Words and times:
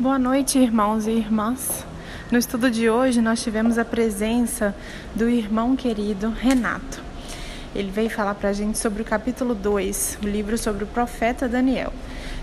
Boa 0.00 0.16
noite, 0.16 0.60
irmãos 0.60 1.08
e 1.08 1.10
irmãs. 1.10 1.84
No 2.30 2.38
estudo 2.38 2.70
de 2.70 2.88
hoje, 2.88 3.20
nós 3.20 3.42
tivemos 3.42 3.78
a 3.78 3.84
presença 3.84 4.72
do 5.12 5.28
irmão 5.28 5.74
querido 5.74 6.30
Renato. 6.30 7.02
Ele 7.74 7.90
veio 7.90 8.08
falar 8.08 8.36
para 8.36 8.50
a 8.50 8.52
gente 8.52 8.78
sobre 8.78 9.02
o 9.02 9.04
capítulo 9.04 9.56
2, 9.56 10.20
o 10.22 10.28
livro 10.28 10.56
sobre 10.56 10.84
o 10.84 10.86
profeta 10.86 11.48
Daniel. 11.48 11.92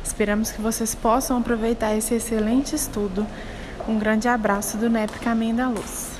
Esperamos 0.03 0.51
que 0.51 0.61
vocês 0.61 0.93
possam 0.93 1.37
aproveitar 1.37 1.95
esse 1.95 2.13
excelente 2.13 2.75
estudo. 2.75 3.25
Um 3.87 3.97
grande 3.97 4.27
abraço 4.27 4.77
do 4.77 4.89
NEP 4.89 5.17
Caminho 5.19 5.55
da 5.55 5.69
Luz. 5.69 6.19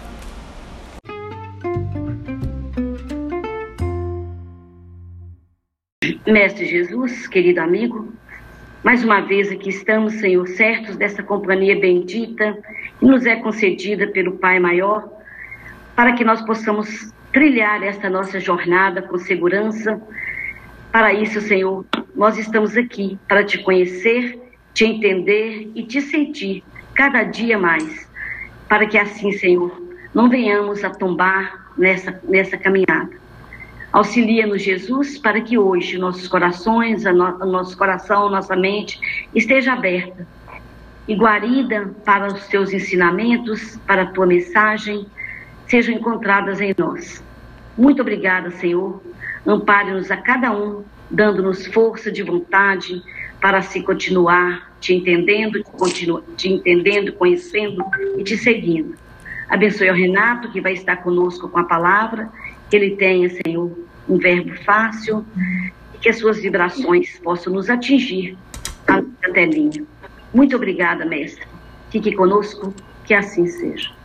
Mestre 6.26 6.66
Jesus, 6.66 7.28
querido 7.28 7.60
amigo, 7.60 8.14
mais 8.86 9.04
uma 9.04 9.20
vez 9.20 9.52
aqui 9.52 9.70
estamos, 9.70 10.14
Senhor, 10.14 10.48
certos 10.48 10.96
dessa 10.96 11.24
companhia 11.24 11.76
bendita 11.76 12.56
que 13.00 13.04
nos 13.04 13.26
é 13.26 13.36
concedida 13.36 14.06
pelo 14.06 14.34
Pai 14.34 14.60
Maior, 14.60 15.10
para 15.96 16.12
que 16.14 16.24
nós 16.24 16.40
possamos 16.44 17.12
trilhar 17.34 17.82
esta 17.82 18.12
nossa 18.12 18.40
jornada 18.40 19.02
com 19.02 19.18
segurança. 19.18 20.00
Para 20.92 21.12
isso, 21.12 21.42
Senhor, 21.42 21.84
nós 22.16 22.38
estamos 22.38 22.78
aqui 22.78 23.18
para 23.28 23.44
te 23.44 23.58
conhecer, 23.58 24.40
te 24.72 24.86
entender 24.86 25.72
e 25.74 25.82
te 25.82 26.00
sentir 26.00 26.64
cada 26.94 27.24
dia 27.24 27.58
mais, 27.58 28.08
para 28.70 28.86
que 28.86 29.00
assim, 29.00 29.32
Senhor, 29.32 29.82
não 30.14 30.30
venhamos 30.30 30.84
a 30.84 30.92
tombar 30.92 31.72
nessa, 31.76 32.22
nessa 32.24 32.56
caminhada. 32.56 33.25
Auxilia-nos, 33.96 34.62
Jesus, 34.62 35.18
para 35.18 35.40
que 35.40 35.58
hoje 35.58 35.98
nossos 35.98 36.28
corações, 36.28 37.06
a 37.06 37.14
no, 37.14 37.38
nosso 37.46 37.78
coração, 37.78 38.30
nossa 38.30 38.54
mente 38.54 39.00
esteja 39.34 39.72
aberta 39.72 40.28
e 41.08 41.16
guarida 41.16 41.96
para 42.04 42.28
os 42.28 42.46
teus 42.48 42.74
ensinamentos, 42.74 43.80
para 43.88 44.02
a 44.02 44.06
tua 44.08 44.26
mensagem, 44.26 45.06
sejam 45.66 45.96
encontradas 45.96 46.60
em 46.60 46.76
nós. 46.78 47.24
Muito 47.78 48.02
obrigada, 48.02 48.52
Senhor. 48.52 49.02
Ampare-nos 49.48 50.12
a 50.12 50.18
cada 50.18 50.52
um, 50.52 50.84
dando-nos 51.10 51.66
força 51.68 52.12
de 52.12 52.22
vontade 52.22 53.02
para 53.40 53.62
se 53.62 53.82
continuar 53.82 54.74
te 54.82 54.94
entendendo, 54.94 55.64
continu, 55.64 56.22
te 56.36 56.52
entendendo, 56.52 57.14
conhecendo 57.14 57.82
e 58.18 58.26
te 58.26 58.36
seguindo. 58.36 58.94
Abençoe 59.48 59.90
o 59.90 59.94
Renato, 59.94 60.52
que 60.52 60.60
vai 60.60 60.74
estar 60.74 60.98
conosco 60.98 61.48
com 61.48 61.60
a 61.60 61.64
palavra, 61.64 62.30
que 62.70 62.76
ele 62.76 62.98
tenha, 62.98 63.30
Senhor, 63.30 63.85
um 64.08 64.18
verbo 64.18 64.56
fácil 64.64 65.26
e 65.94 65.98
que 65.98 66.10
as 66.10 66.18
suas 66.18 66.40
vibrações 66.40 67.20
possam 67.20 67.54
nos 67.54 67.70
atingir 67.70 68.38
a 68.88 69.02
telinha. 69.32 69.84
Muito 70.34 70.56
obrigada, 70.56 71.06
mestre. 71.06 71.46
Fique 71.90 72.12
conosco, 72.14 72.74
que 73.06 73.14
assim 73.14 73.48
seja. 73.48 73.96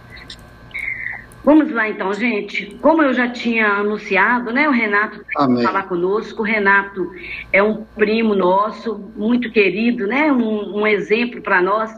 Vamos 1.42 1.72
lá 1.72 1.88
então, 1.88 2.12
gente. 2.12 2.76
Como 2.82 3.02
eu 3.02 3.14
já 3.14 3.28
tinha 3.28 3.66
anunciado, 3.66 4.52
né? 4.52 4.68
O 4.68 4.72
Renato 4.72 5.24
vai 5.34 5.62
falar 5.62 5.82
conosco. 5.84 6.42
O 6.42 6.44
Renato 6.44 7.10
é 7.50 7.62
um 7.62 7.82
primo 7.96 8.34
nosso, 8.34 9.10
muito 9.16 9.50
querido, 9.50 10.06
né? 10.06 10.30
Um, 10.30 10.80
um 10.80 10.86
exemplo 10.86 11.40
para 11.40 11.62
nós. 11.62 11.90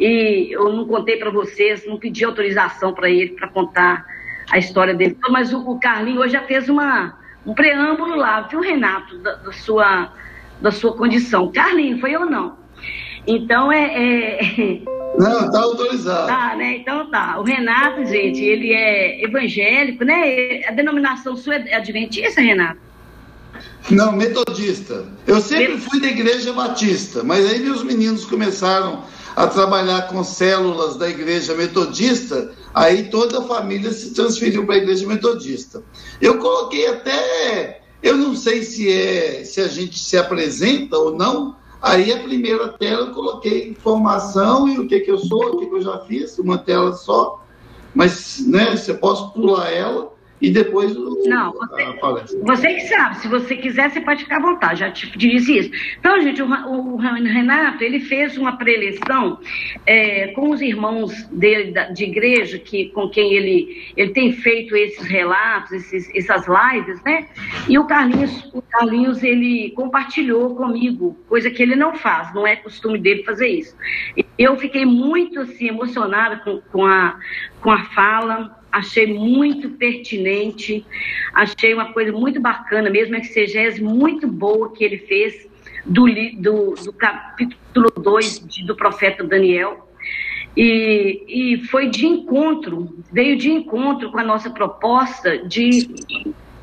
E 0.00 0.48
eu 0.50 0.72
não 0.72 0.86
contei 0.86 1.18
para 1.18 1.30
vocês, 1.30 1.86
não 1.86 1.98
pedi 1.98 2.24
autorização 2.24 2.94
para 2.94 3.10
ele 3.10 3.30
para 3.30 3.48
contar 3.48 4.06
a 4.50 4.56
história 4.56 4.94
dele. 4.94 5.16
Mas 5.28 5.52
o, 5.52 5.58
o 5.70 5.78
Carlinho 5.78 6.20
hoje 6.20 6.32
já 6.32 6.42
fez 6.42 6.66
uma, 6.68 7.18
um 7.46 7.54
preâmbulo 7.54 8.16
lá, 8.16 8.42
viu, 8.42 8.60
Renato, 8.60 9.18
da, 9.18 9.34
da, 9.36 9.52
sua, 9.52 10.12
da 10.60 10.72
sua 10.72 10.94
condição. 10.94 11.50
Carlinhos, 11.52 12.00
foi 12.00 12.12
eu 12.12 12.26
não. 12.26 12.58
Então 13.26 13.70
é. 13.70 14.38
é... 14.38 14.82
Não, 15.16 15.50
tá 15.50 15.60
autorizado. 15.60 16.26
Tá, 16.26 16.54
né? 16.56 16.76
Então 16.76 17.10
tá. 17.10 17.40
O 17.40 17.42
Renato, 17.42 18.04
gente, 18.04 18.38
ele 18.38 18.70
é 18.70 19.24
evangélico, 19.24 20.04
né? 20.04 20.62
A 20.68 20.72
denominação 20.72 21.34
sua 21.38 21.54
é 21.54 21.74
adventista, 21.74 22.38
Renato? 22.42 22.78
Não, 23.90 24.12
metodista. 24.12 25.06
Eu 25.26 25.40
sempre 25.40 25.78
fui 25.78 26.00
da 26.02 26.08
igreja 26.08 26.52
batista, 26.52 27.22
mas 27.22 27.50
aí 27.50 27.60
meus 27.60 27.82
meninos 27.82 28.26
começaram 28.26 29.04
a 29.34 29.46
trabalhar 29.46 30.08
com 30.08 30.22
células 30.22 30.96
da 30.96 31.08
igreja 31.08 31.54
metodista, 31.54 32.52
aí 32.76 33.04
toda 33.04 33.38
a 33.38 33.42
família 33.42 33.90
se 33.90 34.12
transferiu 34.12 34.66
para 34.66 34.74
a 34.74 34.78
igreja 34.78 35.06
metodista. 35.06 35.82
Eu 36.20 36.36
coloquei 36.36 36.86
até, 36.86 37.80
eu 38.02 38.18
não 38.18 38.36
sei 38.36 38.62
se 38.62 38.92
é 38.92 39.42
se 39.44 39.62
a 39.62 39.66
gente 39.66 39.98
se 39.98 40.18
apresenta 40.18 40.98
ou 40.98 41.16
não, 41.16 41.56
aí 41.80 42.12
a 42.12 42.22
primeira 42.22 42.68
tela 42.68 43.06
eu 43.06 43.14
coloquei 43.14 43.70
informação 43.70 44.68
e 44.68 44.78
o 44.78 44.86
que, 44.86 45.00
que 45.00 45.10
eu 45.10 45.16
sou, 45.16 45.54
o 45.54 45.58
que, 45.58 45.66
que 45.66 45.74
eu 45.74 45.80
já 45.80 46.00
fiz, 46.00 46.38
uma 46.38 46.58
tela 46.58 46.92
só, 46.92 47.42
mas 47.94 48.46
né, 48.46 48.76
você 48.76 48.92
pode 48.92 49.32
pular 49.32 49.70
ela 49.70 50.12
e 50.40 50.50
depois 50.50 50.94
não, 51.26 51.52
você, 51.52 52.38
você, 52.42 52.74
que 52.74 52.80
sabe, 52.82 53.16
se 53.16 53.28
você 53.28 53.56
quiser, 53.56 53.90
você 53.90 54.00
pode 54.02 54.24
ficar 54.24 54.36
à 54.36 54.40
vontade, 54.40 54.80
já 54.80 54.90
te 54.90 55.16
disse 55.16 55.58
isso. 55.58 55.70
Então, 55.98 56.20
gente, 56.20 56.42
o, 56.42 56.46
o 56.46 56.96
Renato, 56.96 57.82
ele 57.82 58.00
fez 58.00 58.36
uma 58.36 58.56
preleção 58.56 59.38
é, 59.86 60.28
com 60.28 60.50
os 60.50 60.60
irmãos 60.60 61.24
dele, 61.28 61.72
de 61.92 62.04
igreja, 62.04 62.58
que, 62.58 62.90
com 62.90 63.08
quem 63.08 63.32
ele, 63.32 63.92
ele 63.96 64.12
tem 64.12 64.32
feito 64.32 64.76
esses 64.76 65.06
relatos, 65.06 65.72
esses, 65.72 66.14
essas 66.14 66.46
lives, 66.46 67.02
né? 67.02 67.26
E 67.66 67.78
o 67.78 67.84
Carlinhos, 67.86 68.50
o 68.52 68.60
Carlinhos, 68.60 69.22
ele 69.22 69.70
compartilhou 69.70 70.54
comigo, 70.54 71.16
coisa 71.28 71.50
que 71.50 71.62
ele 71.62 71.76
não 71.76 71.94
faz, 71.94 72.34
não 72.34 72.46
é 72.46 72.56
costume 72.56 72.98
dele 72.98 73.24
fazer 73.24 73.48
isso. 73.48 73.74
Eu 74.38 74.56
fiquei 74.58 74.84
muito, 74.84 75.40
assim, 75.40 75.68
emocionada 75.68 76.36
com, 76.36 76.60
com, 76.70 76.84
a, 76.84 77.18
com 77.62 77.70
a 77.70 77.84
fala, 77.86 78.55
achei 78.70 79.06
muito 79.06 79.70
pertinente, 79.70 80.84
achei 81.32 81.72
uma 81.74 81.92
coisa 81.92 82.12
muito 82.12 82.40
bacana, 82.40 82.90
mesmo 82.90 83.16
a 83.16 83.18
exegese 83.18 83.82
muito 83.82 84.26
boa 84.26 84.72
que 84.72 84.84
ele 84.84 84.98
fez 84.98 85.48
do, 85.84 86.06
do, 86.38 86.74
do 86.74 86.92
capítulo 86.92 87.90
2 87.96 88.40
do 88.66 88.76
profeta 88.76 89.24
Daniel. 89.24 89.86
E, 90.56 91.24
e 91.28 91.66
foi 91.66 91.90
de 91.90 92.06
encontro, 92.06 92.98
veio 93.12 93.36
de 93.36 93.50
encontro 93.50 94.10
com 94.10 94.18
a 94.18 94.24
nossa 94.24 94.48
proposta 94.48 95.38
de 95.38 95.86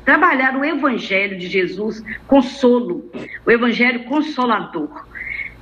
trabalhar 0.04 0.56
o 0.56 0.64
Evangelho 0.64 1.38
de 1.38 1.46
Jesus, 1.46 2.04
consolo, 2.26 3.10
o 3.46 3.50
Evangelho 3.50 4.04
consolador. 4.04 5.06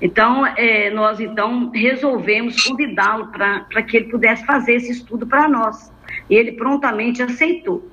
Então, 0.01 0.45
é, 0.45 0.91
nós 0.91 1.21
então 1.21 1.71
resolvemos 1.71 2.61
convidá-lo 2.65 3.29
para 3.29 3.83
que 3.83 3.99
ele 3.99 4.11
pudesse 4.11 4.45
fazer 4.45 4.75
esse 4.75 4.91
estudo 4.91 5.27
para 5.27 5.49
nós. 5.49 5.92
E 6.29 6.35
ele 6.35 6.53
prontamente 6.53 7.23
aceitou. 7.23 7.89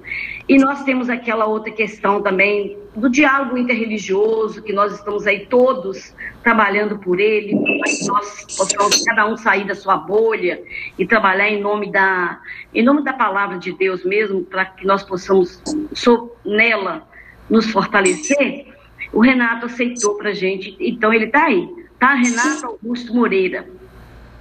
E 0.47 0.57
nós 0.57 0.83
temos 0.83 1.09
aquela 1.09 1.45
outra 1.45 1.71
questão 1.71 2.21
também 2.21 2.77
do 2.95 3.09
diálogo 3.09 3.57
interreligioso, 3.57 4.61
que 4.61 4.73
nós 4.73 4.93
estamos 4.93 5.27
aí 5.27 5.45
todos 5.45 6.13
trabalhando 6.43 6.97
por 6.97 7.19
ele, 7.19 7.55
para 7.55 7.91
que 7.91 8.07
nós 8.07 8.45
possamos 8.57 9.03
cada 9.03 9.27
um 9.27 9.37
sair 9.37 9.65
da 9.65 9.75
sua 9.75 9.97
bolha 9.97 10.61
e 10.97 11.05
trabalhar 11.05 11.49
em 11.49 11.61
nome 11.61 11.91
da, 11.91 12.39
em 12.73 12.83
nome 12.83 13.03
da 13.03 13.13
palavra 13.13 13.57
de 13.57 13.71
Deus 13.71 14.03
mesmo, 14.03 14.43
para 14.43 14.65
que 14.65 14.85
nós 14.85 15.03
possamos 15.03 15.61
so, 15.93 16.31
nela 16.45 17.07
nos 17.49 17.69
fortalecer. 17.71 18.67
O 19.11 19.21
Renato 19.21 19.65
aceitou 19.65 20.15
para 20.15 20.33
gente, 20.33 20.75
então 20.79 21.13
ele 21.13 21.25
está 21.25 21.45
aí, 21.45 21.67
tá? 21.99 22.13
Renato 22.13 22.65
Augusto 22.65 23.13
Moreira. 23.13 23.67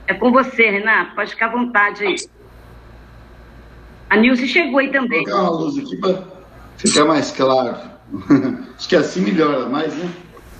É 0.06 0.14
com 0.14 0.32
você, 0.32 0.70
Renato, 0.70 1.14
pode 1.14 1.30
ficar 1.32 1.46
à 1.46 1.50
vontade 1.50 2.04
aí. 2.04 2.16
A 4.10 4.16
Nilce 4.16 4.48
chegou 4.48 4.78
aí 4.78 4.90
também. 4.90 5.24
Vou 5.24 5.32
colocar 5.32 5.50
uma 5.50 5.60
luz 5.60 5.78
aqui 5.78 5.96
para 5.96 6.24
ficar 6.76 7.04
mais 7.04 7.30
claro. 7.30 7.76
Acho 8.76 8.88
que 8.88 8.96
assim 8.96 9.20
melhora 9.20 9.68
mais, 9.68 9.94
né? 9.94 10.10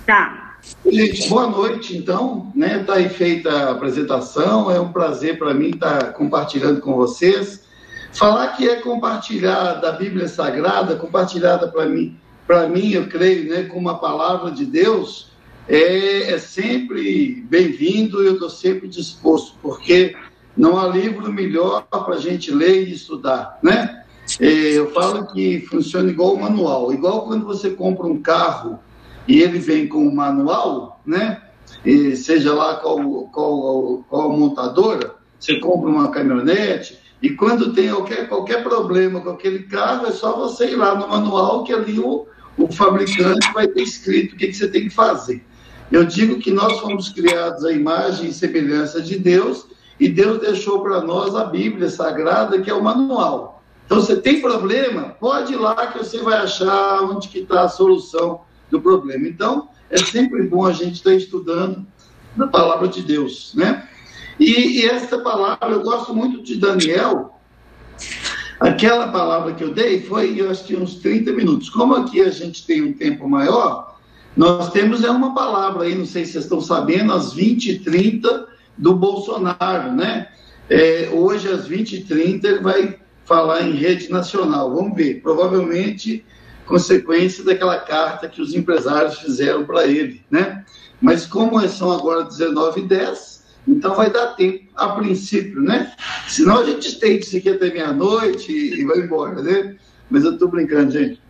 Tá. 0.06 0.56
Gente, 0.84 1.28
boa 1.28 1.46
noite, 1.46 1.96
então. 1.96 2.52
Né? 2.54 2.82
Tá 2.84 2.94
aí 2.94 3.08
feita 3.08 3.50
a 3.50 3.70
apresentação. 3.70 4.70
É 4.70 4.78
um 4.78 4.92
prazer 4.92 5.38
para 5.38 5.54
mim 5.54 5.70
estar 5.70 6.12
compartilhando 6.12 6.80
com 6.80 6.94
vocês. 6.94 7.66
Falar 8.12 8.48
que 8.48 8.68
é 8.68 8.76
compartilhar 8.76 9.74
da 9.74 9.92
Bíblia 9.92 10.28
Sagrada, 10.28 10.96
compartilhada 10.96 11.68
para 11.68 11.86
mim, 11.86 12.18
para 12.46 12.66
mim, 12.66 12.92
eu 12.92 13.06
creio, 13.06 13.50
né, 13.50 13.64
com 13.64 13.78
uma 13.78 13.98
palavra 13.98 14.50
de 14.50 14.64
Deus, 14.64 15.30
é, 15.68 16.32
é 16.32 16.38
sempre 16.38 17.44
bem-vindo. 17.46 18.22
Eu 18.22 18.34
estou 18.34 18.48
sempre 18.48 18.88
disposto, 18.88 19.54
porque 19.60 20.16
não 20.58 20.76
há 20.76 20.88
livro 20.88 21.32
melhor 21.32 21.86
para 21.86 22.16
a 22.16 22.18
gente 22.18 22.50
ler 22.50 22.88
e 22.88 22.92
estudar, 22.92 23.58
né? 23.62 24.02
É, 24.40 24.46
eu 24.76 24.90
falo 24.90 25.26
que 25.28 25.60
funciona 25.60 26.10
igual 26.10 26.34
o 26.34 26.40
manual, 26.40 26.92
igual 26.92 27.26
quando 27.26 27.46
você 27.46 27.70
compra 27.70 28.06
um 28.06 28.20
carro 28.20 28.78
e 29.26 29.40
ele 29.40 29.58
vem 29.58 29.86
com 29.86 30.06
o 30.06 30.14
manual, 30.14 31.00
né? 31.06 31.40
E 31.84 32.16
seja 32.16 32.52
lá 32.52 32.76
qual, 32.76 32.98
qual, 33.28 34.04
qual 34.08 34.36
montadora, 34.36 35.14
você 35.38 35.60
compra 35.60 35.88
uma 35.88 36.10
caminhonete 36.10 36.98
e 37.22 37.30
quando 37.30 37.72
tem 37.72 37.88
qualquer, 37.88 38.28
qualquer 38.28 38.62
problema 38.62 39.20
com 39.20 39.30
aquele 39.30 39.60
carro, 39.60 40.06
é 40.06 40.10
só 40.10 40.36
você 40.36 40.72
ir 40.72 40.76
lá 40.76 40.94
no 40.94 41.08
manual 41.08 41.62
que 41.62 41.72
ali 41.72 41.98
o, 41.98 42.26
o 42.56 42.72
fabricante 42.72 43.52
vai 43.52 43.68
ter 43.68 43.82
escrito 43.82 44.34
o 44.34 44.36
que, 44.36 44.48
que 44.48 44.54
você 44.54 44.68
tem 44.68 44.82
que 44.82 44.90
fazer. 44.90 45.44
Eu 45.90 46.04
digo 46.04 46.38
que 46.38 46.50
nós 46.50 46.80
fomos 46.80 47.08
criados 47.08 47.64
à 47.64 47.72
imagem 47.72 48.28
e 48.28 48.32
semelhança 48.32 49.00
de 49.00 49.18
Deus 49.18 49.66
e 49.98 50.08
Deus 50.08 50.40
deixou 50.40 50.80
para 50.82 51.00
nós 51.00 51.34
a 51.34 51.44
Bíblia 51.44 51.88
Sagrada, 51.90 52.60
que 52.60 52.70
é 52.70 52.74
o 52.74 52.82
manual. 52.82 53.62
Então, 53.86 54.00
você 54.00 54.16
tem 54.16 54.40
problema? 54.40 55.16
Pode 55.18 55.54
ir 55.54 55.56
lá 55.56 55.74
que 55.88 55.98
você 55.98 56.18
vai 56.18 56.38
achar 56.38 57.02
onde 57.02 57.28
que 57.28 57.40
está 57.40 57.62
a 57.62 57.68
solução 57.68 58.42
do 58.70 58.80
problema. 58.80 59.26
Então, 59.26 59.68
é 59.90 59.98
sempre 59.98 60.42
bom 60.42 60.66
a 60.66 60.72
gente 60.72 60.94
estar 60.94 61.10
tá 61.10 61.16
estudando 61.16 61.86
a 62.38 62.46
palavra 62.46 62.86
de 62.86 63.02
Deus, 63.02 63.52
né? 63.54 63.88
E, 64.38 64.80
e 64.80 64.86
essa 64.86 65.18
palavra, 65.18 65.70
eu 65.70 65.82
gosto 65.82 66.14
muito 66.14 66.42
de 66.42 66.56
Daniel, 66.56 67.38
Aquela 68.60 69.06
palavra 69.08 69.54
que 69.54 69.62
eu 69.62 69.72
dei 69.72 70.02
foi, 70.02 70.40
eu 70.40 70.50
acho 70.50 70.64
que 70.64 70.74
uns 70.74 70.96
30 70.96 71.32
minutos. 71.32 71.70
Como 71.70 71.94
aqui 71.94 72.20
a 72.20 72.30
gente 72.30 72.66
tem 72.66 72.82
um 72.82 72.92
tempo 72.92 73.28
maior, 73.28 73.96
nós 74.36 74.70
temos 74.70 75.04
é 75.04 75.10
uma 75.10 75.32
palavra 75.32 75.84
aí, 75.84 75.94
não 75.94 76.04
sei 76.04 76.24
se 76.24 76.32
vocês 76.32 76.44
estão 76.44 76.60
sabendo, 76.60 77.12
às 77.12 77.32
20 77.32 77.70
e 77.70 77.78
30 77.78 78.48
do 78.78 78.94
Bolsonaro, 78.94 79.92
né? 79.92 80.28
É, 80.70 81.10
hoje, 81.12 81.48
às 81.48 81.68
20h30, 81.68 82.44
ele 82.44 82.60
vai 82.60 82.98
falar 83.24 83.62
em 83.62 83.72
rede 83.72 84.10
nacional. 84.10 84.74
Vamos 84.74 84.96
ver. 84.96 85.20
Provavelmente 85.20 86.24
consequência 86.68 87.42
daquela 87.42 87.78
carta 87.78 88.28
que 88.28 88.42
os 88.42 88.54
empresários 88.54 89.18
fizeram 89.18 89.64
para 89.64 89.86
ele, 89.86 90.22
né? 90.30 90.64
Mas 91.00 91.26
como 91.26 91.66
são 91.66 91.90
agora 91.90 92.26
19h10, 92.26 93.38
então 93.66 93.94
vai 93.94 94.10
dar 94.10 94.34
tempo, 94.34 94.68
a 94.76 94.90
princípio, 94.90 95.62
né? 95.62 95.92
Senão 96.28 96.58
a 96.58 96.64
gente 96.64 96.86
estende 96.88 97.24
isso 97.24 97.36
aqui 97.36 97.48
até 97.48 97.72
meia-noite 97.72 98.52
e 98.52 98.84
vai 98.84 98.98
embora, 98.98 99.42
né? 99.42 99.76
Mas 100.10 100.24
eu 100.24 100.34
estou 100.34 100.48
brincando, 100.48 100.90
gente. 100.90 101.20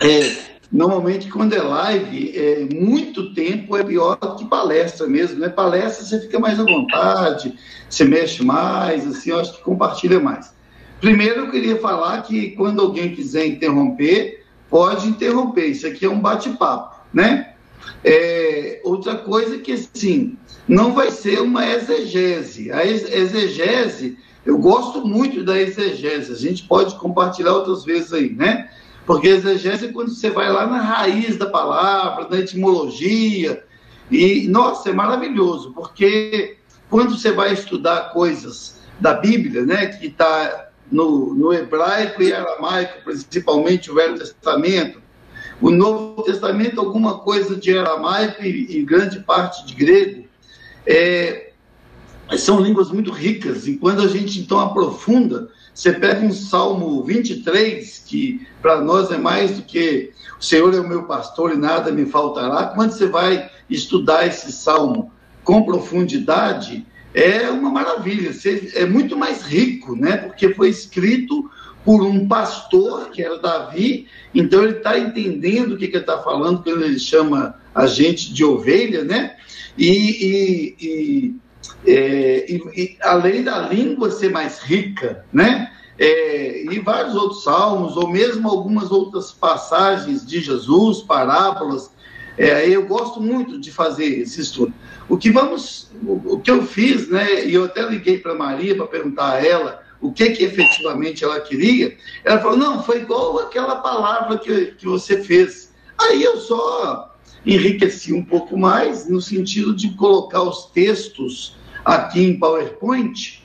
É, 0.00 0.47
Normalmente, 0.70 1.30
quando 1.30 1.54
é 1.54 1.62
live, 1.62 2.36
é, 2.36 2.68
muito 2.74 3.32
tempo 3.32 3.74
é 3.74 3.82
pior 3.82 4.16
do 4.16 4.36
que 4.36 4.44
palestra 4.44 5.06
mesmo, 5.06 5.38
né? 5.38 5.48
Palestra 5.48 6.04
você 6.04 6.20
fica 6.20 6.38
mais 6.38 6.60
à 6.60 6.64
vontade, 6.64 7.54
você 7.88 8.04
mexe 8.04 8.44
mais, 8.44 9.06
assim, 9.06 9.30
eu 9.30 9.40
acho 9.40 9.56
que 9.56 9.62
compartilha 9.62 10.20
mais. 10.20 10.52
Primeiro, 11.00 11.40
eu 11.40 11.50
queria 11.50 11.76
falar 11.78 12.20
que 12.22 12.50
quando 12.50 12.82
alguém 12.82 13.14
quiser 13.14 13.46
interromper, 13.46 14.44
pode 14.68 15.08
interromper. 15.08 15.68
Isso 15.68 15.86
aqui 15.86 16.04
é 16.04 16.10
um 16.10 16.20
bate-papo, 16.20 17.00
né? 17.14 17.54
É, 18.04 18.82
outra 18.84 19.16
coisa 19.16 19.58
que, 19.58 19.72
assim, 19.72 20.36
não 20.66 20.92
vai 20.92 21.10
ser 21.10 21.40
uma 21.40 21.66
exegese. 21.66 22.70
A 22.70 22.84
exegese, 22.84 24.18
eu 24.44 24.58
gosto 24.58 25.06
muito 25.06 25.42
da 25.42 25.58
exegese, 25.58 26.30
a 26.30 26.36
gente 26.36 26.64
pode 26.64 26.94
compartilhar 26.96 27.54
outras 27.54 27.84
vezes 27.84 28.12
aí, 28.12 28.30
né? 28.34 28.68
Porque 29.08 29.28
exegese 29.28 29.86
é 29.86 29.90
quando 29.90 30.10
você 30.10 30.28
vai 30.28 30.52
lá 30.52 30.66
na 30.66 30.82
raiz 30.82 31.38
da 31.38 31.46
palavra, 31.46 32.26
da 32.26 32.38
etimologia. 32.40 33.64
E, 34.10 34.46
nossa, 34.48 34.90
é 34.90 34.92
maravilhoso, 34.92 35.72
porque 35.72 36.58
quando 36.90 37.16
você 37.16 37.32
vai 37.32 37.54
estudar 37.54 38.12
coisas 38.12 38.78
da 39.00 39.14
Bíblia, 39.14 39.64
né, 39.64 39.86
que 39.86 40.08
está 40.08 40.68
no, 40.92 41.32
no 41.32 41.54
hebraico 41.54 42.22
e 42.22 42.34
aramaico, 42.34 43.02
principalmente 43.02 43.90
o 43.90 43.94
Velho 43.94 44.18
Testamento, 44.18 45.00
o 45.58 45.70
Novo 45.70 46.22
Testamento, 46.22 46.78
alguma 46.78 47.18
coisa 47.20 47.56
de 47.56 47.78
aramaico 47.78 48.44
e, 48.44 48.76
e 48.76 48.82
grande 48.82 49.20
parte 49.20 49.64
de 49.64 49.74
grego, 49.74 50.26
é, 50.86 51.52
são 52.36 52.60
línguas 52.60 52.90
muito 52.90 53.10
ricas, 53.10 53.66
e 53.66 53.78
quando 53.78 54.02
a 54.02 54.06
gente 54.06 54.38
então 54.38 54.60
aprofunda, 54.60 55.48
você 55.72 55.92
pega 55.92 56.26
um 56.26 56.32
Salmo 56.32 57.02
23, 57.04 58.02
que 58.04 58.46
para 58.60 58.80
nós 58.80 59.10
é 59.10 59.18
mais 59.18 59.56
do 59.56 59.62
que 59.62 60.12
o 60.38 60.44
Senhor 60.44 60.74
é 60.74 60.80
o 60.80 60.88
meu 60.88 61.04
pastor 61.04 61.52
e 61.52 61.56
nada 61.56 61.90
me 61.90 62.06
faltará. 62.06 62.66
Quando 62.68 62.92
você 62.92 63.06
vai 63.06 63.50
estudar 63.68 64.26
esse 64.26 64.52
salmo 64.52 65.12
com 65.44 65.64
profundidade, 65.64 66.86
é 67.14 67.50
uma 67.50 67.70
maravilha. 67.70 68.32
Você, 68.32 68.72
é 68.74 68.84
muito 68.84 69.16
mais 69.16 69.42
rico, 69.42 69.96
né? 69.96 70.16
Porque 70.16 70.54
foi 70.54 70.68
escrito 70.68 71.50
por 71.84 72.02
um 72.02 72.28
pastor, 72.28 73.10
que 73.10 73.22
era 73.22 73.38
Davi, 73.38 74.06
então 74.34 74.62
ele 74.62 74.76
está 74.76 74.98
entendendo 74.98 75.72
o 75.72 75.78
que, 75.78 75.88
que 75.88 75.96
ele 75.96 76.02
está 76.02 76.18
falando 76.18 76.62
quando 76.62 76.84
ele 76.84 76.98
chama 76.98 77.54
a 77.74 77.86
gente 77.86 78.32
de 78.32 78.44
ovelha, 78.44 79.04
né? 79.04 79.36
E, 79.76 79.88
e, 79.88 80.76
e 80.80 81.36
é, 81.86 82.50
e, 82.50 82.56
e, 82.76 82.96
além 83.00 83.42
da 83.42 83.60
língua 83.68 84.10
ser 84.10 84.30
mais 84.30 84.60
rica, 84.60 85.24
né? 85.32 85.72
É, 85.98 86.64
e 86.72 86.78
vários 86.78 87.14
outros 87.14 87.42
salmos, 87.42 87.96
ou 87.96 88.08
mesmo 88.08 88.48
algumas 88.48 88.90
outras 88.90 89.32
passagens 89.32 90.24
de 90.24 90.40
Jesus, 90.40 91.02
parábolas. 91.02 91.90
É, 92.36 92.68
eu 92.68 92.86
gosto 92.86 93.20
muito 93.20 93.58
de 93.58 93.72
fazer 93.72 94.20
esse 94.20 94.40
estudo. 94.40 94.72
O 95.08 95.16
que 95.16 95.30
vamos, 95.30 95.90
o, 96.06 96.38
que 96.38 96.50
eu 96.50 96.64
fiz, 96.64 97.08
né? 97.08 97.44
E 97.44 97.54
eu 97.54 97.64
até 97.64 97.82
liguei 97.82 98.18
para 98.18 98.34
Maria 98.34 98.76
para 98.76 98.86
perguntar 98.86 99.32
a 99.32 99.44
ela 99.44 99.82
o 100.00 100.12
que 100.12 100.30
que 100.30 100.44
efetivamente 100.44 101.24
ela 101.24 101.40
queria. 101.40 101.96
Ela 102.24 102.40
falou: 102.40 102.56
não, 102.56 102.82
foi 102.82 102.98
igual 102.98 103.38
aquela 103.40 103.76
palavra 103.76 104.38
que, 104.38 104.66
que 104.66 104.86
você 104.86 105.22
fez. 105.22 105.72
Aí 105.98 106.22
eu 106.22 106.36
só 106.36 107.16
enriqueci 107.44 108.12
um 108.12 108.24
pouco 108.24 108.56
mais 108.56 109.08
no 109.08 109.20
sentido 109.20 109.74
de 109.74 109.90
colocar 109.96 110.42
os 110.42 110.66
textos 110.66 111.56
aqui 111.84 112.22
em 112.22 112.38
PowerPoint, 112.38 113.37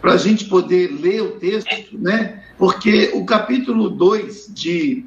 para 0.00 0.14
a 0.14 0.16
gente 0.16 0.44
poder 0.46 0.88
ler 1.00 1.22
o 1.22 1.32
texto, 1.32 1.98
né? 1.98 2.42
Porque 2.58 3.10
o 3.14 3.24
capítulo 3.24 3.90
2 3.90 4.50
de, 4.50 5.04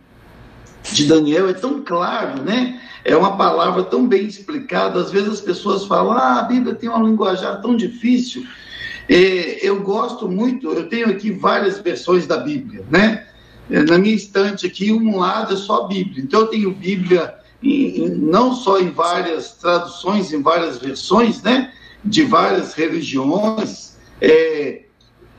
de 0.92 1.08
Daniel 1.08 1.50
é 1.50 1.54
tão 1.54 1.82
claro, 1.84 2.42
né? 2.44 2.82
É 3.04 3.16
uma 3.16 3.38
palavra 3.38 3.84
tão 3.84 4.08
bem 4.08 4.26
explicada. 4.26 5.00
Às 5.00 5.12
vezes 5.12 5.30
as 5.30 5.42
pessoas 5.42 5.86
falam, 5.86 6.12
ah, 6.12 6.40
a 6.40 6.44
Bíblia 6.44 6.76
tem 6.76 6.90
uma 6.90 7.08
linguajar 7.08 7.62
tão 7.62 7.76
difícil. 7.76 8.46
É, 9.08 9.66
eu 9.66 9.82
gosto 9.82 10.30
muito, 10.30 10.72
eu 10.72 10.88
tenho 10.88 11.10
aqui 11.10 11.32
várias 11.32 11.80
versões 11.80 12.28
da 12.28 12.38
Bíblia, 12.38 12.84
né? 12.90 13.26
Na 13.70 13.98
minha 13.98 14.16
estante 14.16 14.66
aqui, 14.66 14.92
um 14.92 15.18
lado 15.18 15.54
é 15.54 15.58
só 15.58 15.88
Bíblia. 15.88 16.24
Então 16.24 16.42
eu 16.42 16.48
tenho 16.48 16.72
Bíblia 16.72 17.36
em, 17.62 18.06
em, 18.06 18.10
não 18.10 18.54
só 18.54 18.80
em 18.80 18.90
várias 18.90 19.54
traduções, 19.54 20.34
em 20.34 20.42
várias 20.42 20.78
versões, 20.78 21.42
né? 21.42 21.72
de 22.04 22.24
várias 22.24 22.74
religiões, 22.74 23.98
é, 24.22 24.82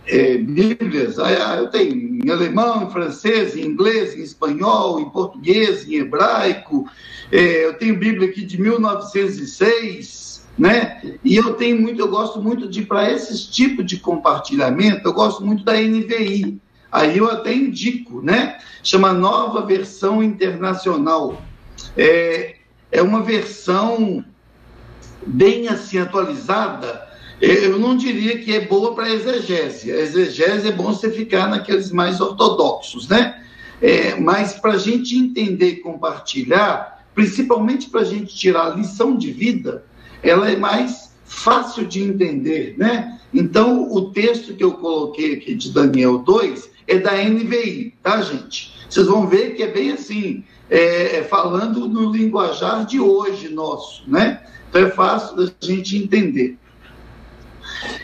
é, 0.07 0.39
Bíblias, 0.39 1.17
eu 1.59 1.69
tenho 1.69 2.25
em 2.25 2.31
alemão, 2.31 2.83
em 2.83 2.91
francês, 2.91 3.57
em 3.57 3.63
inglês, 3.63 4.17
em 4.17 4.23
espanhol, 4.23 5.01
em 5.01 5.11
português, 5.11 5.87
em 5.89 5.97
hebraico, 5.97 6.89
é, 7.31 7.65
eu 7.65 7.75
tenho 7.75 7.99
Bíblia 7.99 8.29
aqui 8.29 8.43
de 8.43 8.61
1906, 8.61 10.49
né? 10.59 11.01
E 11.25 11.37
eu 11.37 11.55
tenho 11.55 11.81
muito, 11.81 12.01
eu 12.01 12.09
gosto 12.09 12.43
muito 12.43 12.69
de, 12.69 12.83
para 12.83 13.11
esses 13.11 13.45
tipos 13.45 13.87
de 13.87 13.99
compartilhamento, 13.99 15.09
eu 15.09 15.13
gosto 15.13 15.45
muito 15.45 15.65
da 15.65 15.75
NVI. 15.75 16.61
Aí 16.91 17.19
eu 17.19 17.31
até 17.31 17.55
indico, 17.55 18.21
né? 18.21 18.59
Chama 18.83 19.13
Nova 19.13 19.65
Versão 19.65 20.23
Internacional. 20.23 21.41
É, 21.97 22.57
é 22.91 23.01
uma 23.01 23.23
versão 23.23 24.25
bem 25.25 25.69
assim 25.69 25.99
atualizada, 25.99 27.09
eu 27.41 27.79
não 27.79 27.97
diria 27.97 28.39
que 28.39 28.55
é 28.55 28.61
boa 28.61 28.95
para 28.95 29.11
exegese. 29.11 29.91
A 29.91 29.97
exegese 29.97 30.69
é 30.69 30.73
bom 30.73 30.93
você 30.93 31.11
ficar 31.11 31.49
naqueles 31.49 31.91
mais 31.91 32.21
ortodoxos, 32.21 33.09
né? 33.09 33.43
É, 33.81 34.15
mas 34.17 34.55
para 34.55 34.73
a 34.73 34.79
gente 34.79 35.17
entender 35.17 35.69
e 35.69 35.77
compartilhar, 35.77 37.07
principalmente 37.15 37.89
para 37.89 38.03
a 38.03 38.05
gente 38.05 38.35
tirar 38.35 38.67
a 38.67 38.75
lição 38.75 39.17
de 39.17 39.33
vida, 39.33 39.85
ela 40.23 40.51
é 40.51 40.57
mais 40.57 41.13
fácil 41.25 41.87
de 41.87 42.03
entender, 42.03 42.75
né? 42.77 43.19
Então, 43.33 43.91
o 43.91 44.11
texto 44.11 44.55
que 44.55 44.65
eu 44.65 44.73
coloquei 44.73 45.35
aqui 45.35 45.55
de 45.55 45.73
Daniel 45.73 46.19
2 46.19 46.71
é 46.87 46.99
da 46.99 47.13
NVI, 47.13 47.95
tá, 48.03 48.21
gente? 48.21 48.75
Vocês 48.89 49.07
vão 49.07 49.27
ver 49.29 49.55
que 49.55 49.63
é 49.63 49.69
bem 49.69 49.93
assim, 49.93 50.45
é, 50.69 51.19
é 51.19 51.23
falando 51.23 51.89
no 51.89 52.13
linguajar 52.13 52.85
de 52.85 53.01
hoje 53.01 53.49
nosso, 53.49 54.03
né? 54.11 54.43
Então 54.69 54.83
é 54.83 54.91
fácil 54.91 55.37
da 55.37 55.51
gente 55.61 55.97
entender. 55.97 56.59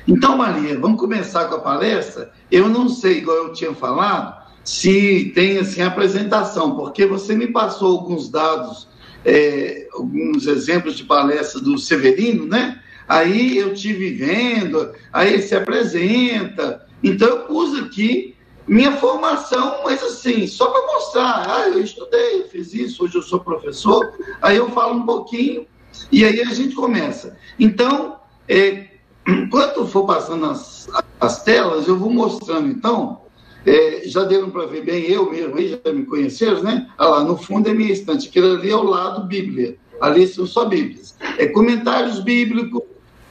Então, 0.06 0.36
Maria, 0.36 0.78
vamos 0.78 1.00
começar 1.00 1.46
com 1.46 1.56
a 1.56 1.60
palestra. 1.60 2.32
Eu 2.50 2.68
não 2.68 2.88
sei, 2.88 3.18
igual 3.18 3.36
eu 3.36 3.52
tinha 3.52 3.74
falado, 3.74 4.46
se 4.64 5.32
tem 5.34 5.58
assim 5.58 5.82
apresentação, 5.82 6.76
porque 6.76 7.06
você 7.06 7.34
me 7.34 7.46
passou 7.48 7.92
alguns 7.92 8.28
dados, 8.28 8.88
é, 9.24 9.88
alguns 9.92 10.46
exemplos 10.46 10.96
de 10.96 11.04
palestra 11.04 11.60
do 11.60 11.78
Severino, 11.78 12.46
né? 12.46 12.80
Aí 13.08 13.56
eu 13.56 13.74
tive 13.74 14.10
vendo, 14.14 14.92
aí 15.12 15.34
ele 15.34 15.42
se 15.42 15.54
apresenta. 15.54 16.84
Então 17.02 17.28
eu 17.28 17.38
pus 17.40 17.78
aqui 17.78 18.34
minha 18.66 18.92
formação, 18.96 19.82
mas 19.84 20.02
assim, 20.02 20.46
só 20.46 20.66
para 20.66 20.94
mostrar, 20.94 21.46
ah, 21.48 21.68
eu 21.68 21.80
estudei, 21.80 22.44
fiz 22.50 22.74
isso, 22.74 23.04
hoje 23.04 23.14
eu 23.14 23.22
sou 23.22 23.38
professor, 23.38 24.12
aí 24.42 24.56
eu 24.56 24.68
falo 24.70 24.94
um 24.94 25.06
pouquinho 25.06 25.66
e 26.10 26.24
aí 26.24 26.40
a 26.40 26.52
gente 26.52 26.74
começa. 26.74 27.36
Então, 27.58 28.18
é, 28.48 28.85
enquanto 29.26 29.86
for 29.86 30.06
passando 30.06 30.46
as, 30.46 30.86
as 31.20 31.42
telas, 31.42 31.88
eu 31.88 31.98
vou 31.98 32.10
mostrando, 32.10 32.68
então, 32.68 33.22
é, 33.64 34.02
já 34.06 34.22
deram 34.24 34.50
para 34.50 34.66
ver 34.66 34.84
bem 34.84 35.04
eu 35.04 35.30
mesmo, 35.30 35.56
aí 35.56 35.68
já 35.68 35.92
me 35.92 36.04
conheceram, 36.04 36.62
né? 36.62 36.88
Ah 36.96 37.06
lá, 37.08 37.24
no 37.24 37.36
fundo 37.36 37.68
é 37.68 37.74
minha 37.74 37.92
estante, 37.92 38.28
aquilo 38.28 38.54
ali 38.54 38.70
é 38.70 38.76
o 38.76 38.84
lado 38.84 39.26
Bíblia, 39.26 39.76
Ali 40.00 40.26
são 40.26 40.46
só 40.46 40.64
Bíblias. 40.66 41.16
É 41.38 41.46
comentários 41.46 42.20
bíblicos, 42.20 42.82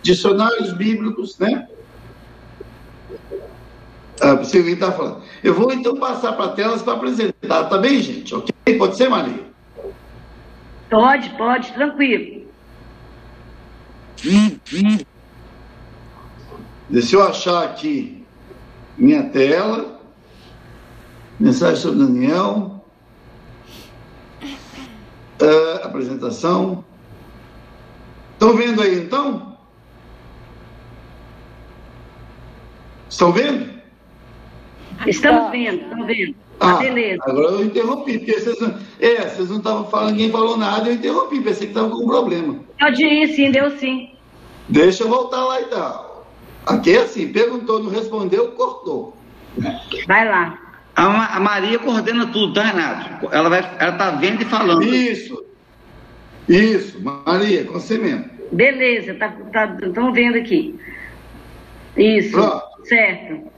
dicionários 0.01 0.73
bíblicos, 0.73 1.37
né? 1.37 1.67
Ah, 4.21 4.35
você 4.35 4.59
está 4.59 4.91
falando. 4.91 5.23
Eu 5.43 5.53
vou 5.53 5.71
então 5.71 5.95
passar 5.97 6.33
para 6.33 6.49
telas 6.49 6.81
para 6.81 6.93
apresentar, 6.93 7.65
tá 7.65 7.77
bem, 7.77 8.01
gente? 8.01 8.33
Ok? 8.33 8.53
Pode 8.77 8.95
ser, 8.95 9.09
Maria? 9.09 9.43
Pode, 10.89 11.29
pode, 11.31 11.73
tranquilo. 11.73 12.45
Deixa 16.89 17.15
eu 17.15 17.23
achar 17.23 17.63
aqui 17.63 18.23
minha 18.97 19.23
tela. 19.29 19.99
Mensagem 21.39 21.77
sobre 21.77 21.99
Daniel. 21.99 22.85
Uh, 25.41 25.83
apresentação. 25.83 26.85
Estão 28.33 28.55
vendo 28.55 28.81
aí 28.81 28.99
então? 28.99 29.57
Estão 33.09 33.31
vendo? 33.31 33.75
Estamos 35.07 35.51
vendo, 35.51 35.81
estamos 35.81 36.07
vendo. 36.07 36.35
Ah, 36.59 36.71
ah, 36.71 36.77
beleza. 36.77 37.21
Agora 37.25 37.51
eu 37.51 37.65
interrompi, 37.65 38.17
porque 38.17 38.39
vocês 38.39 38.59
não, 38.59 38.77
é, 38.99 39.27
vocês 39.27 39.49
não 39.49 39.57
estavam 39.57 39.85
falando, 39.87 40.11
ninguém 40.11 40.31
falou 40.31 40.57
nada, 40.57 40.89
eu 40.89 40.93
interrompi, 40.95 41.41
pensei 41.41 41.67
que 41.67 41.73
estava 41.73 41.89
com 41.89 42.03
um 42.03 42.07
problema. 42.07 42.59
Pode 42.79 43.03
ir, 43.03 43.27
sim, 43.35 43.51
deu 43.51 43.71
sim. 43.77 44.11
Deixa 44.69 45.03
eu 45.03 45.09
voltar 45.09 45.43
lá 45.43 45.61
então. 45.61 46.14
Aqui 46.65 46.95
é 46.95 47.01
assim, 47.01 47.31
perguntou, 47.31 47.83
não 47.83 47.91
respondeu, 47.91 48.51
cortou. 48.51 49.17
Vai 50.07 50.27
lá. 50.27 50.59
A, 50.95 51.39
Maria 51.39 51.77
coordena 51.77 52.27
tudo, 52.27 52.53
tá, 52.53 52.63
Renato? 52.63 53.27
Ela 53.31 53.49
vai, 53.49 53.75
ela 53.79 53.91
tá 53.93 54.11
vendo 54.11 54.41
e 54.41 54.45
falando. 54.45 54.83
Isso. 54.83 55.43
Isso, 56.47 57.01
Maria, 57.01 57.65
com 57.65 57.73
você 57.73 57.97
mesmo. 57.97 58.29
Beleza, 58.51 59.13
tá, 59.15 59.29
tá, 59.51 59.77
estão 59.81 60.13
vendo 60.13 60.37
aqui. 60.37 60.79
Isso, 61.97 62.31
Pronto. 62.31 62.63
certo. 62.85 63.51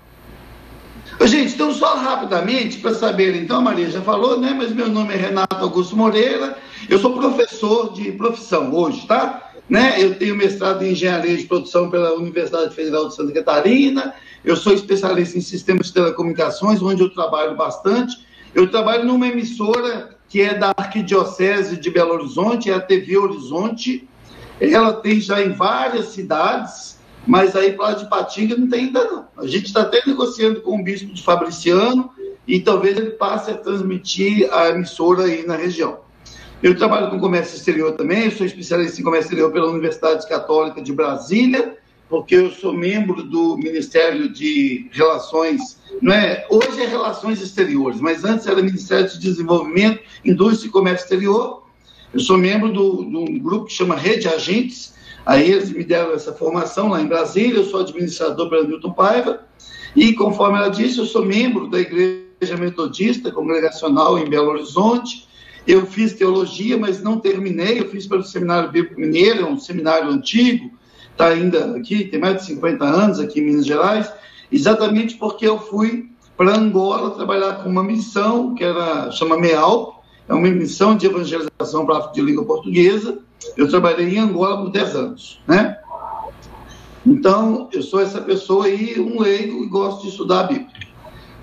Gente, 1.26 1.54
então 1.54 1.72
só 1.74 1.96
rapidamente 1.96 2.80
para 2.80 2.94
saber, 2.94 3.36
então 3.36 3.58
a 3.58 3.62
Maria 3.62 3.90
já 3.90 4.02
falou, 4.02 4.40
né? 4.40 4.54
Mas 4.56 4.74
meu 4.74 4.90
nome 4.90 5.14
é 5.14 5.18
Renato 5.18 5.56
Augusto 5.56 5.96
Moreira, 5.96 6.58
eu 6.90 7.00
sou 7.00 7.14
professor 7.14 7.94
de 7.94 8.12
profissão 8.12 8.74
hoje, 8.74 9.06
tá? 9.08 9.47
Né? 9.70 10.02
Eu 10.02 10.16
tenho 10.16 10.36
mestrado 10.36 10.84
em 10.84 10.92
engenharia 10.92 11.36
de 11.36 11.44
produção 11.44 11.90
pela 11.90 12.14
Universidade 12.14 12.74
Federal 12.74 13.08
de 13.10 13.16
Santa 13.16 13.34
Catarina, 13.34 14.14
eu 14.48 14.56
sou 14.56 14.74
especialista 14.74 15.38
em 15.38 15.42
sistemas 15.42 15.88
de 15.88 15.94
telecomunicações, 15.94 16.82
onde 16.82 17.02
eu 17.02 17.10
trabalho 17.10 17.56
bastante. 17.58 18.26
Eu 18.56 18.72
trabalho 18.72 19.04
numa 19.04 19.28
emissora 19.28 20.16
que 20.30 20.42
é 20.42 20.54
da 20.54 20.74
Arquidiocese 20.78 21.76
de 21.78 21.90
Belo 21.90 22.14
Horizonte, 22.14 22.70
é 22.70 22.74
a 22.74 22.80
TV 22.80 23.18
Horizonte. 23.18 24.08
Ela 24.60 24.94
tem 24.94 25.20
já 25.20 25.44
em 25.44 25.52
várias 25.52 26.08
cidades, 26.08 26.98
mas 27.26 27.58
aí 27.58 27.74
para 27.74 27.96
de 27.96 28.10
Patinga 28.10 28.56
não 28.56 28.70
tem 28.70 28.86
ainda 28.86 29.04
não. 29.04 29.28
A 29.38 29.46
gente 29.46 29.66
está 29.66 29.82
até 29.82 30.02
negociando 30.06 30.62
com 30.62 30.80
o 30.80 30.84
bispo 30.84 31.14
de 31.14 31.22
Fabriciano 31.22 32.10
e 32.48 32.62
talvez 32.62 32.98
ele 32.98 33.12
passe 33.12 33.52
a 33.52 33.58
transmitir 33.58 34.48
a 34.54 34.70
emissora 34.70 35.24
aí 35.24 35.46
na 35.46 35.58
região. 35.58 36.00
Eu 36.62 36.76
trabalho 36.76 37.10
com 37.10 37.20
comércio 37.20 37.56
exterior 37.56 37.94
também, 37.94 38.32
sou 38.32 38.46
especialista 38.46 39.00
em 39.00 39.04
comércio 39.04 39.28
exterior 39.28 39.52
pela 39.52 39.70
Universidade 39.70 40.28
Católica 40.28 40.82
de 40.82 40.92
Brasília, 40.92 41.78
porque 42.10 42.36
eu 42.36 42.50
sou 42.50 42.74
membro 42.74 43.22
do 43.22 43.58
Ministério 43.58 44.32
de 44.32 44.90
Relações, 44.92 45.80
não 46.02 46.14
é? 46.14 46.48
Hoje 46.50 46.82
é 46.82 46.88
Relações 46.88 47.42
Exteriores, 47.42 48.02
mas 48.02 48.24
antes 48.24 48.48
era 48.48 48.62
Ministério 48.62 49.08
de 49.08 49.20
Desenvolvimento, 49.20 50.02
Indústria 50.26 50.70
e 50.70 50.72
Comércio 50.72 51.04
Exterior. 51.04 51.64
Eu 52.14 52.20
sou 52.20 52.38
membro 52.38 52.72
de 52.72 52.80
um 52.80 53.38
grupo 53.38 53.66
que 53.66 53.74
chama 53.74 53.96
Rede 53.96 54.28
Agentes, 54.28 54.98
Aí 55.28 55.52
eles 55.52 55.70
me 55.72 55.84
deram 55.84 56.14
essa 56.14 56.32
formação 56.32 56.88
lá 56.88 57.02
em 57.02 57.06
Brasília, 57.06 57.58
eu 57.58 57.66
sou 57.66 57.82
administrador 57.82 58.50
pela 58.50 58.64
Milton 58.64 58.94
Paiva, 58.94 59.42
e 59.94 60.14
conforme 60.14 60.58
ela 60.58 60.70
disse, 60.70 61.00
eu 61.00 61.06
sou 61.06 61.26
membro 61.26 61.68
da 61.68 61.82
Igreja 61.82 62.56
Metodista 62.58 63.30
Congregacional 63.30 64.18
em 64.18 64.30
Belo 64.30 64.52
Horizonte. 64.52 65.27
Eu 65.68 65.86
fiz 65.86 66.14
teologia, 66.14 66.78
mas 66.78 67.04
não 67.04 67.20
terminei, 67.20 67.82
eu 67.82 67.90
fiz 67.90 68.08
pelo 68.08 68.24
Seminário 68.24 68.72
Bíblico 68.72 69.00
Mineiro, 69.00 69.48
um 69.48 69.60
seminário 69.60 70.10
antigo, 70.10 70.72
está 71.12 71.28
ainda 71.28 71.76
aqui, 71.76 72.06
tem 72.06 72.20
mais 72.20 72.38
de 72.38 72.46
50 72.46 72.86
anos 72.86 73.20
aqui 73.20 73.42
em 73.42 73.46
Minas 73.46 73.66
Gerais, 73.66 74.12
exatamente 74.52 75.16
porque 75.16 75.46
eu 75.46 75.60
fui 75.60 76.10
para 76.38 76.56
Angola 76.56 77.12
trabalhar 77.12 77.64
com 77.64 77.70
uma 77.70 77.84
missão 77.84 78.56
que 78.56 78.64
era 78.64 79.12
chama 79.12 79.38
MEAL, 79.38 80.04
é 80.30 80.34
uma 80.34 80.48
missão 80.48 80.96
de 80.96 81.06
evangelização 81.06 81.86
para 81.86 81.98
a 81.98 82.12
de 82.12 82.22
língua 82.22 82.46
portuguesa, 82.46 83.20
eu 83.58 83.68
trabalhei 83.68 84.16
em 84.16 84.20
Angola 84.20 84.62
por 84.62 84.72
10 84.72 84.96
anos, 84.96 85.42
né? 85.48 85.78
Então, 87.06 87.70
eu 87.72 87.82
sou 87.82 88.02
essa 88.02 88.22
pessoa 88.22 88.66
aí, 88.66 89.00
um 89.00 89.22
leigo, 89.22 89.64
e 89.64 89.68
gosto 89.68 90.04
de 90.04 90.10
estudar 90.10 90.42
a 90.42 90.44
Bíblia. 90.44 90.77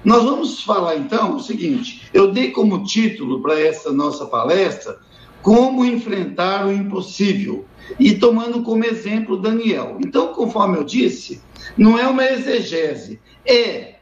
Nós 0.04 0.22
vamos 0.22 0.62
falar, 0.62 0.96
então, 0.96 1.36
o 1.36 1.40
seguinte: 1.40 2.02
eu 2.12 2.30
dei 2.30 2.50
como 2.50 2.84
título 2.84 3.40
para 3.40 3.58
essa 3.58 3.92
nossa 3.92 4.26
palestra 4.26 4.98
Como 5.42 5.84
Enfrentar 5.84 6.66
o 6.66 6.72
Impossível, 6.72 7.64
e 7.98 8.14
tomando 8.14 8.62
como 8.62 8.84
exemplo 8.84 9.40
Daniel. 9.40 9.98
Então, 10.04 10.28
conforme 10.28 10.78
eu 10.78 10.84
disse, 10.84 11.42
não 11.76 11.98
é 11.98 12.06
uma 12.06 12.24
exegese, 12.24 13.20
é. 13.46 13.94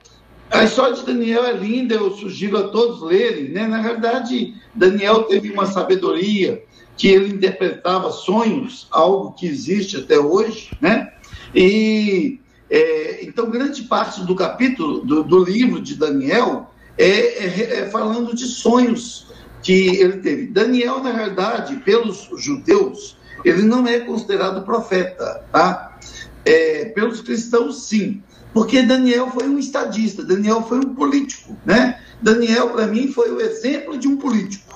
A 0.51 0.65
história 0.65 0.95
de 0.95 1.07
Daniel 1.07 1.47
é 1.47 1.53
linda, 1.53 1.95
eu 1.95 2.11
sugiro 2.11 2.59
a 2.59 2.69
todos 2.69 3.01
lerem, 3.01 3.49
né? 3.49 3.67
Na 3.67 3.81
verdade, 3.81 4.55
Daniel 4.75 5.23
teve 5.23 5.51
uma 5.51 5.65
sabedoria, 5.65 6.63
que 6.95 7.09
ele 7.09 7.33
interpretava 7.33 8.11
sonhos, 8.11 8.87
algo 8.91 9.33
que 9.33 9.47
existe 9.47 9.97
até 9.97 10.19
hoje, 10.19 10.77
né? 10.79 11.11
E 11.55 12.42
é, 12.75 13.25
então 13.25 13.51
grande 13.51 13.83
parte 13.83 14.25
do 14.25 14.35
capítulo 14.35 15.01
do, 15.01 15.23
do 15.23 15.45
livro 15.45 15.81
de 15.81 15.95
Daniel 15.95 16.71
é, 16.97 17.05
é, 17.05 17.81
é, 17.81 17.91
falando 17.91 18.35
de 18.35 18.47
sonhos 18.47 19.27
que 19.63 19.97
ele 20.01 20.19
teve. 20.19 20.47
Daniel, 20.47 21.03
na 21.03 21.13
verdade, 21.13 21.77
pelos 21.77 22.29
judeus, 22.37 23.17
ele 23.45 23.63
não 23.63 23.87
é 23.87 24.01
considerado 24.01 24.65
profeta, 24.65 25.45
tá? 25.53 25.99
É, 26.45 26.87
pelos 26.87 27.21
cristãos, 27.21 27.85
sim, 27.85 28.23
porque 28.53 28.83
Daniel 28.83 29.31
foi 29.31 29.49
um 29.49 29.59
estadista, 29.59 30.25
Daniel 30.25 30.63
foi 30.63 30.79
um 30.79 30.95
político, 30.95 31.57
né? 31.65 32.01
Daniel, 32.21 32.71
para 32.71 32.87
mim, 32.89 33.09
foi 33.09 33.31
o 33.31 33.41
exemplo 33.41 33.97
de 33.97 34.09
um 34.09 34.17
político 34.17 34.73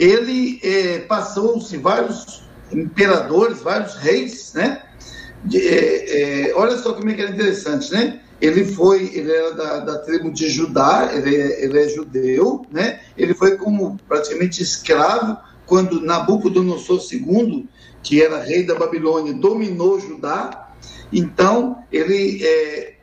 ele 0.00 0.58
é, 0.62 1.00
passou-se 1.00 1.76
vários 1.76 2.42
imperadores, 2.72 3.60
vários 3.60 3.96
reis, 3.96 4.54
né? 4.54 4.82
De, 5.44 5.58
é, 5.58 6.48
é, 6.48 6.54
olha 6.54 6.76
só 6.76 6.92
como 6.92 7.10
é 7.10 7.14
que 7.14 7.22
era 7.22 7.30
interessante, 7.30 7.92
né? 7.92 8.20
Ele 8.40 8.64
foi, 8.64 9.10
ele 9.14 9.30
era 9.30 9.52
da, 9.52 9.78
da 9.80 9.98
tribo 9.98 10.32
de 10.32 10.48
Judá, 10.48 11.10
ele 11.12 11.36
é, 11.36 11.64
ele 11.64 11.78
é 11.78 11.88
judeu, 11.88 12.64
né? 12.70 13.00
Ele 13.16 13.34
foi 13.34 13.56
como 13.56 13.98
praticamente 14.08 14.62
escravo 14.62 15.36
quando 15.66 16.00
Nabucodonosor 16.00 17.00
II, 17.12 17.68
que 18.02 18.22
era 18.22 18.42
rei 18.42 18.64
da 18.64 18.74
Babilônia, 18.74 19.34
dominou 19.34 20.00
Judá. 20.00 20.74
Então, 21.12 21.84
ele, 21.92 22.44
é, 22.44 22.94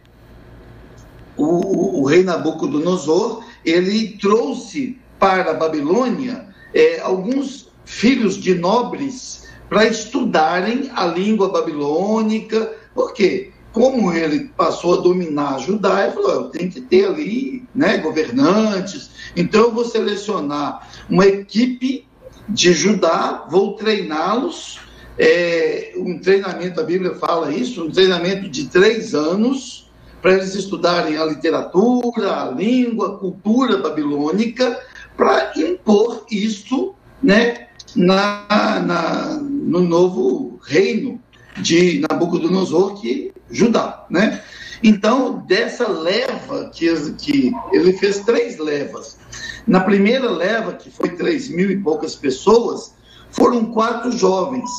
o, 1.38 2.02
o, 2.02 2.04
rei 2.04 2.24
Nabucodonosor, 2.24 3.44
ele 3.64 4.18
trouxe 4.20 5.00
para 5.20 5.52
a 5.52 5.54
Babilônia 5.54 6.48
é, 6.74 7.00
alguns 7.00 7.70
filhos 7.86 8.36
de 8.36 8.56
nobres 8.56 9.47
para 9.70 9.86
estudarem 9.86 10.90
a 10.96 11.06
língua 11.06 11.50
babilônica, 11.50 12.74
porque 12.94 13.52
como 13.72 14.12
ele 14.12 14.50
passou 14.58 14.96
a 14.96 15.02
dominar 15.02 15.60
Judá, 15.60 16.04
ele 16.04 16.14
falou, 16.14 16.50
tenho 16.50 16.72
que 16.72 16.82
ter 16.82 17.06
ali 17.06 17.64
né, 17.76 17.98
governantes, 17.98 19.12
então 19.36 19.62
eu 19.62 19.72
vou 19.72 19.86
selecionar 19.86 20.90
uma 21.10 21.26
equipe 21.26 22.08
de 22.50 22.74
Judá, 22.74 23.46
vou 23.50 23.74
treiná-los, 23.76 24.80
é, 25.20 25.94
um 25.98 26.18
treinamento, 26.20 26.80
a 26.80 26.84
Bíblia 26.84 27.16
fala 27.16 27.52
isso, 27.52 27.86
um 27.86 27.92
treinamento 27.92 28.50
de 28.50 28.68
três 28.68 29.14
anos, 29.14 29.92
para 30.22 30.34
eles 30.34 30.56
estudarem 30.56 31.18
a 31.18 31.26
literatura, 31.26 32.42
a 32.42 32.52
língua, 32.52 33.16
a 33.16 33.18
cultura 33.18 33.78
babilônica, 33.78 34.80
para 35.16 35.54
impor 35.56 36.26
isso 36.32 36.96
né, 37.22 37.67
na, 37.98 38.46
na, 38.86 39.40
no 39.42 39.82
novo 39.82 40.60
reino 40.64 41.20
de 41.58 42.06
Nabucodonosor, 42.08 43.02
que 43.02 43.34
Judá. 43.50 44.06
Né? 44.10 44.42
Então, 44.84 45.44
dessa 45.48 45.88
leva, 45.88 46.70
que, 46.70 46.94
que 47.14 47.52
ele 47.72 47.94
fez 47.94 48.20
três 48.20 48.58
levas. 48.58 49.18
Na 49.66 49.80
primeira 49.80 50.30
leva, 50.30 50.74
que 50.74 50.90
foi 50.90 51.10
três 51.10 51.50
mil 51.50 51.72
e 51.72 51.78
poucas 51.78 52.16
pessoas, 52.16 52.94
foram 53.32 53.66
quatro 53.66 54.12
jovens. 54.12 54.70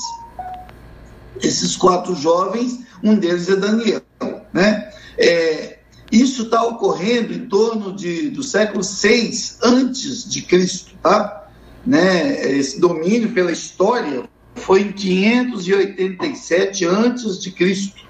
Esses 1.42 1.76
quatro 1.76 2.14
jovens, 2.14 2.80
um 3.02 3.16
deles 3.16 3.48
é 3.48 3.56
Daniel. 3.56 4.02
Né? 4.52 4.90
É, 5.18 5.78
isso 6.10 6.44
está 6.44 6.62
ocorrendo 6.62 7.34
em 7.34 7.48
torno 7.48 7.92
de, 7.92 8.30
do 8.30 8.42
século 8.42 8.82
6 8.82 9.58
antes 9.62 10.28
de 10.28 10.42
Cristo, 10.42 10.94
tá? 11.02 11.37
Né, 11.88 12.46
esse 12.50 12.78
domínio 12.78 13.30
pela 13.30 13.50
história 13.50 14.28
foi 14.54 14.82
em 14.82 14.92
587 14.92 16.84
antes 16.84 17.40
de 17.40 17.50
Cristo. 17.50 18.06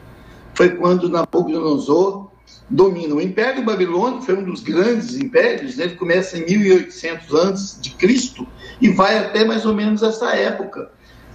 Foi 0.52 0.70
quando 0.70 1.08
Nabucodonosor 1.08 2.28
domina 2.68 3.14
o 3.14 3.20
Império 3.20 3.64
Babilônico, 3.64 4.23
foi 4.23 4.37
um 4.37 4.42
dos 4.42 4.62
grandes 4.62 5.14
impérios, 5.14 5.76
né? 5.76 5.85
ele 5.85 5.94
começa 5.94 6.37
em 6.37 6.44
1800 6.44 7.32
antes 7.35 7.80
de 7.80 7.90
Cristo 7.90 8.44
e 8.80 8.88
vai 8.88 9.16
até 9.16 9.44
mais 9.44 9.64
ou 9.64 9.73
menos 9.73 10.02
essa 10.02 10.35
época. 10.35 10.90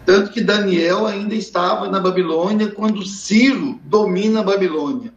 Tanto 0.05 0.33
que 0.33 0.41
Daniel 0.41 1.07
ainda 1.07 1.33
estava 1.33 1.87
na 1.87 2.01
Babilônia 2.01 2.67
quando 2.67 3.05
Ciro 3.05 3.79
domina 3.85 4.41
a 4.41 4.43
Babilônia. 4.43 5.13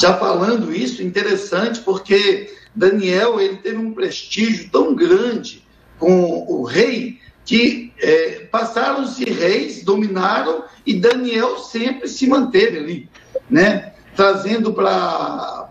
Já 0.00 0.16
falando 0.16 0.72
isso, 0.72 1.02
interessante, 1.02 1.80
porque 1.80 2.54
Daniel 2.76 3.40
ele 3.40 3.56
teve 3.56 3.78
um 3.78 3.92
prestígio 3.92 4.70
tão 4.70 4.94
grande 4.94 5.62
com 6.02 6.44
o 6.48 6.64
rei 6.64 7.20
que 7.44 7.92
é, 8.00 8.40
passaram-se 8.50 9.22
reis, 9.22 9.84
dominaram 9.84 10.64
e 10.84 10.94
Daniel 10.94 11.58
sempre 11.58 12.08
se 12.08 12.26
manteve 12.26 12.78
ali, 12.78 13.08
né? 13.48 13.92
Trazendo 14.16 14.72
para 14.72 15.64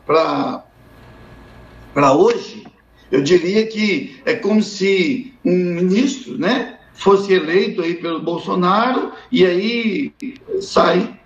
hoje, 2.13 2.63
eu 3.11 3.21
diria 3.21 3.67
que 3.67 4.21
é 4.25 4.35
como 4.35 4.63
se 4.63 5.33
um 5.43 5.53
ministro, 5.53 6.37
né, 6.37 6.79
fosse 6.93 7.33
eleito 7.33 7.81
aí 7.81 7.95
pelo 7.95 8.21
Bolsonaro 8.21 9.11
e 9.29 9.45
aí 9.45 10.13
sai 10.61 11.19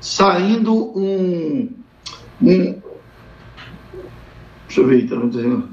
saindo 0.00 0.96
um, 0.96 1.68
um 2.40 2.80
deixa 4.68 4.80
eu 4.80 4.86
ver, 4.86 5.08
tá 5.08 5.16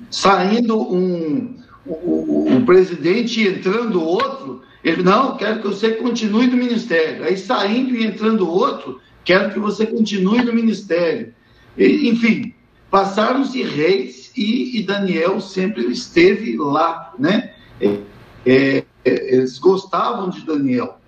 saindo 0.09 0.79
um 0.79 1.58
o, 1.89 2.57
o, 2.57 2.65
presidente 2.65 3.47
entrando 3.47 4.03
outro, 4.03 4.61
ele, 4.83 5.01
não, 5.01 5.35
quero 5.35 5.61
que 5.61 5.67
você 5.67 5.91
continue 5.91 6.47
no 6.47 6.55
ministério. 6.55 7.23
Aí 7.23 7.35
saindo 7.35 7.95
e 7.95 8.05
entrando 8.05 8.49
outro, 8.49 9.01
quero 9.23 9.51
que 9.51 9.59
você 9.59 9.85
continue 9.85 10.43
no 10.43 10.53
ministério. 10.53 11.33
E, 11.77 12.07
enfim, 12.09 12.53
passaram-se 12.91 13.63
reis 13.63 14.31
e, 14.37 14.77
e, 14.77 14.83
Daniel 14.83 15.41
sempre 15.41 15.85
esteve 15.87 16.55
lá, 16.57 17.13
né? 17.17 17.53
É, 17.81 17.97
é, 18.45 18.83
eles 19.03 19.57
gostavam 19.57 20.29
de 20.29 20.41
Daniel. 20.41 20.99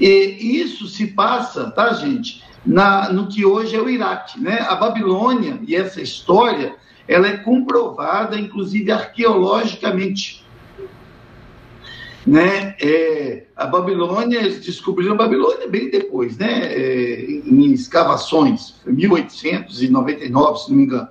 E 0.00 0.60
isso 0.60 0.86
se 0.86 1.08
passa, 1.08 1.70
tá, 1.70 1.92
gente, 1.94 2.44
na, 2.64 3.12
no 3.12 3.28
que 3.28 3.44
hoje 3.44 3.74
é 3.74 3.80
o 3.80 3.88
Iraque, 3.88 4.40
né? 4.40 4.60
A 4.68 4.76
Babilônia 4.76 5.58
e 5.66 5.74
essa 5.74 6.00
história 6.00 6.76
ela 7.08 7.26
é 7.26 7.38
comprovada, 7.38 8.38
inclusive 8.38 8.92
arqueologicamente. 8.92 10.44
Né? 12.26 12.76
É, 12.80 13.44
a 13.56 13.66
Babilônia, 13.66 14.38
eles 14.38 14.60
descobriram 14.60 15.14
a 15.14 15.16
Babilônia 15.16 15.66
bem 15.66 15.90
depois, 15.90 16.36
né? 16.36 16.70
É, 16.74 17.22
em 17.24 17.72
escavações, 17.72 18.74
1899, 18.86 20.58
se 20.58 20.70
não 20.70 20.76
me 20.76 20.84
engano. 20.84 21.08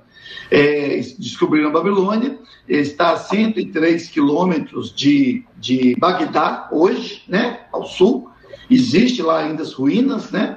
É, 0.51 0.99
descobriram 1.17 1.69
a 1.69 1.71
Babilônia, 1.71 2.37
está 2.69 3.13
a 3.13 3.17
103 3.17 4.09
quilômetros 4.09 4.93
de, 4.93 5.43
de 5.57 5.95
Bagdá, 5.97 6.69
hoje, 6.71 7.23
né? 7.27 7.61
ao 7.73 7.85
sul. 7.85 8.29
Existe 8.69 9.21
lá 9.21 9.39
ainda 9.39 9.63
as 9.63 9.73
ruínas, 9.73 10.29
né? 10.29 10.56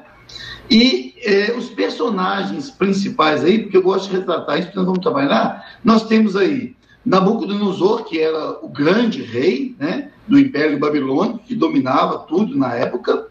E 0.71 1.15
é, 1.25 1.53
os 1.57 1.69
personagens 1.69 2.71
principais 2.71 3.45
aí, 3.45 3.63
porque 3.63 3.77
eu 3.77 3.83
gosto 3.83 4.09
de 4.09 4.17
retratar 4.17 4.59
isso, 4.59 4.67
porque 4.69 4.79
nós 4.79 4.87
vamos 4.87 5.03
trabalhar, 5.03 5.79
nós 5.83 6.07
temos 6.07 6.37
aí 6.37 6.77
Nabucodonosor, 7.05 8.05
que 8.05 8.21
era 8.21 8.59
o 8.63 8.69
grande 8.69 9.23
rei 9.23 9.75
né, 9.79 10.11
do 10.29 10.39
Império 10.39 10.79
Babilônico, 10.79 11.41
que 11.41 11.55
dominava 11.55 12.19
tudo 12.21 12.57
na 12.57 12.75
época. 12.75 13.27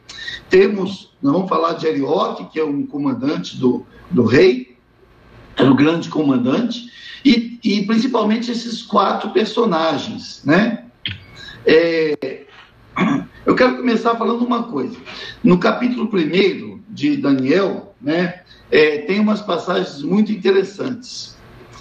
Temos, 0.49 1.13
nós 1.21 1.33
vamos 1.33 1.49
falar 1.49 1.73
de 1.73 1.87
Arioque, 1.87 2.45
que 2.45 2.59
é 2.59 2.65
um 2.65 2.85
comandante 2.85 3.57
do, 3.57 3.85
do 4.09 4.25
rei, 4.25 4.75
era 5.55 5.71
o 5.71 5.75
grande 5.75 6.09
comandante, 6.09 6.89
e, 7.23 7.59
e 7.63 7.85
principalmente 7.85 8.51
esses 8.51 8.81
quatro 8.81 9.29
personagens, 9.31 10.41
né? 10.45 10.85
É, 11.65 12.45
eu 13.45 13.55
quero 13.55 13.77
começar 13.77 14.15
falando 14.15 14.43
uma 14.43 14.63
coisa. 14.63 14.97
No 15.43 15.57
capítulo 15.59 16.09
1 16.11 16.78
de 16.99 17.15
Daniel, 17.15 17.95
né, 18.01 18.41
é, 18.69 18.99
tem 18.99 19.19
umas 19.19 19.41
passagens 19.41 20.03
muito 20.03 20.31
interessantes. 20.31 21.37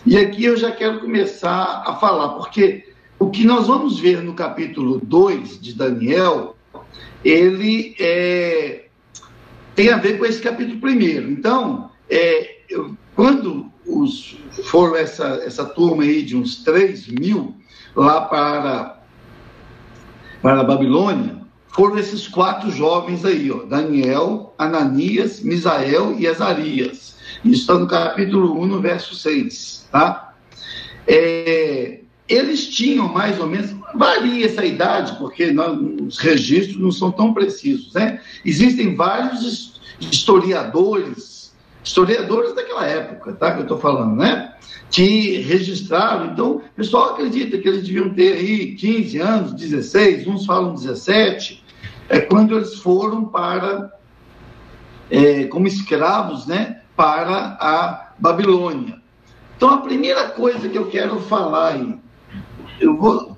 E 0.06 0.16
aqui 0.16 0.44
eu 0.44 0.56
já 0.56 0.70
quero 0.70 1.00
começar 1.00 1.82
a 1.84 1.96
falar, 1.96 2.30
porque 2.30 2.84
o 3.18 3.28
que 3.30 3.44
nós 3.44 3.66
vamos 3.66 3.98
ver 3.98 4.22
no 4.22 4.32
capítulo 4.34 5.00
2 5.02 5.60
de 5.60 5.74
Daniel, 5.74 6.56
ele 7.24 7.96
é, 7.98 8.84
tem 9.74 9.90
a 9.90 9.96
ver 9.96 10.18
com 10.18 10.24
esse 10.24 10.40
capítulo 10.40 10.78
1. 10.82 11.30
Então, 11.32 11.90
é, 12.08 12.58
eu, 12.70 12.94
quando 13.16 13.70
os, 13.84 14.38
foram 14.64 14.96
essa, 14.96 15.42
essa 15.44 15.64
turma 15.64 16.04
aí 16.04 16.22
de 16.22 16.36
uns 16.36 16.62
3 16.62 17.08
mil 17.08 17.56
lá 17.96 18.20
para, 18.22 19.02
para 20.40 20.60
a 20.60 20.64
Babilônia, 20.64 21.38
foram 21.70 21.98
esses 21.98 22.26
quatro 22.26 22.70
jovens 22.70 23.24
aí, 23.24 23.50
ó, 23.50 23.64
Daniel, 23.64 24.54
Ananias, 24.58 25.40
Misael 25.40 26.18
e 26.18 26.26
Azarias. 26.26 27.16
Isso 27.44 27.62
está 27.62 27.74
no 27.74 27.86
capítulo 27.86 28.60
1, 28.60 28.66
no 28.66 28.80
verso 28.80 29.14
6, 29.14 29.88
tá? 29.92 30.34
É, 31.06 32.00
eles 32.28 32.68
tinham 32.68 33.08
mais 33.08 33.38
ou 33.38 33.46
menos, 33.46 33.74
varia 33.94 34.46
essa 34.46 34.64
idade, 34.64 35.16
porque 35.18 35.54
os 36.06 36.18
registros 36.18 36.78
não 36.78 36.92
são 36.92 37.10
tão 37.10 37.32
precisos, 37.32 37.92
né? 37.94 38.20
Existem 38.44 38.94
vários 38.94 39.80
historiadores, 40.00 41.37
historiadores 41.82 42.54
daquela 42.54 42.86
época, 42.86 43.32
tá? 43.34 43.52
Que 43.52 43.58
eu 43.58 43.62
estou 43.62 43.78
falando, 43.78 44.16
né? 44.16 44.54
Que 44.90 45.38
registraram, 45.38 46.32
então, 46.32 46.56
o 46.56 46.62
pessoal 46.74 47.10
acredita 47.10 47.58
que 47.58 47.68
eles 47.68 47.82
deviam 47.82 48.10
ter 48.10 48.34
aí 48.34 48.74
15 48.74 49.18
anos, 49.18 49.52
16, 49.54 50.26
uns 50.26 50.46
falam 50.46 50.74
17, 50.74 51.62
é 52.08 52.20
quando 52.20 52.56
eles 52.56 52.74
foram 52.76 53.26
para, 53.26 53.92
é, 55.10 55.44
como 55.44 55.66
escravos, 55.66 56.46
né, 56.46 56.80
para 56.96 57.58
a 57.60 58.12
Babilônia. 58.18 59.00
Então, 59.56 59.70
a 59.70 59.78
primeira 59.78 60.28
coisa 60.28 60.68
que 60.68 60.78
eu 60.78 60.86
quero 60.86 61.18
falar 61.20 61.74
aí, 61.74 61.98
eu 62.80 62.96
vou. 62.96 63.36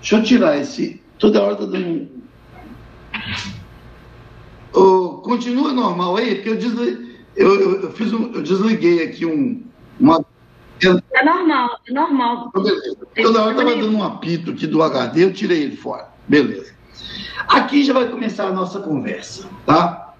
Deixa 0.00 0.16
eu 0.16 0.22
tirar 0.22 0.56
esse. 0.56 1.02
Toda 1.18 1.42
hora 1.42 1.54
está 1.54 1.66
dando. 1.66 2.08
Oh, 4.72 5.18
continua 5.24 5.72
normal 5.72 6.16
aí, 6.16 6.36
porque 6.36 6.50
eu, 6.50 6.56
desli... 6.56 7.07
eu, 7.38 7.60
eu, 7.60 7.80
eu, 7.82 7.92
fiz 7.92 8.12
um... 8.12 8.32
eu 8.34 8.42
desliguei 8.42 9.04
aqui 9.04 9.24
um, 9.24 9.62
uma. 9.98 10.24
É 11.12 11.24
normal, 11.24 11.78
é 11.88 11.92
normal. 11.92 12.48
Então, 12.48 12.62
beleza. 12.62 12.98
Toda 13.16 13.42
hora 13.42 13.50
estava 13.52 13.76
dando 13.76 13.96
um 13.96 14.02
apito 14.02 14.50
aqui 14.50 14.66
do 14.66 14.82
HD, 14.82 15.24
eu 15.24 15.32
tirei 15.32 15.62
ele 15.62 15.76
fora. 15.76 16.08
Beleza. 16.26 16.72
Aqui 17.48 17.84
já 17.84 17.92
vai 17.92 18.08
começar 18.08 18.48
a 18.48 18.52
nossa 18.52 18.80
conversa, 18.80 19.48
tá? 19.64 20.14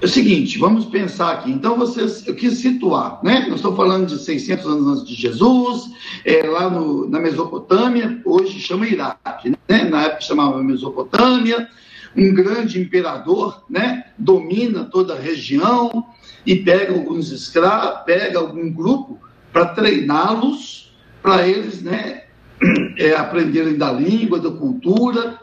É 0.00 0.06
o 0.06 0.08
seguinte, 0.08 0.58
vamos 0.58 0.86
pensar 0.86 1.32
aqui. 1.32 1.50
Então, 1.50 1.76
vocês, 1.78 2.26
eu 2.26 2.34
quis 2.34 2.58
situar, 2.58 3.20
né? 3.22 3.46
Eu 3.48 3.54
estou 3.54 3.76
falando 3.76 4.06
de 4.06 4.18
600 4.18 4.66
anos 4.66 4.86
antes 4.86 5.06
de 5.06 5.14
Jesus, 5.14 5.90
é, 6.24 6.42
lá 6.46 6.68
no, 6.68 7.08
na 7.08 7.20
Mesopotâmia, 7.20 8.20
hoje 8.24 8.58
chama 8.60 8.86
Iraque, 8.86 9.50
né? 9.68 9.84
Na 9.84 10.04
época 10.04 10.22
chamava 10.22 10.62
Mesopotâmia. 10.62 11.68
Um 12.16 12.32
grande 12.32 12.80
imperador, 12.80 13.64
né? 13.68 14.04
Domina 14.16 14.84
toda 14.84 15.14
a 15.14 15.18
região 15.18 16.06
e 16.46 16.56
pega 16.56 16.92
alguns 16.92 17.30
escravos, 17.30 18.02
pega 18.04 18.38
algum 18.38 18.70
grupo 18.70 19.18
para 19.52 19.66
treiná-los, 19.66 20.94
para 21.22 21.46
eles, 21.46 21.82
né? 21.82 22.22
É, 22.96 23.14
aprenderem 23.16 23.76
da 23.76 23.90
língua, 23.90 24.38
da 24.38 24.50
cultura 24.50 25.38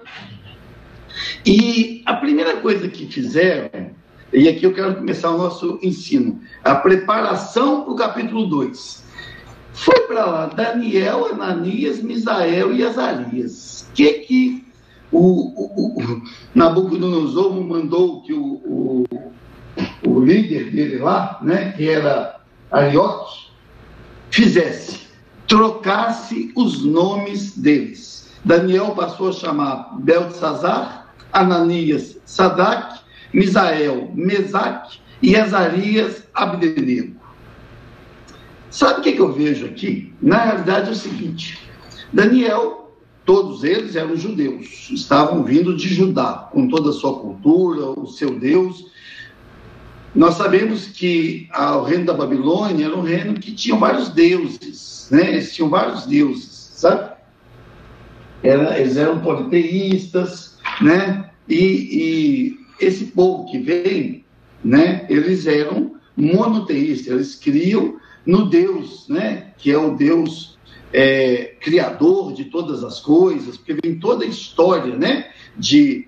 e 1.45 2.01
a 2.05 2.13
primeira 2.15 2.57
coisa 2.57 2.87
que 2.87 3.05
fizeram, 3.07 3.91
e 4.31 4.47
aqui 4.47 4.65
eu 4.65 4.73
quero 4.73 4.95
começar 4.95 5.31
o 5.31 5.37
nosso 5.37 5.79
ensino, 5.83 6.39
a 6.63 6.75
preparação 6.75 7.83
para 7.83 7.93
o 7.93 7.95
capítulo 7.95 8.47
2. 8.47 9.03
Foi 9.73 9.99
para 10.01 10.25
lá 10.25 10.45
Daniel, 10.47 11.25
Ananias, 11.33 12.01
Misael 12.01 12.73
e 12.73 12.83
Azarias. 12.83 13.87
O 13.89 13.93
que 13.93 14.13
que 14.13 14.65
o, 15.11 15.19
o, 15.19 15.99
o 15.99 16.21
Nabucodonosor 16.55 17.53
mandou 17.61 18.21
que 18.21 18.33
o, 18.33 18.43
o, 18.43 19.05
o 20.05 20.19
líder 20.19 20.71
dele 20.71 20.97
lá, 20.97 21.39
né, 21.41 21.73
que 21.73 21.87
era 21.89 22.39
Arioque, 22.71 23.47
fizesse? 24.29 25.01
Trocasse 25.47 26.51
os 26.55 26.83
nomes 26.83 27.57
deles. 27.57 28.31
Daniel 28.43 28.91
passou 28.91 29.29
a 29.29 29.33
chamar 29.33 29.99
Beltzazar, 29.99 31.13
Ananias, 31.31 32.17
Sadak, 32.25 33.01
Misael, 33.33 34.11
Mesaque 34.13 34.99
e 35.21 35.35
Azarias, 35.35 36.23
Abdenego. 36.33 37.15
Sabe 38.69 38.99
o 38.99 39.03
que, 39.03 39.11
que 39.11 39.21
eu 39.21 39.33
vejo 39.33 39.65
aqui? 39.65 40.13
Na 40.21 40.45
realidade 40.45 40.89
é 40.89 40.91
o 40.93 40.95
seguinte: 40.95 41.59
Daniel 42.11 42.81
todos 43.25 43.63
eles 43.63 43.95
eram 43.95 44.15
judeus, 44.15 44.89
estavam 44.91 45.43
vindo 45.43 45.75
de 45.75 45.87
Judá, 45.87 46.49
com 46.51 46.67
toda 46.67 46.89
a 46.89 46.93
sua 46.93 47.19
cultura, 47.19 47.97
o 47.97 48.07
seu 48.07 48.37
Deus. 48.37 48.90
Nós 50.13 50.35
sabemos 50.35 50.87
que 50.87 51.47
o 51.57 51.83
reino 51.83 52.05
da 52.05 52.13
Babilônia 52.13 52.85
era 52.85 52.97
um 52.97 53.01
reino 53.01 53.35
que 53.35 53.53
tinha 53.53 53.77
vários 53.77 54.09
deuses, 54.09 55.07
né? 55.09 55.29
Eles 55.29 55.55
tinham 55.55 55.69
vários 55.69 56.05
deuses, 56.05 56.71
sabe? 56.75 57.11
Era, 58.43 58.77
eles 58.79 58.97
eram 58.97 59.21
politeístas, 59.21 60.57
né? 60.81 61.29
E, 61.47 61.55
e 61.55 62.85
esse 62.85 63.05
povo 63.05 63.49
que 63.49 63.59
vem, 63.59 64.25
né? 64.63 65.05
Eles 65.09 65.47
eram 65.47 65.95
monoteístas, 66.17 67.13
eles 67.13 67.35
criam 67.35 67.97
no 68.25 68.49
Deus, 68.49 69.07
né? 69.07 69.53
Que 69.57 69.71
é 69.71 69.77
o 69.77 69.95
Deus 69.95 70.57
é, 70.91 71.55
criador 71.61 72.33
de 72.33 72.45
todas 72.45 72.83
as 72.83 72.99
coisas, 72.99 73.55
porque 73.55 73.77
vem 73.81 73.97
toda 73.97 74.25
a 74.25 74.27
história, 74.27 74.97
né? 74.97 75.29
De 75.57 76.07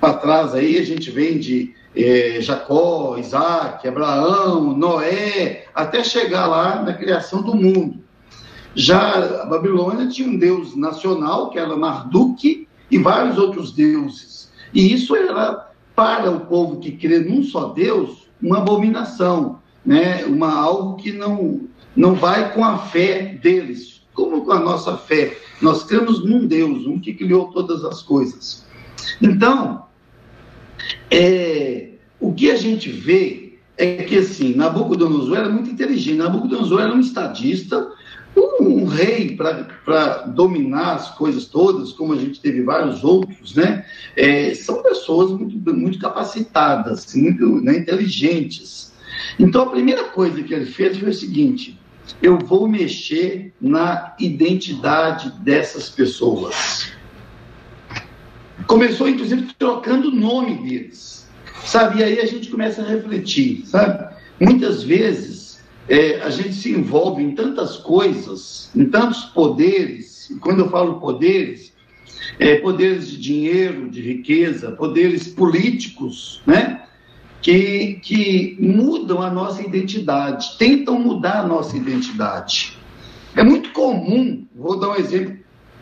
para 0.00 0.14
trás 0.14 0.54
aí 0.54 0.78
a 0.78 0.84
gente 0.84 1.10
vem 1.10 1.38
de 1.38 1.74
é, 1.94 2.40
Jacó, 2.40 3.16
Isaac, 3.18 3.86
Abraão, 3.86 4.76
Noé, 4.76 5.66
até 5.74 6.02
chegar 6.02 6.46
lá 6.46 6.82
na 6.82 6.94
criação 6.94 7.42
do 7.42 7.54
mundo. 7.54 8.02
Já 8.74 9.42
a 9.42 9.46
Babilônia 9.46 10.08
tinha 10.08 10.28
um 10.28 10.38
deus 10.38 10.74
nacional, 10.74 11.50
que 11.50 11.58
era 11.58 11.76
Marduk, 11.76 12.66
e 12.90 12.98
vários 12.98 13.38
outros 13.38 13.72
deuses. 13.72 14.50
E 14.72 14.92
isso 14.92 15.14
era, 15.14 15.70
para 15.94 16.30
o 16.30 16.40
povo 16.40 16.78
que 16.78 16.92
crê 16.92 17.18
num 17.20 17.42
só 17.42 17.68
Deus, 17.68 18.28
uma 18.40 18.58
abominação, 18.58 19.60
né? 19.84 20.24
uma, 20.24 20.54
algo 20.54 20.96
que 20.96 21.12
não, 21.12 21.60
não 21.94 22.14
vai 22.14 22.52
com 22.54 22.64
a 22.64 22.78
fé 22.78 23.38
deles, 23.42 24.02
como 24.14 24.44
com 24.44 24.52
a 24.52 24.60
nossa 24.60 24.96
fé. 24.96 25.36
Nós 25.60 25.84
cremos 25.84 26.24
num 26.24 26.46
Deus, 26.46 26.86
um 26.86 26.98
que 26.98 27.12
criou 27.12 27.50
todas 27.52 27.84
as 27.84 28.02
coisas. 28.02 28.64
Então, 29.20 29.86
é, 31.10 31.88
o 32.20 32.32
que 32.32 32.50
a 32.50 32.56
gente 32.56 32.90
vê 32.90 33.58
é 33.76 34.02
que, 34.04 34.18
assim, 34.18 34.54
Nabucodonosor 34.54 35.36
era 35.36 35.48
muito 35.48 35.70
inteligente. 35.70 36.16
Nabucodonosor 36.16 36.80
era 36.82 36.94
um 36.94 37.00
estadista, 37.00 37.90
um, 38.36 38.64
um 38.64 38.84
rei 38.84 39.36
para 39.36 40.12
dominar 40.26 40.94
as 40.94 41.10
coisas 41.16 41.46
todas, 41.46 41.92
como 41.92 42.12
a 42.12 42.16
gente 42.16 42.40
teve 42.40 42.62
vários 42.62 43.02
outros, 43.02 43.54
né? 43.54 43.84
É, 44.16 44.54
são 44.54 44.82
pessoas 44.82 45.30
muito, 45.30 45.74
muito 45.74 45.98
capacitadas, 45.98 47.14
muito 47.14 47.60
né, 47.60 47.78
inteligentes. 47.78 48.92
Então, 49.38 49.62
a 49.62 49.70
primeira 49.70 50.04
coisa 50.04 50.42
que 50.42 50.54
ele 50.54 50.66
fez 50.66 50.98
foi 50.98 51.10
o 51.10 51.14
seguinte: 51.14 51.78
eu 52.22 52.38
vou 52.38 52.68
mexer 52.68 53.52
na 53.60 54.14
identidade 54.18 55.30
dessas 55.40 55.88
pessoas. 55.88 56.92
Começou, 58.66 59.08
inclusive, 59.08 59.52
trocando 59.58 60.08
o 60.08 60.14
nome 60.14 60.54
deles, 60.56 61.28
sabe? 61.64 62.00
E 62.00 62.04
aí 62.04 62.20
a 62.20 62.26
gente 62.26 62.50
começa 62.50 62.82
a 62.82 62.86
refletir, 62.86 63.66
sabe? 63.66 64.14
Muitas 64.40 64.82
vezes 64.82 65.60
é, 65.88 66.20
a 66.20 66.30
gente 66.30 66.54
se 66.54 66.70
envolve 66.70 67.22
em 67.22 67.34
tantas 67.34 67.76
coisas, 67.76 68.70
em 68.74 68.86
tantos 68.86 69.24
poderes, 69.26 70.30
e 70.30 70.36
quando 70.36 70.60
eu 70.60 70.70
falo 70.70 71.00
poderes, 71.00 71.72
é, 72.38 72.56
poderes 72.56 73.10
de 73.10 73.18
dinheiro, 73.18 73.90
de 73.90 74.00
riqueza, 74.00 74.72
poderes 74.72 75.28
políticos, 75.28 76.42
né? 76.46 76.82
Que, 77.40 77.94
que 78.02 78.56
mudam 78.60 79.20
a 79.20 79.28
nossa 79.28 79.62
identidade, 79.62 80.56
tentam 80.58 80.98
mudar 81.00 81.40
a 81.40 81.46
nossa 81.46 81.76
identidade. 81.76 82.78
É 83.34 83.42
muito 83.42 83.72
comum, 83.72 84.46
vou 84.54 84.78
dar 84.78 84.90
um 84.90 84.94
exemplo 84.94 85.36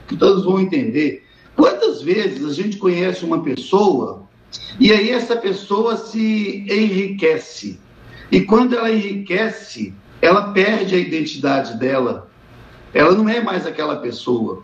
que 0.09 0.17
todos 0.17 0.45
vão 0.45 0.59
entender. 0.59 1.23
Quantas 1.57 2.03
vezes 2.03 2.45
a 2.45 2.53
gente 2.53 2.77
conhece 2.77 3.25
uma 3.25 3.43
pessoa 3.43 4.29
e 4.79 4.93
aí 4.93 5.11
essa 5.11 5.37
pessoa 5.37 5.97
se 5.97 6.65
enriquece? 6.69 7.79
E 8.31 8.41
quando 8.41 8.77
ela 8.77 8.91
enriquece, 8.91 9.93
ela 10.23 10.53
perde 10.53 10.95
a 10.95 10.99
identidade 10.99 11.79
dela. 11.79 12.31
Ela 12.95 13.13
não 13.13 13.29
é 13.29 13.43
mais 13.43 13.67
aquela 13.67 13.97
pessoa. 13.97 14.63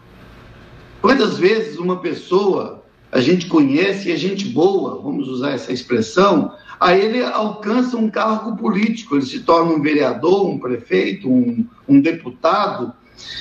Quantas 1.01 1.39
vezes 1.39 1.79
uma 1.79 2.01
pessoa 2.01 2.85
a 3.11 3.21
gente 3.21 3.47
conhece 3.47 4.09
e 4.09 4.13
é 4.13 4.17
gente 4.17 4.49
boa, 4.49 5.01
vamos 5.01 5.29
usar 5.29 5.53
essa 5.53 5.73
expressão, 5.73 6.53
aí 6.79 7.01
ele 7.01 7.23
alcança 7.23 7.97
um 7.97 8.11
cargo 8.11 8.57
político, 8.57 9.17
ele 9.17 9.25
se 9.25 9.41
torna 9.41 9.73
um 9.73 9.81
vereador, 9.81 10.49
um 10.49 10.59
prefeito, 10.59 11.31
um, 11.31 11.67
um 11.89 12.01
deputado, 12.01 12.93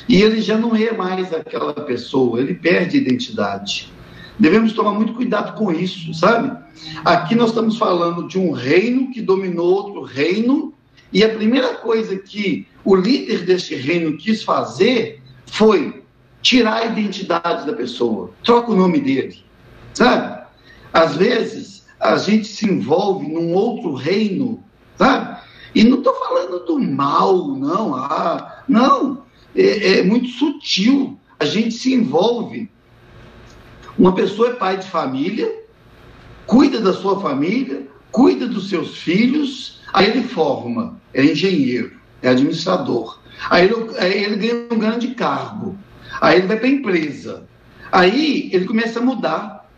e 0.07 0.21
ele 0.21 0.41
já 0.41 0.57
não 0.57 0.75
é 0.75 0.91
mais 0.91 1.33
aquela 1.33 1.73
pessoa, 1.73 2.39
ele 2.39 2.53
perde 2.53 2.97
identidade. 2.97 3.91
Devemos 4.37 4.73
tomar 4.73 4.91
muito 4.91 5.13
cuidado 5.13 5.57
com 5.57 5.71
isso, 5.71 6.13
sabe? 6.13 6.55
Aqui 7.03 7.35
nós 7.35 7.49
estamos 7.49 7.77
falando 7.77 8.27
de 8.27 8.37
um 8.37 8.51
reino 8.51 9.11
que 9.11 9.21
dominou 9.21 9.67
outro 9.67 10.01
reino, 10.01 10.73
e 11.11 11.23
a 11.23 11.29
primeira 11.29 11.75
coisa 11.75 12.17
que 12.17 12.67
o 12.83 12.95
líder 12.95 13.45
deste 13.45 13.75
reino 13.75 14.17
quis 14.17 14.43
fazer 14.43 15.21
foi 15.45 16.03
tirar 16.41 16.75
a 16.75 16.85
identidade 16.85 17.65
da 17.65 17.73
pessoa, 17.73 18.31
troca 18.43 18.71
o 18.71 18.75
nome 18.75 18.99
dele, 18.99 19.39
sabe? 19.93 20.45
Às 20.91 21.15
vezes 21.15 21.85
a 21.99 22.17
gente 22.17 22.47
se 22.47 22.69
envolve 22.69 23.27
num 23.27 23.53
outro 23.53 23.93
reino, 23.93 24.63
sabe? 24.97 25.39
E 25.73 25.83
não 25.83 25.97
estou 25.97 26.13
falando 26.15 26.65
do 26.65 26.79
mal, 26.79 27.47
não. 27.47 27.95
Ah, 27.95 28.63
não, 28.67 29.24
é, 29.55 29.99
é 29.99 30.03
muito 30.03 30.27
sutil. 30.29 31.17
A 31.39 31.45
gente 31.45 31.73
se 31.73 31.93
envolve. 31.93 32.69
Uma 33.97 34.13
pessoa 34.13 34.49
é 34.49 34.53
pai 34.53 34.77
de 34.77 34.87
família, 34.87 35.63
cuida 36.45 36.81
da 36.81 36.93
sua 36.93 37.19
família, 37.21 37.87
cuida 38.11 38.47
dos 38.47 38.69
seus 38.69 38.97
filhos, 38.97 39.81
aí 39.93 40.09
ele 40.09 40.23
forma, 40.23 40.99
é 41.13 41.23
engenheiro, 41.23 41.93
é 42.21 42.29
administrador. 42.29 43.19
Aí 43.49 43.65
ele, 43.65 43.75
aí 43.97 44.23
ele 44.23 44.35
ganha 44.35 44.67
um 44.71 44.79
grande 44.79 45.09
cargo. 45.09 45.77
Aí 46.21 46.39
ele 46.39 46.47
vai 46.47 46.57
para 46.57 46.67
a 46.67 46.71
empresa. 46.71 47.47
Aí 47.91 48.49
ele 48.51 48.65
começa 48.65 48.99
a 48.99 49.03
mudar. 49.03 49.69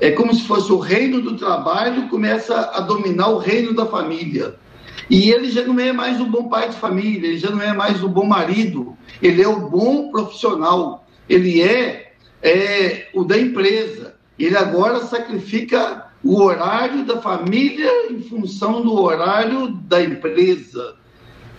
É 0.00 0.10
como 0.10 0.34
se 0.34 0.42
fosse 0.42 0.70
o 0.70 0.78
reino 0.78 1.22
do 1.22 1.36
trabalho 1.36 2.08
começa 2.08 2.70
a 2.74 2.80
dominar 2.80 3.28
o 3.28 3.38
reino 3.38 3.72
da 3.72 3.86
família. 3.86 4.56
E 5.08 5.30
ele 5.30 5.50
já 5.50 5.62
não 5.64 5.78
é 5.78 5.92
mais 5.92 6.20
o 6.20 6.26
bom 6.26 6.48
pai 6.48 6.68
de 6.68 6.76
família, 6.76 7.28
ele 7.28 7.38
já 7.38 7.50
não 7.50 7.60
é 7.60 7.72
mais 7.72 8.02
o 8.02 8.08
bom 8.08 8.24
marido, 8.24 8.96
ele 9.22 9.42
é 9.42 9.48
o 9.48 9.68
bom 9.68 10.10
profissional, 10.10 11.06
ele 11.28 11.62
é, 11.62 12.14
é 12.42 13.08
o 13.14 13.24
da 13.24 13.38
empresa. 13.38 14.16
Ele 14.38 14.56
agora 14.56 15.00
sacrifica 15.00 16.06
o 16.22 16.40
horário 16.42 17.04
da 17.04 17.20
família 17.20 18.10
em 18.10 18.20
função 18.20 18.82
do 18.82 18.94
horário 19.00 19.68
da 19.68 20.02
empresa. 20.02 20.96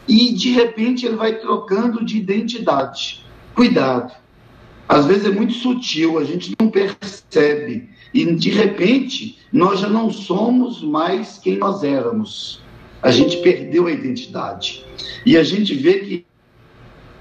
E 0.08 0.34
de 0.34 0.52
repente 0.52 1.06
ele 1.06 1.16
vai 1.16 1.40
trocando 1.40 2.04
de 2.04 2.18
identidade. 2.18 3.26
Cuidado. 3.56 4.14
Às 4.88 5.06
vezes 5.06 5.26
é 5.26 5.32
muito 5.32 5.54
sutil, 5.54 6.18
a 6.18 6.24
gente 6.24 6.54
não 6.60 6.70
percebe. 6.70 7.90
E 8.14 8.26
de 8.36 8.50
repente 8.50 9.40
nós 9.52 9.80
já 9.80 9.90
não 9.90 10.12
somos 10.12 10.82
mais 10.82 11.38
quem 11.40 11.58
nós 11.58 11.84
éramos 11.84 12.62
a 13.02 13.12
gente 13.12 13.38
perdeu 13.38 13.88
a 13.88 13.92
identidade. 13.92 14.86
E 15.26 15.38
a 15.38 15.44
gente 15.44 15.76
vê 15.76 16.26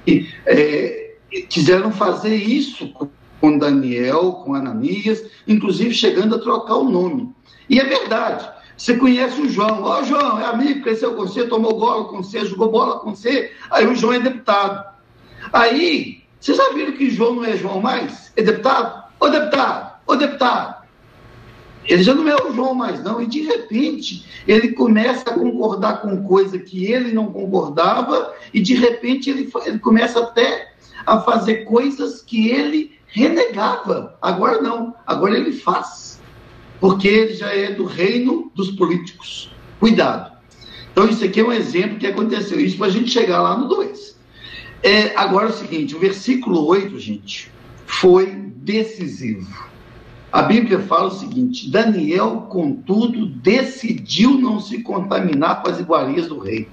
que, 0.06 0.30
é, 0.46 1.16
quiseram 1.48 1.90
fazer 1.92 2.34
isso 2.34 2.92
com 3.40 3.58
Daniel, 3.58 4.42
com 4.44 4.54
Ananias, 4.54 5.24
inclusive 5.46 5.94
chegando 5.94 6.34
a 6.34 6.38
trocar 6.38 6.76
o 6.76 6.90
nome. 6.90 7.34
E 7.68 7.78
é 7.78 7.84
verdade. 7.84 8.48
Você 8.76 8.96
conhece 8.96 9.40
o 9.40 9.48
João. 9.48 9.82
Ó, 9.82 10.00
oh, 10.00 10.04
João, 10.04 10.38
é 10.38 10.44
amigo, 10.44 10.82
cresceu 10.82 11.14
com 11.14 11.26
você, 11.26 11.46
tomou 11.46 11.78
bola 11.78 12.04
com 12.04 12.22
você, 12.22 12.44
jogou 12.44 12.70
bola 12.70 13.00
com 13.00 13.14
você. 13.14 13.52
Aí 13.70 13.86
o 13.86 13.94
João 13.94 14.12
é 14.12 14.20
deputado. 14.20 14.94
Aí, 15.52 16.22
vocês 16.38 16.56
já 16.56 16.70
viram 16.70 16.92
que 16.92 17.10
João 17.10 17.36
não 17.36 17.44
é 17.44 17.56
João 17.56 17.80
mais? 17.80 18.32
É 18.36 18.42
deputado? 18.42 19.04
Ô 19.18 19.28
deputado, 19.28 19.98
ô 20.06 20.16
deputado. 20.16 20.85
Ele 21.88 22.02
já 22.02 22.14
não 22.14 22.28
é 22.28 22.34
o 22.34 22.52
João 22.52 22.74
mais, 22.74 23.02
não. 23.02 23.20
E 23.20 23.26
de 23.26 23.42
repente 23.42 24.24
ele 24.46 24.72
começa 24.72 25.30
a 25.30 25.34
concordar 25.34 26.02
com 26.02 26.22
coisa 26.24 26.58
que 26.58 26.86
ele 26.86 27.12
não 27.12 27.32
concordava, 27.32 28.34
e 28.52 28.60
de 28.60 28.74
repente 28.74 29.30
ele, 29.30 29.50
ele 29.64 29.78
começa 29.78 30.20
até 30.20 30.72
a 31.04 31.20
fazer 31.20 31.64
coisas 31.64 32.20
que 32.22 32.48
ele 32.48 32.96
renegava. 33.06 34.16
Agora 34.20 34.60
não, 34.60 34.94
agora 35.06 35.38
ele 35.38 35.52
faz. 35.52 36.20
Porque 36.80 37.08
ele 37.08 37.34
já 37.34 37.48
é 37.48 37.72
do 37.72 37.84
reino 37.84 38.50
dos 38.54 38.70
políticos. 38.70 39.50
Cuidado. 39.80 40.36
Então, 40.92 41.08
isso 41.08 41.24
aqui 41.24 41.40
é 41.40 41.44
um 41.44 41.52
exemplo 41.52 41.98
que 41.98 42.06
aconteceu. 42.06 42.58
Isso 42.58 42.76
para 42.76 42.86
a 42.86 42.90
gente 42.90 43.10
chegar 43.10 43.42
lá 43.42 43.56
no 43.56 43.68
2. 43.68 44.16
É, 44.82 45.16
agora 45.16 45.46
é 45.46 45.50
o 45.50 45.52
seguinte: 45.52 45.94
o 45.94 45.98
versículo 45.98 46.66
8, 46.66 46.98
gente, 46.98 47.50
foi 47.86 48.26
decisivo. 48.26 49.66
A 50.36 50.42
Bíblia 50.42 50.80
fala 50.80 51.06
o 51.06 51.18
seguinte: 51.18 51.70
Daniel, 51.70 52.46
contudo, 52.50 53.24
decidiu 53.26 54.32
não 54.32 54.60
se 54.60 54.82
contaminar 54.82 55.62
com 55.62 55.70
as 55.70 55.80
iguarias 55.80 56.26
do 56.26 56.38
rei. 56.38 56.68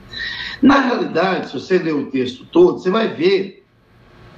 Na 0.62 0.82
realidade, 0.82 1.47
se 1.47 1.54
você 1.54 1.78
ler 1.78 1.95
o 1.95 2.12
texto 2.12 2.43
todo, 2.43 2.80
você 2.80 2.89
vai 2.89 3.13
ver 3.15 3.63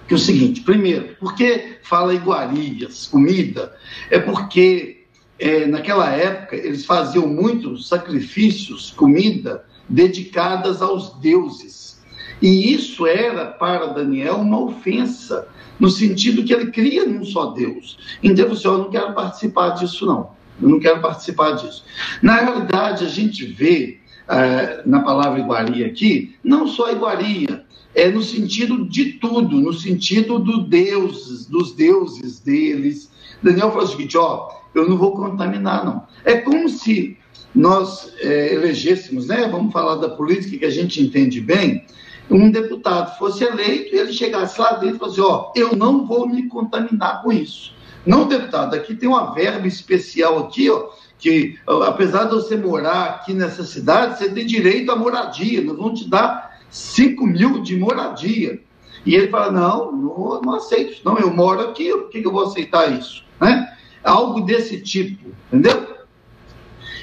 Que 0.08 0.14
é 0.14 0.18
o 0.18 0.20
seguinte: 0.20 0.62
primeiro, 0.62 1.16
por 1.16 1.34
que 1.34 1.80
fala 1.82 2.14
iguarias, 2.14 3.08
comida? 3.08 3.76
É 4.12 4.20
porque 4.20 5.06
é, 5.40 5.66
naquela 5.66 6.12
época 6.12 6.56
eles 6.56 6.86
faziam 6.86 7.26
muitos 7.26 7.88
sacrifícios, 7.88 8.92
comida, 8.92 9.66
dedicadas 9.90 10.84
aos 10.84 11.16
deuses. 11.20 11.95
E 12.42 12.74
isso 12.74 13.08
era 13.08 13.46
para 13.46 13.88
Daniel 13.88 14.36
uma 14.36 14.60
ofensa, 14.60 15.48
no 15.80 15.90
sentido 15.90 16.44
que 16.44 16.54
ele 16.54 16.72
cria 16.72 17.06
num 17.06 17.24
só 17.24 17.48
Deus. 17.48 17.98
Então, 18.22 18.48
você, 18.48 18.68
eu 18.68 18.78
não 18.78 18.90
quero 18.90 19.14
participar 19.14 19.70
disso, 19.72 20.06
não. 20.06 20.32
Eu 20.62 20.70
não 20.70 20.80
quero 20.80 21.02
participar 21.02 21.52
disso. 21.52 21.84
Na 22.22 22.36
realidade, 22.38 23.06
a 23.06 23.10
gente 23.10 23.46
vê 23.46 24.00
uh, 24.28 24.90
na 24.90 25.02
palavra 25.02 25.40
iguaria 25.40 25.86
aqui, 25.86 26.36
não 26.44 26.68
só 26.68 26.92
iguaria, 26.92 27.66
é 27.94 28.10
no 28.10 28.22
sentido 28.22 28.88
de 28.88 29.14
tudo, 29.14 29.60
no 29.60 29.74
sentido 29.74 30.38
do 30.40 30.64
deuses, 30.64 31.46
dos 31.46 31.74
deuses 31.74 32.40
deles. 32.40 33.10
Daniel 33.42 33.72
falou 33.72 33.86
o 33.86 33.88
seguinte: 33.88 34.18
ó, 34.18 34.50
eu 34.74 34.88
não 34.88 34.98
vou 34.98 35.14
contaminar, 35.14 35.86
não. 35.86 36.04
É 36.26 36.38
como 36.38 36.68
se 36.68 37.18
nós 37.54 38.14
é, 38.20 38.54
elegêssemos, 38.54 39.28
né? 39.28 39.48
Vamos 39.50 39.72
falar 39.72 39.96
da 39.96 40.10
política 40.10 40.58
que 40.58 40.66
a 40.66 40.70
gente 40.70 41.02
entende 41.02 41.40
bem. 41.40 41.86
Um 42.30 42.50
deputado 42.50 43.18
fosse 43.18 43.44
eleito 43.44 43.96
ele 43.96 44.12
chegasse 44.12 44.60
lá 44.60 44.74
dentro 44.74 44.96
e 44.96 45.00
falasse: 45.00 45.22
ó, 45.22 45.52
eu 45.56 45.76
não 45.76 46.06
vou 46.06 46.28
me 46.28 46.48
contaminar 46.48 47.22
com 47.22 47.32
isso. 47.32 47.74
Não, 48.06 48.28
deputado, 48.28 48.76
aqui 48.76 48.96
tem 48.96 49.10
uma 49.10 49.34
verba 49.34 49.68
especial 49.68 50.40
aqui, 50.40 50.70
ó, 50.70 50.90
que 51.18 51.58
apesar 51.88 52.26
de 52.26 52.36
você 52.36 52.56
morar 52.56 53.06
aqui 53.06 53.34
nessa 53.34 53.64
cidade, 53.64 54.18
você 54.18 54.30
tem 54.30 54.46
direito 54.46 54.92
à 54.92 54.96
moradia, 54.96 55.64
nós 55.64 55.78
vamos 55.78 56.02
te 56.02 56.10
dar 56.10 56.60
5 56.70 57.26
mil 57.26 57.62
de 57.62 57.76
moradia. 57.78 58.62
E 59.06 59.14
ele 59.14 59.28
fala, 59.28 59.52
não, 59.52 59.92
não, 59.92 60.42
não 60.42 60.56
aceito 60.56 61.02
não, 61.06 61.18
eu 61.18 61.32
moro 61.32 61.62
aqui, 61.62 61.90
por 61.92 62.10
que, 62.10 62.22
que 62.22 62.28
eu 62.28 62.32
vou 62.32 62.46
aceitar 62.46 62.92
isso? 62.92 63.24
Né? 63.40 63.72
Algo 64.04 64.42
desse 64.42 64.82
tipo, 64.82 65.30
entendeu? 65.52 65.96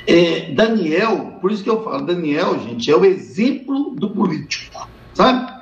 É, 0.06 0.52
Daniel, 0.52 1.38
por 1.40 1.52
isso 1.52 1.62
que 1.62 1.70
eu 1.70 1.82
falo, 1.82 2.04
Daniel, 2.04 2.58
gente, 2.58 2.90
é 2.90 2.96
o 2.96 3.04
exemplo 3.04 3.94
do 3.94 4.10
político, 4.10 4.88
sabe? 5.14 5.52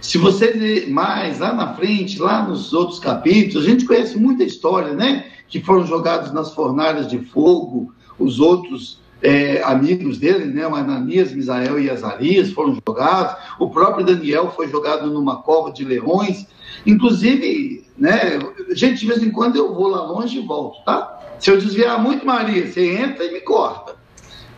Se 0.00 0.16
você 0.16 0.52
ler 0.52 0.88
mais 0.88 1.40
lá 1.40 1.52
na 1.52 1.74
frente, 1.74 2.20
lá 2.20 2.46
nos 2.46 2.72
outros 2.72 2.98
capítulos, 2.98 3.66
a 3.66 3.70
gente 3.70 3.84
conhece 3.84 4.16
muita 4.16 4.44
história, 4.44 4.92
né? 4.92 5.26
Que 5.48 5.60
foram 5.60 5.86
jogados 5.86 6.32
nas 6.32 6.54
fornalhas 6.54 7.08
de 7.08 7.18
fogo, 7.18 7.92
os 8.18 8.38
outros 8.38 9.00
é, 9.20 9.62
amigos 9.64 10.18
dele, 10.18 10.46
né? 10.46 10.66
O 10.66 10.74
Ananias, 10.74 11.32
Misael 11.32 11.80
e 11.80 11.90
Azarias 11.90 12.52
foram 12.52 12.78
jogados, 12.86 13.36
o 13.58 13.68
próprio 13.70 14.06
Daniel 14.06 14.52
foi 14.54 14.68
jogado 14.68 15.10
numa 15.10 15.42
cova 15.42 15.72
de 15.72 15.84
leões. 15.84 16.46
Inclusive, 16.86 17.84
né? 17.96 18.38
Gente, 18.70 19.00
de 19.00 19.06
vez 19.06 19.22
em 19.22 19.30
quando 19.30 19.56
eu 19.56 19.74
vou 19.74 19.88
lá 19.88 20.02
longe 20.02 20.38
e 20.38 20.46
volto, 20.46 20.84
tá? 20.84 21.18
Se 21.40 21.50
eu 21.50 21.58
desviar 21.58 22.00
muito, 22.00 22.24
Maria, 22.24 22.66
você 22.66 22.96
entra 22.96 23.24
e 23.24 23.32
me 23.32 23.40
corta. 23.40 23.96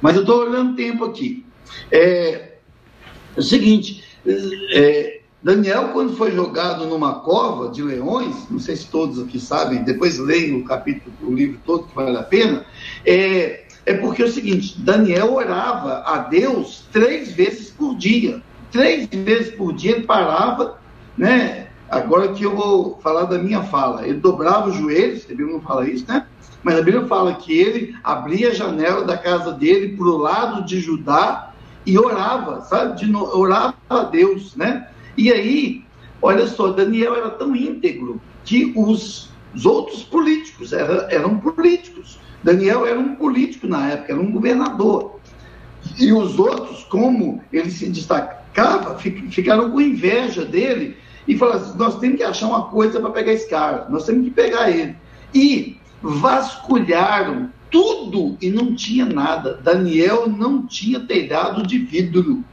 Mas 0.01 0.17
eu 0.17 0.23
estou 0.23 0.41
olhando 0.41 0.77
tempo 0.77 1.05
aqui. 1.05 1.45
É, 1.91 2.51
é 3.37 3.41
o 3.41 3.43
seguinte, 3.43 4.00
é, 4.27 5.21
Daniel, 5.43 5.89
quando 5.89 6.17
foi 6.17 6.33
jogado 6.33 6.87
numa 6.87 7.21
cova 7.21 7.71
de 7.71 7.83
leões, 7.83 8.47
não 8.51 8.59
sei 8.59 8.77
se 8.77 8.87
todos 8.87 9.19
aqui 9.19 9.41
sabem, 9.41 9.83
depois 9.83 10.19
leiam 10.19 10.59
o 10.59 10.65
capítulo, 10.65 11.15
o 11.23 11.35
livro 11.35 11.59
todo 11.65 11.85
que 11.85 11.95
vale 11.95 12.17
a 12.17 12.23
pena, 12.23 12.67
é, 13.07 13.65
é 13.87 13.95
porque 13.95 14.23
é 14.23 14.27
o 14.27 14.31
seguinte: 14.31 14.79
Daniel 14.81 15.33
orava 15.33 16.03
a 16.05 16.19
Deus 16.19 16.85
três 16.93 17.33
vezes 17.33 17.71
por 17.71 17.97
dia. 17.97 18.43
Três 18.71 19.09
vezes 19.11 19.55
por 19.55 19.73
dia 19.73 19.93
ele 19.93 20.07
parava, 20.07 20.79
né? 21.17 21.69
Agora 21.89 22.29
que 22.29 22.45
eu 22.45 22.55
vou 22.55 23.01
falar 23.03 23.25
da 23.25 23.37
minha 23.37 23.63
fala, 23.65 24.07
ele 24.07 24.21
dobrava 24.21 24.69
os 24.69 24.77
joelhos, 24.77 25.25
a 25.25 25.29
Bíblia 25.29 25.55
não 25.55 25.61
fala 25.61 25.89
isso, 25.89 26.05
né? 26.07 26.25
Mas 26.63 26.79
a 26.79 26.83
Bíblia 26.83 27.07
fala 27.07 27.35
que 27.35 27.53
ele 27.53 27.97
abria 28.05 28.51
a 28.51 28.55
janela 28.55 29.05
da 29.05 29.17
casa 29.17 29.53
dele 29.53 29.97
para 29.97 30.07
o 30.07 30.19
lado 30.19 30.65
de 30.65 30.79
Judá 30.79 31.50
e 31.91 31.99
orava, 31.99 32.61
sabe? 32.63 32.97
De, 32.97 33.15
orava 33.15 33.75
a 33.89 34.05
Deus, 34.05 34.55
né? 34.55 34.89
E 35.17 35.33
aí, 35.33 35.85
olha 36.23 36.47
só, 36.47 36.69
Daniel 36.69 37.17
era 37.17 37.31
tão 37.31 37.55
íntegro 37.57 38.21
que 38.45 38.73
os, 38.77 39.31
os 39.53 39.67
outros 39.67 40.05
políticos 40.05 40.73
era, 40.73 41.09
eram 41.11 41.39
políticos. 41.39 42.21
Daniel 42.45 42.87
era 42.87 42.99
um 42.99 43.17
político 43.17 43.67
na 43.67 43.89
época, 43.89 44.13
era 44.13 44.23
um 44.23 44.31
governador. 44.31 45.19
E 45.99 46.13
os 46.13 46.39
outros, 46.39 46.85
como 46.85 47.43
ele 47.53 47.71
se 47.71 47.89
destacava, 47.89 48.97
ficaram 48.97 49.71
com 49.71 49.81
inveja 49.81 50.45
dele 50.45 50.97
e 51.27 51.37
falaram 51.37 51.61
assim: 51.61 51.77
nós 51.79 51.99
temos 51.99 52.19
que 52.19 52.23
achar 52.23 52.47
uma 52.47 52.67
coisa 52.67 53.01
para 53.01 53.11
pegar 53.11 53.33
esse 53.33 53.51
cara, 53.51 53.89
nós 53.91 54.07
temos 54.07 54.25
que 54.25 54.31
pegar 54.31 54.71
ele. 54.71 54.95
E 55.35 55.77
vasculharam 56.01 57.51
tudo 57.71 58.37
e 58.41 58.51
não 58.51 58.75
tinha 58.75 59.07
nada. 59.07 59.55
Daniel 59.63 60.29
não 60.29 60.67
tinha 60.67 61.01
telhado 61.01 61.67
de 61.67 61.79
vidro, 61.79 62.45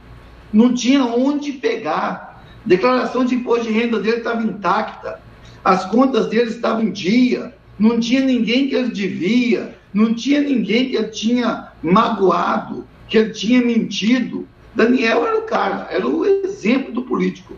não 0.52 0.72
tinha 0.72 1.04
onde 1.04 1.52
pegar. 1.52 2.44
Declaração 2.64 3.24
de 3.24 3.34
imposto 3.34 3.66
de 3.66 3.72
renda 3.72 3.98
dele 3.98 4.18
estava 4.18 4.42
intacta, 4.42 5.20
as 5.64 5.84
contas 5.86 6.28
dele 6.28 6.50
estavam 6.50 6.82
em 6.82 6.92
dia, 6.92 7.54
não 7.78 7.98
tinha 7.98 8.20
ninguém 8.20 8.68
que 8.68 8.74
ele 8.74 8.90
devia, 8.90 9.76
não 9.92 10.14
tinha 10.14 10.40
ninguém 10.40 10.90
que 10.90 10.96
ele 10.96 11.08
tinha 11.08 11.72
magoado, 11.82 12.86
que 13.08 13.16
ele 13.16 13.30
tinha 13.30 13.64
mentido. 13.64 14.46
Daniel 14.74 15.26
era 15.26 15.38
o 15.38 15.42
cara, 15.42 15.88
era 15.90 16.06
o 16.06 16.24
exemplo 16.24 16.92
do 16.92 17.02
político. 17.02 17.54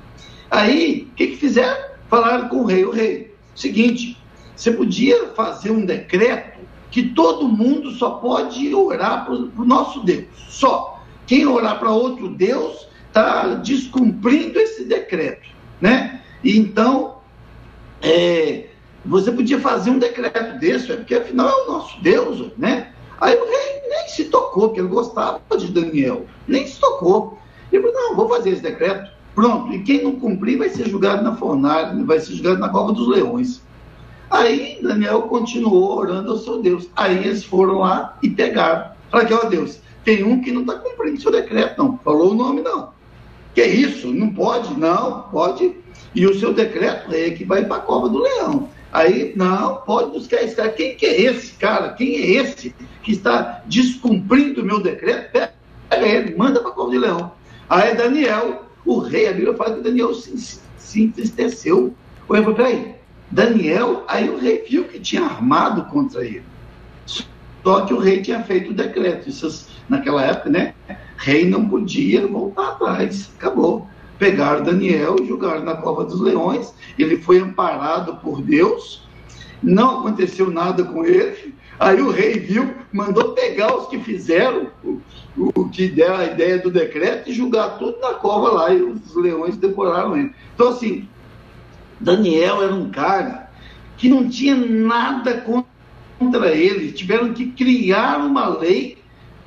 Aí, 0.50 1.08
o 1.10 1.14
que, 1.14 1.28
que 1.28 1.36
fizeram? 1.36 1.90
Falaram 2.08 2.48
com 2.48 2.62
o 2.62 2.64
rei: 2.64 2.84
o 2.84 2.90
rei, 2.90 3.34
seguinte, 3.54 4.16
você 4.56 4.72
podia 4.72 5.28
fazer 5.28 5.70
um 5.70 5.84
decreto 5.84 6.49
que 6.90 7.02
todo 7.02 7.48
mundo 7.48 7.92
só 7.92 8.10
pode 8.10 8.74
orar 8.74 9.24
para 9.24 9.34
o 9.34 9.64
nosso 9.64 10.00
Deus, 10.00 10.26
só. 10.48 11.00
Quem 11.26 11.46
orar 11.46 11.78
para 11.78 11.90
outro 11.90 12.28
Deus 12.28 12.88
está 13.06 13.54
descumprindo 13.54 14.58
esse 14.58 14.84
decreto, 14.84 15.48
né? 15.80 16.22
E 16.42 16.58
então, 16.58 17.18
é, 18.02 18.66
você 19.04 19.30
podia 19.30 19.60
fazer 19.60 19.90
um 19.90 19.98
decreto 19.98 20.58
desse, 20.58 20.88
porque 20.88 21.14
afinal 21.14 21.48
é 21.48 21.62
o 21.62 21.72
nosso 21.72 22.00
Deus, 22.02 22.52
né? 22.58 22.92
Aí 23.20 23.36
o 23.36 23.44
rei 23.44 23.88
nem 23.88 24.08
se 24.08 24.24
tocou, 24.24 24.68
porque 24.68 24.80
ele 24.80 24.88
gostava 24.88 25.40
de 25.56 25.68
Daniel, 25.68 26.26
nem 26.48 26.66
se 26.66 26.80
tocou. 26.80 27.38
Ele 27.70 27.82
falou, 27.82 27.96
não, 27.96 28.16
vou 28.16 28.28
fazer 28.28 28.50
esse 28.50 28.62
decreto. 28.62 29.10
Pronto, 29.34 29.72
e 29.72 29.82
quem 29.82 30.02
não 30.02 30.18
cumprir 30.18 30.58
vai 30.58 30.68
ser 30.70 30.88
julgado 30.88 31.22
na 31.22 31.36
fornalha, 31.36 32.04
vai 32.04 32.18
ser 32.18 32.34
julgado 32.34 32.58
na 32.58 32.68
cova 32.68 32.92
dos 32.92 33.06
leões. 33.06 33.62
Aí 34.30 34.78
Daniel 34.80 35.22
continuou 35.22 35.98
orando 35.98 36.30
ao 36.30 36.38
seu 36.38 36.62
Deus. 36.62 36.88
Aí 36.94 37.18
eles 37.18 37.44
foram 37.44 37.80
lá 37.80 38.16
e 38.22 38.30
pegaram. 38.30 38.92
Falaram 39.10 39.28
que, 39.28 39.34
ó 39.34 39.48
Deus, 39.48 39.80
tem 40.04 40.22
um 40.22 40.40
que 40.40 40.52
não 40.52 40.60
está 40.60 40.74
cumprindo 40.74 41.20
seu 41.20 41.32
decreto, 41.32 41.82
não. 41.82 41.98
Falou 41.98 42.30
o 42.30 42.34
nome, 42.34 42.62
não. 42.62 42.90
Que 43.54 43.64
isso? 43.64 44.06
Não 44.08 44.32
pode? 44.32 44.78
Não, 44.78 45.22
pode. 45.22 45.74
E 46.14 46.26
o 46.26 46.38
seu 46.38 46.52
decreto 46.54 47.12
é 47.12 47.30
que 47.30 47.44
vai 47.44 47.64
para 47.64 47.78
a 47.78 47.80
cova 47.80 48.08
do 48.08 48.18
leão. 48.18 48.68
Aí, 48.92 49.32
não, 49.36 49.76
pode 49.78 50.10
buscar 50.10 50.42
esse 50.42 50.54
cara. 50.54 50.70
Quem 50.70 50.94
que 50.94 51.06
é 51.06 51.22
esse 51.22 51.52
cara? 51.54 51.90
Quem 51.90 52.16
é 52.16 52.30
esse 52.30 52.74
que 53.02 53.12
está 53.12 53.62
descumprindo 53.66 54.62
o 54.62 54.64
meu 54.64 54.80
decreto? 54.80 55.32
Pega 55.32 56.06
ele, 56.06 56.36
manda 56.36 56.60
para 56.60 56.70
a 56.70 56.74
cova 56.74 56.90
do 56.90 56.98
leão. 56.98 57.32
Aí 57.68 57.96
Daniel, 57.96 58.64
o 58.84 58.98
rei, 58.98 59.28
a 59.28 59.32
Bíblia 59.32 59.54
fala 59.54 59.76
que 59.76 59.82
Daniel 59.82 60.14
se, 60.14 60.60
se 60.76 61.02
entristeceu. 61.02 61.94
Falou, 62.26 62.54
peraí, 62.54 62.94
Daniel, 63.30 64.04
aí 64.08 64.28
o 64.28 64.38
rei 64.38 64.64
viu 64.68 64.84
que 64.84 64.98
tinha 64.98 65.22
armado 65.22 65.84
contra 65.84 66.24
ele. 66.24 66.42
Só 67.62 67.82
que 67.82 67.94
o 67.94 67.98
rei 67.98 68.22
tinha 68.22 68.42
feito 68.42 68.70
o 68.70 68.74
decreto. 68.74 69.28
Isso, 69.28 69.68
naquela 69.88 70.24
época, 70.24 70.50
né? 70.50 70.74
Rei 71.16 71.48
não 71.48 71.68
podia 71.68 72.26
voltar 72.26 72.70
atrás. 72.70 73.30
Acabou. 73.38 73.86
Pegaram 74.18 74.62
Daniel 74.62 75.16
jogaram 75.26 75.64
na 75.64 75.76
cova 75.76 76.04
dos 76.04 76.20
leões. 76.20 76.74
Ele 76.98 77.18
foi 77.18 77.38
amparado 77.38 78.16
por 78.16 78.42
Deus. 78.42 79.06
Não 79.62 80.00
aconteceu 80.00 80.50
nada 80.50 80.82
com 80.82 81.04
ele. 81.04 81.54
Aí 81.78 82.00
o 82.00 82.10
rei 82.10 82.38
viu, 82.38 82.74
mandou 82.92 83.32
pegar 83.32 83.74
os 83.74 83.88
que 83.88 83.98
fizeram 83.98 84.68
o, 84.84 85.00
o 85.36 85.68
que 85.68 85.88
deram 85.88 86.16
a 86.16 86.26
ideia 86.26 86.58
do 86.58 86.70
decreto 86.70 87.30
e 87.30 87.32
jogar 87.32 87.78
tudo 87.78 87.98
na 88.00 88.14
cova 88.14 88.50
lá. 88.50 88.72
E 88.72 88.82
os 88.82 89.14
leões 89.14 89.56
devoraram 89.56 90.16
ele. 90.16 90.34
Então, 90.54 90.68
assim, 90.68 91.08
Daniel 92.00 92.62
era 92.62 92.74
um 92.74 92.90
cara 92.90 93.50
que 93.96 94.08
não 94.08 94.28
tinha 94.28 94.56
nada 94.56 95.44
contra 96.18 96.54
ele, 96.54 96.92
tiveram 96.92 97.34
que 97.34 97.48
criar 97.48 98.18
uma 98.18 98.48
lei 98.48 98.98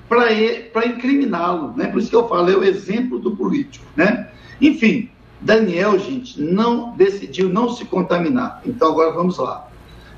para 0.07 0.85
incriminá-lo. 0.85 1.73
Né? 1.75 1.87
Por 1.87 1.99
isso 1.99 2.09
que 2.09 2.15
eu 2.15 2.27
falo, 2.27 2.49
é 2.49 2.55
o 2.55 2.63
exemplo 2.63 3.17
do 3.17 3.35
político. 3.35 3.85
Né? 3.95 4.29
Enfim, 4.61 5.09
Daniel, 5.41 5.97
gente, 5.99 6.39
não 6.39 6.95
decidiu 6.95 7.49
não 7.49 7.69
se 7.69 7.85
contaminar. 7.85 8.61
Então 8.65 8.89
agora 8.89 9.11
vamos 9.11 9.37
lá. 9.39 9.67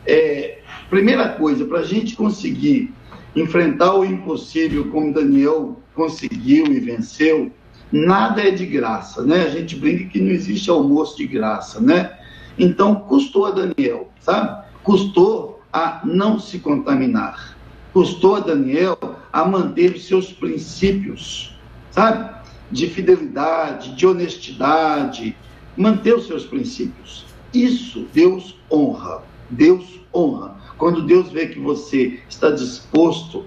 É, 0.05 0.59
primeira 0.89 1.29
coisa, 1.29 1.65
para 1.65 1.79
a 1.79 1.83
gente 1.83 2.15
conseguir 2.15 2.93
enfrentar 3.35 3.95
o 3.95 4.05
impossível 4.05 4.89
como 4.91 5.13
Daniel 5.13 5.79
conseguiu 5.93 6.67
e 6.67 6.79
venceu, 6.79 7.51
nada 7.91 8.41
é 8.41 8.51
de 8.51 8.65
graça, 8.65 9.23
né? 9.23 9.43
A 9.43 9.49
gente 9.49 9.75
brinca 9.75 10.05
que 10.05 10.21
não 10.21 10.31
existe 10.31 10.69
almoço 10.69 11.17
de 11.17 11.25
graça, 11.25 11.79
né? 11.79 12.17
Então, 12.57 12.95
custou 12.95 13.45
a 13.45 13.51
Daniel, 13.51 14.09
sabe? 14.19 14.65
Custou 14.83 15.61
a 15.71 16.01
não 16.05 16.39
se 16.39 16.59
contaminar. 16.59 17.57
Custou 17.91 18.35
a 18.35 18.39
Daniel 18.39 18.97
a 19.31 19.45
manter 19.45 19.95
os 19.95 20.07
seus 20.07 20.31
princípios, 20.31 21.57
sabe? 21.91 22.33
De 22.71 22.87
fidelidade, 22.87 23.95
de 23.95 24.07
honestidade, 24.07 25.37
manter 25.75 26.15
os 26.15 26.27
seus 26.27 26.45
princípios. 26.45 27.25
Isso 27.53 28.07
Deus 28.13 28.57
honra. 28.71 29.23
Deus 29.49 30.01
honra. 30.13 30.55
Quando 30.77 31.03
Deus 31.03 31.29
vê 31.31 31.47
que 31.47 31.59
você 31.59 32.19
está 32.29 32.49
disposto 32.51 33.45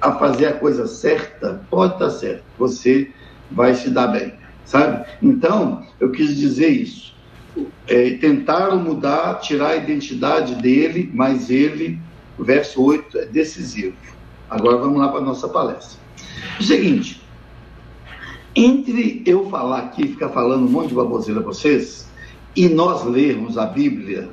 a 0.00 0.12
fazer 0.12 0.46
a 0.46 0.52
coisa 0.54 0.86
certa, 0.86 1.66
pode 1.70 1.94
estar 1.94 2.10
certo, 2.10 2.44
você 2.56 3.12
vai 3.50 3.74
se 3.74 3.90
dar 3.90 4.08
bem, 4.08 4.34
sabe? 4.64 5.04
Então, 5.20 5.84
eu 5.98 6.12
quis 6.12 6.36
dizer 6.36 6.68
isso. 6.68 7.14
É, 7.86 8.10
tentaram 8.10 8.78
mudar, 8.78 9.40
tirar 9.40 9.70
a 9.70 9.76
identidade 9.76 10.54
dele, 10.56 11.10
mas 11.12 11.50
ele, 11.50 11.98
o 12.38 12.44
verso 12.44 12.82
8, 12.82 13.18
é 13.18 13.26
decisivo. 13.26 13.96
Agora 14.48 14.76
vamos 14.76 14.98
lá 14.98 15.08
para 15.08 15.20
a 15.20 15.24
nossa 15.24 15.48
palestra. 15.48 15.98
O 16.58 16.62
seguinte, 16.62 17.22
entre 18.54 19.22
eu 19.26 19.48
falar 19.50 19.78
aqui, 19.78 20.08
ficar 20.08 20.30
falando 20.30 20.66
um 20.66 20.70
monte 20.70 20.88
de 20.88 20.94
baboseira 20.94 21.40
para 21.40 21.52
vocês, 21.52 22.08
e 22.56 22.68
nós 22.68 23.04
lermos 23.04 23.56
a 23.56 23.66
Bíblia, 23.66 24.30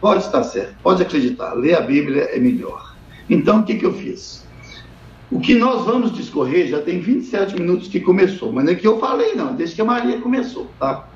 pode 0.00 0.24
estar 0.24 0.42
certo, 0.42 0.74
pode 0.82 1.02
acreditar, 1.02 1.54
ler 1.54 1.74
a 1.74 1.80
Bíblia 1.80 2.22
é 2.24 2.38
melhor. 2.38 2.94
Então, 3.28 3.60
o 3.60 3.62
que, 3.62 3.76
que 3.76 3.86
eu 3.86 3.94
fiz? 3.94 4.44
O 5.30 5.38
que 5.38 5.54
nós 5.54 5.84
vamos 5.84 6.12
discorrer 6.12 6.66
já 6.66 6.80
tem 6.82 6.98
27 6.98 7.54
minutos 7.54 7.86
que 7.86 8.00
começou, 8.00 8.52
mas 8.52 8.64
não 8.64 8.72
é 8.72 8.74
que 8.74 8.86
eu 8.86 8.98
falei, 8.98 9.34
não, 9.34 9.54
desde 9.54 9.76
que 9.76 9.80
a 9.80 9.84
Maria 9.84 10.20
começou, 10.20 10.68
tá? 10.78 11.08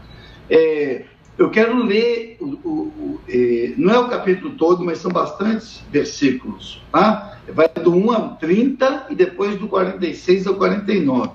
É, 0.49 1.05
eu 1.37 1.51
quero 1.51 1.83
ler, 1.83 2.37
o, 2.41 2.45
o, 2.45 2.71
o 2.71 3.21
é, 3.29 3.75
não 3.77 3.93
é 3.93 3.99
o 3.99 4.09
capítulo 4.09 4.55
todo, 4.55 4.85
mas 4.85 4.99
são 4.99 5.11
bastantes 5.11 5.83
versículos, 5.91 6.81
tá? 6.93 7.39
Vai 7.49 7.69
do 7.69 7.93
1 7.93 8.13
ao 8.13 8.37
30 8.37 9.07
e 9.11 9.15
depois 9.15 9.59
do 9.59 9.67
46 9.67 10.47
ao 10.47 10.55
49. 10.55 11.31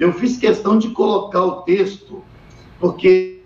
Eu 0.00 0.12
fiz 0.12 0.36
questão 0.36 0.78
de 0.78 0.90
colocar 0.90 1.44
o 1.44 1.62
texto, 1.62 2.22
porque 2.80 3.40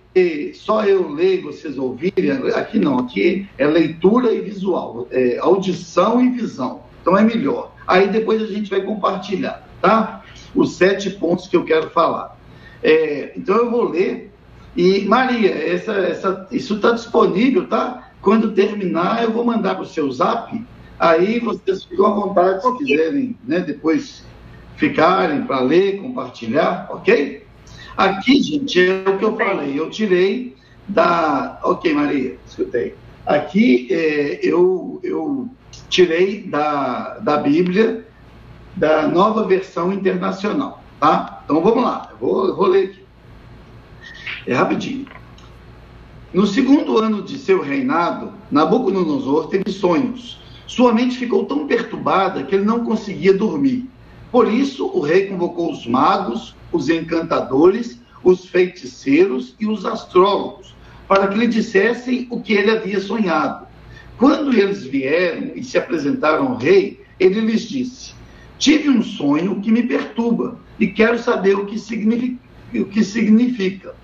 só 0.55 0.85
eu 0.85 1.11
leio 1.11 1.44
vocês 1.44 1.78
ouvirem, 1.78 2.31
aqui 2.55 2.78
não, 2.78 2.98
aqui 2.98 3.48
é 3.57 3.66
leitura 3.66 4.33
e 4.33 4.40
visual, 4.40 5.07
é 5.11 5.38
audição 5.38 6.22
e 6.22 6.31
visão, 6.31 6.83
então 7.00 7.16
é 7.16 7.22
melhor. 7.22 7.72
Aí 7.87 8.09
depois 8.09 8.42
a 8.42 8.46
gente 8.46 8.70
vai 8.70 8.83
compartilhar, 8.83 9.66
tá? 9.81 10.22
Os 10.55 10.76
sete 10.76 11.11
pontos 11.11 11.48
que 11.48 11.57
eu 11.57 11.64
quero 11.64 11.90
falar. 11.90 12.38
É, 12.83 13.33
então 13.37 13.57
eu 13.57 13.70
vou 13.70 13.88
ler. 13.88 14.32
E 14.77 15.05
Maria, 15.05 15.51
essa, 15.51 15.93
essa, 15.93 16.47
isso 16.51 16.77
está 16.77 16.93
disponível, 16.93 17.67
tá? 17.67 18.11
Quando 18.21 18.53
terminar, 18.53 19.23
eu 19.23 19.31
vou 19.31 19.45
mandar 19.45 19.75
para 19.75 19.83
o 19.83 19.87
seu 19.87 20.11
zap. 20.11 20.65
Aí 20.99 21.41
vocês 21.41 21.85
ficam 21.85 22.07
à 22.07 22.11
vontade 22.15 22.63
se 22.63 22.79
quiserem, 22.79 23.37
né? 23.45 23.61
Depois 23.61 24.25
ficarem 24.77 25.43
para 25.43 25.61
ler, 25.61 26.01
compartilhar, 26.01 26.89
ok? 26.91 27.45
Aqui, 27.97 28.43
gente, 28.43 28.81
é 28.81 29.09
o 29.09 29.19
que 29.19 29.25
eu 29.25 29.37
falei. 29.37 29.79
Eu 29.79 29.91
tirei 29.91 30.57
da. 30.89 31.59
Ok, 31.63 31.93
Maria, 31.93 32.39
escutei. 32.47 32.95
Aqui 33.27 33.89
é, 33.91 34.41
eu, 34.43 34.99
eu 35.03 35.49
tirei 35.89 36.43
da, 36.43 37.19
da 37.19 37.37
Bíblia, 37.37 38.07
da 38.75 39.07
nova 39.07 39.45
versão 39.47 39.93
internacional, 39.93 40.83
tá? 40.99 41.43
Então 41.45 41.61
vamos 41.63 41.85
lá, 41.85 42.09
eu 42.13 42.17
vou, 42.19 42.47
eu 42.49 42.57
vou 42.57 42.67
ler 42.67 42.85
aqui. 42.85 43.02
É 44.46 44.55
rapidinho. 44.55 45.07
No 46.33 46.46
segundo 46.46 46.98
ano 46.98 47.22
de 47.22 47.38
seu 47.38 47.62
reinado, 47.62 48.33
Nabucodonosor 48.50 49.48
teve 49.48 49.70
sonhos. 49.70 50.40
Sua 50.66 50.92
mente 50.92 51.16
ficou 51.16 51.44
tão 51.44 51.66
perturbada 51.66 52.42
que 52.42 52.55
ele 52.55 52.64
não 52.64 52.85
conseguia 52.85 53.35
dormir. 53.35 53.88
Por 54.33 54.50
isso, 54.50 54.87
o 54.87 55.00
rei 55.00 55.26
convocou 55.26 55.70
os 55.70 55.87
magos, 55.87 56.57
os 56.72 56.88
encantadores, 56.88 58.00
os 58.24 58.46
feiticeiros 58.46 59.55
e 59.61 59.66
os 59.66 59.85
astrólogos, 59.85 60.74
para 61.07 61.28
que 61.28 61.38
lhe 61.38 61.46
dissessem 61.46 62.26
o 62.31 62.40
que 62.40 62.55
ele 62.55 62.70
havia 62.70 62.98
sonhado. 62.98 63.66
Quando 64.16 64.52
eles 64.55 64.85
vieram 64.85 65.52
e 65.55 65.62
se 65.62 65.76
apresentaram 65.76 66.48
ao 66.48 66.57
rei, 66.57 67.05
ele 67.20 67.40
lhes 67.40 67.68
disse: 67.68 68.14
Tive 68.59 68.88
um 68.88 69.02
sonho 69.02 69.61
que 69.61 69.70
me 69.70 69.83
perturba 69.83 70.59
e 70.81 70.87
quero 70.87 71.18
saber 71.18 71.55
o 71.57 71.66
que 71.66 71.78
significa. 71.78 72.40
O 72.74 72.87
que 72.87 73.05
significa. 73.05 73.94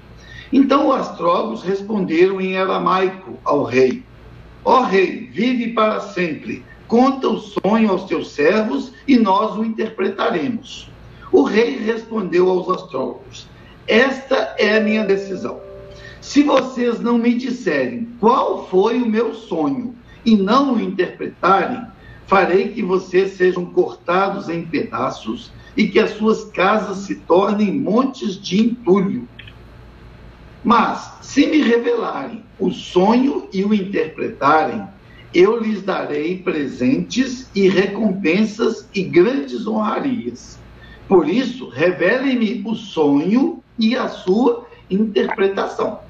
Então 0.53 0.89
os 0.89 0.97
astrólogos 0.97 1.63
responderam 1.63 2.41
em 2.41 2.57
aramaico 2.57 3.39
ao 3.45 3.65
rei: 3.65 4.03
Ó 4.65 4.83
rei, 4.83 5.29
vive 5.33 5.73
para 5.73 6.01
sempre. 6.01 6.65
Conta 6.87 7.29
o 7.29 7.39
sonho 7.39 7.91
aos 7.91 8.05
teus 8.05 8.31
servos 8.31 8.93
e 9.07 9.17
nós 9.17 9.57
o 9.57 9.65
interpretaremos. 9.65 10.91
O 11.31 11.43
rei 11.43 11.79
respondeu 11.79 12.49
aos 12.49 12.69
astrólogos: 12.69 13.47
Esta 13.87 14.55
é 14.59 14.79
a 14.79 14.81
minha 14.81 15.05
decisão. 15.05 15.61
Se 16.21 16.43
vocês 16.43 17.01
não 17.01 17.19
me 17.19 17.35
disserem 17.35 18.09
qual 18.19 18.67
foi 18.69 19.01
o 19.01 19.09
meu 19.09 19.35
sonho 19.35 19.95
e 20.25 20.37
não 20.37 20.75
o 20.75 20.81
interpretarem, 20.81 21.83
farei 22.27 22.69
que 22.69 22.83
vocês 22.83 23.33
sejam 23.33 23.65
cortados 23.67 24.49
em 24.49 24.65
pedaços 24.65 25.53
e 25.77 25.89
que 25.89 25.99
as 25.99 26.11
suas 26.11 26.45
casas 26.45 26.99
se 26.99 27.15
tornem 27.15 27.73
montes 27.73 28.41
de 28.41 28.61
entulho. 28.61 29.29
Mas, 30.65 31.13
se 31.23 31.47
me 31.47 31.63
revelarem 31.63 32.45
o 32.59 32.71
sonho 32.71 33.49
e 33.53 33.65
o 33.65 33.73
interpretarem, 33.73 34.83
eu 35.33 35.61
lhes 35.61 35.83
darei 35.83 36.39
presentes 36.39 37.49
e 37.55 37.69
recompensas 37.69 38.89
e 38.95 39.03
grandes 39.03 39.67
honrarias. 39.67 40.59
Por 41.07 41.29
isso, 41.29 41.69
revelem-me 41.69 42.63
o 42.67 42.75
sonho 42.75 43.63
e 43.79 43.97
a 43.97 44.09
sua 44.09 44.67
interpretação. 44.91 46.01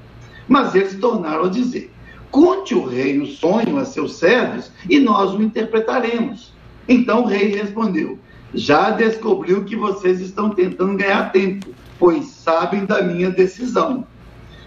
Mas 0.47 0.73
eles 0.73 0.95
tornaram 0.95 1.45
a 1.45 1.49
dizer: 1.49 1.91
Conte 2.31 2.73
o 2.73 2.85
rei 2.85 3.19
o 3.19 3.27
sonho 3.27 3.77
a 3.77 3.85
seus 3.85 4.15
servos 4.15 4.71
e 4.89 4.99
nós 4.99 5.33
o 5.33 5.41
interpretaremos. 5.41 6.53
Então 6.87 7.23
o 7.23 7.27
rei 7.27 7.55
respondeu: 7.55 8.17
Já 8.53 8.89
descobriu 8.89 9.63
que 9.63 9.75
vocês 9.75 10.19
estão 10.19 10.49
tentando 10.49 10.97
ganhar 10.97 11.31
tempo, 11.31 11.67
pois 11.99 12.25
sabem 12.25 12.85
da 12.85 13.01
minha 13.01 13.29
decisão. 13.29 14.07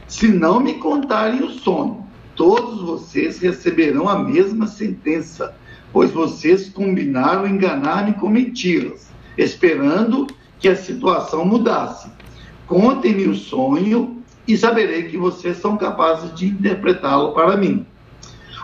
Se 0.07 0.29
não 0.29 0.61
me 0.61 0.75
contarem 0.75 1.43
o 1.43 1.51
sonho, 1.51 2.07
todos 2.37 2.83
vocês 2.83 3.39
receberão 3.39 4.09
a 4.09 4.19
mesma 4.19 4.67
sentença, 4.67 5.55
pois 5.93 6.11
vocês 6.11 6.69
combinaram 6.69 7.47
enganar-me 7.47 8.15
com 8.15 8.29
mentiras, 8.29 9.09
esperando 9.37 10.27
que 10.59 10.69
a 10.69 10.77
situação 10.77 11.45
mudasse. 11.45 12.11
Contem-me 12.67 13.27
o 13.27 13.35
sonho 13.35 14.23
e 14.47 14.57
saberei 14.57 15.05
que 15.05 15.17
vocês 15.17 15.59
são 15.59 15.77
capazes 15.77 16.35
de 16.35 16.47
interpretá-lo 16.47 17.33
para 17.33 17.57
mim. 17.57 17.87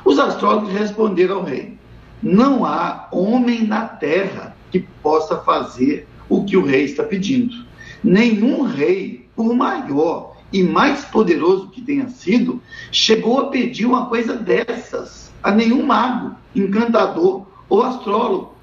Os 0.05 0.19
astrólogos 0.19 0.73
responderam 0.73 1.37
ao 1.37 1.45
rei: 1.45 1.77
Não 2.23 2.65
há 2.65 3.09
homem 3.13 3.65
na 3.65 3.87
terra 3.87 4.57
que 4.71 4.81
possa 5.03 5.39
fazer 5.39 6.07
o 6.29 6.45
que 6.45 6.57
o 6.57 6.65
rei 6.65 6.85
está 6.85 7.03
pedindo. 7.03 7.55
Nenhum 8.03 8.63
rei, 8.63 9.27
por 9.35 9.55
maior 9.55 10.28
e 10.53 10.63
mais 10.63 11.05
poderoso 11.05 11.69
que 11.69 11.83
tenha 11.83 12.09
sido, 12.09 12.63
chegou 12.91 13.41
a 13.41 13.47
pedir 13.49 13.87
uma 13.87 14.07
coisa 14.07 14.35
dessas 14.35 15.31
a 15.43 15.51
nenhum 15.51 15.85
mago, 15.85 16.35
encantador 16.55 17.47
ou 17.69 17.83
astrólogo. 17.83 18.55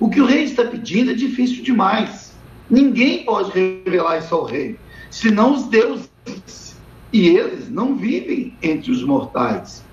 O 0.00 0.10
que 0.10 0.20
o 0.20 0.26
rei 0.26 0.42
está 0.42 0.64
pedindo 0.64 1.12
é 1.12 1.14
difícil 1.14 1.62
demais. 1.62 2.34
Ninguém 2.68 3.24
pode 3.24 3.50
revelar 3.52 4.18
isso 4.18 4.34
ao 4.34 4.44
rei, 4.44 4.76
senão 5.10 5.54
os 5.54 5.64
deuses 5.64 6.10
e 7.12 7.28
eles 7.28 7.70
não 7.70 7.94
vivem 7.96 8.52
entre 8.60 8.90
os 8.90 9.04
mortais. 9.04 9.84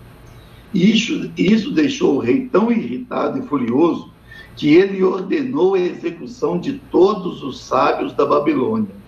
Isso, 0.74 1.32
isso 1.38 1.72
deixou 1.72 2.16
o 2.16 2.20
rei 2.20 2.48
tão 2.48 2.72
irritado 2.72 3.38
e 3.38 3.48
furioso 3.48 4.10
que 4.56 4.74
ele 4.74 5.04
ordenou 5.04 5.76
a 5.76 5.80
execução 5.80 6.60
de 6.60 6.74
todos 6.92 7.44
os 7.44 7.62
sábios 7.64 8.14
da 8.14 8.26
Babilônia. 8.26 9.01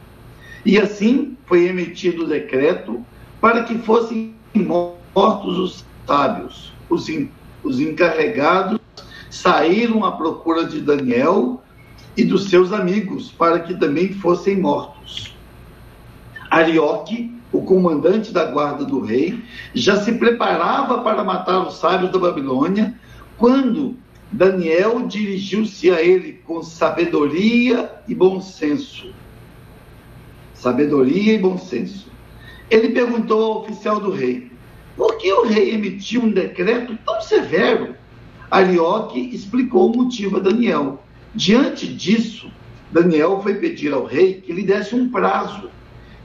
E 0.66 0.80
assim 0.80 1.38
foi 1.46 1.68
emitido 1.68 2.24
o 2.24 2.28
decreto 2.28 3.06
para 3.42 3.64
que 3.64 3.78
fossem 3.80 4.34
mortos 4.56 5.58
os 5.58 5.86
sábios. 6.08 6.72
Os, 6.90 7.08
os 7.64 7.80
encarregados 7.80 8.80
saíram 9.30 10.06
à 10.06 10.12
procura 10.12 10.66
de 10.66 10.80
Daniel 10.80 11.62
e 12.16 12.24
dos 12.24 12.50
seus 12.50 12.72
amigos 12.72 13.32
para 13.32 13.60
que 13.60 13.74
também 13.74 14.14
fossem 14.14 14.58
mortos. 14.58 15.36
Arioque, 16.50 17.34
o 17.52 17.64
comandante 17.64 18.32
da 18.32 18.46
guarda 18.46 18.86
do 18.86 19.02
rei, 19.02 19.44
já 19.74 19.98
se 19.98 20.14
preparava 20.14 21.02
para 21.02 21.24
matar 21.24 21.68
os 21.68 21.76
sábios 21.76 22.12
da 22.12 22.20
Babilônia, 22.20 22.94
quando 23.38 23.96
Daniel 24.32 25.06
dirigiu-se 25.08 25.92
a 25.92 26.02
ele 26.02 26.42
com 26.46 26.64
sabedoria 26.64 27.92
e 28.08 28.16
bom 28.16 28.40
senso. 28.40 29.14
Sabedoria 30.64 31.34
e 31.34 31.38
bom 31.38 31.58
senso. 31.58 32.10
Ele 32.72 32.90
perguntou 32.90 33.44
ao 33.44 33.62
oficial 33.64 34.00
do 34.00 34.12
rei: 34.12 34.50
por 34.96 35.18
que 35.18 35.30
o 35.32 35.46
rei 35.46 35.74
emitiu 35.74 36.22
um 36.22 36.32
decreto 36.32 36.98
tão 37.06 37.20
severo? 37.20 37.96
Arioque 38.50 39.20
explicou 39.36 39.92
o 39.92 39.98
motivo 39.98 40.38
a 40.38 40.40
Daniel. 40.40 41.04
Diante 41.36 41.86
disso, 41.86 42.50
Daniel 42.94 43.42
foi 43.42 43.56
pedir 43.56 43.92
ao 43.92 44.06
rei 44.06 44.36
que 44.36 44.54
lhe 44.54 44.64
desse 44.64 44.96
um 44.96 45.10
prazo 45.12 45.70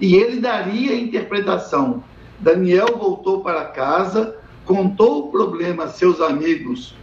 e 0.01 0.15
ele 0.15 0.41
daria 0.41 0.93
a 0.93 1.01
interpretação. 1.01 2.05
Daniel 2.39 2.97
voltou 2.97 3.41
para 3.41 3.65
casa, 3.65 4.37
contou 4.65 5.27
o 5.27 5.33
problema 5.33 5.85
a 5.85 5.89
seus 5.89 6.21
amigos 6.21 6.95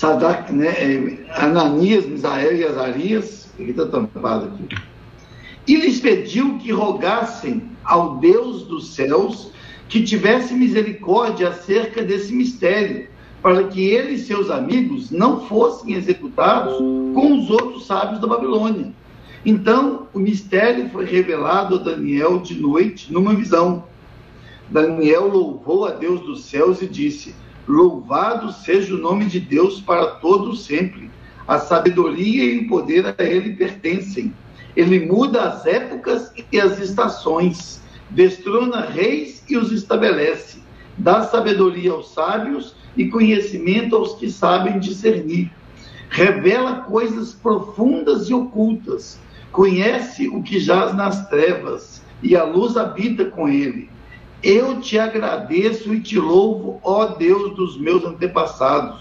Sadak, 0.00 0.52
né, 0.52 1.18
Ananias, 1.30 2.06
Misael 2.06 2.56
e 2.56 2.64
Azarias, 2.64 3.50
que 3.56 3.64
está 3.64 3.86
tampado 3.86 4.46
aqui, 4.46 4.76
e 5.70 5.76
lhes 5.76 6.00
pediu 6.00 6.58
que 6.58 6.72
rogassem 6.72 7.62
ao 7.84 8.16
Deus 8.16 8.62
dos 8.64 8.88
céus 8.88 9.52
que 9.88 10.02
tivesse 10.02 10.54
misericórdia 10.54 11.48
acerca 11.48 12.02
desse 12.02 12.32
mistério, 12.32 13.08
para 13.40 13.64
que 13.64 13.80
ele 13.80 14.14
e 14.14 14.18
seus 14.18 14.50
amigos 14.50 15.10
não 15.10 15.46
fossem 15.46 15.94
executados 15.94 16.76
com 16.78 17.38
os 17.38 17.50
outros 17.50 17.86
sábios 17.86 18.20
da 18.20 18.26
Babilônia. 18.26 18.92
Então, 19.44 20.08
o 20.12 20.18
mistério 20.18 20.88
foi 20.90 21.04
revelado 21.04 21.76
a 21.76 21.78
Daniel 21.78 22.38
de 22.38 22.54
noite 22.54 23.12
numa 23.12 23.34
visão. 23.34 23.84
Daniel 24.68 25.28
louvou 25.28 25.86
a 25.86 25.92
Deus 25.92 26.20
dos 26.20 26.44
céus 26.44 26.82
e 26.82 26.86
disse: 26.86 27.34
Louvado 27.66 28.52
seja 28.52 28.94
o 28.94 28.98
nome 28.98 29.26
de 29.26 29.40
Deus 29.40 29.80
para 29.80 30.06
todos 30.06 30.64
sempre. 30.64 31.10
A 31.48 31.58
sabedoria 31.58 32.44
e 32.44 32.58
o 32.58 32.68
poder 32.68 33.14
a 33.18 33.22
ele 33.22 33.54
pertencem. 33.54 34.32
Ele 34.76 35.06
muda 35.06 35.42
as 35.42 35.66
épocas 35.66 36.32
e 36.52 36.60
as 36.60 36.78
estações, 36.78 37.80
destrona 38.10 38.82
reis 38.82 39.42
e 39.48 39.56
os 39.56 39.72
estabelece, 39.72 40.58
dá 40.96 41.22
sabedoria 41.22 41.92
aos 41.92 42.12
sábios 42.12 42.74
e 42.96 43.08
conhecimento 43.08 43.96
aos 43.96 44.14
que 44.14 44.30
sabem 44.30 44.78
discernir. 44.78 45.50
Revela 46.08 46.76
coisas 46.82 47.32
profundas 47.32 48.28
e 48.28 48.34
ocultas, 48.34 49.18
conhece 49.52 50.28
o 50.28 50.42
que 50.42 50.58
jaz 50.58 50.94
nas 50.94 51.28
trevas, 51.28 52.02
e 52.22 52.36
a 52.36 52.44
luz 52.44 52.76
habita 52.76 53.24
com 53.24 53.48
ele. 53.48 53.88
Eu 54.42 54.80
te 54.80 54.98
agradeço 54.98 55.94
e 55.94 56.00
te 56.00 56.18
louvo, 56.18 56.80
ó 56.82 57.06
Deus 57.06 57.54
dos 57.54 57.78
meus 57.78 58.04
antepassados. 58.04 59.00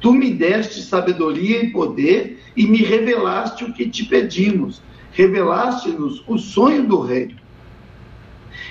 Tu 0.00 0.12
me 0.12 0.30
deste 0.30 0.82
sabedoria 0.82 1.64
e 1.64 1.70
poder 1.70 2.40
e 2.56 2.66
me 2.66 2.78
revelaste 2.78 3.64
o 3.64 3.72
que 3.72 3.88
te 3.88 4.04
pedimos. 4.04 4.80
Revelaste-nos 5.16 6.22
o 6.28 6.36
sonho 6.36 6.86
do 6.86 7.00
rei. 7.00 7.34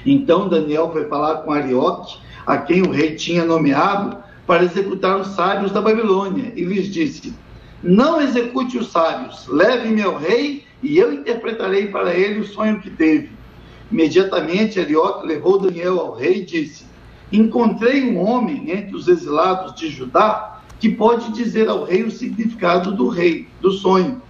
Então 0.05 0.47
Daniel 0.47 0.91
foi 0.91 1.05
falar 1.05 1.37
com 1.37 1.51
Arioque, 1.51 2.19
a 2.45 2.55
quem 2.59 2.83
o 2.83 2.91
rei 2.91 3.15
tinha 3.15 3.43
nomeado 3.43 4.17
para 4.45 4.63
executar 4.63 5.19
os 5.19 5.29
sábios 5.29 5.71
da 5.71 5.81
Babilônia, 5.81 6.53
e 6.55 6.63
lhes 6.63 6.93
disse: 6.93 7.33
Não 7.81 8.21
execute 8.21 8.77
os 8.77 8.91
sábios, 8.91 9.47
leve-me 9.47 10.03
ao 10.03 10.17
rei 10.17 10.63
e 10.83 10.99
eu 10.99 11.11
interpretarei 11.11 11.87
para 11.87 12.13
ele 12.13 12.41
o 12.41 12.47
sonho 12.47 12.79
que 12.79 12.91
teve. 12.91 13.31
Imediatamente 13.91 14.79
Arioque 14.79 15.25
levou 15.25 15.57
Daniel 15.57 15.99
ao 15.99 16.13
rei 16.13 16.41
e 16.41 16.45
disse: 16.45 16.85
Encontrei 17.31 18.03
um 18.03 18.19
homem 18.21 18.69
entre 18.69 18.95
os 18.95 19.07
exilados 19.07 19.73
de 19.73 19.89
Judá 19.89 20.61
que 20.79 20.89
pode 20.89 21.31
dizer 21.31 21.67
ao 21.67 21.85
rei 21.85 22.03
o 22.03 22.11
significado 22.11 22.91
do 22.91 23.07
rei, 23.07 23.47
do 23.59 23.71
sonho. 23.71 24.21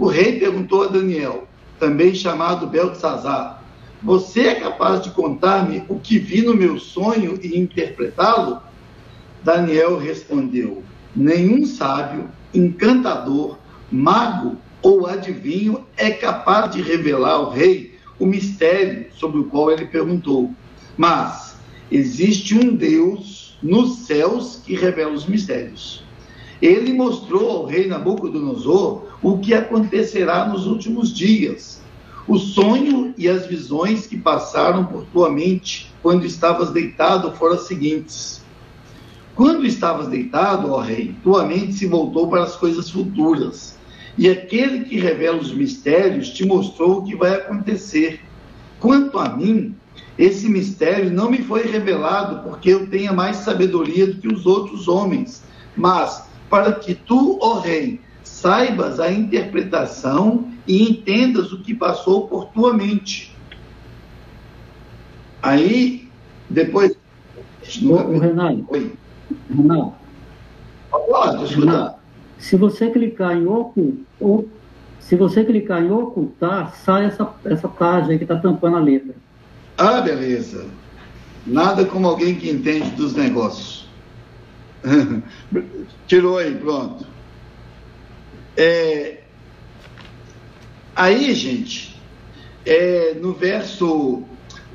O 0.00 0.06
rei 0.06 0.38
perguntou 0.38 0.84
a 0.84 0.86
Daniel, 0.86 1.46
também 1.78 2.14
chamado 2.14 2.66
Beltzazar: 2.66 3.62
você 4.02 4.46
é 4.46 4.54
capaz 4.54 5.02
de 5.02 5.10
contar-me 5.10 5.84
o 5.90 6.00
que 6.00 6.18
vi 6.18 6.40
no 6.40 6.56
meu 6.56 6.78
sonho 6.80 7.38
e 7.42 7.58
interpretá-lo? 7.58 8.62
Daniel 9.44 9.98
respondeu: 9.98 10.82
Nenhum 11.14 11.66
sábio, 11.66 12.30
encantador, 12.54 13.58
mago 13.92 14.56
ou 14.80 15.06
adivinho 15.06 15.84
é 15.98 16.10
capaz 16.10 16.70
de 16.70 16.80
revelar 16.80 17.32
ao 17.32 17.50
rei 17.50 17.94
o 18.18 18.24
mistério 18.24 19.12
sobre 19.12 19.40
o 19.40 19.44
qual 19.44 19.70
ele 19.70 19.84
perguntou. 19.84 20.50
Mas 20.96 21.58
existe 21.92 22.54
um 22.54 22.74
Deus 22.74 23.58
nos 23.62 24.06
céus 24.06 24.62
que 24.64 24.74
revela 24.74 25.12
os 25.12 25.26
mistérios. 25.26 26.02
Ele 26.60 26.92
mostrou 26.92 27.50
ao 27.50 27.66
rei 27.66 27.86
Nabucodonosor 27.86 29.04
o 29.22 29.38
que 29.38 29.54
acontecerá 29.54 30.46
nos 30.46 30.66
últimos 30.66 31.14
dias 31.14 31.80
o 32.30 32.38
sonho 32.38 33.12
e 33.18 33.28
as 33.28 33.46
visões 33.46 34.06
que 34.06 34.16
passaram 34.16 34.84
por 34.84 35.04
tua 35.06 35.28
mente 35.28 35.92
quando 36.00 36.24
estavas 36.24 36.70
deitado 36.70 37.32
foram 37.32 37.56
as 37.56 37.62
seguintes. 37.62 38.40
Quando 39.34 39.66
estavas 39.66 40.06
deitado, 40.06 40.70
ó 40.70 40.78
rei, 40.78 41.12
tua 41.24 41.44
mente 41.44 41.72
se 41.72 41.86
voltou 41.86 42.28
para 42.28 42.44
as 42.44 42.54
coisas 42.54 42.88
futuras, 42.88 43.76
e 44.16 44.28
aquele 44.28 44.84
que 44.84 44.96
revela 44.96 45.38
os 45.38 45.52
mistérios 45.52 46.30
te 46.30 46.46
mostrou 46.46 46.98
o 46.98 47.04
que 47.04 47.16
vai 47.16 47.34
acontecer. 47.34 48.20
Quanto 48.78 49.18
a 49.18 49.30
mim, 49.30 49.74
esse 50.16 50.48
mistério 50.48 51.10
não 51.10 51.28
me 51.28 51.38
foi 51.38 51.62
revelado 51.62 52.48
porque 52.48 52.70
eu 52.70 52.86
tenha 52.86 53.12
mais 53.12 53.38
sabedoria 53.38 54.06
do 54.06 54.20
que 54.20 54.28
os 54.28 54.46
outros 54.46 54.86
homens, 54.86 55.42
mas 55.76 56.29
para 56.50 56.72
que 56.72 56.94
tu, 56.94 57.38
ó 57.40 57.60
rei, 57.60 58.00
saibas 58.24 58.98
a 58.98 59.10
interpretação 59.10 60.52
e 60.66 60.90
entendas 60.90 61.52
o 61.52 61.62
que 61.62 61.74
passou 61.74 62.26
por 62.26 62.46
tua 62.46 62.74
mente. 62.74 63.34
Aí, 65.40 66.08
depois. 66.50 66.96
Ô, 67.82 67.94
ô 67.94 68.18
Renato. 68.18 68.66
Oi. 68.68 68.92
Renato. 69.48 69.94
Pode 70.90 71.54
Renato, 71.54 72.00
se 72.36 72.56
você 72.56 72.90
clicar 72.90 73.36
em 73.36 73.46
ocultar, 73.46 74.44
se 74.98 75.14
você 75.14 75.44
clicar 75.44 75.82
em 75.82 75.90
ocultar, 75.90 76.74
sai 76.74 77.04
essa, 77.04 77.32
essa 77.44 77.68
página 77.68 78.16
que 78.16 78.24
está 78.24 78.36
tampando 78.36 78.76
a 78.76 78.80
letra. 78.80 79.14
Ah, 79.78 80.00
beleza. 80.00 80.66
Nada 81.46 81.84
como 81.84 82.08
alguém 82.08 82.34
que 82.34 82.50
entende 82.50 82.90
dos 82.90 83.14
negócios. 83.14 83.79
Tirou 86.06 86.38
aí, 86.38 86.54
pronto. 86.54 87.06
É, 88.56 89.20
Aí, 91.00 91.32
gente, 91.34 91.98
é, 92.66 93.14
no 93.14 93.32
verso 93.32 94.22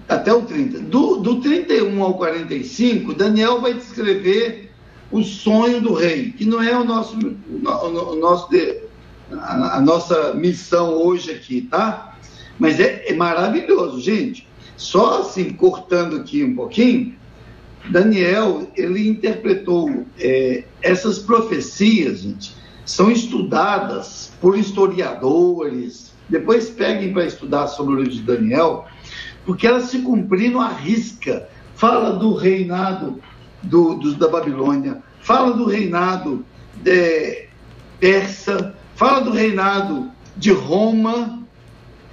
até 0.10 0.34
o 0.34 0.42
30, 0.42 0.80
do, 0.80 1.18
do 1.18 1.40
31 1.40 2.02
ao 2.02 2.16
45, 2.16 3.14
Daniel 3.14 3.62
vai 3.62 3.76
descrever 3.76 4.72
o 5.12 5.22
sonho 5.24 5.82
do 5.82 5.94
rei, 5.94 6.32
que 6.32 6.46
não 6.46 6.62
é 6.64 6.76
o 6.76 6.84
nosso, 6.84 7.16
o, 7.18 8.16
nosso 8.16 8.50
a, 9.34 9.78
a, 9.78 9.82
nossa 9.82 10.34
missão 10.34 10.94
hoje 10.94 11.32
aqui, 11.32 11.62
tá? 11.62 12.18
Mas 12.58 12.80
é, 12.80 13.04
é 13.08 13.14
maravilhoso, 13.14 14.02
gente. 14.02 14.48
Só 14.78 15.22
assim, 15.22 15.52
cortando 15.52 16.16
aqui 16.18 16.44
um 16.44 16.56
pouquinho, 16.56 17.16
Daniel, 17.90 18.70
ele 18.76 19.08
interpretou 19.08 20.06
é, 20.20 20.64
essas 20.82 21.20
profecias, 21.20 22.22
gente, 22.22 22.56
são 22.86 23.12
estudadas 23.12 24.32
por 24.40 24.58
historiadores, 24.58 26.14
depois 26.30 26.70
peguem 26.70 27.14
para 27.14 27.26
estudar 27.26 27.68
sobre 27.68 27.94
o 27.94 27.98
livro 27.98 28.14
de 28.14 28.22
Daniel, 28.22 28.86
porque 29.46 29.68
elas 29.68 29.86
se 29.86 30.00
cumpriram 30.00 30.62
à 30.62 30.70
risca. 30.70 31.48
Fala 31.76 32.14
do 32.14 32.34
reinado 32.34 33.22
do, 33.62 33.96
do, 33.96 34.16
da 34.16 34.28
Babilônia, 34.28 35.04
fala 35.20 35.54
do 35.54 35.66
reinado 35.66 36.46
de 36.82 37.48
persa, 38.00 38.76
fala 38.96 39.22
do 39.22 39.32
reinado 39.32 40.12
de 40.38 40.52
Roma, 40.52 41.44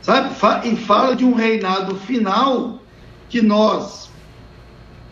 sabe? 0.00 0.30
E 0.68 0.76
fala 0.76 1.14
de 1.14 1.24
um 1.24 1.34
reinado 1.34 1.94
final 1.96 2.80
que 3.28 3.40
nós, 3.40 4.10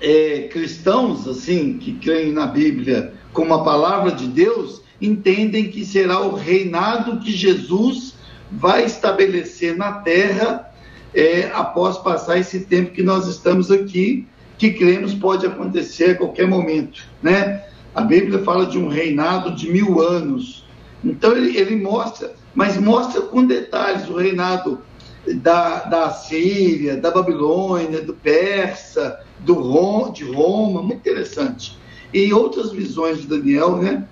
é, 0.01 0.49
cristãos, 0.51 1.29
assim, 1.29 1.75
que 1.75 1.93
creem 1.95 2.33
na 2.33 2.47
Bíblia 2.47 3.13
como 3.33 3.55
a 3.55 3.63
palavra 3.63 4.13
de 4.13 4.27
Deus, 4.27 4.83
entendem 5.01 5.71
que 5.71 5.85
será 5.85 6.21
o 6.21 6.35
reinado 6.35 7.21
que 7.21 7.33
Jesus 7.33 8.15
vai 8.51 8.85
estabelecer 8.85 9.77
na 9.77 9.93
terra 9.93 10.71
é, 11.15 11.51
após 11.55 11.99
passar 11.99 12.39
esse 12.39 12.61
tempo 12.61 12.93
que 12.93 13.03
nós 13.03 13.27
estamos 13.27 13.71
aqui, 13.71 14.27
que 14.59 14.73
cremos 14.73 15.15
pode 15.15 15.47
acontecer 15.47 16.11
a 16.11 16.15
qualquer 16.17 16.47
momento, 16.47 17.03
né? 17.23 17.65
A 17.95 18.03
Bíblia 18.03 18.41
fala 18.41 18.67
de 18.67 18.79
um 18.79 18.89
reinado 18.89 19.55
de 19.55 19.71
mil 19.71 20.01
anos. 20.01 20.65
Então 21.03 21.37
ele, 21.37 21.57
ele 21.57 21.77
mostra, 21.77 22.35
mas 22.55 22.77
mostra 22.77 23.23
com 23.23 23.45
detalhes 23.45 24.09
o 24.09 24.17
reinado 24.17 24.81
da, 25.27 25.85
da 25.85 26.11
Síria, 26.11 26.97
da 26.97 27.11
Babilônia, 27.11 28.01
do 28.01 28.14
Persa, 28.14 29.21
do 29.41 29.55
Rom, 29.55 30.12
de 30.12 30.25
Roma, 30.25 30.83
muito 30.83 30.99
interessante. 30.99 31.79
E 32.12 32.33
outras 32.33 32.73
visões 32.73 33.21
de 33.21 33.27
Daniel, 33.27 33.77
né? 33.77 34.07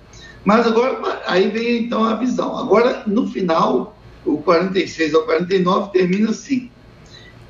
Mas 0.45 0.65
agora, 0.65 1.21
aí 1.25 1.49
vem 1.49 1.83
então 1.83 2.03
a 2.03 2.15
visão. 2.15 2.57
Agora, 2.57 3.03
no 3.05 3.27
final, 3.27 3.97
o 4.25 4.37
46 4.37 5.13
ao 5.13 5.23
49 5.23 5.91
termina 5.91 6.29
assim: 6.29 6.69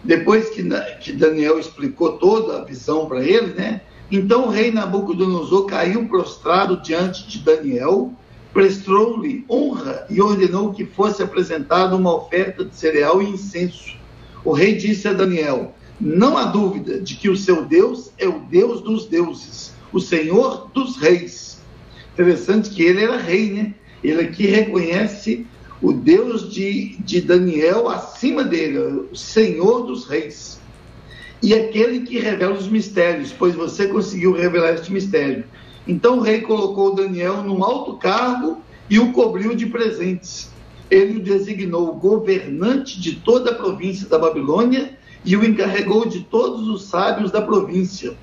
depois 0.03 0.49
que, 0.49 0.63
que 1.01 1.11
Daniel 1.11 1.59
explicou 1.59 2.13
toda 2.13 2.57
a 2.57 2.65
visão 2.65 3.05
para 3.05 3.23
ele, 3.23 3.53
né? 3.53 3.81
Então 4.11 4.47
o 4.47 4.49
rei 4.49 4.71
Nabucodonosor 4.71 5.65
caiu 5.65 6.07
prostrado 6.07 6.81
diante 6.81 7.27
de 7.27 7.39
Daniel, 7.39 8.11
prestou-lhe 8.53 9.45
honra 9.49 10.05
e 10.09 10.21
ordenou 10.21 10.73
que 10.73 10.85
fosse 10.85 11.21
apresentada 11.21 11.95
uma 11.95 12.15
oferta 12.15 12.65
de 12.65 12.75
cereal 12.75 13.21
e 13.21 13.29
incenso. 13.29 13.97
O 14.43 14.51
rei 14.51 14.75
disse 14.75 15.07
a 15.07 15.13
Daniel: 15.13 15.75
Não 15.99 16.37
há 16.37 16.45
dúvida 16.45 16.99
de 16.99 17.15
que 17.15 17.29
o 17.29 17.37
seu 17.37 17.65
Deus 17.65 18.11
é 18.17 18.27
o 18.27 18.39
Deus 18.39 18.81
dos 18.81 19.05
deuses, 19.05 19.73
o 19.91 19.99
Senhor 19.99 20.69
dos 20.73 20.97
reis. 20.97 21.61
Interessante 22.13 22.69
que 22.69 22.83
ele 22.83 23.03
era 23.03 23.17
rei, 23.17 23.51
né? 23.51 23.73
Ele 24.03 24.21
aqui 24.21 24.45
reconhece 24.45 25.45
o 25.81 25.93
Deus 25.93 26.51
de, 26.51 26.97
de 26.99 27.21
Daniel 27.21 27.87
acima 27.87 28.43
dele, 28.43 28.77
o 29.11 29.15
Senhor 29.15 29.85
dos 29.85 30.05
reis. 30.05 30.59
E 31.41 31.53
aquele 31.53 32.01
que 32.01 32.19
revela 32.19 32.53
os 32.53 32.67
mistérios, 32.67 33.31
pois 33.31 33.55
você 33.55 33.87
conseguiu 33.87 34.33
revelar 34.33 34.73
este 34.73 34.91
mistério. 34.91 35.45
Então 35.89 36.19
o 36.19 36.21
rei 36.21 36.41
colocou 36.41 36.93
Daniel 36.93 37.41
num 37.41 37.63
alto 37.63 37.97
cargo 37.97 38.61
e 38.87 38.99
o 38.99 39.11
cobriu 39.11 39.55
de 39.55 39.65
presentes. 39.65 40.51
Ele 40.87 41.17
o 41.17 41.23
designou 41.23 41.95
governante 41.95 43.01
de 43.01 43.13
toda 43.15 43.49
a 43.49 43.55
província 43.55 44.07
da 44.07 44.19
Babilônia 44.19 44.95
e 45.25 45.35
o 45.35 45.43
encarregou 45.43 46.07
de 46.07 46.19
todos 46.19 46.67
os 46.67 46.83
sábios 46.83 47.31
da 47.31 47.41
província. 47.41 48.15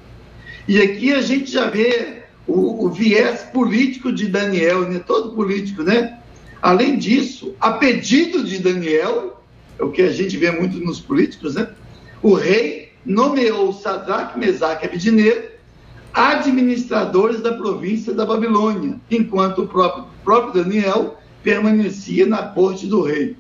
E 0.69 0.81
aqui 0.81 1.13
a 1.13 1.21
gente 1.21 1.51
já 1.51 1.69
vê 1.69 2.23
o, 2.47 2.87
o 2.87 2.89
viés 2.89 3.43
político 3.53 4.13
de 4.13 4.29
Daniel, 4.29 4.89
né? 4.89 5.01
todo 5.01 5.35
político, 5.35 5.83
né? 5.83 6.21
Além 6.63 6.97
disso, 6.97 7.53
a 7.61 7.73
pedido 7.73 8.45
de 8.45 8.61
Daniel, 8.61 9.43
é 9.77 9.83
o 9.83 9.91
que 9.91 10.03
a 10.03 10.13
gente 10.13 10.37
vê 10.37 10.53
muito 10.53 10.79
nos 10.79 11.01
políticos, 11.01 11.57
né? 11.57 11.69
O 12.23 12.35
rei 12.35 12.93
nomeou 13.05 13.73
Sadraque, 13.73 14.39
Mesaque 14.39 14.85
e 14.85 14.89
Abidineiro 14.89 15.56
administradores 16.17 17.43
da 17.43 17.53
província 17.53 18.15
da 18.15 18.25
Babilônia, 18.25 18.99
enquanto 19.11 19.63
o 19.63 19.69
próprio, 19.69 20.07
próprio 20.25 20.65
Daniel 20.65 21.19
permanecia 21.43 22.27
na 22.27 22.43
corte 22.43 22.87
do 22.87 23.03
rei. 23.03 23.37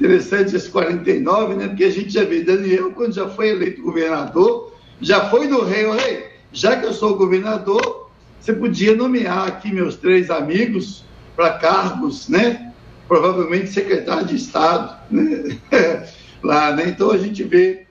Interessante 0.00 0.54
esse 0.54 0.70
49, 0.70 1.54
né? 1.56 1.66
Porque 1.66 1.82
a 1.82 1.90
gente 1.90 2.10
já 2.10 2.24
vê 2.24 2.42
Daniel, 2.42 2.92
quando 2.92 3.12
já 3.12 3.28
foi 3.28 3.48
eleito 3.48 3.82
governador, 3.82 4.72
já 5.00 5.28
foi 5.28 5.48
do 5.48 5.64
rei, 5.64 5.86
o 5.86 5.92
rei, 5.92 6.28
já 6.52 6.76
que 6.76 6.86
eu 6.86 6.92
sou 6.92 7.16
governador, 7.16 8.08
você 8.40 8.52
podia 8.52 8.94
nomear 8.94 9.48
aqui 9.48 9.72
meus 9.72 9.96
três 9.96 10.30
amigos 10.30 11.04
para 11.34 11.58
cargos, 11.58 12.28
né? 12.28 12.72
Provavelmente 13.08 13.70
secretário 13.70 14.26
de 14.26 14.36
Estado, 14.36 14.96
né? 15.10 15.58
Lá, 16.42 16.70
né? 16.70 16.84
Então 16.86 17.10
a 17.10 17.18
gente 17.18 17.42
vê 17.42 17.86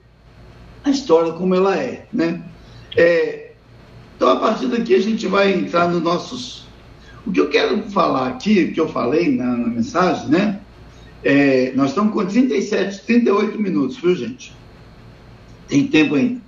a 0.82 0.88
história 0.88 1.32
como 1.32 1.54
ela 1.54 1.76
é, 1.76 2.06
né? 2.10 2.42
É, 2.96 3.43
então 4.16 4.28
a 4.28 4.36
partir 4.36 4.66
daqui 4.68 4.94
a 4.94 5.00
gente 5.00 5.26
vai 5.26 5.52
entrar 5.52 5.88
nos 5.88 6.02
nossos. 6.02 6.64
O 7.26 7.32
que 7.32 7.40
eu 7.40 7.48
quero 7.48 7.82
falar 7.90 8.28
aqui, 8.28 8.72
que 8.72 8.80
eu 8.80 8.88
falei 8.88 9.34
na, 9.34 9.56
na 9.56 9.68
mensagem, 9.68 10.28
né? 10.28 10.60
É, 11.22 11.72
nós 11.74 11.88
estamos 11.88 12.12
com 12.12 12.24
37, 12.24 13.02
38 13.06 13.58
minutos, 13.58 13.96
viu, 13.96 14.14
gente? 14.14 14.54
Tem 15.66 15.86
tempo 15.86 16.16
ainda. 16.16 16.40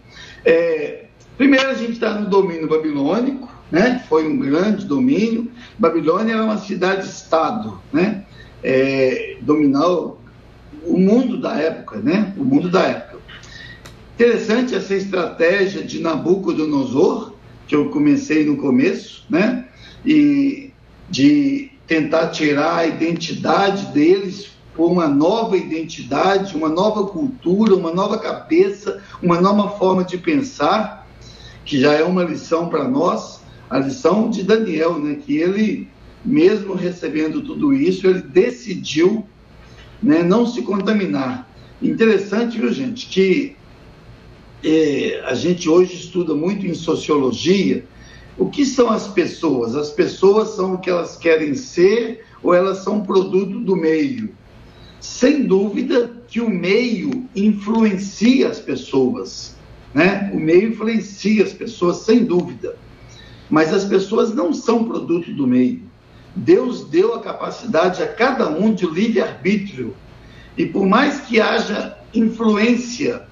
É, 0.44 1.06
primeiro 1.38 1.70
a 1.70 1.74
gente 1.74 1.92
está 1.92 2.14
no 2.14 2.28
domínio 2.28 2.68
babilônico, 2.68 3.48
né? 3.70 4.04
Foi 4.08 4.28
um 4.28 4.38
grande 4.38 4.84
domínio. 4.84 5.50
Babilônia 5.78 6.34
era 6.34 6.44
uma 6.44 6.58
cidade-estado, 6.58 7.80
né? 7.92 8.24
É, 8.62 9.38
dominou 9.40 10.20
o 10.84 10.98
mundo 10.98 11.38
da 11.38 11.56
época, 11.56 11.98
né? 11.98 12.34
O 12.36 12.44
mundo 12.44 12.68
da 12.68 12.82
época. 12.82 13.18
Interessante 14.14 14.74
essa 14.74 14.94
estratégia 14.94 15.82
de 15.82 16.00
Nabucodonosor, 16.00 17.34
que 17.66 17.74
eu 17.74 17.90
comecei 17.90 18.44
no 18.44 18.56
começo, 18.56 19.24
né? 19.28 19.66
E 20.04 20.70
de 21.08 21.70
tentar 21.86 22.28
tirar 22.28 22.76
a 22.76 22.86
identidade 22.86 23.86
deles 23.92 24.50
por 24.74 24.90
uma 24.90 25.08
nova 25.08 25.56
identidade, 25.56 26.56
uma 26.56 26.68
nova 26.68 27.06
cultura, 27.06 27.74
uma 27.74 27.92
nova 27.92 28.18
cabeça, 28.18 29.02
uma 29.22 29.40
nova 29.40 29.76
forma 29.78 30.04
de 30.04 30.18
pensar, 30.18 31.06
que 31.64 31.80
já 31.80 31.92
é 31.94 32.04
uma 32.04 32.22
lição 32.22 32.68
para 32.68 32.86
nós 32.86 33.40
a 33.68 33.78
lição 33.78 34.30
de 34.30 34.42
Daniel, 34.42 34.98
né, 34.98 35.16
que 35.16 35.36
ele, 35.36 35.88
mesmo 36.24 36.74
recebendo 36.74 37.42
tudo 37.42 37.72
isso, 37.72 38.06
ele 38.06 38.22
decidiu 38.22 39.26
né, 40.02 40.22
não 40.22 40.46
se 40.46 40.62
contaminar. 40.62 41.48
Interessante, 41.82 42.58
viu, 42.58 42.72
gente, 42.72 43.06
que 43.06 43.56
a 45.24 45.34
gente 45.34 45.68
hoje 45.68 45.94
estuda 45.94 46.34
muito 46.34 46.66
em 46.66 46.74
sociologia 46.74 47.84
o 48.38 48.50
que 48.50 48.64
são 48.64 48.90
as 48.90 49.08
pessoas. 49.08 49.74
As 49.74 49.90
pessoas 49.90 50.50
são 50.50 50.74
o 50.74 50.78
que 50.78 50.90
elas 50.90 51.16
querem 51.16 51.54
ser 51.54 52.24
ou 52.42 52.52
elas 52.52 52.78
são 52.78 53.02
produto 53.02 53.60
do 53.60 53.76
meio. 53.76 54.30
Sem 55.00 55.44
dúvida 55.44 56.22
que 56.28 56.40
o 56.40 56.50
meio 56.50 57.28
influencia 57.34 58.48
as 58.48 58.58
pessoas, 58.58 59.56
né? 59.94 60.30
O 60.34 60.38
meio 60.38 60.70
influencia 60.70 61.44
as 61.44 61.52
pessoas, 61.52 61.98
sem 61.98 62.24
dúvida. 62.24 62.76
Mas 63.48 63.72
as 63.72 63.84
pessoas 63.84 64.34
não 64.34 64.52
são 64.52 64.84
produto 64.84 65.32
do 65.32 65.46
meio. 65.46 65.82
Deus 66.34 66.84
deu 66.84 67.14
a 67.14 67.20
capacidade 67.20 68.02
a 68.02 68.08
cada 68.08 68.50
um 68.50 68.74
de 68.74 68.86
livre-arbítrio. 68.86 69.94
E 70.58 70.66
por 70.66 70.86
mais 70.86 71.20
que 71.20 71.40
haja 71.40 71.96
influência, 72.12 73.26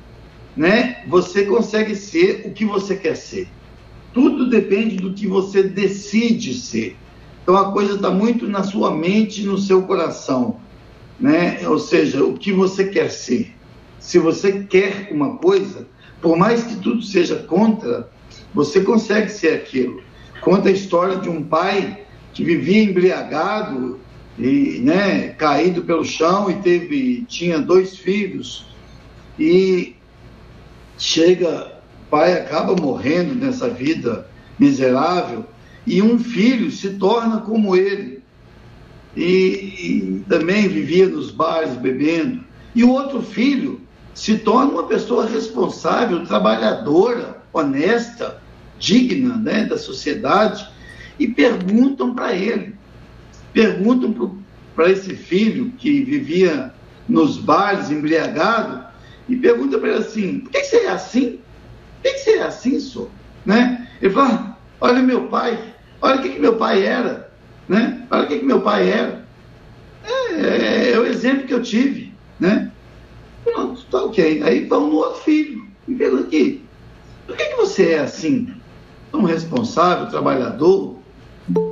né, 0.57 1.03
você 1.07 1.45
consegue 1.45 1.95
ser 1.97 2.43
o 2.47 2.51
que 2.51 2.65
você 2.65 2.97
quer 2.97 3.17
ser. 3.17 3.49
Tudo 4.13 4.49
depende 4.49 4.97
do 4.97 5.13
que 5.13 5.27
você 5.27 5.63
decide 5.63 6.55
ser. 6.55 6.97
Então 7.43 7.57
a 7.57 7.73
coisa 7.73 7.97
está 7.97 8.11
muito 8.11 8.47
na 8.47 8.63
sua 8.63 8.95
mente 8.95 9.45
no 9.45 9.59
seu 9.59 9.83
coração. 9.83 10.61
Né? 11.19 11.67
Ou 11.69 11.79
seja, 11.79 12.25
o 12.25 12.35
que 12.35 12.53
você 12.53 12.85
quer 12.87 13.11
ser. 13.11 13.53
Se 13.99 14.19
você 14.19 14.65
quer 14.65 15.09
uma 15.11 15.37
coisa, 15.37 15.87
por 16.21 16.37
mais 16.37 16.63
que 16.63 16.77
tudo 16.77 17.03
seja 17.03 17.37
contra, 17.37 18.09
você 18.53 18.81
consegue 18.83 19.31
ser 19.31 19.55
aquilo. 19.55 20.03
Conta 20.41 20.69
a 20.69 20.73
história 20.73 21.17
de 21.17 21.29
um 21.29 21.43
pai 21.43 22.05
que 22.33 22.45
vivia 22.45 22.83
embriagado 22.83 23.99
e, 24.39 24.81
né, 24.83 25.29
caído 25.31 25.83
pelo 25.83 26.05
chão 26.05 26.51
e 26.51 26.55
teve 26.55 27.25
tinha 27.29 27.59
dois 27.59 27.97
filhos 27.97 28.67
e 29.39 29.95
chega 30.99 31.73
pai 32.11 32.35
acaba 32.35 32.77
morrendo 32.77 33.35
nessa 33.35 33.69
vida 33.69 34.27
miserável 34.59 35.45
e 35.87 36.01
um 36.01 36.19
filho 36.19 36.71
se 36.71 36.91
torna 36.91 37.41
como 37.41 37.75
ele. 37.75 38.23
E, 39.17 39.23
e 39.25 40.25
também 40.29 40.69
vivia 40.69 41.09
nos 41.09 41.31
bares 41.31 41.75
bebendo. 41.75 42.45
E 42.75 42.83
o 42.83 42.91
outro 42.91 43.23
filho 43.23 43.81
se 44.15 44.39
torna 44.39 44.71
uma 44.73 44.85
pessoa 44.85 45.27
responsável, 45.27 46.25
trabalhadora, 46.25 47.43
honesta, 47.53 48.41
digna 48.79 49.37
né, 49.37 49.65
da 49.65 49.79
sociedade 49.79 50.67
e 51.19 51.29
perguntam 51.29 52.15
para 52.15 52.35
ele, 52.35 52.75
perguntam 53.53 54.39
para 54.75 54.91
esse 54.91 55.15
filho 55.15 55.73
que 55.79 56.03
vivia 56.03 56.73
nos 57.09 57.37
bares 57.37 57.91
embriagado 57.91 58.85
e 59.29 59.37
pergunta 59.37 59.79
para 59.79 59.91
ele 59.91 59.99
assim: 59.99 60.41
por 60.41 60.51
que 60.51 60.63
você 60.63 60.77
é 60.77 60.91
assim? 60.91 61.41
Por 62.03 62.13
que 62.13 62.19
você 62.19 62.31
é 62.39 62.43
assim, 62.43 62.79
senhor? 62.81 63.11
Né? 63.45 63.89
Ele 64.01 64.13
fala: 64.13 64.59
olha 64.81 65.03
meu 65.03 65.29
pai, 65.29 65.75
olha 66.01 66.17
o 66.17 66.23
que, 66.23 66.31
que 66.31 66.41
meu 66.41 66.57
pai 66.57 66.85
era, 66.85 67.33
né? 67.69 68.07
olha 68.11 68.25
o 68.25 68.27
que, 68.27 68.39
que 68.39 68.45
meu 68.45 68.61
pai 68.61 68.91
era. 68.91 69.25
É, 70.05 70.41
é, 70.41 70.93
é 70.93 70.99
o 70.99 71.07
exemplo 71.07 71.47
que 71.47 71.55
eu 71.55 71.63
tive, 71.63 72.13
né? 72.39 72.71
Pronto, 73.45 73.85
tá 73.91 74.05
ok. 74.05 74.43
Aí 74.43 74.67
vão 74.67 74.89
no 74.89 74.97
outro 74.97 75.23
filho 75.23 75.67
e 75.89 75.95
perguntam 75.95 76.27
aqui: 76.27 76.65
por 77.27 77.37
que, 77.37 77.45
que 77.45 77.57
você 77.57 77.93
é 77.93 77.99
assim? 78.01 78.55
um 79.17 79.25
responsável, 79.25 80.09
trabalhador, 80.09 80.99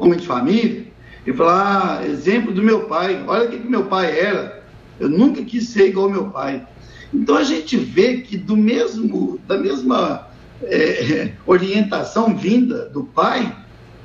homem 0.00 0.18
de 0.18 0.26
família, 0.26 0.86
e 1.26 1.32
falar, 1.32 2.00
ah, 2.00 2.07
exemplo 2.07 2.53
do 2.53 2.62
meu 2.62 2.84
pai, 2.86 3.22
olha 3.26 3.46
o 3.46 3.50
que, 3.50 3.59
que 3.59 3.68
meu 3.68 3.86
pai 3.86 4.18
era, 4.18 4.64
eu 4.98 5.09
nunca 5.09 5.42
quis 5.44 5.68
ser 5.68 5.88
igual 5.88 6.07
ao 6.07 6.12
meu 6.12 6.30
pai. 6.30 6.66
Então 7.12 7.36
a 7.36 7.44
gente 7.44 7.76
vê 7.76 8.18
que 8.18 8.36
do 8.36 8.56
mesmo, 8.56 9.38
da 9.46 9.58
mesma 9.58 10.28
é, 10.62 11.32
orientação 11.46 12.36
vinda 12.36 12.88
do 12.88 13.04
pai, 13.04 13.56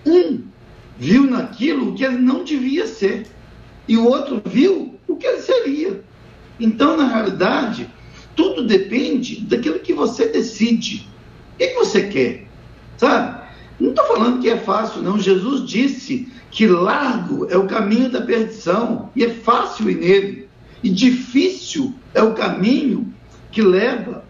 um 0.06 0.42
viu 0.98 1.24
naquilo 1.24 1.90
o 1.90 1.94
que 1.94 2.04
ele 2.04 2.18
não 2.18 2.44
devia 2.44 2.88
ser, 2.88 3.28
e 3.88 3.96
o 3.98 4.06
outro 4.06 4.42
viu 4.46 4.96
o 5.08 5.16
que 5.16 5.26
ele 5.26 5.42
seria. 5.42 6.04
Então, 6.60 6.98
na 6.98 7.08
realidade, 7.08 7.90
tudo 8.36 8.66
depende 8.66 9.42
daquilo 9.42 9.80
que 9.80 9.94
você 9.94 10.28
decide. 10.28 11.08
O 11.54 11.58
que, 11.58 11.68
que 11.68 11.76
você 11.76 12.08
quer? 12.08 12.48
Sabe? 12.98 13.48
Não 13.80 13.92
estou 13.92 14.06
falando 14.06 14.42
que 14.42 14.50
é 14.50 14.58
fácil, 14.58 15.02
não. 15.04 15.20
Jesus 15.20 15.70
disse 15.70 16.28
que 16.50 16.66
largo 16.66 17.48
é 17.50 17.58
o 17.58 17.68
caminho 17.68 18.10
da 18.10 18.22
perdição 18.22 19.10
e 19.16 19.24
é 19.24 19.30
fácil 19.30 19.90
ir 19.90 19.98
nele. 19.98 20.47
E 20.84 20.90
difícil 20.90 21.94
é 22.14 22.22
o 22.22 22.34
caminho 22.34 23.14
que 23.52 23.62
leva 23.62 24.24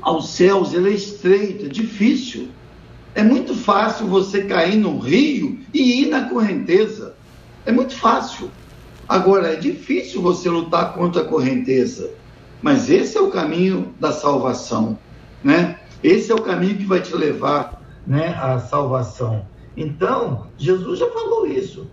aos 0.00 0.30
céus, 0.30 0.72
ele 0.72 0.90
é 0.90 0.94
estreito, 0.94 1.66
é 1.66 1.68
difícil. 1.68 2.48
É 3.14 3.22
muito 3.22 3.54
fácil 3.54 4.06
você 4.06 4.44
cair 4.44 4.76
no 4.76 4.98
rio 4.98 5.60
e 5.74 6.02
ir 6.02 6.06
na 6.06 6.28
correnteza. 6.28 7.16
É 7.66 7.72
muito 7.72 7.94
fácil. 7.96 8.50
Agora, 9.08 9.52
é 9.52 9.56
difícil 9.56 10.22
você 10.22 10.48
lutar 10.48 10.94
contra 10.94 11.22
a 11.22 11.24
correnteza. 11.24 12.10
Mas 12.60 12.90
esse 12.90 13.16
é 13.16 13.20
o 13.20 13.30
caminho 13.30 13.94
da 13.98 14.12
salvação, 14.12 14.98
né? 15.42 15.78
Esse 16.02 16.30
é 16.30 16.34
o 16.34 16.42
caminho 16.42 16.76
que 16.76 16.84
vai 16.84 17.00
te 17.00 17.14
levar, 17.14 17.82
né, 18.06 18.36
à 18.40 18.58
salvação. 18.58 19.46
Então, 19.76 20.48
Jesus 20.56 20.98
já 20.98 21.08
falou 21.10 21.46
isso. 21.46 21.88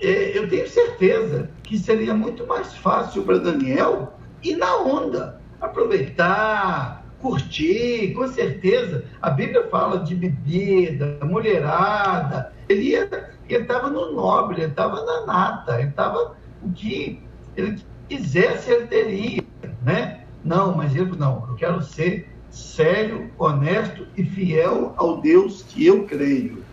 É, 0.00 0.36
eu 0.36 0.48
tenho 0.48 0.68
certeza 0.68 1.50
que 1.66 1.78
seria 1.78 2.14
muito 2.14 2.46
mais 2.46 2.74
fácil 2.74 3.24
para 3.24 3.38
Daniel 3.38 4.14
ir 4.42 4.56
na 4.56 4.76
onda, 4.76 5.40
aproveitar, 5.60 7.04
curtir, 7.20 8.14
com 8.14 8.26
certeza. 8.28 9.04
A 9.20 9.30
Bíblia 9.30 9.66
fala 9.68 9.98
de 9.98 10.14
bebida, 10.14 11.18
mulherada. 11.24 12.52
Ele 12.68 12.94
estava 13.48 13.90
no 13.90 14.12
nobre, 14.12 14.62
ele 14.62 14.70
estava 14.70 15.04
na 15.04 15.26
nata, 15.26 15.80
ele 15.80 15.90
estava 15.90 16.36
o 16.62 16.72
que 16.72 17.20
ele 17.56 17.78
quisesse, 18.08 18.70
ele 18.70 18.86
teria, 18.86 19.42
né? 19.82 20.24
Não, 20.44 20.76
mas 20.76 20.94
ele 20.94 21.16
não, 21.16 21.44
eu 21.48 21.56
quero 21.56 21.82
ser 21.82 22.32
sério, 22.48 23.30
honesto 23.36 24.06
e 24.16 24.22
fiel 24.24 24.94
ao 24.96 25.20
Deus 25.20 25.64
que 25.64 25.84
eu 25.84 26.06
creio. 26.06 26.64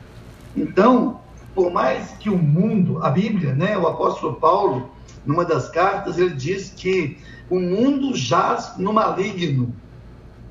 Então, 0.56 1.20
por 1.54 1.72
mais 1.72 2.12
que 2.20 2.30
o 2.30 2.38
mundo, 2.38 3.04
a 3.04 3.10
Bíblia, 3.10 3.54
né, 3.54 3.78
o 3.78 3.88
apóstolo 3.88 4.36
Paulo, 4.36 4.92
numa 5.26 5.46
das 5.46 5.70
cartas, 5.70 6.18
ele 6.18 6.36
diz 6.36 6.74
que 6.76 7.18
o 7.50 7.60
mundo 7.60 8.16
jaz 8.16 8.76
no 8.78 8.94
maligno. 8.94 9.74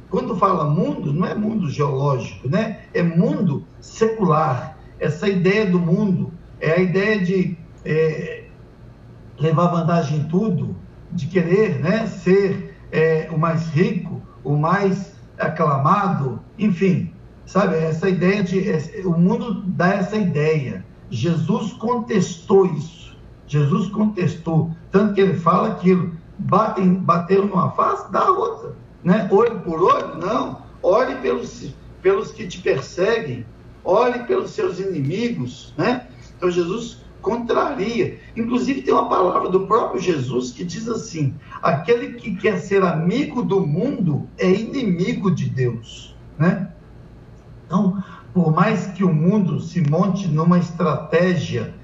Quando 0.08 0.36
fala 0.36 0.64
mundo, 0.64 1.12
não 1.12 1.26
é 1.26 1.34
mundo 1.34 1.70
geológico, 1.70 2.48
né? 2.48 2.80
É 2.92 3.02
mundo 3.02 3.64
secular. 3.80 4.78
Essa 5.00 5.28
ideia 5.28 5.66
do 5.66 5.78
mundo 5.78 6.32
é 6.60 6.72
a 6.72 6.80
ideia 6.80 7.18
de 7.18 7.56
é, 7.84 8.44
levar 9.38 9.68
vantagem 9.68 10.18
em 10.18 10.24
tudo, 10.24 10.76
de 11.10 11.26
querer 11.26 11.80
né, 11.80 12.06
ser 12.06 12.76
é, 12.90 13.28
o 13.32 13.38
mais 13.38 13.68
rico, 13.68 14.20
o 14.44 14.56
mais 14.56 15.14
aclamado, 15.38 16.40
enfim, 16.58 17.12
sabe? 17.46 17.76
Essa 17.76 18.08
ideia 18.08 18.42
de. 18.42 18.62
O 19.04 19.18
mundo 19.18 19.62
dá 19.66 19.94
essa 19.94 20.16
ideia. 20.16 20.84
Jesus 21.12 21.74
contestou 21.74 22.64
isso. 22.64 23.14
Jesus 23.46 23.88
contestou. 23.90 24.70
Tanto 24.90 25.12
que 25.12 25.20
ele 25.20 25.34
fala 25.34 25.68
aquilo: 25.68 26.12
batem, 26.38 26.94
bateram 26.94 27.46
numa 27.46 27.70
face, 27.72 28.10
dá 28.10 28.30
outra. 28.30 28.74
Né? 29.04 29.28
Olho 29.30 29.60
por 29.60 29.82
olho? 29.82 30.16
Não. 30.16 30.62
Olhe 30.82 31.14
pelos, 31.16 31.74
pelos 32.00 32.32
que 32.32 32.46
te 32.46 32.60
perseguem, 32.60 33.44
olhe 33.84 34.20
pelos 34.20 34.52
seus 34.52 34.80
inimigos. 34.80 35.74
Né? 35.76 36.06
Então 36.34 36.50
Jesus 36.50 37.02
contraria. 37.20 38.18
Inclusive, 38.34 38.80
tem 38.80 38.94
uma 38.94 39.08
palavra 39.08 39.50
do 39.50 39.66
próprio 39.66 40.00
Jesus 40.00 40.50
que 40.50 40.64
diz 40.64 40.88
assim: 40.88 41.34
aquele 41.62 42.14
que 42.14 42.34
quer 42.36 42.56
ser 42.58 42.82
amigo 42.82 43.42
do 43.42 43.60
mundo 43.66 44.26
é 44.38 44.50
inimigo 44.50 45.30
de 45.30 45.48
Deus. 45.50 46.16
Né? 46.38 46.70
Então, 47.66 48.02
por 48.32 48.52
mais 48.52 48.86
que 48.88 49.04
o 49.04 49.12
mundo 49.12 49.60
se 49.60 49.80
monte 49.88 50.28
numa 50.28 50.58
estratégia 50.58 51.74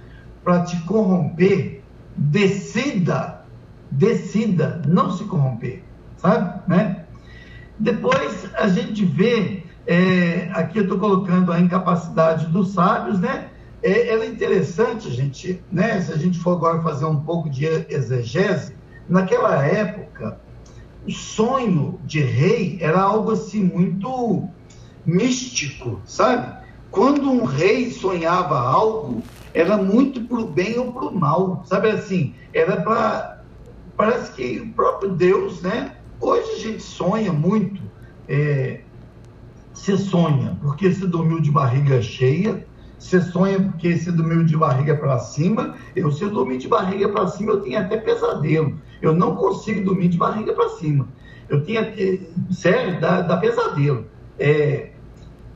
para 0.43 0.63
te 0.63 0.81
corromper, 0.83 1.83
decida, 2.17 3.45
decida 3.91 4.83
não 4.87 5.11
se 5.11 5.25
corromper, 5.25 5.83
sabe? 6.17 6.61
Né? 6.67 7.05
Depois 7.79 8.49
a 8.55 8.69
gente 8.69 9.05
vê, 9.05 9.65
é, 9.87 10.49
aqui 10.53 10.79
eu 10.79 10.85
estou 10.85 10.99
colocando 10.99 11.53
a 11.53 11.61
incapacidade 11.61 12.47
dos 12.47 12.73
sábios, 12.73 13.21
né? 13.21 13.51
é, 13.83 14.09
ela 14.09 14.25
é 14.25 14.29
interessante, 14.29 15.11
gente, 15.11 15.63
né? 15.71 16.01
Se 16.01 16.13
a 16.13 16.17
gente 16.17 16.39
for 16.39 16.53
agora 16.53 16.83
fazer 16.83 17.05
um 17.05 17.21
pouco 17.21 17.49
de 17.49 17.67
exegese, 17.67 18.75
naquela 19.09 19.65
época, 19.65 20.41
o 21.07 21.13
sonho 21.13 21.99
de 22.05 22.21
rei 22.21 22.79
era 22.81 23.01
algo 23.01 23.31
assim 23.31 23.63
muito 23.63 24.49
místico, 25.09 26.03
sabe? 26.05 26.55
Quando 26.91 27.31
um 27.31 27.45
rei 27.45 27.91
sonhava 27.91 28.59
algo, 28.59 29.23
era 29.55 29.79
muito 29.79 30.21
para 30.23 30.39
o 30.39 30.47
bem 30.47 30.79
ou 30.79 30.93
para 30.93 31.07
o 31.07 31.19
mal, 31.19 31.63
sabe 31.65 31.89
assim? 31.91 32.35
Era 32.53 32.81
para. 32.83 33.43
Parece 33.97 34.33
que 34.33 34.61
o 34.61 34.73
próprio 34.75 35.11
Deus, 35.13 35.63
né? 35.63 35.97
Hoje 36.21 36.51
a 36.53 36.59
gente 36.59 36.83
sonha 36.83 37.33
muito. 37.33 37.81
É, 38.29 38.83
você 39.73 39.97
sonha 39.97 40.59
porque 40.61 40.93
você 40.93 41.07
dormiu 41.07 41.41
de 41.41 41.51
barriga 41.51 42.03
cheia, 42.03 42.67
você 42.99 43.21
sonha 43.21 43.61
porque 43.61 43.97
você 43.97 44.13
dormiu 44.13 44.45
de 44.45 44.57
barriga 44.57 44.95
para 44.95 45.19
cima. 45.19 45.75
Eu, 45.97 46.13
se 46.13 46.23
eu 46.23 46.31
dormir 46.31 46.59
de 46.59 46.69
barriga 46.69 47.09
para 47.09 47.29
cima, 47.29 47.53
eu 47.53 47.61
tenho 47.63 47.79
até 47.79 47.97
pesadelo. 47.97 48.79
Eu 49.01 49.15
não 49.15 49.35
consigo 49.37 49.85
dormir 49.85 50.09
de 50.09 50.19
barriga 50.19 50.53
para 50.53 50.69
cima. 50.71 51.09
Eu 51.49 51.65
tinha, 51.65 51.81
eh, 51.81 52.21
sério, 52.51 53.01
dá, 53.01 53.23
dá 53.23 53.37
pesadelo. 53.39 54.07
É, 54.39 54.91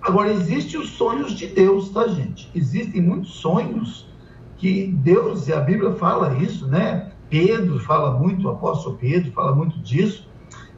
agora, 0.02 0.32
existem 0.32 0.80
os 0.80 0.90
sonhos 0.90 1.32
de 1.32 1.46
Deus, 1.46 1.90
tá, 1.90 2.06
gente? 2.08 2.50
Existem 2.54 3.00
muitos 3.00 3.34
sonhos 3.34 4.06
que 4.58 4.86
Deus, 4.86 5.48
e 5.48 5.52
a 5.52 5.60
Bíblia 5.60 5.92
fala 5.92 6.36
isso, 6.38 6.66
né? 6.66 7.10
Pedro 7.30 7.78
fala 7.80 8.18
muito, 8.18 8.46
o 8.46 8.50
apóstolo 8.50 8.98
Pedro 8.98 9.32
fala 9.32 9.54
muito 9.54 9.78
disso, 9.80 10.28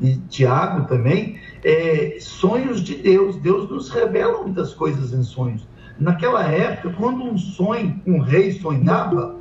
e 0.00 0.16
Tiago 0.28 0.86
também. 0.86 1.38
É, 1.62 2.16
sonhos 2.20 2.80
de 2.82 2.96
Deus. 2.96 3.36
Deus 3.36 3.68
nos 3.70 3.88
revela 3.88 4.42
muitas 4.42 4.74
coisas 4.74 5.12
em 5.12 5.22
sonhos. 5.22 5.66
Naquela 5.98 6.44
época, 6.44 6.94
quando 6.96 7.22
um 7.24 7.38
sonho, 7.38 8.00
um 8.06 8.18
rei 8.18 8.52
sonhava, 8.52 9.36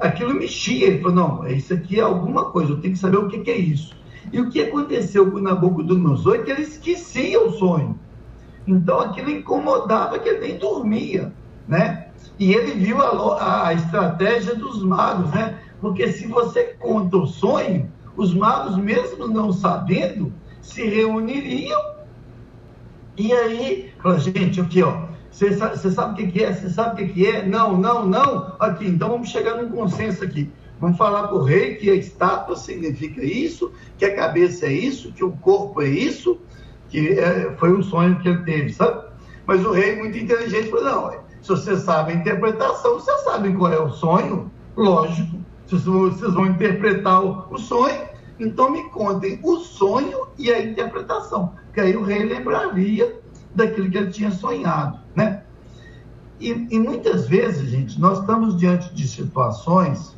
aquilo 0.00 0.34
mexia. 0.34 0.88
Ele 0.88 1.00
falou: 1.00 1.14
não, 1.14 1.46
isso 1.48 1.72
aqui 1.72 2.00
é 2.00 2.02
alguma 2.02 2.50
coisa, 2.50 2.72
eu 2.72 2.80
tenho 2.80 2.94
que 2.94 3.00
saber 3.00 3.18
o 3.18 3.28
que, 3.28 3.38
que 3.40 3.50
é 3.50 3.56
isso. 3.56 3.96
E 4.32 4.40
o 4.40 4.50
que 4.50 4.60
aconteceu 4.60 5.30
com 5.30 5.38
Nabucodonosor 5.38 6.36
é 6.36 6.38
que 6.38 6.50
ele 6.50 6.62
esquecia 6.62 7.40
o 7.40 7.52
sonho. 7.52 7.98
Então 8.66 9.00
aquilo 9.00 9.30
incomodava 9.30 10.18
que 10.18 10.28
ele 10.28 10.48
nem 10.48 10.58
dormia, 10.58 11.32
né? 11.68 12.08
E 12.38 12.52
ele 12.52 12.72
viu 12.72 13.00
a, 13.00 13.68
a 13.68 13.74
estratégia 13.74 14.54
dos 14.54 14.82
magos, 14.82 15.30
né? 15.30 15.58
Porque 15.80 16.12
se 16.12 16.26
você 16.26 16.74
conta 16.78 17.16
o 17.16 17.26
sonho, 17.26 17.90
os 18.16 18.34
magos, 18.34 18.76
mesmo 18.76 19.28
não 19.28 19.52
sabendo, 19.52 20.32
se 20.60 20.84
reuniriam. 20.86 21.80
E 23.16 23.32
aí, 23.32 23.92
fala, 24.02 24.18
gente, 24.18 24.60
aqui, 24.60 24.82
ó, 24.82 25.06
você 25.30 25.52
sabe, 25.54 25.78
sabe 25.78 26.22
o 26.22 26.30
que, 26.30 26.42
é? 26.42 26.52
Você 26.52 26.70
sabe 26.70 27.04
o 27.04 27.08
que, 27.12 27.26
é? 27.26 27.46
Não, 27.46 27.76
não, 27.76 28.06
não. 28.06 28.56
Aqui, 28.58 28.86
então 28.86 29.10
vamos 29.10 29.28
chegar 29.28 29.62
num 29.62 29.70
consenso 29.70 30.24
aqui. 30.24 30.50
Vamos 30.80 30.98
falar 30.98 31.28
para 31.28 31.36
o 31.36 31.42
rei 31.42 31.76
que 31.76 31.90
a 31.90 31.94
estátua 31.94 32.56
significa 32.56 33.24
isso, 33.24 33.72
que 33.96 34.04
a 34.04 34.14
cabeça 34.14 34.66
é 34.66 34.72
isso, 34.72 35.12
que 35.12 35.24
o 35.24 35.32
corpo 35.32 35.80
é 35.80 35.88
isso, 35.88 36.38
que 36.88 37.18
é, 37.18 37.54
foi 37.58 37.76
um 37.76 37.82
sonho 37.82 38.18
que 38.18 38.28
ele 38.28 38.42
teve, 38.44 38.72
sabe? 38.72 39.06
Mas 39.46 39.64
o 39.64 39.72
rei, 39.72 39.96
muito 39.96 40.18
inteligente, 40.18 40.70
falou: 40.70 40.84
não, 40.84 41.10
se 41.42 41.48
você 41.48 41.76
sabe 41.76 42.12
a 42.12 42.16
interpretação, 42.16 42.94
vocês 42.94 43.20
sabem 43.20 43.54
qual 43.54 43.72
é 43.72 43.78
o 43.78 43.90
sonho, 43.90 44.50
lógico. 44.76 45.38
Vocês 45.66 45.84
vão 45.84 46.46
interpretar 46.46 47.24
o 47.24 47.58
sonho, 47.58 48.02
então 48.38 48.70
me 48.70 48.84
contem 48.90 49.40
o 49.42 49.56
sonho 49.58 50.28
e 50.38 50.52
a 50.52 50.62
interpretação. 50.62 51.54
Que 51.74 51.80
aí 51.80 51.96
o 51.96 52.02
rei 52.02 52.24
lembraria 52.24 53.20
daquilo 53.54 53.90
que 53.90 53.98
ele 53.98 54.10
tinha 54.10 54.30
sonhado, 54.30 54.98
né? 55.14 55.42
E, 56.38 56.50
e 56.70 56.78
muitas 56.78 57.26
vezes, 57.26 57.70
gente, 57.70 57.98
nós 57.98 58.20
estamos 58.20 58.56
diante 58.56 58.94
de 58.94 59.08
situações, 59.08 60.14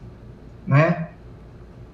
né? 0.66 1.10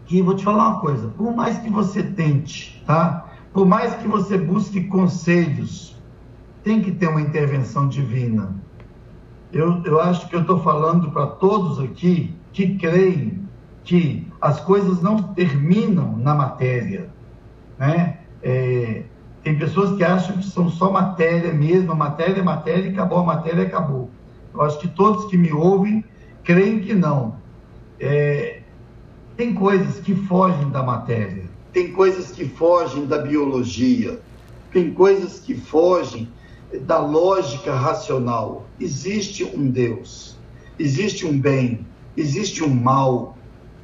Que 0.06 0.22
vou 0.22 0.34
te 0.34 0.44
falar 0.44 0.68
uma 0.68 0.80
coisa, 0.80 1.08
por 1.08 1.34
mais 1.34 1.58
que 1.58 1.70
você 1.70 2.02
tente, 2.02 2.82
tá? 2.86 3.33
Por 3.54 3.64
mais 3.64 3.94
que 3.94 4.08
você 4.08 4.36
busque 4.36 4.82
conselhos, 4.88 5.96
tem 6.64 6.82
que 6.82 6.90
ter 6.90 7.06
uma 7.06 7.20
intervenção 7.20 7.88
divina. 7.88 8.52
Eu, 9.52 9.80
eu 9.84 10.00
acho 10.00 10.28
que 10.28 10.34
eu 10.34 10.40
estou 10.40 10.58
falando 10.58 11.12
para 11.12 11.28
todos 11.28 11.78
aqui 11.78 12.34
que 12.52 12.76
creem 12.76 13.48
que 13.84 14.26
as 14.40 14.58
coisas 14.58 15.00
não 15.00 15.22
terminam 15.34 16.16
na 16.16 16.34
matéria, 16.34 17.08
né? 17.78 18.18
É, 18.42 19.04
tem 19.44 19.56
pessoas 19.56 19.96
que 19.96 20.02
acham 20.02 20.38
que 20.38 20.46
são 20.46 20.68
só 20.68 20.90
matéria 20.90 21.52
mesmo, 21.52 21.94
matéria 21.94 22.40
é 22.40 22.42
matéria 22.42 22.88
e 22.88 22.92
acabou 22.92 23.18
a 23.18 23.24
matéria, 23.24 23.62
acabou. 23.62 24.10
Eu 24.52 24.62
acho 24.62 24.80
que 24.80 24.88
todos 24.88 25.26
que 25.26 25.36
me 25.36 25.52
ouvem 25.52 26.04
creem 26.42 26.80
que 26.80 26.92
não. 26.92 27.36
É, 28.00 28.62
tem 29.36 29.54
coisas 29.54 30.00
que 30.00 30.12
fogem 30.14 30.70
da 30.70 30.82
matéria, 30.82 31.44
tem 31.74 31.92
coisas 31.92 32.30
que 32.30 32.48
fogem 32.48 33.04
da 33.04 33.18
biologia, 33.18 34.20
tem 34.72 34.94
coisas 34.94 35.40
que 35.40 35.56
fogem 35.56 36.32
da 36.82 36.98
lógica 36.98 37.74
racional. 37.74 38.64
Existe 38.78 39.44
um 39.44 39.68
Deus, 39.68 40.36
existe 40.78 41.26
um 41.26 41.38
bem, 41.38 41.84
existe 42.16 42.62
um 42.62 42.72
mal, 42.72 43.36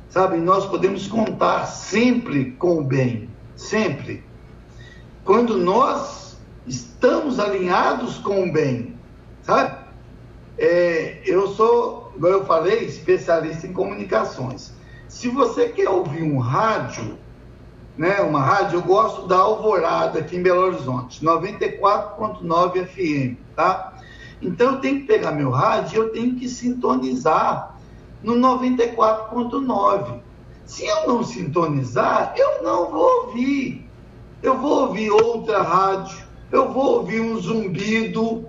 sabe? 0.08 0.36
Nós 0.36 0.66
podemos 0.66 1.08
contar 1.08 1.66
sempre 1.66 2.52
com 2.52 2.78
o 2.78 2.84
bem, 2.84 3.28
sempre. 3.56 4.22
Quando 5.24 5.58
nós 5.58 6.38
estamos 6.68 7.40
alinhados 7.40 8.18
com 8.18 8.44
o 8.44 8.52
bem, 8.52 8.94
sabe? 9.42 9.80
É, 10.56 11.22
eu 11.24 11.48
sou, 11.48 12.12
como 12.12 12.26
eu 12.28 12.44
falei, 12.44 12.84
especialista 12.84 13.66
em 13.66 13.72
comunicações. 13.72 14.72
Se 15.08 15.28
você 15.28 15.70
quer 15.70 15.88
ouvir 15.88 16.22
um 16.22 16.38
rádio, 16.38 17.18
né, 18.00 18.18
uma 18.22 18.40
rádio, 18.40 18.78
eu 18.78 18.82
gosto 18.82 19.26
da 19.26 19.36
Alvorada 19.36 20.20
aqui 20.20 20.34
em 20.34 20.42
Belo 20.42 20.62
Horizonte, 20.62 21.22
94.9 21.22 22.86
FM, 22.86 23.36
tá? 23.54 23.92
Então 24.40 24.72
eu 24.72 24.80
tenho 24.80 25.00
que 25.00 25.06
pegar 25.06 25.32
meu 25.32 25.50
rádio 25.50 26.04
eu 26.04 26.08
tenho 26.08 26.34
que 26.34 26.48
sintonizar 26.48 27.78
no 28.22 28.36
94.9. 28.36 30.18
Se 30.64 30.86
eu 30.86 31.08
não 31.08 31.22
sintonizar, 31.22 32.32
eu 32.38 32.62
não 32.62 32.90
vou 32.90 33.26
ouvir. 33.26 33.86
Eu 34.42 34.56
vou 34.56 34.86
ouvir 34.86 35.10
outra 35.10 35.60
rádio, 35.60 36.24
eu 36.50 36.72
vou 36.72 37.00
ouvir 37.00 37.20
um 37.20 37.38
zumbido. 37.38 38.48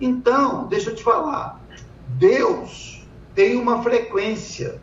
Então, 0.00 0.68
deixa 0.68 0.88
eu 0.88 0.94
te 0.94 1.02
falar. 1.02 1.60
Deus 2.16 3.06
tem 3.34 3.58
uma 3.58 3.82
frequência. 3.82 4.80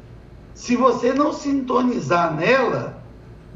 Se 0.53 0.75
você 0.75 1.13
não 1.13 1.33
sintonizar 1.33 2.35
nela, 2.35 3.00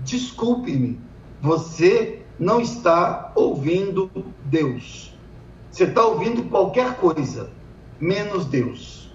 desculpe-me, 0.06 1.00
você 1.42 2.22
não 2.40 2.62
está 2.62 3.32
ouvindo 3.36 4.10
Deus. 4.46 5.14
Você 5.72 5.84
está 5.84 6.06
ouvindo 6.06 6.44
qualquer 6.44 6.96
coisa, 6.96 7.50
menos 8.00 8.46
Deus. 8.46 9.12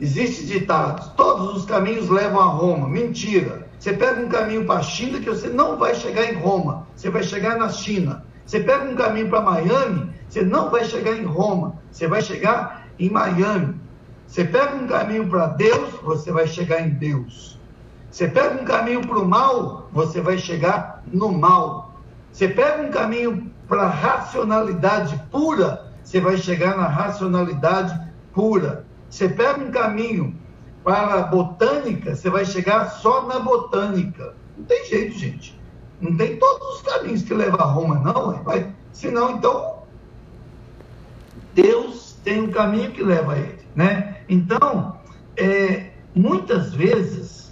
Existe 0.00 0.46
ditado: 0.46 1.14
todos 1.16 1.56
os 1.56 1.64
caminhos 1.64 2.08
levam 2.08 2.40
a 2.40 2.46
Roma. 2.46 2.88
Mentira. 2.88 3.66
Você 3.78 3.92
pega 3.92 4.20
um 4.20 4.28
caminho 4.28 4.64
para 4.64 4.80
a 4.80 4.82
China 4.82 5.20
que 5.20 5.28
você 5.28 5.48
não 5.48 5.76
vai 5.76 5.94
chegar 5.94 6.32
em 6.32 6.36
Roma, 6.36 6.86
você 6.94 7.10
vai 7.10 7.22
chegar 7.22 7.58
na 7.58 7.68
China. 7.68 8.24
Você 8.44 8.60
pega 8.60 8.84
um 8.84 8.94
caminho 8.94 9.28
para 9.28 9.42
Miami, 9.42 10.10
você 10.28 10.42
não 10.42 10.70
vai 10.70 10.84
chegar 10.84 11.14
em 11.16 11.24
Roma, 11.24 11.78
você 11.90 12.06
vai 12.06 12.22
chegar 12.22 12.88
em 12.98 13.10
Miami. 13.10 13.74
Você 14.26 14.44
pega 14.44 14.74
um 14.76 14.86
caminho 14.86 15.28
para 15.28 15.48
Deus, 15.48 15.90
você 16.02 16.32
vai 16.32 16.46
chegar 16.46 16.80
em 16.80 16.90
Deus. 16.90 17.55
Você 18.16 18.28
pega 18.28 18.62
um 18.62 18.64
caminho 18.64 19.06
para 19.06 19.18
o 19.18 19.28
mal, 19.28 19.90
você 19.92 20.22
vai 20.22 20.38
chegar 20.38 21.02
no 21.12 21.30
mal. 21.30 22.00
Você 22.32 22.48
pega 22.48 22.82
um 22.82 22.90
caminho 22.90 23.52
para 23.68 23.82
a 23.82 23.90
racionalidade 23.90 25.22
pura, 25.30 25.92
você 26.02 26.18
vai 26.18 26.38
chegar 26.38 26.78
na 26.78 26.88
racionalidade 26.88 27.94
pura. 28.32 28.86
Você 29.10 29.28
pega 29.28 29.62
um 29.62 29.70
caminho 29.70 30.34
para 30.82 31.12
a 31.12 31.22
botânica, 31.24 32.16
você 32.16 32.30
vai 32.30 32.46
chegar 32.46 32.88
só 32.88 33.26
na 33.26 33.38
botânica. 33.38 34.32
Não 34.56 34.64
tem 34.64 34.86
jeito, 34.86 35.18
gente. 35.18 35.60
Não 36.00 36.16
tem 36.16 36.38
todos 36.38 36.76
os 36.76 36.82
caminhos 36.90 37.20
que 37.20 37.34
levam 37.34 37.60
a 37.60 37.70
Roma, 37.70 37.96
não. 37.96 38.42
Vai. 38.44 38.72
Senão, 38.94 39.32
então, 39.32 39.82
Deus 41.52 42.16
tem 42.24 42.40
um 42.40 42.50
caminho 42.50 42.92
que 42.92 43.02
leva 43.02 43.34
a 43.34 43.38
ele. 43.38 43.58
Né? 43.74 44.22
Então, 44.26 44.96
é, 45.36 45.90
muitas 46.14 46.72
vezes, 46.72 47.45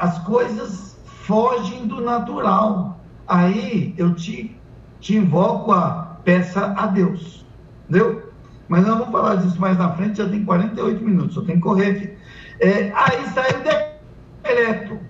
as 0.00 0.18
coisas 0.20 0.98
fogem 1.04 1.86
do 1.86 2.00
natural. 2.00 2.98
Aí 3.28 3.94
eu 3.96 4.14
te 4.14 4.58
te 5.00 5.16
invoco 5.16 5.72
a 5.72 6.18
peça 6.24 6.74
a 6.76 6.86
Deus. 6.86 7.44
Entendeu? 7.88 8.30
Mas 8.68 8.86
nós 8.86 8.98
vamos 8.98 9.12
falar 9.12 9.36
disso 9.36 9.60
mais 9.60 9.76
na 9.76 9.92
frente, 9.94 10.18
já 10.18 10.28
tem 10.28 10.44
48 10.44 11.04
minutos, 11.04 11.36
eu 11.36 11.44
tenho 11.44 11.58
que 11.58 11.64
correr 11.64 11.90
aqui. 11.90 12.16
É, 12.60 12.92
aí 12.94 13.26
saiu 13.34 13.58
decreto. 14.42 15.00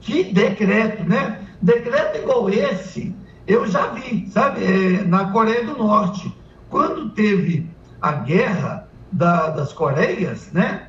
Que 0.00 0.32
decreto, 0.32 1.04
né? 1.04 1.40
Decreto 1.60 2.18
igual 2.18 2.48
esse, 2.48 3.14
eu 3.46 3.66
já 3.66 3.88
vi, 3.88 4.28
sabe, 4.30 4.64
é, 4.64 5.04
na 5.04 5.30
Coreia 5.30 5.64
do 5.64 5.76
Norte. 5.76 6.32
Quando 6.70 7.10
teve 7.10 7.68
a 8.00 8.12
guerra 8.12 8.88
da, 9.10 9.50
das 9.50 9.72
Coreias, 9.72 10.50
né? 10.52 10.88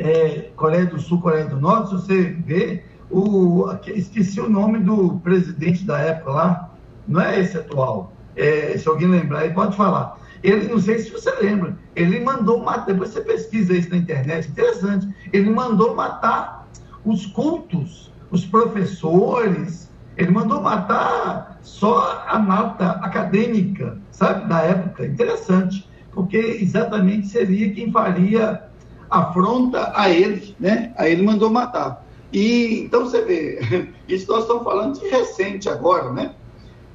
É, 0.00 0.50
Coreia 0.56 0.86
do 0.86 0.98
Sul, 0.98 1.20
Coreia 1.20 1.44
do 1.44 1.60
Norte, 1.60 1.90
se 1.90 1.94
você 1.96 2.22
vê, 2.22 2.82
o, 3.10 3.66
esqueci 3.88 4.40
o 4.40 4.48
nome 4.48 4.78
do 4.78 5.20
presidente 5.22 5.84
da 5.84 5.98
época 5.98 6.30
lá, 6.30 6.70
não 7.06 7.20
é 7.20 7.38
esse 7.38 7.58
atual. 7.58 8.12
É, 8.34 8.76
se 8.78 8.88
alguém 8.88 9.08
lembrar, 9.08 9.52
pode 9.52 9.76
falar. 9.76 10.18
Ele, 10.42 10.68
não 10.68 10.78
sei 10.78 11.00
se 11.00 11.10
você 11.10 11.30
lembra, 11.32 11.76
ele 11.94 12.18
mandou 12.20 12.64
matar, 12.64 12.86
depois 12.86 13.10
você 13.10 13.20
pesquisa 13.20 13.74
isso 13.74 13.90
na 13.90 13.98
internet, 13.98 14.48
interessante. 14.48 15.06
Ele 15.32 15.50
mandou 15.50 15.94
matar 15.94 16.66
os 17.04 17.26
cultos, 17.26 18.10
os 18.30 18.46
professores, 18.46 19.90
ele 20.16 20.30
mandou 20.30 20.62
matar 20.62 21.58
só 21.60 22.24
a 22.26 22.38
nata 22.38 22.92
acadêmica, 23.02 23.98
sabe, 24.10 24.48
da 24.48 24.62
época. 24.62 25.04
Interessante, 25.04 25.86
porque 26.12 26.38
exatamente 26.38 27.26
seria 27.26 27.70
quem 27.72 27.92
faria 27.92 28.69
afronta 29.10 29.92
a 29.94 30.08
ele, 30.08 30.54
né? 30.58 30.92
Aí 30.96 31.12
ele 31.12 31.22
mandou 31.22 31.50
matar. 31.50 32.06
E 32.32 32.82
então 32.84 33.04
você 33.04 33.22
vê, 33.22 33.90
isso 34.08 34.30
nós 34.30 34.42
estamos 34.42 34.62
falando 34.62 35.00
de 35.00 35.08
recente 35.08 35.68
agora, 35.68 36.12
né? 36.12 36.34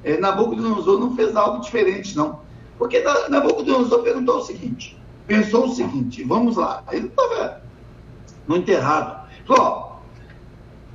é, 0.06 0.16
Nabucodonosor 0.18 1.00
não 1.00 1.16
fez 1.16 1.34
algo 1.34 1.60
diferente, 1.60 2.16
não. 2.16 2.38
Porque 2.78 3.02
Nabucodonosor 3.28 4.02
perguntou 4.02 4.38
o 4.38 4.42
seguinte, 4.42 4.96
pensou 5.26 5.66
o 5.66 5.74
seguinte, 5.74 6.22
vamos 6.22 6.56
lá, 6.56 6.84
ele 6.92 7.08
estava 7.08 7.60
muito 8.46 8.68
errado. 8.68 9.28
Falou, 9.44 10.00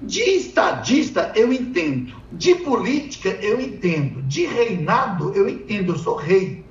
de 0.02 0.22
estadista 0.22 1.34
eu 1.36 1.52
entendo, 1.52 2.14
de 2.32 2.56
política 2.56 3.30
eu 3.42 3.60
entendo, 3.60 4.22
de 4.24 4.46
reinado 4.46 5.34
eu 5.36 5.50
entendo, 5.50 5.92
eu 5.92 5.98
sou 5.98 6.16
rei, 6.16 6.64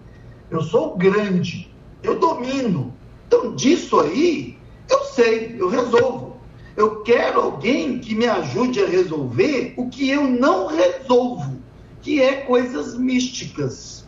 eu 0.51 0.63
sou 0.63 0.97
grande, 0.97 1.71
eu 2.03 2.19
domino. 2.19 2.95
Então, 3.31 3.55
disso 3.55 4.01
aí, 4.01 4.59
eu 4.91 5.05
sei, 5.05 5.55
eu 5.57 5.69
resolvo. 5.69 6.41
Eu 6.77 7.03
quero 7.03 7.41
alguém 7.41 8.01
que 8.01 8.13
me 8.13 8.27
ajude 8.27 8.83
a 8.83 8.89
resolver 8.89 9.73
o 9.77 9.89
que 9.89 10.11
eu 10.11 10.25
não 10.25 10.67
resolvo 10.67 11.61
que 12.03 12.21
é 12.21 12.39
coisas 12.39 12.99
místicas. 12.99 14.05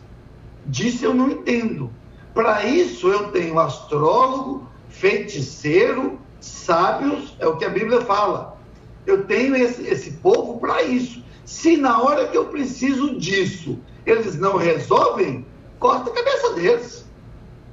Disso 0.65 1.05
eu 1.05 1.13
não 1.13 1.31
entendo. 1.31 1.89
Para 2.33 2.65
isso 2.65 3.07
eu 3.07 3.31
tenho 3.31 3.57
astrólogo, 3.59 4.67
feiticeiro, 4.89 6.19
sábios, 6.41 7.33
é 7.39 7.47
o 7.47 7.55
que 7.55 7.63
a 7.63 7.69
Bíblia 7.69 8.01
fala. 8.01 8.57
Eu 9.05 9.25
tenho 9.25 9.55
esse, 9.55 9.83
esse 9.83 10.11
povo 10.13 10.59
para 10.59 10.83
isso. 10.83 11.23
Se 11.45 11.77
na 11.77 12.01
hora 12.01 12.27
que 12.27 12.35
eu 12.35 12.45
preciso 12.45 13.17
disso 13.17 13.79
eles 14.05 14.37
não 14.37 14.57
resolvem, 14.57 15.45
corta 15.79 16.09
a 16.09 16.13
cabeça 16.13 16.53
deles. 16.55 17.02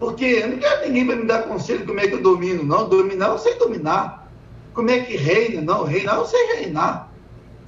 Porque 0.01 0.24
eu 0.24 0.48
não 0.48 0.59
quero 0.59 0.88
ninguém 0.88 1.07
para 1.07 1.16
me 1.16 1.26
dar 1.26 1.42
conselho 1.44 1.86
como 1.86 2.01
é 2.01 2.09
que 2.09 2.14
eu 2.14 2.22
domino, 2.22 2.64
não. 2.64 2.88
Dominar 2.88 3.28
eu 3.28 3.38
sei 3.38 3.55
dominar. 3.55 4.28
Como 4.74 4.90
é 4.90 4.98
que 5.01 5.16
reina? 5.16 5.61
Não, 5.61 5.84
reinar 5.84 6.16
eu 6.16 6.26
sei 6.26 6.57
reinar. 6.57 7.12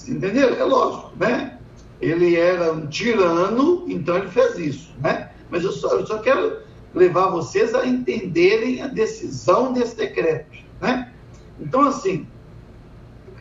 Entendeu? 0.09 0.53
É 0.59 0.65
lógico, 0.65 1.13
né? 1.17 1.59
ele 2.03 2.37
era 2.37 2.73
um 2.73 2.89
tirano, 2.89 3.85
então 3.89 4.17
ele 4.17 4.29
fez 4.29 4.59
isso, 4.59 4.93
né? 5.01 5.31
Mas 5.49 5.63
eu 5.63 5.71
só, 5.71 5.95
eu 5.95 6.05
só 6.05 6.19
quero 6.19 6.59
levar 6.93 7.31
vocês 7.31 7.73
a 7.75 7.87
entenderem 7.87 8.83
a 8.83 8.89
decisão 8.89 9.73
desse 9.73 9.97
decreto, 9.97 10.51
né? 10.81 11.13
Então, 11.61 11.83
assim, 11.83 12.27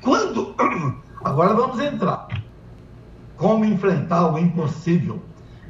quando. 0.02 0.56
Agora 1.24 1.56
vamos 1.56 1.80
entrar. 1.80 2.28
Como 3.36 3.66
enfrentar 3.66 4.32
o 4.32 4.38
impossível? 4.38 5.20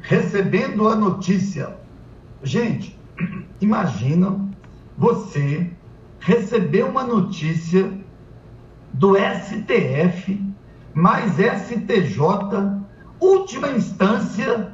Recebendo 0.02 0.88
a 0.88 0.94
notícia. 0.94 1.76
Gente, 2.42 2.98
imagina 3.60 4.48
você 4.96 5.70
receber 6.20 6.84
uma 6.84 7.04
notícia 7.04 7.92
do 8.92 9.14
STF 9.16 10.40
mais 10.94 11.32
STJ 11.34 12.82
última 13.22 13.70
instância, 13.70 14.72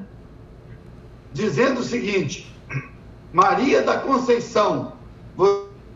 dizendo 1.32 1.80
o 1.80 1.84
seguinte: 1.84 2.50
Maria 3.32 3.82
da 3.82 3.98
Conceição, 3.98 4.94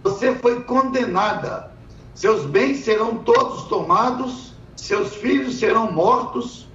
você 0.03 0.35
foi 0.35 0.63
condenada, 0.63 1.73
seus 2.15 2.45
bens 2.45 2.79
serão 2.79 3.17
todos 3.19 3.65
tomados, 3.65 4.55
seus 4.77 5.15
filhos 5.17 5.59
serão 5.59 5.91
mortos. 5.91 6.69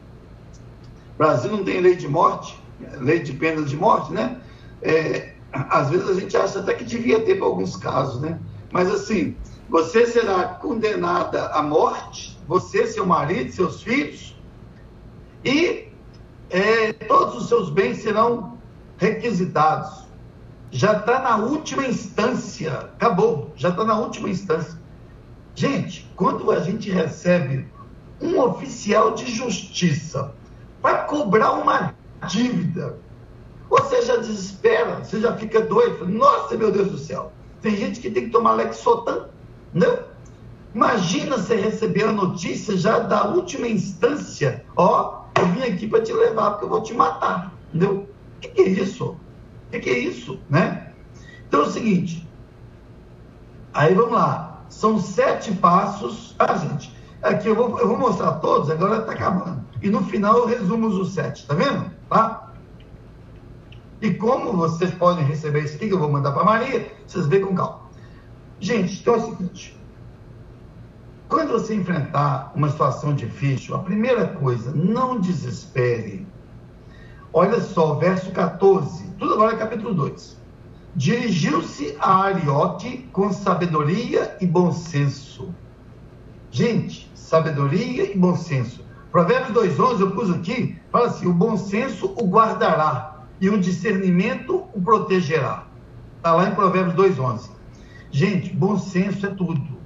O 1.14 1.18
Brasil 1.18 1.52
não 1.52 1.64
tem 1.64 1.80
lei 1.80 1.96
de 1.96 2.08
morte, 2.08 2.60
lei 3.00 3.20
de 3.20 3.34
pena 3.34 3.62
de 3.64 3.76
morte, 3.76 4.12
né? 4.12 4.40
É, 4.82 5.34
às 5.70 5.90
vezes 5.90 6.10
a 6.10 6.14
gente 6.14 6.36
acha 6.36 6.60
até 6.60 6.74
que 6.74 6.84
devia 6.84 7.20
ter 7.22 7.36
para 7.36 7.46
alguns 7.46 7.76
casos, 7.76 8.22
né? 8.22 8.40
Mas 8.72 8.92
assim, 8.92 9.36
você 9.70 10.06
será 10.06 10.46
condenada 10.46 11.48
à 11.48 11.62
morte, 11.62 12.38
você, 12.48 12.88
seu 12.88 13.06
marido, 13.06 13.52
seus 13.52 13.82
filhos, 13.82 14.36
e 15.44 15.88
é, 16.50 16.94
todos 16.94 17.36
os 17.36 17.48
seus 17.48 17.70
bens 17.70 17.98
serão 17.98 18.58
requisitados. 18.98 20.06
Já 20.70 20.94
está 20.98 21.22
na 21.22 21.38
última 21.38 21.86
instância, 21.86 22.72
acabou, 22.74 23.54
já 23.56 23.70
está 23.70 23.84
na 23.86 23.98
última 23.98 24.30
instância. 24.30 24.80
Gente, 25.56 26.10
quando 26.16 26.52
a 26.52 26.60
gente 26.60 26.90
recebe 26.92 27.68
um 28.22 28.40
oficial 28.40 29.14
de 29.14 29.26
justiça 29.32 30.34
para 30.82 31.04
cobrar 31.04 31.52
uma 31.54 31.96
dívida. 32.28 32.98
Você 33.70 34.02
já 34.02 34.18
desespera, 34.18 35.04
você 35.04 35.20
já 35.20 35.36
fica 35.36 35.62
doido. 35.62 36.08
Nossa, 36.08 36.56
meu 36.56 36.72
Deus 36.72 36.92
do 36.92 36.98
céu. 36.98 37.32
Tem 37.62 37.76
gente 37.76 38.00
que 38.00 38.10
tem 38.10 38.26
que 38.26 38.32
tomar 38.32 38.54
Lexotan, 38.54 39.28
não? 39.74 40.00
Imagina 40.74 41.38
você 41.38 41.56
receber 41.56 42.04
a 42.04 42.12
notícia 42.12 42.78
já 42.78 43.00
da 43.00 43.28
última 43.28 43.68
instância. 43.68 44.64
Ó, 44.76 45.24
eu 45.38 45.48
vim 45.48 45.64
aqui 45.64 45.88
para 45.88 46.02
te 46.02 46.14
levar 46.14 46.52
porque 46.52 46.66
eu 46.66 46.70
vou 46.70 46.84
te 46.84 46.94
matar, 46.94 47.54
entendeu? 47.70 48.08
O 48.38 48.40
que, 48.40 48.50
que 48.50 48.62
é 48.62 48.70
isso? 48.70 49.06
O 49.06 49.72
que, 49.72 49.80
que 49.80 49.90
é 49.90 50.00
isso, 50.00 50.40
né? 50.50 50.94
Então 51.48 51.62
é 51.62 51.64
o 51.64 51.72
seguinte. 51.72 52.28
Aí 53.74 53.94
vamos 53.94 54.14
lá. 54.14 54.62
São 54.70 55.00
sete 55.00 55.52
passos. 55.54 56.36
Ah, 56.38 56.56
gente, 56.56 56.96
aqui 57.22 57.48
eu 57.48 57.56
vou, 57.56 57.80
eu 57.80 57.88
vou 57.88 57.98
mostrar 57.98 58.34
todos, 58.34 58.70
agora 58.70 59.00
está 59.00 59.14
acabando. 59.14 59.66
E 59.82 59.90
no 59.90 60.04
final 60.04 60.38
eu 60.38 60.46
resumo 60.46 60.88
os 60.88 61.14
sete, 61.14 61.46
tá 61.48 61.54
vendo? 61.54 61.92
Tá? 62.10 62.47
E 64.02 64.14
como 64.14 64.54
vocês 64.54 64.94
podem 64.94 65.26
receber 65.26 65.64
isso 65.64 65.76
aqui, 65.76 65.88
que 65.88 65.94
eu 65.94 66.00
vou 66.00 66.12
mandar 66.12 66.32
para 66.32 66.44
Maria, 66.44 66.92
vocês 67.06 67.26
veem 67.26 67.44
com 67.44 67.56
calma. 67.56 67.80
Gente, 68.60 69.00
então 69.00 69.16
é 69.16 69.18
o 69.18 69.26
seguinte. 69.26 69.78
Quando 71.28 71.52
você 71.52 71.76
enfrentar 71.76 72.52
uma 72.56 72.70
situação 72.70 73.14
difícil, 73.14 73.76
a 73.76 73.80
primeira 73.80 74.28
coisa, 74.28 74.72
não 74.72 75.20
desespere. 75.20 76.28
Olha 77.34 77.60
só, 77.60 77.96
verso 77.96 78.32
14, 78.32 79.12
tudo 79.18 79.34
agora 79.34 79.54
é 79.54 79.58
capítulo 79.58 79.94
2. 79.94 80.38
Dirigiu-se 80.96 81.96
a 82.00 82.24
Arioque 82.24 83.10
com 83.12 83.32
sabedoria 83.32 84.38
e 84.40 84.48
bom 84.48 84.72
senso. 84.72 85.54
Gente, 86.50 87.12
sabedoria 87.14 88.12
e 88.12 88.18
bom 88.18 88.36
senso. 88.36 88.86
Provérbios 89.12 89.76
2,11 89.76 90.00
eu 90.00 90.12
pus 90.12 90.30
aqui, 90.32 90.80
fala 90.92 91.08
assim: 91.08 91.28
o 91.28 91.34
bom 91.34 91.58
senso 91.58 92.14
o 92.16 92.28
guardará 92.28 93.17
e 93.40 93.50
o 93.50 93.60
discernimento 93.60 94.66
o 94.74 94.82
protegerá. 94.82 95.66
Está 96.18 96.34
lá 96.34 96.50
em 96.50 96.56
Provérbios 96.56 96.96
2,11. 96.96 97.50
Gente, 98.12 98.54
bom 98.54 98.78
senso 98.78 99.26
é 99.26 99.30
tudo. 99.30 99.78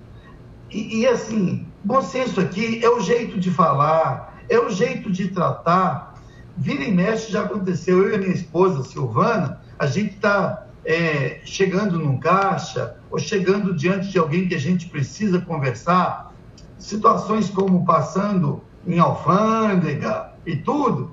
E, 0.69 1.01
e, 1.01 1.07
assim, 1.07 1.67
bom 1.83 2.01
senso 2.01 2.39
aqui 2.39 2.83
é 2.83 2.89
o 2.89 3.01
jeito 3.01 3.39
de 3.39 3.51
falar, 3.51 4.41
é 4.49 4.57
o 4.57 4.69
jeito 4.69 5.11
de 5.11 5.27
tratar. 5.27 6.15
Vira 6.55 6.83
e 6.83 6.91
mexe 6.91 7.31
já 7.31 7.43
aconteceu. 7.43 8.03
Eu 8.03 8.11
e 8.11 8.15
a 8.15 8.17
minha 8.17 8.33
esposa, 8.33 8.83
Silvana, 8.83 9.61
a 9.77 9.85
gente 9.85 10.15
está 10.15 10.65
é, 10.85 11.41
chegando 11.43 11.99
num 11.99 12.17
caixa 12.17 12.95
ou 13.09 13.19
chegando 13.19 13.75
diante 13.75 14.09
de 14.09 14.17
alguém 14.17 14.47
que 14.47 14.55
a 14.55 14.59
gente 14.59 14.87
precisa 14.87 15.41
conversar. 15.41 16.33
Situações 16.77 17.49
como 17.49 17.85
passando 17.85 18.63
em 18.87 18.99
alfândega 18.99 20.31
e 20.45 20.55
tudo. 20.55 21.11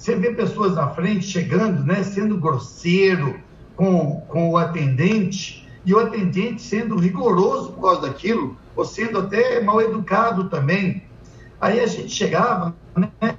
Você 0.00 0.16
vê 0.16 0.32
pessoas 0.32 0.76
na 0.76 0.88
frente 0.88 1.26
chegando, 1.26 1.84
né, 1.84 2.02
sendo 2.02 2.38
grosseiro 2.38 3.38
com, 3.76 4.22
com 4.28 4.48
o 4.48 4.56
atendente 4.56 5.68
e 5.84 5.92
o 5.92 5.98
atendente 5.98 6.62
sendo 6.62 6.96
rigoroso 6.96 7.72
por 7.72 7.82
causa 7.82 8.00
daquilo 8.08 8.56
ou 8.74 8.82
sendo 8.82 9.18
até 9.18 9.60
mal 9.60 9.78
educado 9.82 10.48
também. 10.48 11.02
Aí 11.60 11.80
a 11.80 11.86
gente 11.86 12.08
chegava, 12.08 12.74
né? 12.96 13.36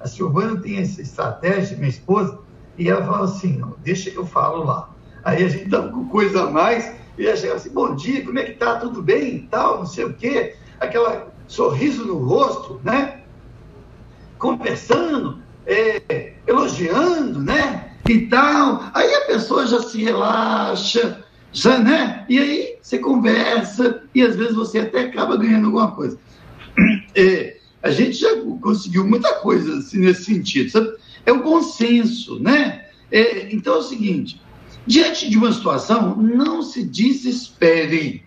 A 0.00 0.08
Silvana 0.08 0.60
tem 0.60 0.78
essa 0.78 1.00
estratégia, 1.00 1.76
minha 1.76 1.88
esposa, 1.88 2.36
e 2.76 2.88
ela 2.88 3.04
falava 3.04 3.24
assim: 3.26 3.58
não, 3.58 3.76
deixa 3.84 4.10
que 4.10 4.16
eu 4.16 4.26
falo 4.26 4.64
lá. 4.64 4.90
Aí 5.22 5.44
a 5.44 5.48
gente 5.48 5.66
dava 5.66 5.88
com 5.88 6.08
coisa 6.08 6.48
a 6.48 6.50
mais, 6.50 6.96
e 7.16 7.24
ela 7.24 7.36
chegava 7.36 7.60
assim: 7.60 7.70
bom 7.70 7.94
dia, 7.94 8.24
como 8.24 8.40
é 8.40 8.42
que 8.42 8.54
tá? 8.54 8.74
Tudo 8.74 9.00
bem? 9.00 9.46
Tal, 9.48 9.78
não 9.78 9.86
sei 9.86 10.06
o 10.06 10.14
quê. 10.14 10.56
Aquela 10.80 11.28
sorriso 11.46 12.04
no 12.04 12.18
rosto, 12.18 12.80
né? 12.82 13.20
Conversando, 14.36 15.41
é, 15.66 16.32
elogiando, 16.46 17.40
né? 17.40 17.92
E 18.08 18.26
tal. 18.26 18.90
Aí 18.94 19.14
a 19.14 19.26
pessoa 19.26 19.66
já 19.66 19.80
se 19.80 20.02
relaxa, 20.02 21.24
já, 21.52 21.78
né? 21.78 22.24
E 22.28 22.38
aí 22.38 22.76
você 22.80 22.98
conversa 22.98 24.02
e 24.14 24.22
às 24.22 24.36
vezes 24.36 24.54
você 24.54 24.80
até 24.80 25.00
acaba 25.00 25.36
ganhando 25.36 25.66
alguma 25.66 25.92
coisa. 25.92 26.18
É, 27.14 27.58
a 27.82 27.90
gente 27.90 28.16
já 28.16 28.30
conseguiu 28.62 29.06
muita 29.06 29.34
coisa 29.34 29.76
assim, 29.76 29.98
nesse 29.98 30.24
sentido, 30.24 30.70
sabe? 30.70 30.94
É 31.26 31.32
o 31.32 31.42
bom 31.42 31.62
senso, 31.62 32.38
né? 32.40 32.86
É, 33.10 33.54
então 33.54 33.74
é 33.74 33.78
o 33.78 33.82
seguinte: 33.82 34.40
diante 34.86 35.28
de 35.28 35.36
uma 35.36 35.52
situação, 35.52 36.16
não 36.16 36.62
se 36.62 36.82
desespere, 36.82 38.24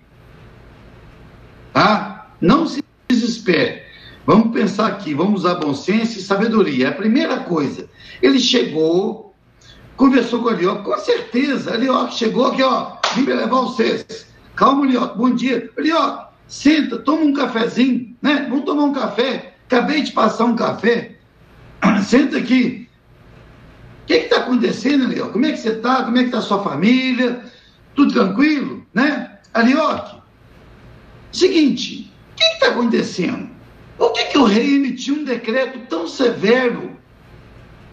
tá? 1.74 2.32
Não 2.40 2.68
se 2.68 2.84
desespere. 3.10 3.85
Vamos 4.26 4.54
pensar 4.54 4.88
aqui, 4.88 5.14
vamos 5.14 5.42
usar 5.42 5.56
bom 5.56 5.74
senso 5.76 6.18
e 6.18 6.22
sabedoria. 6.22 6.90
A 6.90 6.94
primeira 6.94 7.42
coisa, 7.42 7.88
ele 8.24 8.40
chegou, 8.40 9.36
conversou 9.96 10.42
com 10.42 10.50
o 10.50 10.54
Lioc, 10.54 10.84
com 10.84 10.98
certeza, 10.98 11.78
Lioc 11.78 12.12
chegou 12.12 12.48
aqui, 12.48 12.64
ó, 12.64 12.98
vim 13.14 13.22
me 13.22 13.34
levar 13.34 13.62
vocês. 13.62 14.26
Calma, 14.56 14.88
Lioc, 14.88 15.16
bom 15.16 15.30
dia. 15.30 15.70
Lioc, 15.78 16.30
senta, 16.48 16.98
toma 16.98 17.22
um 17.22 17.34
cafezinho, 17.34 18.16
né? 18.20 18.48
Vamos 18.50 18.66
tomar 18.66 18.86
um 18.86 18.94
café. 18.94 19.58
Acabei 19.68 20.02
de 20.02 20.12
passar 20.12 20.46
um 20.46 20.56
café. 20.56 21.18
Senta 22.04 22.38
aqui. 22.38 22.90
O 24.04 24.06
que 24.08 24.14
está 24.14 24.38
acontecendo, 24.38 25.08
Lioc? 25.08 25.34
Como 25.34 25.46
é 25.46 25.52
que 25.52 25.58
você 25.58 25.70
está? 25.70 26.04
Como 26.04 26.18
é 26.18 26.22
que 26.22 26.28
está 26.28 26.40
a 26.40 26.42
sua 26.42 26.64
família? 26.64 27.44
Tudo 27.94 28.14
tranquilo, 28.14 28.86
né? 28.94 29.38
Alioc, 29.54 30.20
seguinte, 31.32 32.12
o 32.32 32.36
que 32.36 32.44
está 32.44 32.68
acontecendo? 32.70 33.55
Por 33.98 34.12
que, 34.14 34.26
que 34.26 34.38
o 34.38 34.44
rei 34.44 34.76
emitiu 34.76 35.16
um 35.16 35.24
decreto 35.24 35.80
tão 35.88 36.08
severo? 36.08 36.92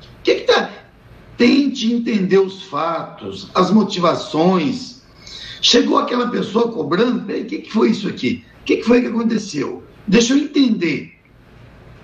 O 0.00 0.22
que 0.22 0.32
está 0.32 0.70
Tente 1.36 1.92
entender 1.92 2.38
os 2.38 2.62
fatos, 2.64 3.50
as 3.54 3.70
motivações. 3.70 5.02
Chegou 5.60 5.98
aquela 5.98 6.28
pessoa 6.28 6.70
cobrando, 6.70 7.24
o 7.24 7.44
que, 7.44 7.58
que 7.58 7.72
foi 7.72 7.90
isso 7.90 8.06
aqui? 8.06 8.44
O 8.60 8.64
que, 8.64 8.76
que 8.76 8.84
foi 8.84 9.00
que 9.00 9.08
aconteceu? 9.08 9.82
Deixa 10.06 10.34
eu 10.34 10.38
entender. 10.38 11.14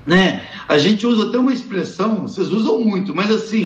Né? 0.07 0.45
A 0.67 0.79
gente 0.79 1.07
usa 1.07 1.29
até 1.29 1.39
uma 1.39 1.53
expressão, 1.53 2.23
vocês 2.23 2.49
usam 2.49 2.81
muito, 2.81 3.15
mas 3.15 3.31
assim, 3.31 3.65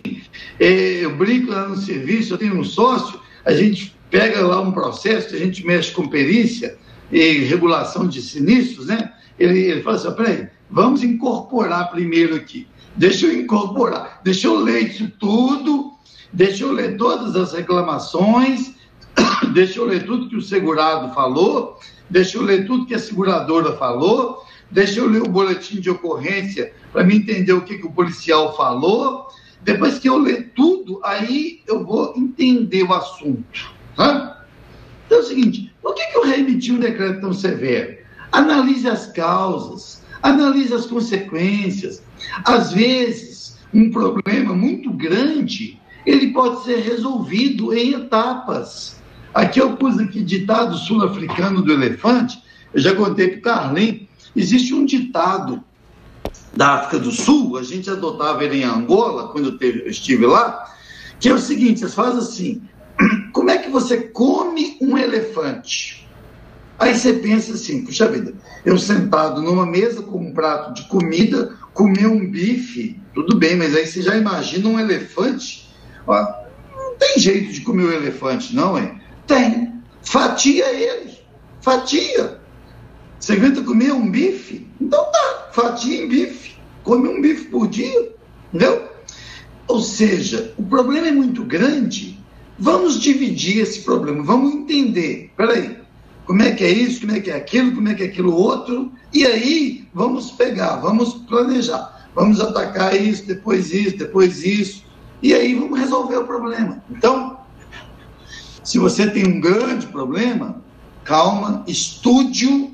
é, 0.59 1.05
eu 1.05 1.15
brinco 1.15 1.51
lá 1.51 1.67
no 1.67 1.77
serviço, 1.77 2.33
eu 2.33 2.37
tenho 2.37 2.59
um 2.59 2.63
sócio, 2.63 3.19
a 3.45 3.53
gente 3.53 3.95
pega 4.11 4.41
lá 4.41 4.61
um 4.61 4.71
processo 4.71 5.33
a 5.33 5.39
gente 5.39 5.65
mexe 5.65 5.91
com 5.91 6.07
perícia 6.07 6.77
e 7.11 7.39
regulação 7.45 8.07
de 8.07 8.21
sinistros, 8.21 8.85
né? 8.85 9.11
Ele, 9.39 9.59
ele 9.59 9.81
fala 9.81 9.95
assim, 9.95 10.11
peraí, 10.11 10.47
vamos 10.69 11.03
incorporar 11.03 11.91
primeiro 11.91 12.35
aqui 12.35 12.67
deixa 12.95 13.25
eu 13.25 13.39
incorporar, 13.39 14.21
deixa 14.23 14.47
eu 14.47 14.55
ler 14.59 14.87
isso 14.87 15.11
tudo, 15.19 15.93
deixa 16.31 16.63
eu 16.63 16.71
ler 16.71 16.97
todas 16.97 17.35
as 17.35 17.53
reclamações, 17.53 18.73
deixa 19.53 19.79
eu 19.79 19.85
ler 19.85 20.05
tudo 20.05 20.29
que 20.29 20.35
o 20.35 20.41
segurado 20.41 21.13
falou, 21.13 21.79
deixa 22.09 22.37
eu 22.37 22.43
ler 22.43 22.65
tudo 22.65 22.85
que 22.85 22.93
a 22.93 22.99
seguradora 22.99 23.75
falou, 23.77 24.43
deixa 24.69 24.99
eu 24.99 25.07
ler 25.07 25.21
o 25.21 25.29
boletim 25.29 25.79
de 25.79 25.89
ocorrência 25.89 26.73
para 26.91 27.03
me 27.03 27.17
entender 27.17 27.53
o 27.53 27.61
que, 27.61 27.77
que 27.77 27.85
o 27.85 27.91
policial 27.91 28.55
falou. 28.55 29.27
Depois 29.61 29.97
que 29.97 30.09
eu 30.09 30.17
ler 30.17 30.51
tudo, 30.53 30.99
aí 31.03 31.61
eu 31.65 31.85
vou 31.85 32.13
entender 32.17 32.83
o 32.83 32.93
assunto. 32.93 33.71
Tá? 33.95 34.45
Então 35.05 35.19
é 35.19 35.21
o 35.21 35.23
seguinte: 35.23 35.73
por 35.81 35.95
que, 35.95 36.05
que 36.07 36.17
eu 36.17 36.25
remeti 36.25 36.73
um 36.73 36.79
decreto 36.79 37.21
tão 37.21 37.31
severo? 37.31 38.02
Analise 38.33 38.89
as 38.89 39.05
causas, 39.11 40.01
analise 40.23 40.73
as 40.73 40.87
consequências. 40.87 42.01
Às 42.43 42.73
vezes, 42.73 43.59
um 43.71 43.91
problema 43.91 44.55
muito 44.55 44.89
grande, 44.91 45.79
ele 46.03 46.33
pode 46.33 46.63
ser 46.63 46.79
resolvido 46.79 47.73
em 47.75 47.93
etapas. 47.93 48.99
Aqui 49.31 49.61
eu 49.61 49.77
pus 49.77 49.99
aqui 49.99 50.23
ditado 50.23 50.75
sul-africano 50.75 51.61
do 51.61 51.71
elefante, 51.71 52.41
eu 52.73 52.81
já 52.81 52.95
contei 52.95 53.27
para 53.29 53.37
o 53.37 53.41
Carlinhos, 53.41 54.07
existe 54.35 54.73
um 54.73 54.83
ditado 54.83 55.63
da 56.55 56.73
África 56.73 56.97
do 56.97 57.11
Sul, 57.11 57.57
a 57.57 57.63
gente 57.63 57.87
adotava 57.87 58.43
ele 58.43 58.61
em 58.61 58.63
Angola, 58.63 59.27
quando 59.29 59.57
eu 59.61 59.87
estive 59.87 60.25
lá, 60.25 60.75
que 61.19 61.29
é 61.29 61.33
o 61.33 61.39
seguinte, 61.39 61.81
vocês 61.81 61.93
fazem 61.93 62.19
assim, 62.19 62.61
como 63.31 63.51
é 63.51 63.59
que 63.59 63.69
você 63.69 63.97
come 63.97 64.75
um 64.81 64.97
elefante? 64.97 66.02
Aí 66.79 66.95
você 66.95 67.13
pensa 67.13 67.53
assim, 67.53 67.85
puxa 67.85 68.07
vida, 68.07 68.33
eu 68.65 68.77
sentado 68.77 69.41
numa 69.41 69.65
mesa 69.65 70.01
com 70.01 70.17
um 70.17 70.33
prato 70.33 70.73
de 70.73 70.87
comida, 70.87 71.55
comer 71.73 72.07
um 72.07 72.29
bife, 72.29 72.99
tudo 73.13 73.37
bem, 73.37 73.55
mas 73.55 73.75
aí 73.75 73.85
você 73.85 74.01
já 74.01 74.15
imagina 74.15 74.67
um 74.67 74.79
elefante? 74.79 75.69
Ó, 76.07 76.43
não 76.75 76.95
tem 76.95 77.19
jeito 77.19 77.53
de 77.53 77.61
comer 77.61 77.83
o 77.83 77.89
um 77.89 77.93
elefante, 77.93 78.55
não, 78.55 78.77
é? 78.77 78.95
Tem. 79.27 79.81
Fatia 80.01 80.65
ele. 80.73 81.17
Fatia. 81.61 82.39
Você 83.19 83.33
aguenta 83.33 83.61
comer 83.61 83.93
um 83.93 84.09
bife? 84.09 84.67
Então 84.81 85.05
tá, 85.11 85.49
fatia 85.53 86.03
em 86.03 86.07
bife. 86.07 86.55
Come 86.83 87.07
um 87.07 87.21
bife 87.21 87.45
por 87.45 87.67
dia, 87.67 88.11
entendeu? 88.49 88.89
Ou 89.67 89.79
seja, 89.79 90.53
o 90.57 90.63
problema 90.63 91.07
é 91.07 91.11
muito 91.11 91.43
grande. 91.45 92.19
Vamos 92.59 92.99
dividir 92.99 93.59
esse 93.59 93.81
problema, 93.81 94.23
vamos 94.23 94.53
entender. 94.53 95.31
Peraí, 95.37 95.82
como 96.25 96.41
é 96.41 96.51
que 96.51 96.63
é 96.63 96.69
isso, 96.69 97.01
como 97.01 97.13
é 97.13 97.19
que 97.19 97.29
é 97.29 97.35
aquilo, 97.35 97.73
como 97.75 97.89
é 97.89 97.93
que 97.93 98.03
é 98.03 98.05
aquilo 98.07 98.33
outro, 98.33 98.91
e 99.13 99.25
aí 99.25 99.87
vamos 99.93 100.31
pegar, 100.31 100.77
vamos 100.77 101.13
planejar, 101.13 102.07
vamos 102.15 102.39
atacar 102.39 102.95
isso, 102.95 103.25
depois 103.25 103.73
isso, 103.73 103.97
depois 103.97 104.43
isso, 104.43 104.83
e 105.21 105.33
aí 105.33 105.53
vamos 105.53 105.79
resolver 105.79 106.17
o 106.17 106.25
problema. 106.25 106.83
Então, 106.89 107.39
se 108.63 108.79
você 108.79 109.09
tem 109.09 109.27
um 109.27 109.41
grande 109.41 109.87
problema, 109.87 110.61
calma, 111.03 111.63
estude-o, 111.67 112.73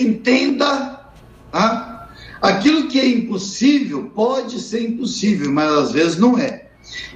entenda, 0.00 1.06
tá? 1.50 2.08
Aquilo 2.40 2.88
que 2.88 2.98
é 2.98 3.06
impossível 3.06 4.10
pode 4.14 4.58
ser 4.60 4.82
impossível, 4.88 5.52
mas 5.52 5.70
às 5.70 5.92
vezes 5.92 6.18
não 6.18 6.36
é. 6.36 6.61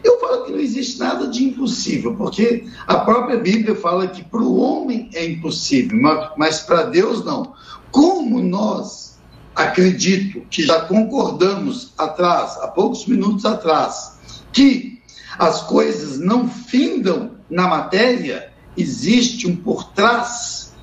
Eu 0.02 0.20
falo 0.20 0.44
que 0.44 0.52
não 0.52 0.58
existe 0.58 0.98
nada 0.98 1.28
de 1.28 1.44
impossível, 1.44 2.14
porque 2.14 2.66
a 2.86 2.96
própria 2.98 3.38
Bíblia 3.38 3.74
fala 3.74 4.06
que 4.08 4.24
para 4.24 4.42
o 4.42 4.56
homem 4.56 5.10
é 5.14 5.26
impossível, 5.26 5.98
mas, 6.00 6.30
mas 6.36 6.60
para 6.60 6.84
Deus 6.84 7.24
não. 7.24 7.54
Como 7.90 8.42
nós, 8.42 9.18
acredito 9.54 10.42
que 10.50 10.62
já 10.62 10.82
concordamos 10.82 11.92
atrás, 11.96 12.58
há 12.58 12.68
poucos 12.68 13.06
minutos 13.06 13.44
atrás, 13.44 14.18
que 14.52 15.00
as 15.38 15.62
coisas 15.62 16.18
não 16.18 16.48
findam 16.48 17.32
na 17.48 17.66
matéria, 17.66 18.52
existe 18.76 19.46
um 19.46 19.56
por 19.56 19.84
trás, 19.92 20.74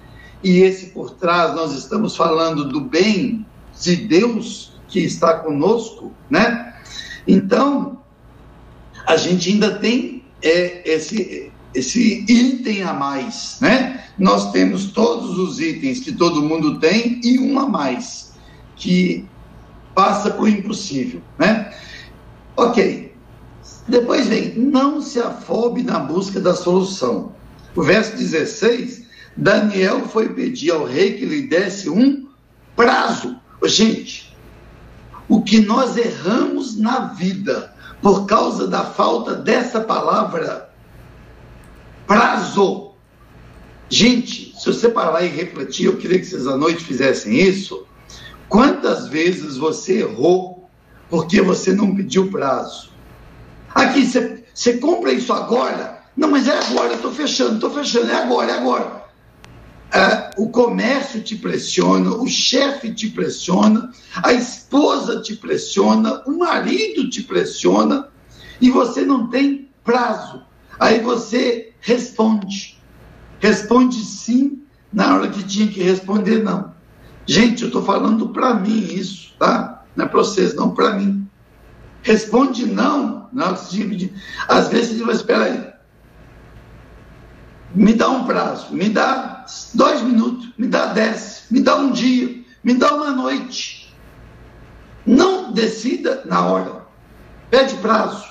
e 0.44 0.60
esse 0.60 0.88
por 0.88 1.12
trás 1.12 1.56
nós 1.56 1.74
estamos 1.74 2.16
falando 2.16 2.68
do 2.68 2.82
bem 2.82 3.46
de 3.82 3.96
Deus 3.96 4.74
que 4.88 5.00
está 5.00 5.40
conosco, 5.40 6.12
né? 6.30 6.76
Então, 7.28 8.03
a 9.14 9.18
gente 9.18 9.52
ainda 9.52 9.76
tem 9.76 10.24
é, 10.42 10.82
esse, 10.92 11.52
esse 11.74 12.26
item 12.28 12.82
a 12.82 12.94
mais, 12.94 13.58
né? 13.62 14.04
Nós 14.18 14.52
temos 14.52 14.88
todos 14.88 15.38
os 15.38 15.60
itens 15.60 16.00
que 16.00 16.12
todo 16.12 16.42
mundo 16.42 16.80
tem 16.80 17.22
e 17.24 17.40
um 17.40 17.60
a 17.60 17.68
mais, 17.68 18.34
que 18.76 19.26
passa 19.94 20.32
por 20.32 20.50
impossível, 20.50 21.22
né? 21.38 21.72
Ok. 22.58 23.14
Depois 23.88 24.28
vem, 24.28 24.56
não 24.56 25.02
se 25.02 25.20
afobe 25.20 25.84
na 25.84 26.00
busca 26.00 26.40
da 26.40 26.56
solução. 26.56 27.34
O 27.76 27.84
verso 27.84 28.16
16, 28.16 29.04
Daniel 29.38 30.08
foi 30.08 30.30
pedir 30.30 30.72
ao 30.72 30.86
rei 30.86 31.14
que 31.14 31.26
lhe 31.26 31.44
desse 31.44 31.90
um 31.90 32.28
prazo. 32.76 33.36
Gente, 33.66 34.36
o 35.28 35.42
que 35.42 35.60
nós 35.60 35.98
erramos 35.98 36.78
na 36.78 37.08
vida 37.08 37.73
por 38.04 38.26
causa 38.26 38.68
da 38.68 38.84
falta 38.84 39.34
dessa 39.34 39.80
palavra 39.80 40.70
prazo. 42.06 42.92
Gente, 43.90 44.54
se 44.60 44.66
você 44.66 44.90
parar 44.90 45.24
e 45.24 45.30
refletir, 45.30 45.86
eu 45.86 45.96
queria 45.96 46.20
que 46.20 46.26
vocês 46.26 46.46
à 46.46 46.58
noite 46.58 46.84
fizessem 46.84 47.40
isso. 47.40 47.88
Quantas 48.50 49.08
vezes 49.08 49.56
você 49.56 50.00
errou 50.00 50.70
porque 51.10 51.42
você 51.42 51.74
não 51.74 51.96
pediu 51.96 52.30
prazo? 52.30 52.92
Aqui, 53.74 54.06
você, 54.06 54.74
compra 54.80 55.14
isso 55.14 55.32
agora? 55.32 56.04
Não, 56.18 56.30
mas 56.30 56.48
é 56.48 56.60
agora, 56.60 56.94
estou 56.94 57.12
fechando, 57.12 57.56
estou 57.56 57.72
fechando, 57.72 58.12
é 58.12 58.16
agora, 58.16 58.52
é 58.52 58.58
agora. 58.58 59.03
É, 59.94 60.32
o 60.38 60.50
comércio 60.50 61.22
te 61.22 61.36
pressiona, 61.36 62.10
o 62.16 62.28
chefe 62.28 62.92
te 62.92 63.12
pressiona, 63.12 63.92
a 64.24 64.34
esposa 64.34 65.22
te 65.22 65.36
pressiona, 65.36 66.24
o 66.26 66.40
marido 66.40 67.08
te 67.08 67.22
pressiona 67.22 68.10
e 68.60 68.72
você 68.72 69.06
não 69.06 69.28
tem 69.28 69.70
prazo. 69.84 70.42
Aí 70.80 71.00
você 71.00 71.74
responde. 71.80 72.82
Responde 73.40 74.04
sim 74.04 74.64
na 74.92 75.16
hora 75.16 75.30
que 75.30 75.44
tinha 75.44 75.68
que 75.68 75.84
responder 75.84 76.42
não. 76.42 76.74
Gente, 77.28 77.62
eu 77.62 77.68
estou 77.68 77.84
falando 77.84 78.30
para 78.30 78.56
mim 78.56 78.88
isso, 78.92 79.36
tá? 79.38 79.86
Não 79.96 80.06
é 80.06 80.08
para 80.08 80.20
vocês, 80.20 80.56
não 80.56 80.74
para 80.74 80.94
mim. 80.94 81.28
Responde 82.02 82.66
não 82.66 83.30
na 83.32 83.46
hora 83.46 83.56
que 83.58 83.70
tinha 83.70 83.84
que 83.84 83.90
pedir. 83.92 84.14
Às 84.48 84.70
vezes 84.70 84.98
você 84.98 85.06
diz, 85.06 85.16
espera 85.18 85.44
aí, 85.44 85.73
me 87.74 87.94
dá 87.94 88.10
um 88.10 88.26
prazo, 88.26 88.74
me 88.74 88.90
dá 88.90 89.46
dois 89.74 90.02
minutos, 90.02 90.50
me 90.58 90.68
dá 90.68 90.88
dez, 90.88 91.46
me 91.50 91.62
dá 91.62 91.76
um 91.76 91.92
dia, 91.92 92.44
me 92.64 92.74
dá 92.76 92.94
uma 92.94 93.12
noite. 93.12 93.94
Não 95.06 95.52
decida 95.52 96.24
na 96.26 96.46
hora. 96.46 96.84
Pede 97.50 97.76
prazo, 97.76 98.26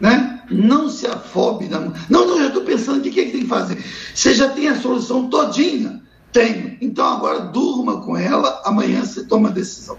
né? 0.00 0.42
Não 0.50 0.88
se 0.88 1.06
afobe 1.06 1.68
mão. 1.68 1.92
Não, 2.08 2.26
não, 2.26 2.40
eu 2.40 2.48
estou 2.48 2.64
pensando 2.64 2.98
o 2.98 3.02
que, 3.02 3.10
que 3.10 3.30
tem 3.30 3.42
que 3.42 3.46
fazer. 3.46 3.82
Você 4.14 4.34
já 4.34 4.48
tem 4.48 4.68
a 4.68 4.80
solução 4.80 5.28
todinha? 5.28 6.02
Tenho. 6.32 6.76
Então 6.80 7.06
agora 7.06 7.40
durma 7.40 8.00
com 8.00 8.16
ela, 8.16 8.62
amanhã 8.64 9.04
você 9.04 9.24
toma 9.24 9.48
a 9.48 9.52
decisão. 9.52 9.98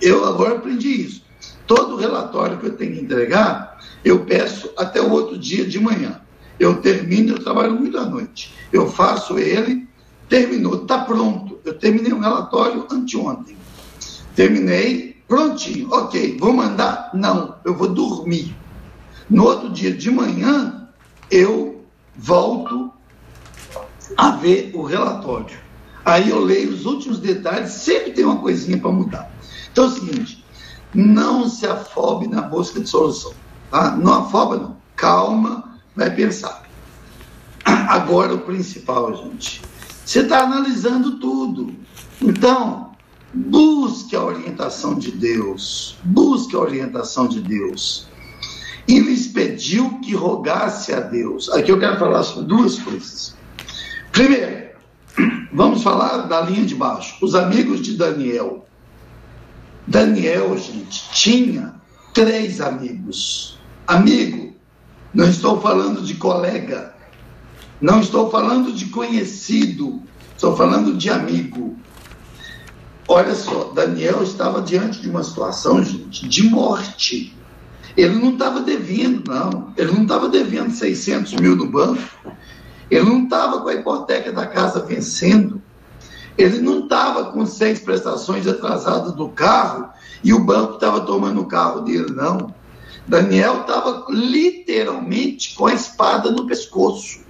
Eu 0.00 0.24
agora 0.24 0.56
aprendi 0.56 0.88
isso. 0.88 1.22
Todo 1.66 1.96
relatório 1.96 2.58
que 2.58 2.66
eu 2.66 2.76
tenho 2.76 2.94
que 2.94 3.00
entregar, 3.00 3.78
eu 4.04 4.24
peço 4.24 4.70
até 4.76 5.00
o 5.00 5.10
outro 5.10 5.38
dia 5.38 5.64
de 5.64 5.78
manhã. 5.78 6.21
Eu 6.62 6.80
termino, 6.80 7.34
eu 7.34 7.42
trabalho 7.42 7.74
muito 7.74 7.98
à 7.98 8.04
noite. 8.04 8.54
Eu 8.72 8.88
faço 8.88 9.36
ele, 9.36 9.88
terminou, 10.28 10.82
está 10.82 10.98
pronto. 10.98 11.58
Eu 11.64 11.76
terminei 11.76 12.12
um 12.12 12.20
relatório 12.20 12.86
anteontem. 12.88 13.56
Terminei, 14.36 15.20
prontinho. 15.26 15.88
Ok, 15.90 16.36
vou 16.38 16.52
mandar? 16.52 17.10
Não, 17.14 17.56
eu 17.64 17.74
vou 17.74 17.88
dormir. 17.88 18.54
No 19.28 19.42
outro 19.42 19.70
dia 19.70 19.92
de 19.92 20.08
manhã, 20.08 20.88
eu 21.28 21.84
volto 22.14 22.92
a 24.16 24.30
ver 24.30 24.70
o 24.72 24.82
relatório. 24.84 25.58
Aí 26.04 26.30
eu 26.30 26.38
leio 26.38 26.70
os 26.70 26.86
últimos 26.86 27.18
detalhes, 27.18 27.72
sempre 27.72 28.12
tem 28.12 28.24
uma 28.24 28.38
coisinha 28.38 28.78
para 28.78 28.92
mudar. 28.92 29.32
Então 29.72 29.86
é 29.86 29.88
o 29.88 29.90
seguinte, 29.90 30.44
não 30.94 31.48
se 31.48 31.66
afobe 31.66 32.28
na 32.28 32.42
busca 32.42 32.78
de 32.78 32.88
solução. 32.88 33.32
Tá? 33.68 33.96
Não 33.96 34.14
afoba, 34.14 34.56
não. 34.58 34.76
Calma, 34.94 35.71
vai 35.94 36.14
pensar. 36.14 36.62
Agora, 37.64 38.34
o 38.34 38.40
principal, 38.40 39.14
gente. 39.16 39.62
Você 40.04 40.20
está 40.20 40.42
analisando 40.42 41.18
tudo. 41.18 41.74
Então, 42.20 42.92
busque 43.32 44.16
a 44.16 44.22
orientação 44.22 44.98
de 44.98 45.12
Deus. 45.12 45.96
Busque 46.02 46.56
a 46.56 46.60
orientação 46.60 47.28
de 47.28 47.40
Deus. 47.40 48.08
E 48.88 48.98
lhes 48.98 49.28
pediu 49.28 50.00
que 50.00 50.14
rogasse 50.14 50.92
a 50.92 51.00
Deus. 51.00 51.48
Aqui 51.50 51.70
eu 51.70 51.78
quero 51.78 51.98
falar 51.98 52.22
sobre 52.24 52.48
duas 52.48 52.78
coisas. 52.78 53.36
Primeiro, 54.10 54.70
vamos 55.52 55.82
falar 55.82 56.22
da 56.22 56.40
linha 56.40 56.66
de 56.66 56.74
baixo. 56.74 57.24
Os 57.24 57.34
amigos 57.34 57.80
de 57.80 57.96
Daniel. 57.96 58.66
Daniel, 59.86 60.56
gente, 60.58 61.10
tinha 61.12 61.74
três 62.12 62.60
amigos. 62.60 63.58
Amigo 63.86 64.51
não 65.12 65.28
estou 65.28 65.60
falando 65.60 66.02
de 66.02 66.14
colega, 66.14 66.94
não 67.80 68.00
estou 68.00 68.30
falando 68.30 68.72
de 68.72 68.86
conhecido, 68.86 70.02
estou 70.34 70.56
falando 70.56 70.96
de 70.96 71.10
amigo. 71.10 71.76
Olha 73.08 73.34
só, 73.34 73.72
Daniel 73.74 74.22
estava 74.22 74.62
diante 74.62 75.00
de 75.00 75.10
uma 75.10 75.22
situação, 75.22 75.84
gente, 75.84 76.26
de 76.28 76.44
morte. 76.44 77.36
Ele 77.96 78.14
não 78.14 78.32
estava 78.32 78.60
devendo, 78.60 79.30
não. 79.30 79.72
Ele 79.76 79.92
não 79.92 80.02
estava 80.02 80.28
devendo 80.28 80.70
600 80.70 81.34
mil 81.34 81.56
no 81.56 81.66
banco. 81.66 82.02
Ele 82.90 83.04
não 83.04 83.24
estava 83.24 83.60
com 83.60 83.68
a 83.68 83.74
hipoteca 83.74 84.32
da 84.32 84.46
casa 84.46 84.80
vencendo. 84.80 85.60
Ele 86.38 86.60
não 86.60 86.84
estava 86.84 87.26
com 87.32 87.44
seis 87.44 87.80
prestações 87.80 88.46
atrasadas 88.46 89.12
do 89.12 89.28
carro 89.28 89.90
e 90.24 90.32
o 90.32 90.42
banco 90.42 90.74
estava 90.74 91.00
tomando 91.00 91.42
o 91.42 91.46
carro 91.46 91.80
dele, 91.80 92.12
não. 92.12 92.54
Daniel 93.06 93.62
estava 93.62 94.06
literalmente 94.10 95.54
com 95.54 95.66
a 95.66 95.74
espada 95.74 96.30
no 96.30 96.46
pescoço. 96.46 97.20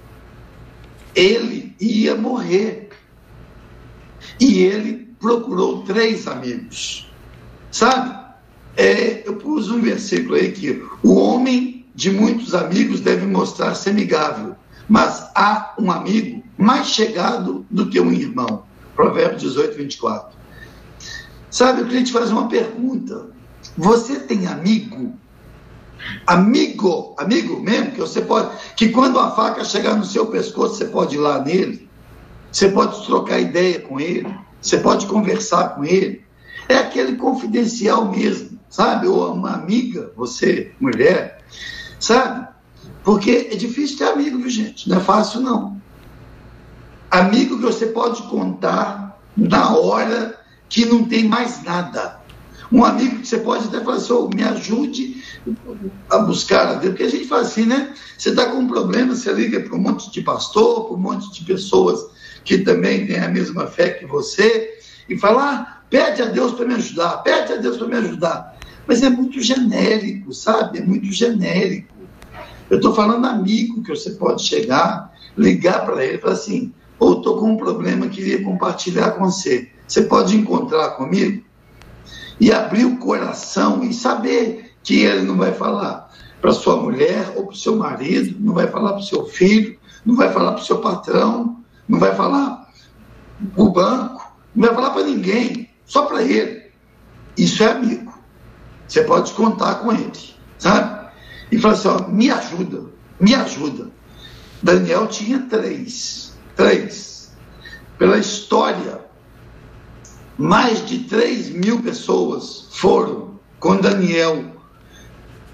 Ele 1.15 1.75
ia 1.79 2.15
morrer. 2.15 2.89
E 4.39 4.63
ele 4.63 5.09
procurou 5.19 5.83
três 5.83 6.27
amigos. 6.27 7.11
Sabe? 7.71 8.23
É, 8.75 9.27
eu 9.27 9.35
pus 9.35 9.69
um 9.69 9.81
versículo 9.81 10.35
aí 10.35 10.51
que 10.51 10.83
o 11.03 11.15
homem 11.15 11.85
de 11.93 12.09
muitos 12.09 12.55
amigos 12.55 12.99
deve 12.99 13.25
mostrar-se 13.25 13.89
amigável, 13.89 14.55
mas 14.89 15.29
há 15.35 15.75
um 15.77 15.91
amigo 15.91 16.43
mais 16.57 16.87
chegado 16.87 17.65
do 17.69 17.87
que 17.87 17.99
um 17.99 18.11
irmão. 18.11 18.63
Provérbios 18.95 19.41
18, 19.41 19.77
24. 19.77 20.37
Sabe, 21.49 21.81
eu 21.81 21.85
queria 21.85 22.03
te 22.03 22.11
fazer 22.11 22.33
uma 22.33 22.47
pergunta. 22.47 23.27
Você 23.77 24.19
tem 24.21 24.47
amigo 24.47 25.17
amigo, 26.25 27.15
amigo 27.17 27.59
mesmo, 27.59 27.91
que 27.91 27.99
você 27.99 28.21
pode, 28.21 28.49
que 28.75 28.89
quando 28.89 29.19
a 29.19 29.31
faca 29.31 29.63
chegar 29.63 29.95
no 29.95 30.05
seu 30.05 30.27
pescoço, 30.27 30.75
você 30.75 30.85
pode 30.85 31.15
ir 31.15 31.19
lá 31.19 31.39
nele, 31.39 31.89
você 32.51 32.69
pode 32.69 33.05
trocar 33.05 33.39
ideia 33.39 33.79
com 33.79 33.99
ele, 33.99 34.27
você 34.61 34.77
pode 34.77 35.05
conversar 35.07 35.75
com 35.75 35.83
ele. 35.83 36.23
É 36.69 36.77
aquele 36.77 37.17
confidencial 37.17 38.09
mesmo, 38.09 38.59
sabe? 38.69 39.07
Ou 39.07 39.33
uma 39.33 39.53
amiga, 39.53 40.11
você, 40.15 40.71
mulher, 40.79 41.43
sabe? 41.99 42.47
Porque 43.03 43.49
é 43.51 43.55
difícil 43.55 43.97
ter 43.97 44.05
amigo, 44.05 44.37
viu, 44.37 44.49
gente? 44.49 44.87
Não 44.89 44.97
é 44.97 44.99
fácil, 44.99 45.41
não. 45.41 45.81
Amigo 47.11 47.57
que 47.57 47.63
você 47.63 47.87
pode 47.87 48.23
contar 48.23 49.19
na 49.35 49.75
hora 49.75 50.39
que 50.69 50.85
não 50.85 51.03
tem 51.03 51.27
mais 51.27 51.61
nada. 51.63 52.22
Um 52.73 52.83
amigo 52.83 53.19
que 53.19 53.27
você 53.27 53.37
pode 53.37 53.67
até 53.67 53.79
falar 53.81 53.97
assim, 53.97 54.13
oh, 54.13 54.27
me 54.33 54.43
ajude 54.43 55.23
a 56.09 56.17
buscar 56.17 56.67
a 56.67 56.73
Deus. 56.73 56.93
Porque 56.93 57.03
a 57.03 57.09
gente 57.09 57.27
faz 57.27 57.47
assim, 57.47 57.67
né? 57.67 57.93
Você 58.17 58.29
está 58.29 58.47
com 58.47 58.57
um 58.57 58.67
problema, 58.67 59.15
você 59.15 59.31
liga 59.31 59.59
para 59.59 59.75
um 59.75 59.79
monte 59.79 60.11
de 60.11 60.23
pastor, 60.23 60.85
para 60.85 60.95
um 60.95 60.99
monte 60.99 61.31
de 61.31 61.45
pessoas 61.45 62.03
que 62.43 62.57
também 62.57 63.05
têm 63.05 63.19
a 63.19 63.29
mesma 63.29 63.67
fé 63.67 63.91
que 63.91 64.07
você, 64.07 64.71
e 65.07 65.15
fala, 65.17 65.51
ah, 65.51 65.81
pede 65.87 66.23
a 66.23 66.25
Deus 66.25 66.53
para 66.53 66.65
me 66.65 66.73
ajudar, 66.73 67.17
pede 67.17 67.53
a 67.53 67.57
Deus 67.57 67.77
para 67.77 67.87
me 67.87 67.95
ajudar. 67.95 68.57
Mas 68.87 69.03
é 69.03 69.09
muito 69.09 69.39
genérico, 69.39 70.33
sabe? 70.33 70.79
É 70.79 70.81
muito 70.81 71.05
genérico. 71.11 71.93
Eu 72.71 72.77
estou 72.77 72.95
falando 72.95 73.25
amigo 73.25 73.83
que 73.83 73.89
você 73.89 74.09
pode 74.11 74.43
chegar, 74.43 75.13
ligar 75.37 75.85
para 75.85 76.03
ele 76.03 76.17
e 76.17 76.19
falar 76.19 76.33
assim, 76.33 76.73
ou 76.97 77.17
estou 77.17 77.37
com 77.37 77.51
um 77.51 77.57
problema, 77.57 78.07
queria 78.07 78.43
compartilhar 78.43 79.11
com 79.11 79.25
você. 79.25 79.69
Você 79.87 80.01
pode 80.01 80.35
encontrar 80.35 80.91
comigo? 80.91 81.43
E 82.43 82.51
abrir 82.51 82.85
o 82.85 82.97
coração 82.97 83.83
e 83.83 83.93
saber 83.93 84.75
que 84.83 85.01
ele 85.03 85.21
não 85.21 85.37
vai 85.37 85.53
falar 85.53 86.11
para 86.41 86.51
sua 86.51 86.75
mulher 86.75 87.31
ou 87.35 87.45
para 87.45 87.53
o 87.53 87.57
seu 87.57 87.77
marido, 87.77 88.35
não 88.39 88.53
vai 88.53 88.67
falar 88.67 88.93
para 88.93 89.01
o 89.01 89.05
seu 89.05 89.25
filho, 89.25 89.77
não 90.05 90.15
vai 90.15 90.31
falar 90.31 90.51
para 90.51 90.61
o 90.61 90.65
seu 90.65 90.79
patrão, 90.79 91.63
não 91.87 91.99
vai 91.99 92.13
falar 92.13 92.67
para 93.53 93.63
o 93.63 93.69
banco, 93.69 94.35
não 94.53 94.67
vai 94.67 94.75
falar 94.75 94.89
para 94.89 95.03
ninguém, 95.03 95.69
só 95.85 96.05
para 96.05 96.21
ele. 96.21 96.63
Isso 97.37 97.63
é 97.63 97.71
amigo. 97.71 98.13
Você 98.87 99.03
pode 99.03 99.31
contar 99.31 99.75
com 99.75 99.93
ele, 99.93 100.11
sabe? 100.57 101.07
E 101.49 101.57
falar 101.57 101.75
assim: 101.75 101.87
ó, 101.87 102.07
me 102.09 102.29
ajuda, 102.29 102.83
me 103.19 103.33
ajuda. 103.35 103.89
Daniel 104.61 105.07
tinha 105.07 105.39
três 105.49 106.23
Três, 106.55 107.33
pela 107.97 108.17
história, 108.17 109.02
mais 110.37 110.85
de 110.85 110.99
3 110.99 111.49
mil 111.49 111.81
pessoas 111.81 112.67
foram 112.71 113.39
com 113.59 113.77
Daniel, 113.77 114.43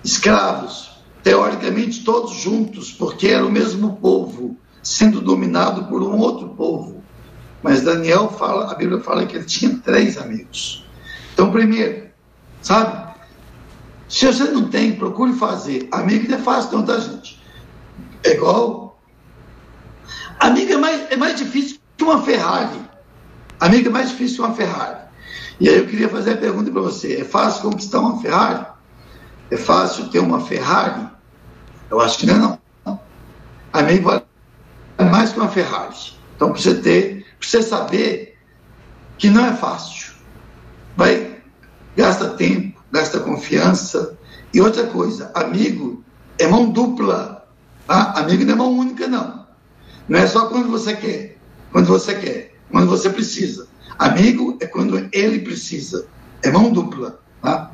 escravos, 0.04 0.90
teoricamente 1.22 2.04
todos 2.04 2.34
juntos, 2.36 2.92
porque 2.92 3.28
era 3.28 3.46
o 3.46 3.52
mesmo 3.52 3.98
povo, 3.98 4.58
sendo 4.82 5.22
dominado 5.22 5.86
por 5.86 6.02
um 6.02 6.18
outro 6.18 6.50
povo. 6.50 7.04
Mas 7.62 7.82
Daniel 7.82 8.30
fala, 8.30 8.72
a 8.72 8.76
Bíblia 8.76 9.02
fala 9.02 9.26
que 9.26 9.36
ele 9.36 9.46
tinha 9.46 9.78
três 9.78 10.18
amigos. 10.18 10.86
Então, 11.34 11.52
primeiro, 11.52 12.08
sabe? 12.62 13.10
Se 14.08 14.26
você 14.26 14.46
não 14.46 14.70
tem, 14.70 14.94
procure 14.94 15.34
fazer. 15.34 15.88
Amigo 15.92 16.30
não 16.30 16.38
é 16.38 16.42
fácil 16.42 16.78
não, 16.78 16.86
tá, 16.86 16.98
gente? 16.98 17.40
É 18.24 18.32
igual 18.32 18.90
Amiga 20.40 20.76
é 20.76 20.78
mais, 20.78 21.12
é 21.12 21.18
mais 21.18 21.36
difícil 21.36 21.78
que 21.98 22.04
uma 22.04 22.22
Ferrari. 22.22 22.80
Amiga 23.60 23.90
é 23.90 23.92
mais 23.92 24.10
difícil 24.10 24.44
uma 24.44 24.54
Ferrari. 24.54 25.00
E 25.60 25.68
aí 25.68 25.78
eu 25.78 25.88
queria 25.88 26.08
fazer 26.08 26.34
a 26.34 26.38
pergunta 26.38 26.72
para 26.72 26.82
você: 26.82 27.18
é 27.18 27.24
fácil 27.24 27.64
conquistar 27.64 28.00
uma 28.00 28.22
Ferrari? 28.22 28.66
É 29.52 29.58
fácil 29.58 30.10
ter 30.10 30.20
uma 30.20 30.40
Ferrari? 30.40 31.08
Eu 31.90 32.00
acho 32.00 32.18
que 32.18 32.26
não 32.26 32.36
é 32.36 32.38
não. 32.86 33.00
Amigo 33.74 34.10
vale 34.10 34.24
mais 35.12 35.32
que 35.32 35.40
uma 35.40 35.50
Ferrari. 35.50 35.96
Então, 36.36 36.52
para 36.52 36.62
você 36.62 36.76
ter, 36.76 37.26
para 37.40 37.48
você 37.48 37.62
saber 37.62 38.38
que 39.18 39.30
não 39.30 39.46
é 39.46 39.54
fácil. 39.54 40.14
Vai, 40.96 41.42
gasta 41.96 42.30
tempo, 42.30 42.82
gasta 42.92 43.20
confiança. 43.20 44.18
E 44.54 44.62
outra 44.62 44.88
coisa, 44.88 45.32
amigo 45.36 46.04
é 46.38 46.48
mão 46.48 46.70
dupla. 46.70 47.48
Tá? 47.86 48.14
Amigo 48.16 48.46
não 48.46 48.54
é 48.54 48.56
mão 48.56 48.72
única, 48.72 49.08
não. 49.08 49.46
Não 50.08 50.18
é 50.18 50.26
só 50.26 50.48
quando 50.48 50.70
você 50.70 50.96
quer, 50.96 51.38
quando 51.72 51.88
você 51.88 52.16
quer, 52.16 52.49
quando 52.72 52.88
você 52.88 53.10
precisa. 53.10 53.68
Amigo 53.98 54.58
é 54.62 54.66
quando 54.66 55.10
ele 55.12 55.40
precisa. 55.40 56.08
É 56.44 56.52
mão 56.52 56.72
dupla. 56.72 57.20
Tá? 57.42 57.72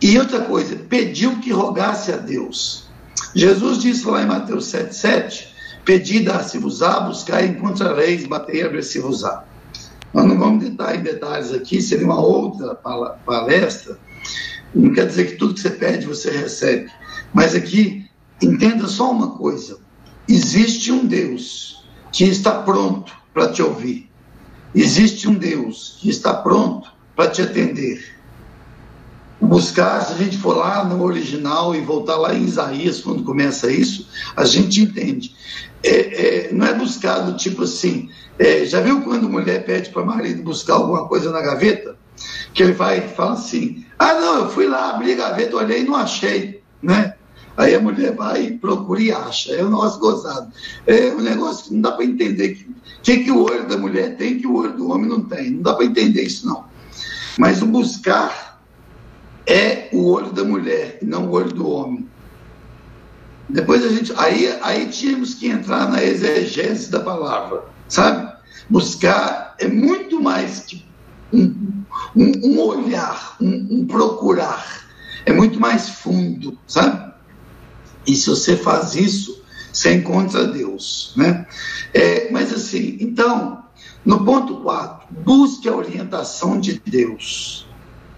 E 0.00 0.18
outra 0.18 0.42
coisa, 0.42 0.76
pediu 0.76 1.38
que 1.40 1.52
rogasse 1.52 2.12
a 2.12 2.16
Deus. 2.16 2.88
Jesus 3.34 3.78
disse 3.78 4.06
lá 4.06 4.22
em 4.22 4.26
Mateus 4.26 4.66
7,7: 4.72 5.48
Pedi, 5.84 6.20
dar-se-vos-á, 6.20 7.00
buscar, 7.00 7.44
encontrareis, 7.44 8.26
bater, 8.26 8.66
abrir-se-vos-á. 8.66 9.44
Nós 10.12 10.24
não 10.26 10.38
vamos 10.38 10.64
entrar 10.64 10.96
em 10.96 11.02
detalhes 11.02 11.52
aqui, 11.52 11.82
seria 11.82 12.06
uma 12.06 12.20
outra 12.20 12.74
palestra. 12.74 13.98
Não 14.74 14.92
quer 14.92 15.06
dizer 15.06 15.26
que 15.26 15.36
tudo 15.36 15.54
que 15.54 15.60
você 15.60 15.70
pede 15.70 16.06
você 16.06 16.30
recebe. 16.30 16.90
Mas 17.32 17.54
aqui, 17.54 18.06
entenda 18.40 18.86
só 18.86 19.10
uma 19.10 19.36
coisa: 19.36 19.78
Existe 20.28 20.92
um 20.92 21.06
Deus 21.06 21.84
que 22.12 22.24
está 22.24 22.62
pronto 22.62 23.17
para 23.38 23.52
te 23.52 23.62
ouvir. 23.62 24.10
Existe 24.74 25.28
um 25.28 25.34
Deus 25.34 25.96
que 26.00 26.10
está 26.10 26.34
pronto 26.34 26.90
para 27.14 27.30
te 27.30 27.40
atender. 27.40 28.16
Buscar, 29.40 30.00
se 30.00 30.14
a 30.14 30.16
gente 30.16 30.36
for 30.36 30.56
lá 30.56 30.84
no 30.84 31.00
original 31.04 31.72
e 31.72 31.80
voltar 31.80 32.16
lá 32.16 32.34
em 32.34 32.42
Isaías, 32.42 33.00
quando 33.00 33.22
começa 33.22 33.70
isso, 33.70 34.08
a 34.36 34.44
gente 34.44 34.80
entende. 34.80 35.36
É, 35.84 36.48
é, 36.48 36.52
não 36.52 36.66
é 36.66 36.74
buscado 36.74 37.36
tipo 37.36 37.62
assim. 37.62 38.10
É, 38.36 38.64
já 38.64 38.80
viu 38.80 39.02
quando 39.02 39.28
mulher 39.28 39.64
pede 39.64 39.90
para 39.90 40.04
marido 40.04 40.42
buscar 40.42 40.74
alguma 40.74 41.06
coisa 41.06 41.30
na 41.30 41.40
gaveta? 41.40 41.96
Que 42.52 42.64
ele 42.64 42.72
vai 42.72 42.98
e 42.98 43.14
fala 43.14 43.34
assim: 43.34 43.86
Ah, 43.96 44.14
não, 44.14 44.38
eu 44.40 44.50
fui 44.50 44.66
lá, 44.66 44.90
abri 44.90 45.12
a 45.12 45.16
gaveta, 45.16 45.56
olhei 45.56 45.82
e 45.82 45.84
não 45.84 45.94
achei. 45.94 46.60
Né? 46.82 47.14
Aí 47.58 47.74
a 47.74 47.80
mulher 47.80 48.14
vai, 48.14 48.52
procura 48.52 49.02
e 49.02 49.10
acha. 49.10 49.52
É 49.52 49.64
um 49.64 49.70
negócio 49.70 49.98
gozado. 49.98 50.52
É 50.86 51.12
um 51.12 51.20
negócio 51.20 51.64
que 51.64 51.74
não 51.74 51.80
dá 51.80 51.90
para 51.90 52.04
entender. 52.04 52.52
O 52.52 53.02
que, 53.02 53.16
que, 53.16 53.24
que 53.24 53.30
o 53.32 53.42
olho 53.42 53.66
da 53.66 53.76
mulher 53.76 54.16
tem 54.16 54.38
que 54.38 54.46
o 54.46 54.54
olho 54.54 54.74
do 54.74 54.88
homem 54.88 55.08
não 55.08 55.22
tem. 55.22 55.50
Não 55.50 55.62
dá 55.62 55.74
para 55.74 55.84
entender 55.84 56.22
isso, 56.22 56.46
não. 56.46 56.64
Mas 57.36 57.60
o 57.60 57.66
buscar 57.66 58.62
é 59.44 59.88
o 59.92 60.04
olho 60.04 60.32
da 60.32 60.44
mulher, 60.44 61.00
não 61.02 61.26
o 61.26 61.32
olho 61.32 61.52
do 61.52 61.68
homem. 61.68 62.08
Depois 63.48 63.84
a 63.84 63.88
gente. 63.88 64.12
Aí, 64.16 64.56
aí 64.62 64.86
tínhamos 64.86 65.34
que 65.34 65.48
entrar 65.48 65.90
na 65.90 66.00
exegese 66.00 66.92
da 66.92 67.00
palavra, 67.00 67.64
sabe? 67.88 68.32
Buscar 68.70 69.56
é 69.58 69.66
muito 69.66 70.22
mais 70.22 70.60
que 70.60 70.86
um, 71.32 71.82
um, 72.14 72.32
um 72.44 72.60
olhar, 72.60 73.36
um, 73.40 73.80
um 73.80 73.86
procurar. 73.86 74.86
É 75.26 75.32
muito 75.32 75.58
mais 75.58 75.88
fundo, 75.88 76.56
sabe? 76.68 77.08
E 78.08 78.16
se 78.16 78.30
você 78.30 78.56
faz 78.56 78.96
isso, 78.96 79.44
você 79.70 79.92
encontra 79.92 80.46
Deus. 80.46 81.12
Né? 81.14 81.46
É, 81.92 82.32
mas 82.32 82.54
assim, 82.54 82.96
então, 83.00 83.62
no 84.02 84.24
ponto 84.24 84.56
4, 84.62 85.08
busque 85.10 85.68
a 85.68 85.76
orientação 85.76 86.58
de 86.58 86.80
Deus. 86.86 87.68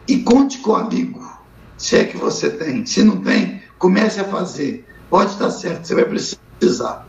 E 0.06 0.18
conte 0.18 0.58
com 0.58 0.70
o 0.70 0.76
amigo, 0.76 1.20
se 1.76 1.96
é 1.96 2.04
que 2.04 2.16
você 2.16 2.50
tem. 2.50 2.86
Se 2.86 3.02
não 3.02 3.20
tem, 3.20 3.62
comece 3.78 4.20
a 4.20 4.24
fazer. 4.24 4.86
Pode 5.10 5.32
estar 5.32 5.50
certo, 5.50 5.86
você 5.86 5.94
vai 5.96 6.04
precisar. 6.04 7.08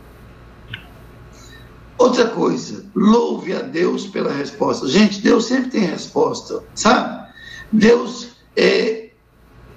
Outra 1.96 2.26
coisa, 2.30 2.84
louve 2.96 3.54
a 3.54 3.62
Deus 3.62 4.08
pela 4.08 4.32
resposta. 4.32 4.88
Gente, 4.88 5.20
Deus 5.20 5.44
sempre 5.44 5.70
tem 5.70 5.82
resposta, 5.82 6.64
sabe? 6.74 7.30
Deus 7.70 8.30
é, 8.56 9.10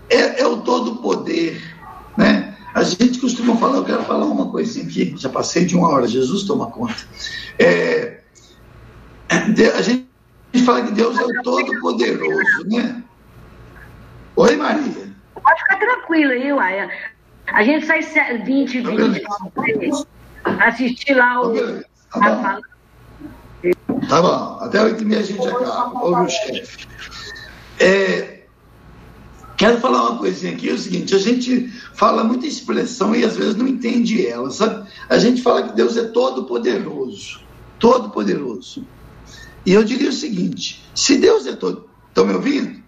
é, 0.10 0.42
é 0.42 0.48
o 0.48 0.58
todo-poder? 0.62 1.75
A 2.76 2.84
gente 2.84 3.20
costuma 3.20 3.56
falar, 3.56 3.78
eu 3.78 3.86
quero 3.86 4.04
falar 4.04 4.26
uma 4.26 4.52
coisinha 4.52 4.86
aqui, 4.86 5.16
já 5.18 5.30
passei 5.30 5.64
de 5.64 5.78
uma 5.78 5.88
hora, 5.88 6.06
Jesus 6.06 6.44
toma 6.44 6.70
conta. 6.70 7.08
É, 7.58 8.20
a 9.30 9.82
gente 9.82 10.06
fala 10.66 10.86
que 10.86 10.92
Deus 10.92 11.18
é 11.18 11.24
o 11.24 11.42
Todo-Poderoso, 11.42 12.68
né? 12.68 13.02
Oi, 14.36 14.58
Maria. 14.58 15.16
Pode 15.42 15.60
ficar 15.62 15.80
tranquila 15.80 16.34
aí, 16.34 16.52
uai. 16.52 16.90
A 17.48 17.64
gente 17.64 17.86
sai 17.86 18.02
20, 18.44 18.82
20 18.82 19.24
para 20.44 20.68
assistir 20.68 21.14
lá 21.14 21.44
o. 21.44 21.54
Tá 22.12 22.36
bom. 22.36 24.04
Tá 24.10 24.22
bom, 24.22 24.58
até 24.60 24.84
8 24.84 25.02
e 25.02 25.06
meia 25.06 25.22
a 25.22 25.24
gente 25.24 25.48
acaba. 25.48 26.04
Ouve 26.04 26.24
o 26.24 26.30
chefe. 26.30 26.88
É, 27.80 28.35
Quero 29.58 29.80
falar 29.80 30.10
uma 30.10 30.20
coisinha 30.20 30.54
aqui, 30.54 30.70
é 30.70 30.74
o 30.74 30.78
seguinte, 30.78 31.16
a 31.16 31.20
gente 31.20 31.70
fala 31.94 32.24
muita 32.24 32.46
expressão 32.46 33.16
e 33.16 33.24
às 33.24 33.38
vezes 33.38 33.56
não 33.56 33.68
entende 33.68 34.28
ela, 34.28 34.52
sabe? 34.52 34.88
A 35.08 35.18
gente 35.18 35.42
fala 35.42 35.64
que 35.64 35.76
Deus 35.76 35.96
é 35.96 36.04
todo 36.04 36.44
poderoso, 36.44 37.40
todo 37.80 38.10
poderoso. 38.10 38.86
E 39.66 39.72
eu 39.72 39.84
diria 39.84 40.10
o 40.10 40.14
seguinte, 40.14 40.84
se 40.94 41.18
Deus 41.18 41.48
é 41.48 41.56
todo... 41.56 41.90
Estão 42.10 42.26
me 42.26 42.34
ouvindo? 42.34 42.84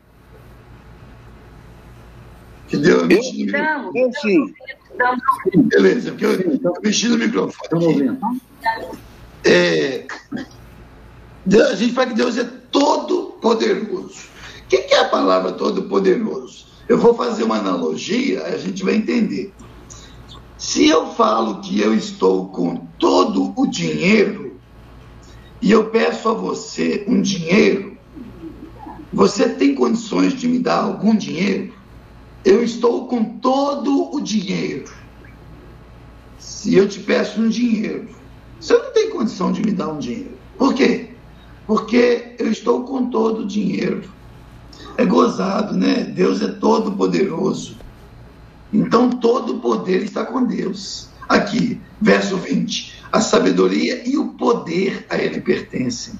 Que 2.67 2.77
Deus 2.77 3.01
eu 3.01 3.07
mexi 3.07 3.45
no 3.45 3.45
microfone. 3.45 3.99
Eu 4.01 4.11
sim. 4.21 4.53
Beleza, 5.55 6.11
porque 6.11 6.25
eu, 6.25 6.31
eu 6.41 6.73
mexi 6.83 7.07
no 7.07 7.17
microfone 7.17 8.09
aqui. 8.09 8.41
É, 9.45 10.05
a 11.71 11.75
gente 11.75 11.93
fala 11.93 12.07
que 12.07 12.13
Deus 12.13 12.37
é 12.37 12.43
todo 12.43 13.37
poderoso. 13.41 14.26
O 14.67 14.69
que, 14.69 14.79
que 14.79 14.93
é 14.93 14.99
a 14.99 15.07
palavra 15.07 15.53
todo-poderoso? 15.53 16.65
Eu 16.89 16.97
vou 16.97 17.13
fazer 17.13 17.45
uma 17.45 17.57
analogia, 17.57 18.43
a 18.43 18.57
gente 18.57 18.83
vai 18.83 18.95
entender. 18.95 19.55
Se 20.57 20.89
eu 20.89 21.13
falo 21.13 21.61
que 21.61 21.79
eu 21.79 21.93
estou 21.93 22.49
com 22.49 22.75
todo 22.99 23.53
o 23.55 23.65
dinheiro, 23.65 24.59
e 25.61 25.71
eu 25.71 25.89
peço 25.89 26.27
a 26.27 26.33
você 26.33 27.05
um 27.07 27.21
dinheiro, 27.21 27.97
você 29.13 29.47
tem 29.47 29.73
condições 29.73 30.33
de 30.33 30.49
me 30.49 30.59
dar 30.59 30.83
algum 30.83 31.15
dinheiro? 31.15 31.73
Eu 32.43 32.61
estou 32.61 33.07
com 33.07 33.39
todo 33.39 34.13
o 34.13 34.19
dinheiro. 34.19 34.91
Se 36.37 36.75
eu 36.75 36.89
te 36.89 36.99
peço 36.99 37.39
um 37.39 37.47
dinheiro, 37.47 38.09
você 38.59 38.77
não 38.77 38.91
tem 38.91 39.11
condição 39.11 39.53
de 39.53 39.61
me 39.61 39.71
dar 39.71 39.87
um 39.87 39.97
dinheiro. 39.97 40.37
Por 40.57 40.73
quê? 40.73 41.15
Porque 41.65 42.35
eu 42.37 42.51
estou 42.51 42.83
com 42.83 43.09
todo 43.09 43.43
o 43.43 43.47
dinheiro. 43.47 44.16
É 44.97 45.05
gozado, 45.05 45.75
né? 45.77 46.03
Deus 46.03 46.41
é 46.41 46.47
todo 46.47 46.91
poderoso. 46.93 47.77
Então 48.73 49.09
todo 49.09 49.57
o 49.57 49.59
poder 49.59 50.03
está 50.03 50.25
com 50.25 50.45
Deus. 50.45 51.09
Aqui, 51.29 51.79
verso 52.01 52.37
20. 52.37 53.03
A 53.11 53.21
sabedoria 53.21 54.07
e 54.07 54.17
o 54.17 54.29
poder 54.29 55.05
a 55.09 55.17
ele 55.17 55.39
pertencem. 55.39 56.15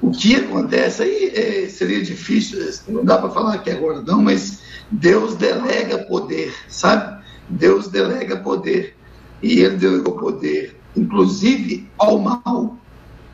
O 0.00 0.10
que 0.10 0.36
acontece 0.36 1.02
aí 1.02 1.32
é, 1.34 1.68
seria 1.68 2.02
difícil, 2.02 2.58
não 2.88 3.04
dá 3.04 3.18
para 3.18 3.30
falar 3.30 3.54
aqui 3.54 3.70
agora 3.70 4.02
não, 4.02 4.22
mas 4.22 4.60
Deus 4.90 5.34
delega 5.34 5.98
poder, 6.04 6.54
sabe? 6.68 7.24
Deus 7.48 7.88
delega 7.88 8.36
poder. 8.36 8.96
E 9.42 9.60
ele 9.60 9.76
delegou 9.76 10.16
poder, 10.16 10.78
inclusive 10.96 11.88
ao 11.98 12.18
mal, 12.18 12.76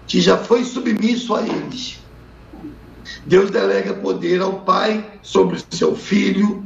que 0.07 0.21
já 0.21 0.37
foi 0.37 0.65
submisso 0.65 1.35
a 1.35 1.43
ele. 1.43 2.02
Deus 3.27 3.51
delega 3.51 3.95
poder 3.95 4.41
ao 4.41 4.61
pai 4.61 5.05
sobre 5.23 5.57
o 5.57 5.75
seu 5.75 5.95
filho, 5.95 6.65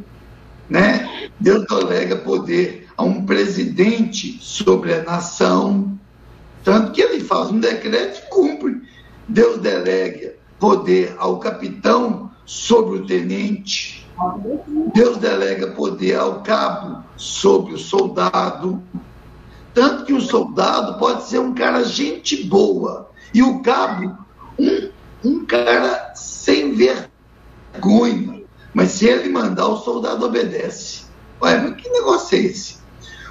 né? 0.68 1.28
Deus 1.38 1.64
delega 1.66 2.16
poder 2.16 2.88
a 2.96 3.02
um 3.02 3.24
presidente 3.26 4.38
sobre 4.40 4.94
a 4.94 5.02
nação, 5.02 5.98
tanto 6.64 6.92
que 6.92 7.00
ele 7.00 7.22
faz 7.22 7.50
um 7.50 7.60
decreto 7.60 8.18
e 8.18 8.30
cumpre. 8.30 8.82
Deus 9.28 9.58
delega 9.58 10.34
poder 10.58 11.14
ao 11.18 11.38
capitão 11.38 12.30
sobre 12.44 12.98
o 12.98 13.06
tenente. 13.06 14.06
Deus 14.94 15.18
delega 15.18 15.68
poder 15.68 16.16
ao 16.16 16.42
cabo 16.42 17.04
sobre 17.16 17.74
o 17.74 17.78
soldado. 17.78 18.82
Tanto 19.74 20.06
que 20.06 20.12
o 20.12 20.20
soldado 20.20 20.98
pode 20.98 21.24
ser 21.24 21.38
um 21.38 21.54
cara 21.54 21.84
gente 21.84 22.44
boa 22.44 23.10
e 23.34 23.42
o 23.42 23.60
cabo 23.60 24.16
um, 24.58 24.88
um 25.26 25.44
cara 25.44 26.12
sem 26.14 26.72
vergonha. 26.74 28.42
Mas 28.72 28.92
se 28.92 29.06
ele 29.06 29.28
mandar, 29.28 29.66
o 29.66 29.78
soldado 29.78 30.24
obedece. 30.24 31.04
Ué, 31.42 31.60
mas 31.60 31.80
que 31.80 31.88
negócio 31.88 32.38
é 32.38 32.42
esse? 32.42 32.76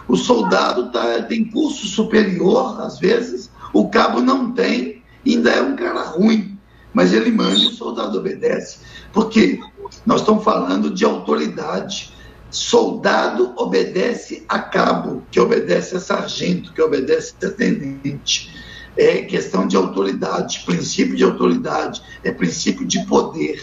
O 0.08 0.16
soldado 0.16 0.92
tá, 0.92 1.24
tem 1.24 1.46
curso 1.46 1.88
superior, 1.88 2.82
às 2.82 3.00
vezes, 3.00 3.50
o 3.74 3.90
cabo 3.90 4.22
não 4.22 4.52
tem, 4.52 5.04
ainda 5.26 5.52
é 5.52 5.62
um 5.62 5.76
cara 5.76 6.04
ruim, 6.04 6.58
mas 6.94 7.14
ele 7.14 7.32
manda 7.32 7.58
e 7.58 7.68
o 7.68 7.72
soldado 7.72 8.20
obedece. 8.20 8.80
Porque 9.12 9.60
nós 10.06 10.22
estamos 10.22 10.44
falando 10.44 10.94
de 10.94 11.06
autoridade. 11.06 12.14
Soldado 12.52 13.54
obedece 13.58 14.46
a 14.48 14.60
cabo, 14.60 15.24
que 15.32 15.40
obedece 15.40 15.98
a 15.98 16.00
sargento, 16.00 16.72
que 16.74 16.82
obedece 16.82 17.34
a 17.44 17.50
tenente. 17.50 18.54
É 18.98 19.22
questão 19.24 19.68
de 19.68 19.76
autoridade, 19.76 20.64
princípio 20.66 21.16
de 21.16 21.24
autoridade, 21.24 22.02
é 22.24 22.32
princípio 22.32 22.86
de 22.86 23.06
poder. 23.06 23.62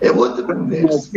É 0.00 0.10
outra 0.10 0.42
conversa. 0.42 1.10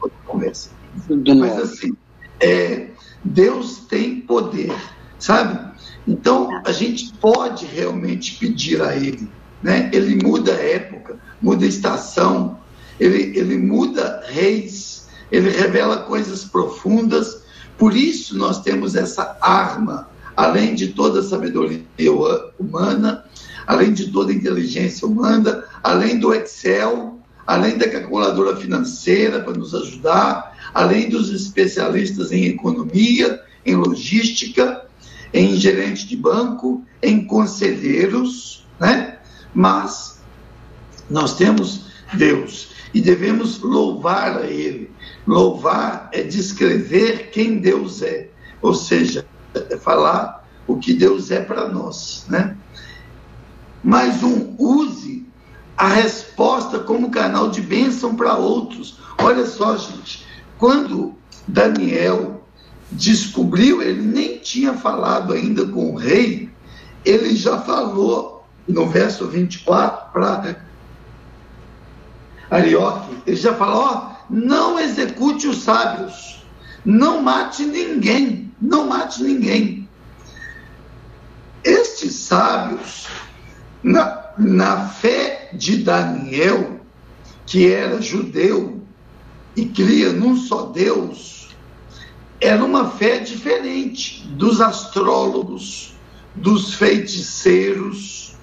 Outra 0.00 0.18
conversa. 0.26 0.70
Mas 1.08 1.58
assim, 1.58 1.96
é, 2.40 2.88
Deus 3.24 3.78
tem 3.88 4.20
poder, 4.20 4.72
sabe? 5.18 5.68
Então 6.06 6.62
a 6.64 6.72
gente 6.72 7.12
pode 7.14 7.66
realmente 7.66 8.36
pedir 8.36 8.82
a 8.82 8.96
Ele. 8.96 9.28
Né? 9.62 9.90
Ele 9.92 10.22
muda 10.22 10.52
a 10.52 10.62
época, 10.62 11.18
muda 11.40 11.64
a 11.64 11.68
estação, 11.68 12.58
ele, 12.98 13.36
ele 13.38 13.58
muda 13.58 14.22
reis, 14.26 15.08
ele 15.30 15.50
revela 15.50 15.98
coisas 15.98 16.44
profundas. 16.44 17.42
Por 17.76 17.94
isso 17.94 18.36
nós 18.36 18.62
temos 18.62 18.94
essa 18.94 19.36
arma, 19.40 20.08
além 20.38 20.72
de 20.76 20.86
toda 20.92 21.18
a 21.18 21.22
sabedoria 21.24 21.82
humana, 22.60 23.24
além 23.66 23.92
de 23.92 24.12
toda 24.12 24.30
a 24.30 24.34
inteligência 24.34 25.04
humana, 25.04 25.64
além 25.82 26.16
do 26.16 26.32
Excel, 26.32 27.18
além 27.44 27.76
da 27.76 27.88
calculadora 27.88 28.54
financeira 28.54 29.40
para 29.40 29.54
nos 29.54 29.74
ajudar, 29.74 30.56
além 30.72 31.08
dos 31.08 31.30
especialistas 31.30 32.30
em 32.30 32.44
economia, 32.44 33.40
em 33.66 33.74
logística, 33.74 34.86
em 35.34 35.56
gerente 35.56 36.06
de 36.06 36.16
banco, 36.16 36.84
em 37.02 37.24
conselheiros, 37.24 38.64
né? 38.78 39.18
Mas 39.52 40.20
nós 41.10 41.34
temos 41.34 41.86
Deus 42.14 42.68
e 42.94 43.00
devemos 43.00 43.58
louvar 43.58 44.38
a 44.38 44.46
Ele. 44.46 44.88
Louvar 45.26 46.08
é 46.12 46.22
descrever 46.22 47.30
quem 47.32 47.58
Deus 47.58 48.02
é, 48.02 48.28
ou 48.62 48.72
seja, 48.72 49.26
falar 49.78 50.46
o 50.66 50.76
que 50.76 50.92
Deus 50.92 51.30
é 51.30 51.40
para 51.40 51.68
nós, 51.68 52.26
né? 52.28 52.56
Mas 53.82 54.22
um 54.22 54.54
use 54.58 55.26
a 55.76 55.88
resposta 55.88 56.80
como 56.80 57.10
canal 57.10 57.50
de 57.50 57.60
bênção 57.60 58.16
para 58.16 58.36
outros. 58.36 58.98
Olha 59.18 59.46
só, 59.46 59.76
gente, 59.76 60.26
quando 60.58 61.14
Daniel 61.46 62.42
descobriu, 62.90 63.80
ele 63.80 64.02
nem 64.02 64.38
tinha 64.38 64.74
falado 64.74 65.32
ainda 65.32 65.66
com 65.66 65.92
o 65.92 65.96
rei, 65.96 66.50
ele 67.04 67.34
já 67.36 67.58
falou 67.58 68.44
no 68.66 68.86
verso 68.86 69.26
24 69.28 70.12
para 70.12 70.56
Arioque, 72.50 73.16
ele 73.26 73.36
já 73.36 73.54
falou: 73.54 74.10
não 74.28 74.78
execute 74.78 75.46
os 75.46 75.62
sábios, 75.62 76.44
não 76.84 77.22
mate 77.22 77.64
ninguém, 77.64 78.47
não 78.60 78.88
mate 78.88 79.22
ninguém. 79.22 79.88
Estes 81.64 82.14
sábios, 82.14 83.06
na, 83.82 84.32
na 84.38 84.88
fé 84.88 85.50
de 85.52 85.78
Daniel, 85.78 86.80
que 87.46 87.70
era 87.70 88.00
judeu 88.00 88.82
e 89.56 89.66
cria 89.66 90.12
num 90.12 90.36
só 90.36 90.66
Deus, 90.66 91.48
era 92.40 92.64
uma 92.64 92.90
fé 92.90 93.18
diferente 93.18 94.26
dos 94.28 94.60
astrólogos, 94.60 95.94
dos 96.34 96.74
feiticeiros. 96.74 98.36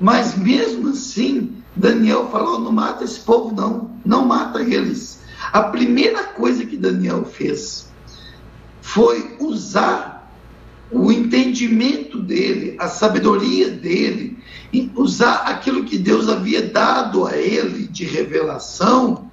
Mas 0.00 0.36
mesmo 0.36 0.90
assim, 0.90 1.56
Daniel 1.74 2.28
falou: 2.30 2.60
não 2.60 2.70
mata 2.70 3.04
esse 3.04 3.20
povo, 3.20 3.54
não, 3.54 3.90
não 4.04 4.24
mata 4.24 4.62
eles. 4.62 5.20
A 5.52 5.62
primeira 5.62 6.22
coisa 6.24 6.64
que 6.64 6.76
Daniel 6.76 7.24
fez 7.24 7.87
foi 8.88 9.36
usar 9.38 10.32
o 10.90 11.12
entendimento 11.12 12.22
dele, 12.22 12.74
a 12.78 12.88
sabedoria 12.88 13.68
dele, 13.68 14.42
usar 14.96 15.42
aquilo 15.42 15.84
que 15.84 15.98
Deus 15.98 16.26
havia 16.26 16.62
dado 16.62 17.26
a 17.26 17.36
ele 17.36 17.86
de 17.86 18.06
revelação 18.06 19.30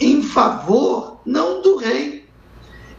em 0.00 0.20
favor, 0.24 1.20
não 1.24 1.62
do 1.62 1.76
rei, 1.76 2.26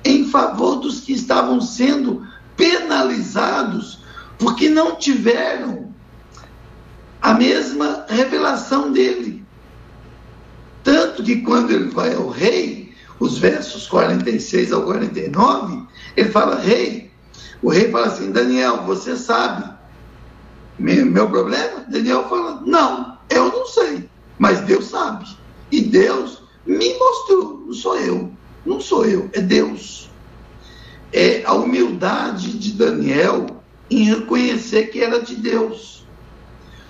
em 0.06 0.30
favor 0.30 0.77
dos 0.77 1.02
que 1.02 1.11
estavam 1.11 1.60
sendo 1.60 2.26
penalizados 2.56 3.99
porque 4.39 4.69
não 4.69 4.95
tiveram 4.95 5.93
a 7.22 7.34
mesma 7.34 8.06
revelação 8.07 8.93
dele. 8.93 9.43
Tanto 10.85 11.22
que 11.22 11.41
quando 11.41 11.72
ele 11.72 11.89
vai 11.89 12.14
ao 12.14 12.30
rei, 12.30 12.85
os 13.20 13.38
versos 13.38 13.88
46 13.88 14.72
ao 14.72 14.84
49, 14.84 15.84
ele 16.16 16.30
fala: 16.30 16.60
Rei, 16.60 17.12
o 17.62 17.70
rei 17.70 17.90
fala 17.92 18.08
assim: 18.08 18.32
Daniel, 18.32 18.84
você 18.84 19.16
sabe 19.16 19.76
meu 20.78 21.30
problema? 21.30 21.86
Daniel 21.88 22.28
fala: 22.28 22.62
Não, 22.66 23.18
eu 23.30 23.52
não 23.52 23.66
sei, 23.66 24.10
mas 24.38 24.62
Deus 24.62 24.86
sabe. 24.86 25.26
E 25.72 25.82
Deus 25.82 26.44
me 26.66 26.98
mostrou, 26.98 27.64
não 27.66 27.74
sou 27.74 27.98
eu, 27.98 28.32
não 28.66 28.80
sou 28.80 29.06
eu, 29.06 29.30
é 29.34 29.42
Deus. 29.42 30.10
É 31.14 31.44
a 31.46 31.54
humildade 31.54 32.58
de 32.58 32.74
Daniel 32.74 33.46
em 33.90 34.04
reconhecer 34.04 34.88
que 34.88 35.02
era 35.02 35.22
de 35.22 35.36
Deus. 35.36 36.06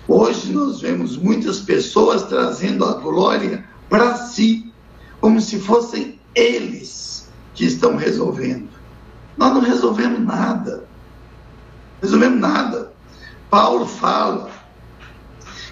Hoje 0.08 0.52
nós 0.52 0.82
vemos 0.82 1.18
muitas 1.18 1.60
pessoas 1.60 2.24
trazendo 2.24 2.86
a 2.86 2.94
glória 2.94 3.68
para 3.90 4.16
si, 4.16 4.72
como 5.26 5.42
se 5.42 5.60
fossem 5.60 6.20
eles 6.36 7.28
que 7.56 7.66
estão 7.66 7.96
resolvendo. 7.96 8.70
Nós 9.36 9.56
não 9.56 9.62
resolvemos 9.62 10.20
nada. 10.20 10.86
Resolvemos 12.00 12.40
nada. 12.40 12.94
Paulo 13.50 13.88
fala 13.88 14.52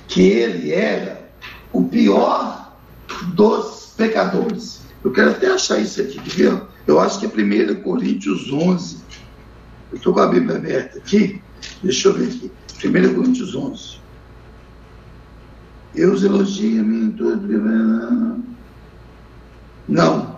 que 0.08 0.24
ele 0.24 0.72
era 0.72 1.30
o 1.72 1.84
pior 1.84 2.76
dos 3.36 3.94
pecadores. 3.96 4.82
Eu 5.04 5.14
quero 5.14 5.30
até 5.30 5.46
achar 5.52 5.78
isso 5.78 6.02
aqui, 6.02 6.20
viu? 6.32 6.60
Eu 6.88 7.00
acho 7.00 7.20
que 7.20 7.28
é 7.28 7.76
1 7.76 7.84
Coríntios 7.84 8.52
11. 8.52 8.98
Eu 9.92 9.98
estou 9.98 10.16
com 10.16 10.22
a 10.22 10.28
Bíblia 10.30 10.58
aberta 10.58 10.98
aqui. 10.98 11.40
Deixa 11.84 12.08
eu 12.08 12.16
ver 12.16 12.30
aqui. 12.30 12.52
1 12.84 13.14
Coríntios 13.14 13.54
11. 13.54 14.00
Deus 15.94 16.24
elogia-me 16.24 17.06
em 17.06 17.12
tudo. 17.12 18.53
Não. 19.88 20.38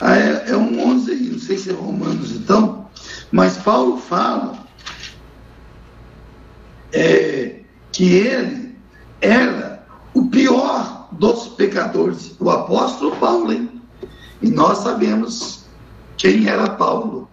Ah, 0.00 0.16
é, 0.16 0.50
é 0.50 0.56
um 0.56 0.88
11, 0.90 1.14
não 1.14 1.38
sei 1.38 1.56
se 1.56 1.70
é 1.70 1.72
Romanos 1.72 2.32
então, 2.32 2.88
mas 3.30 3.56
Paulo 3.58 3.98
fala 3.98 4.58
é, 6.92 7.60
que 7.92 8.12
ele 8.12 8.76
era 9.20 9.86
o 10.12 10.26
pior 10.26 11.08
dos 11.12 11.48
pecadores, 11.48 12.34
o 12.40 12.50
apóstolo 12.50 13.14
Paulo, 13.16 13.52
hein? 13.52 13.80
E 14.40 14.50
nós 14.50 14.78
sabemos 14.78 15.66
quem 16.16 16.48
era 16.48 16.70
Paulo. 16.70 17.28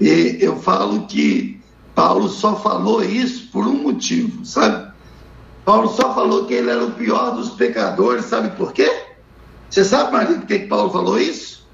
E 0.00 0.36
eu 0.40 0.56
falo 0.56 1.06
que 1.06 1.60
Paulo 1.94 2.28
só 2.28 2.56
falou 2.56 3.02
isso 3.02 3.50
por 3.50 3.66
um 3.66 3.82
motivo, 3.82 4.44
sabe? 4.44 4.92
Paulo 5.64 5.88
só 5.88 6.14
falou 6.14 6.44
que 6.44 6.54
ele 6.54 6.70
era 6.70 6.84
o 6.84 6.92
pior 6.92 7.30
dos 7.34 7.50
pecadores, 7.50 8.24
sabe 8.26 8.50
por 8.56 8.72
quê? 8.72 9.11
Você 9.72 9.84
sabe, 9.86 10.12
Maria, 10.12 10.36
por 10.36 10.46
que 10.46 10.58
Paulo 10.58 10.90
falou 10.90 11.18
isso? 11.18 11.66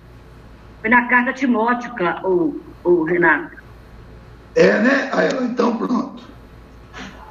Foi 0.81 0.89
na 0.89 1.09
carta 1.09 1.31
a 1.31 1.33
Timóteo, 1.33 1.93
o, 2.23 2.61
o 2.85 3.03
Renato. 3.03 3.57
É, 4.55 4.79
né? 4.79 5.11
Aí, 5.13 5.29
então 5.43 5.77
pronto. 5.77 6.23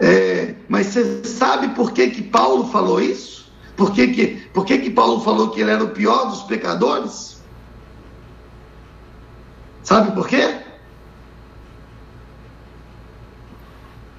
É, 0.02 0.56
mas 0.68 0.88
você 0.88 1.23
sabe 1.23 1.69
por 1.69 1.94
que, 1.94 2.10
que 2.10 2.22
Paulo 2.22 2.69
falou 2.69 2.99
isso? 3.02 3.49
Por, 3.77 3.94
que, 3.94 4.10
que, 4.10 4.27
por 4.53 4.65
que, 4.65 4.77
que 4.77 4.89
Paulo 4.89 5.22
falou 5.22 5.52
que 5.52 5.61
ele 5.61 5.72
era 5.72 5.85
o 5.85 5.91
pior 5.91 6.26
dos 6.26 6.44
pecadores? 6.44 7.41
Sabe 9.84 10.11
por 10.11 10.27
quê? 10.27 10.64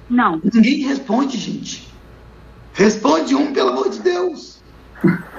Não. 0.09 0.41
Ninguém 0.43 0.79
responde, 0.79 1.37
gente. 1.37 1.93
Responde 2.73 3.35
um, 3.35 3.53
pelo 3.53 3.69
amor 3.69 3.91
de 3.91 3.99
Deus. 3.99 4.63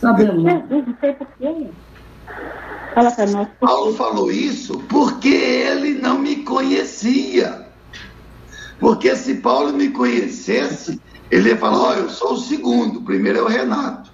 Sabemos. 0.00 0.42
Não, 0.42 0.66
não 0.68 0.96
sei 1.00 1.12
por 1.12 1.26
quê. 1.38 1.66
Fala 2.94 3.10
para 3.10 3.26
nós. 3.26 3.48
Paulo 3.60 3.94
falou 3.94 4.30
isso 4.30 4.78
porque 4.88 5.28
ele 5.28 5.94
não 5.94 6.18
me 6.18 6.36
conhecia. 6.36 7.66
Porque 8.78 9.14
se 9.16 9.36
Paulo 9.36 9.72
me 9.72 9.90
conhecesse, 9.90 11.00
ele 11.30 11.50
ia 11.50 11.56
falar: 11.56 11.78
Ó, 11.78 11.90
oh, 11.90 11.94
eu 11.94 12.10
sou 12.10 12.32
o 12.34 12.38
segundo, 12.38 13.00
o 13.00 13.02
primeiro 13.02 13.38
é 13.38 13.42
o 13.42 13.48
Renato. 13.48 14.10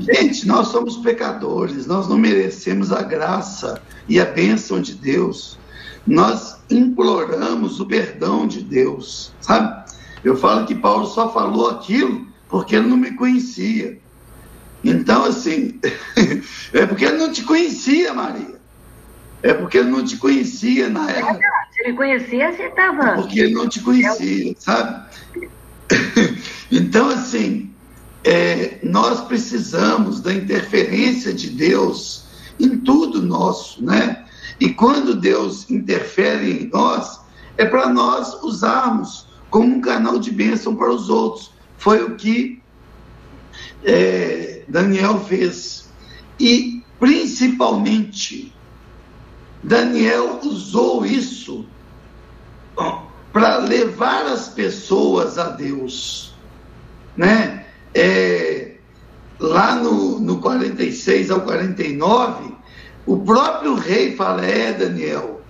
Gente, 0.00 0.46
nós 0.46 0.68
somos 0.68 0.96
pecadores, 0.98 1.86
nós 1.86 2.08
não 2.08 2.16
merecemos 2.16 2.92
a 2.92 3.02
graça 3.02 3.82
e 4.08 4.18
a 4.18 4.24
bênção 4.24 4.80
de 4.80 4.94
Deus. 4.94 5.58
Nós 6.06 6.58
imploramos 6.70 7.78
o 7.78 7.86
perdão 7.86 8.46
de 8.46 8.62
Deus, 8.62 9.32
sabe? 9.40 9.92
Eu 10.24 10.36
falo 10.36 10.66
que 10.66 10.74
Paulo 10.74 11.06
só 11.06 11.30
falou 11.30 11.68
aquilo 11.68 12.26
porque 12.48 12.76
ele 12.76 12.88
não 12.88 12.96
me 12.96 13.12
conhecia. 13.12 13.98
Então, 14.82 15.24
assim, 15.24 15.78
é 16.72 16.86
porque 16.86 17.04
ele 17.04 17.18
não 17.18 17.32
te 17.32 17.42
conhecia, 17.42 18.12
Maria. 18.14 18.60
É 19.42 19.54
porque 19.54 19.78
ele 19.78 19.90
não 19.90 20.04
te 20.04 20.16
conhecia 20.16 20.88
na 20.88 21.10
época. 21.10 21.48
Se 21.72 21.84
ele 21.84 21.96
conhecia, 21.96 22.52
você 22.52 22.64
estava. 22.64 23.08
É 23.08 23.14
porque 23.14 23.40
ele 23.40 23.54
não 23.54 23.68
te 23.68 23.80
conhecia, 23.80 24.54
sabe? 24.58 25.06
então, 26.70 27.08
assim, 27.08 27.74
é, 28.22 28.78
nós 28.82 29.22
precisamos 29.22 30.20
da 30.20 30.32
interferência 30.32 31.32
de 31.32 31.50
Deus 31.50 32.24
em 32.58 32.78
tudo 32.78 33.22
nosso, 33.22 33.82
né? 33.84 34.26
E 34.58 34.68
quando 34.70 35.14
Deus 35.14 35.70
interfere 35.70 36.64
em 36.64 36.68
nós, 36.68 37.20
é 37.56 37.64
para 37.64 37.88
nós 37.88 38.42
usarmos 38.42 39.26
como 39.48 39.74
um 39.76 39.80
canal 39.80 40.18
de 40.18 40.30
bênção 40.30 40.76
para 40.76 40.90
os 40.90 41.08
outros. 41.08 41.50
Foi 41.78 42.04
o 42.04 42.14
que 42.14 42.62
é, 43.82 44.59
Daniel 44.70 45.20
fez. 45.20 45.90
E, 46.38 46.82
principalmente, 46.98 48.54
Daniel 49.62 50.40
usou 50.42 51.04
isso 51.04 51.66
para 53.32 53.58
levar 53.58 54.26
as 54.26 54.48
pessoas 54.48 55.38
a 55.38 55.50
Deus. 55.50 56.34
Né? 57.16 57.66
É, 57.92 58.76
lá 59.38 59.74
no, 59.74 60.20
no 60.20 60.38
46 60.38 61.30
ao 61.30 61.40
49, 61.42 62.54
o 63.06 63.18
próprio 63.18 63.74
rei 63.74 64.14
fala: 64.14 64.46
É, 64.46 64.72
Daniel, 64.72 65.42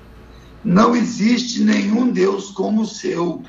não 0.65 0.97
existe 0.97 1.63
nenhum 1.63 2.11
Deus 2.11 2.51
como 2.51 2.83
o 2.83 2.87
seu. 2.87 3.43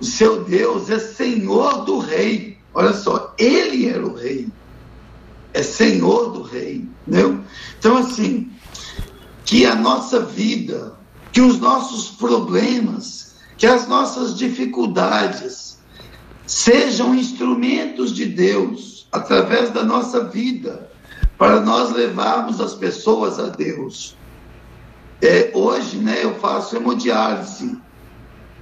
O 0.00 0.04
seu 0.04 0.44
Deus 0.44 0.90
é 0.90 0.98
senhor 0.98 1.84
do 1.84 1.98
rei. 1.98 2.53
Olha 2.74 2.92
só, 2.92 3.34
ele 3.38 3.88
era 3.88 4.04
o 4.04 4.14
rei. 4.14 4.48
É 5.52 5.62
senhor 5.62 6.32
do 6.32 6.42
rei. 6.42 6.88
Entendeu? 7.06 7.40
Então, 7.78 7.96
assim, 7.96 8.50
que 9.44 9.64
a 9.64 9.74
nossa 9.74 10.20
vida, 10.20 10.94
que 11.32 11.40
os 11.40 11.60
nossos 11.60 12.10
problemas, 12.10 13.36
que 13.56 13.66
as 13.66 13.86
nossas 13.86 14.36
dificuldades 14.36 15.78
sejam 16.46 17.14
instrumentos 17.14 18.14
de 18.14 18.26
Deus 18.26 19.06
através 19.12 19.70
da 19.70 19.82
nossa 19.82 20.24
vida 20.24 20.90
para 21.38 21.60
nós 21.60 21.92
levarmos 21.92 22.60
as 22.60 22.74
pessoas 22.74 23.38
a 23.38 23.46
Deus. 23.48 24.16
É, 25.22 25.50
hoje, 25.54 25.98
né, 25.98 26.22
eu 26.22 26.34
faço 26.36 26.76
hemodiálise. 26.76 27.78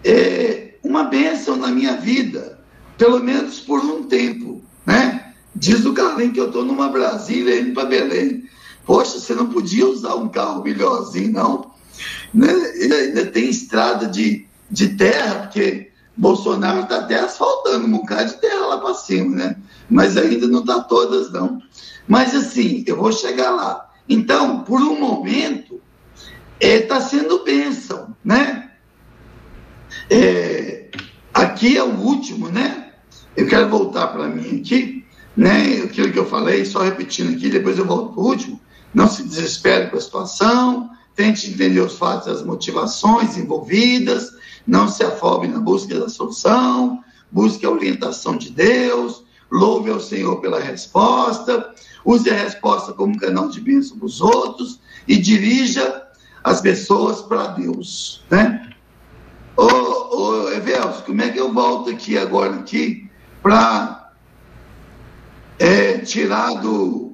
É 0.04 0.74
uma 0.82 1.04
bênção 1.04 1.56
na 1.56 1.68
minha 1.68 1.96
vida, 1.96 2.61
pelo 3.02 3.18
menos 3.18 3.58
por 3.58 3.80
um 3.80 4.04
tempo, 4.04 4.62
né? 4.86 5.34
Diz 5.56 5.84
o 5.84 5.92
Carlinhos 5.92 6.34
que 6.34 6.38
eu 6.38 6.46
estou 6.46 6.64
numa 6.64 6.88
Brasília 6.88 7.58
indo 7.58 7.74
para 7.74 7.88
Belém. 7.88 8.44
Poxa, 8.86 9.18
você 9.18 9.34
não 9.34 9.48
podia 9.48 9.88
usar 9.88 10.14
um 10.14 10.28
carro 10.28 10.62
melhorzinho, 10.62 11.32
não? 11.32 11.72
Né? 12.32 12.46
Ainda 12.48 13.26
tem 13.26 13.48
estrada 13.48 14.06
de, 14.06 14.46
de 14.70 14.90
terra, 14.90 15.40
porque 15.40 15.90
Bolsonaro 16.16 16.82
está 16.82 16.98
até 16.98 17.18
asfaltando 17.18 17.88
um 17.88 17.90
bocado 17.90 18.30
de 18.30 18.40
terra 18.40 18.66
lá 18.66 18.78
para 18.78 18.94
cima, 18.94 19.34
né? 19.34 19.56
Mas 19.90 20.16
ainda 20.16 20.46
não 20.46 20.60
está 20.60 20.78
todas, 20.78 21.32
não. 21.32 21.60
Mas 22.06 22.36
assim, 22.36 22.84
eu 22.86 22.96
vou 22.96 23.10
chegar 23.10 23.50
lá. 23.50 23.90
Então, 24.08 24.60
por 24.62 24.80
um 24.80 25.00
momento, 25.00 25.80
está 26.60 26.68
é, 26.68 26.78
tá 26.82 27.00
sendo 27.00 27.42
bênção, 27.42 28.14
né? 28.24 28.70
É, 30.08 30.88
aqui 31.34 31.76
é 31.76 31.82
o 31.82 31.98
último, 31.98 32.48
né? 32.48 32.81
Eu 33.36 33.46
quero 33.46 33.68
voltar 33.68 34.08
para 34.08 34.28
mim 34.28 34.60
aqui, 34.60 35.04
né? 35.36 35.82
Aquilo 35.84 36.12
que 36.12 36.18
eu 36.18 36.26
falei, 36.26 36.64
só 36.64 36.82
repetindo 36.82 37.34
aqui, 37.34 37.48
depois 37.48 37.78
eu 37.78 37.86
volto 37.86 38.12
para 38.12 38.22
o 38.22 38.26
último. 38.26 38.60
Não 38.92 39.08
se 39.08 39.22
desespere 39.22 39.88
com 39.88 39.96
a 39.96 40.00
situação, 40.00 40.90
tente 41.16 41.50
entender 41.50 41.80
os 41.80 41.96
fatos, 41.96 42.28
as 42.28 42.42
motivações 42.42 43.38
envolvidas, 43.38 44.30
não 44.66 44.86
se 44.86 45.02
afobe 45.02 45.48
na 45.48 45.60
busca 45.60 45.98
da 45.98 46.08
solução, 46.08 47.02
busque 47.30 47.64
a 47.64 47.70
orientação 47.70 48.36
de 48.36 48.50
Deus, 48.50 49.24
louve 49.50 49.90
ao 49.90 50.00
Senhor 50.00 50.40
pela 50.40 50.60
resposta, 50.60 51.74
use 52.04 52.28
a 52.28 52.34
resposta 52.34 52.92
como 52.92 53.18
canal 53.18 53.48
de 53.48 53.60
bênção 53.60 53.96
para 53.96 54.06
os 54.06 54.20
outros 54.20 54.78
e 55.08 55.16
dirija 55.16 56.02
as 56.44 56.60
pessoas 56.60 57.22
para 57.22 57.48
Deus, 57.48 58.22
né? 58.30 58.70
Ô, 59.56 59.64
ô 60.16 60.50
Evelso, 60.50 61.02
como 61.04 61.22
é 61.22 61.30
que 61.30 61.38
eu 61.38 61.52
volto 61.52 61.90
aqui 61.90 62.18
agora 62.18 62.56
aqui 62.56 63.10
para 63.42 64.12
é, 65.58 65.98
tirar 65.98 66.54
do 66.60 67.12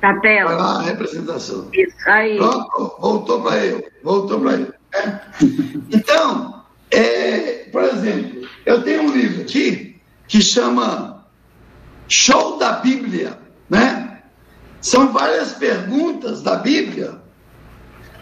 da 0.00 0.18
tela 0.20 0.52
a 0.52 0.82
representação? 0.82 1.68
Isso 1.72 1.96
aí. 2.06 2.38
Pronto, 2.38 2.96
voltou 2.98 3.42
para 3.42 3.66
eu, 3.66 3.84
voltou 4.02 4.40
para 4.40 4.52
eu. 4.52 4.74
É. 4.94 5.20
Então, 5.92 6.64
é, 6.90 7.68
por 7.70 7.84
exemplo, 7.84 8.48
eu 8.66 8.82
tenho 8.82 9.02
um 9.02 9.12
livro 9.12 9.42
aqui 9.42 10.00
que 10.26 10.40
chama 10.40 11.26
Show 12.08 12.58
da 12.58 12.72
Bíblia, 12.72 13.38
né? 13.68 14.22
São 14.80 15.12
várias 15.12 15.52
perguntas 15.52 16.42
da 16.42 16.56
Bíblia 16.56 17.20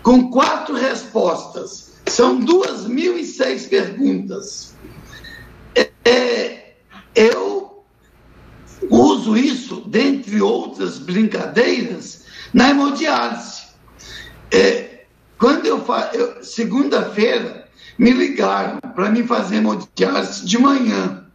com 0.03 0.31
quatro 0.31 0.75
respostas. 0.75 1.95
São 2.07 2.41
duas 2.41 2.87
mil 2.87 3.17
e 3.17 3.25
seis 3.25 3.67
perguntas. 3.67 4.75
É, 6.09 6.73
eu 7.15 7.85
uso 8.89 9.37
isso, 9.37 9.83
dentre 9.87 10.41
outras 10.41 10.99
brincadeiras, 10.99 12.25
na 12.55 12.71
hemodiálise. 12.71 13.65
É, 14.51 15.05
quando 15.39 15.67
eu 15.67 15.85
faço, 15.85 16.17
segunda-feira, 16.43 17.69
me 17.99 18.11
ligaram 18.13 18.81
para 18.95 19.11
me 19.11 19.23
fazer 19.23 19.57
hemodiálise 19.57 20.47
de 20.47 20.57
manhã. 20.57 21.27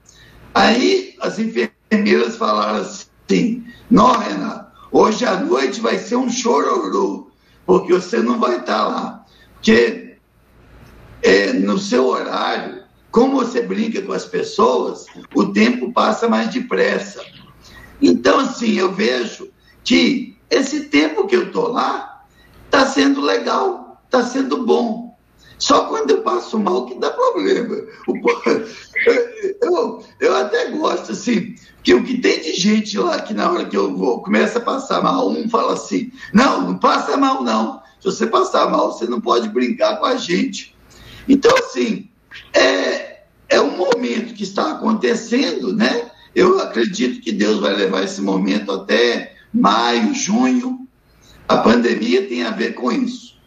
Aí 0.55 1.15
as 1.21 1.37
enfermeiras 1.37 2.35
falaram 2.35 2.81
assim: 2.81 3.63
Não, 3.91 4.17
Renato, 4.17 4.71
hoje 4.91 5.23
à 5.23 5.39
noite 5.39 5.81
vai 5.81 5.99
ser 5.99 6.15
um 6.15 6.31
chororô, 6.31 7.29
porque 7.63 7.93
você 7.93 8.17
não 8.17 8.39
vai 8.39 8.57
estar 8.57 8.87
lá. 8.87 9.25
Porque 9.53 10.17
é, 11.21 11.53
no 11.53 11.77
seu 11.77 12.07
horário, 12.07 12.82
como 13.13 13.35
você 13.35 13.61
brinca 13.61 14.01
com 14.01 14.11
as 14.11 14.25
pessoas, 14.25 15.05
o 15.35 15.45
tempo 15.53 15.93
passa 15.93 16.27
mais 16.27 16.51
depressa. 16.51 17.23
Então, 18.01 18.39
assim, 18.39 18.73
eu 18.73 18.91
vejo 18.91 19.51
que 19.83 20.35
esse 20.49 20.85
tempo 20.85 21.27
que 21.27 21.35
eu 21.35 21.43
estou 21.43 21.67
lá 21.67 22.25
está 22.65 22.87
sendo 22.87 23.21
legal, 23.21 24.01
está 24.05 24.23
sendo 24.23 24.65
bom. 24.65 25.15
Só 25.59 25.85
quando 25.85 26.09
eu 26.09 26.23
passo 26.23 26.57
mal 26.57 26.87
que 26.87 26.95
dá 26.95 27.11
problema. 27.11 27.77
Eu, 29.61 30.03
eu 30.19 30.35
até 30.35 30.69
gosto, 30.71 31.11
assim, 31.11 31.55
que 31.83 31.93
o 31.93 32.03
que 32.03 32.17
tem 32.17 32.41
de 32.41 32.53
gente 32.53 32.97
lá 32.97 33.21
que 33.21 33.33
na 33.33 33.51
hora 33.51 33.65
que 33.65 33.75
eu 33.75 33.95
vou 33.95 34.21
começa 34.21 34.57
a 34.57 34.61
passar 34.61 35.01
mal, 35.01 35.29
um 35.29 35.49
fala 35.49 35.73
assim: 35.73 36.11
não, 36.33 36.61
não 36.61 36.77
passa 36.77 37.17
mal, 37.17 37.43
não. 37.43 37.81
Se 37.99 38.05
você 38.05 38.27
passar 38.27 38.69
mal, 38.69 38.91
você 38.91 39.05
não 39.05 39.19
pode 39.19 39.49
brincar 39.49 39.97
com 39.97 40.05
a 40.05 40.15
gente. 40.15 40.75
Então, 41.27 41.51
assim, 41.57 42.09
é, 42.53 43.02
é 43.53 43.61
um 43.61 43.77
momento 43.77 44.33
que 44.33 44.43
está 44.43 44.71
acontecendo, 44.71 45.75
né? 45.75 46.09
Eu 46.33 46.59
acredito 46.59 47.21
que 47.21 47.31
Deus 47.31 47.59
vai 47.59 47.75
levar 47.75 48.03
esse 48.03 48.19
momento 48.19 48.71
até 48.71 49.35
maio, 49.53 50.11
junho. 50.15 50.87
A 51.47 51.57
pandemia 51.57 52.27
tem 52.27 52.43
a 52.43 52.49
ver 52.49 52.73
com 52.73 52.91
isso. 52.91 53.37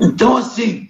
Então, 0.00 0.36
assim, 0.36 0.88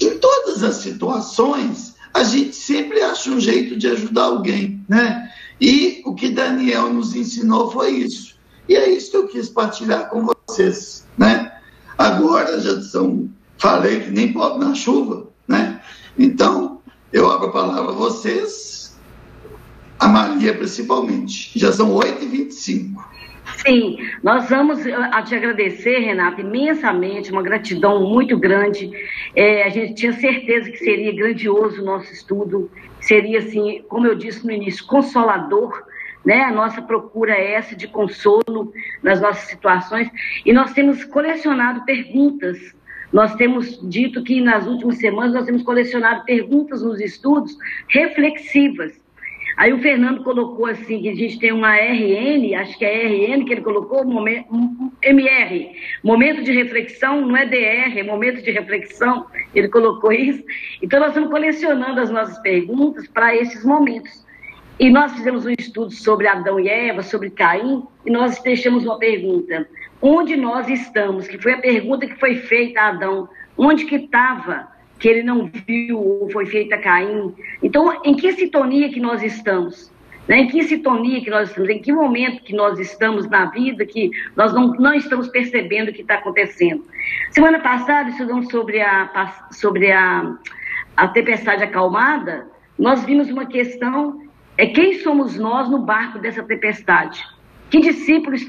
em 0.00 0.18
todas 0.18 0.64
as 0.64 0.76
situações, 0.76 1.94
a 2.12 2.24
gente 2.24 2.56
sempre 2.56 3.00
acha 3.00 3.30
um 3.30 3.38
jeito 3.38 3.76
de 3.76 3.86
ajudar 3.86 4.24
alguém, 4.24 4.84
né? 4.88 5.30
E 5.60 6.02
o 6.04 6.16
que 6.16 6.30
Daniel 6.30 6.92
nos 6.92 7.14
ensinou 7.14 7.70
foi 7.70 7.90
isso. 7.90 8.34
E 8.68 8.74
é 8.74 8.90
isso 8.90 9.12
que 9.12 9.16
eu 9.16 9.28
quis 9.28 9.48
partilhar 9.48 10.08
com 10.08 10.26
vocês, 10.48 11.06
né? 11.16 11.52
Agora 11.96 12.60
já 12.60 12.82
são, 12.82 13.30
falei 13.56 14.00
que 14.00 14.10
nem 14.10 14.32
pode 14.32 14.58
na 14.58 14.74
chuva, 14.74 15.28
né? 15.46 15.80
Então, 16.18 16.75
eu 17.12 17.30
abro 17.30 17.48
a 17.48 17.52
palavra 17.52 17.92
a 17.92 17.94
vocês, 17.94 18.98
a 19.98 20.08
Maria 20.08 20.54
principalmente. 20.54 21.58
Já 21.58 21.72
são 21.72 21.94
8h25. 21.94 23.06
Sim, 23.64 23.98
nós 24.22 24.48
vamos 24.48 24.80
te 24.82 25.34
agradecer, 25.34 25.98
Renata, 26.00 26.40
imensamente, 26.40 27.30
uma 27.30 27.42
gratidão 27.42 28.02
muito 28.08 28.36
grande. 28.38 28.90
É, 29.34 29.62
a 29.64 29.68
gente 29.68 29.94
tinha 29.94 30.12
certeza 30.12 30.70
que 30.70 30.78
seria 30.78 31.14
grandioso 31.14 31.80
o 31.80 31.84
nosso 31.84 32.12
estudo, 32.12 32.70
seria, 33.00 33.38
assim, 33.38 33.84
como 33.88 34.06
eu 34.06 34.14
disse 34.14 34.44
no 34.44 34.52
início, 34.52 34.86
consolador. 34.86 35.84
Né? 36.24 36.42
A 36.42 36.50
nossa 36.50 36.82
procura 36.82 37.32
é 37.32 37.52
essa 37.52 37.76
de 37.76 37.86
consolo 37.86 38.72
nas 39.00 39.20
nossas 39.20 39.44
situações. 39.44 40.10
E 40.44 40.52
nós 40.52 40.72
temos 40.72 41.04
colecionado 41.04 41.84
perguntas. 41.84 42.74
Nós 43.12 43.34
temos 43.36 43.80
dito 43.88 44.22
que 44.22 44.40
nas 44.40 44.66
últimas 44.66 44.98
semanas 44.98 45.34
nós 45.34 45.46
temos 45.46 45.62
colecionado 45.62 46.24
perguntas 46.24 46.82
nos 46.82 47.00
estudos 47.00 47.56
reflexivas 47.88 48.92
Aí 49.56 49.72
o 49.72 49.80
Fernando 49.80 50.22
colocou 50.22 50.66
assim, 50.66 51.00
que 51.00 51.08
a 51.08 51.14
gente 51.14 51.38
tem 51.38 51.50
uma 51.50 51.74
RN, 51.74 52.54
acho 52.56 52.78
que 52.78 52.84
é 52.84 53.06
RN 53.06 53.42
que 53.46 53.54
ele 53.54 53.62
colocou, 53.62 54.04
momento, 54.04 54.46
MR, 55.02 55.72
momento 56.04 56.42
de 56.42 56.52
reflexão, 56.52 57.22
não 57.22 57.34
é 57.34 57.46
DR, 57.46 57.98
é 57.98 58.02
momento 58.02 58.42
de 58.42 58.50
reflexão, 58.50 59.26
ele 59.54 59.68
colocou 59.68 60.12
isso. 60.12 60.44
Então 60.82 61.00
nós 61.00 61.08
estamos 61.08 61.30
colecionando 61.30 61.98
as 61.98 62.10
nossas 62.10 62.38
perguntas 62.40 63.08
para 63.08 63.34
esses 63.34 63.64
momentos. 63.64 64.25
E 64.78 64.90
nós 64.90 65.12
fizemos 65.12 65.46
um 65.46 65.54
estudo 65.58 65.90
sobre 65.90 66.26
Adão 66.26 66.60
e 66.60 66.68
Eva, 66.68 67.02
sobre 67.02 67.30
Caim, 67.30 67.82
e 68.04 68.10
nós 68.10 68.38
deixamos 68.42 68.84
uma 68.84 68.98
pergunta. 68.98 69.66
Onde 70.02 70.36
nós 70.36 70.68
estamos? 70.68 71.26
Que 71.26 71.38
foi 71.38 71.54
a 71.54 71.58
pergunta 71.58 72.06
que 72.06 72.20
foi 72.20 72.36
feita 72.36 72.80
a 72.80 72.88
Adão. 72.88 73.28
Onde 73.56 73.86
que 73.86 73.96
estava 73.96 74.68
que 74.98 75.08
ele 75.08 75.22
não 75.22 75.50
viu 75.66 75.98
ou 75.98 76.30
foi 76.30 76.46
feita 76.46 76.76
a 76.76 76.78
Caim. 76.78 77.34
Então, 77.62 78.00
em 78.04 78.14
que 78.14 78.32
sintonia 78.32 78.88
que 78.88 79.00
nós 79.00 79.22
estamos? 79.22 79.92
Né? 80.26 80.40
Em 80.40 80.48
que 80.48 80.62
sintonia 80.64 81.22
que 81.22 81.30
nós 81.30 81.48
estamos? 81.48 81.68
Em 81.68 81.80
que 81.80 81.92
momento 81.92 82.42
que 82.42 82.54
nós 82.54 82.78
estamos 82.78 83.28
na 83.28 83.46
vida 83.46 83.84
que 83.84 84.10
nós 84.34 84.52
não, 84.52 84.68
não 84.72 84.94
estamos 84.94 85.28
percebendo 85.28 85.90
o 85.90 85.92
que 85.92 86.02
está 86.02 86.14
acontecendo? 86.14 86.84
Semana 87.30 87.60
passada, 87.60 88.10
estudamos 88.10 88.50
sobre 88.50 88.80
a, 88.80 89.46
sobre 89.52 89.92
a, 89.92 90.34
a 90.96 91.08
tempestade 91.08 91.62
acalmada, 91.62 92.46
nós 92.78 93.04
vimos 93.04 93.30
uma 93.30 93.46
questão, 93.46 94.25
é 94.56 94.66
quem 94.66 95.00
somos 95.00 95.36
nós 95.36 95.68
no 95.68 95.78
barco 95.78 96.18
dessa 96.18 96.42
tempestade? 96.42 97.24
Que 97.70 97.80
discípulos 97.80 98.42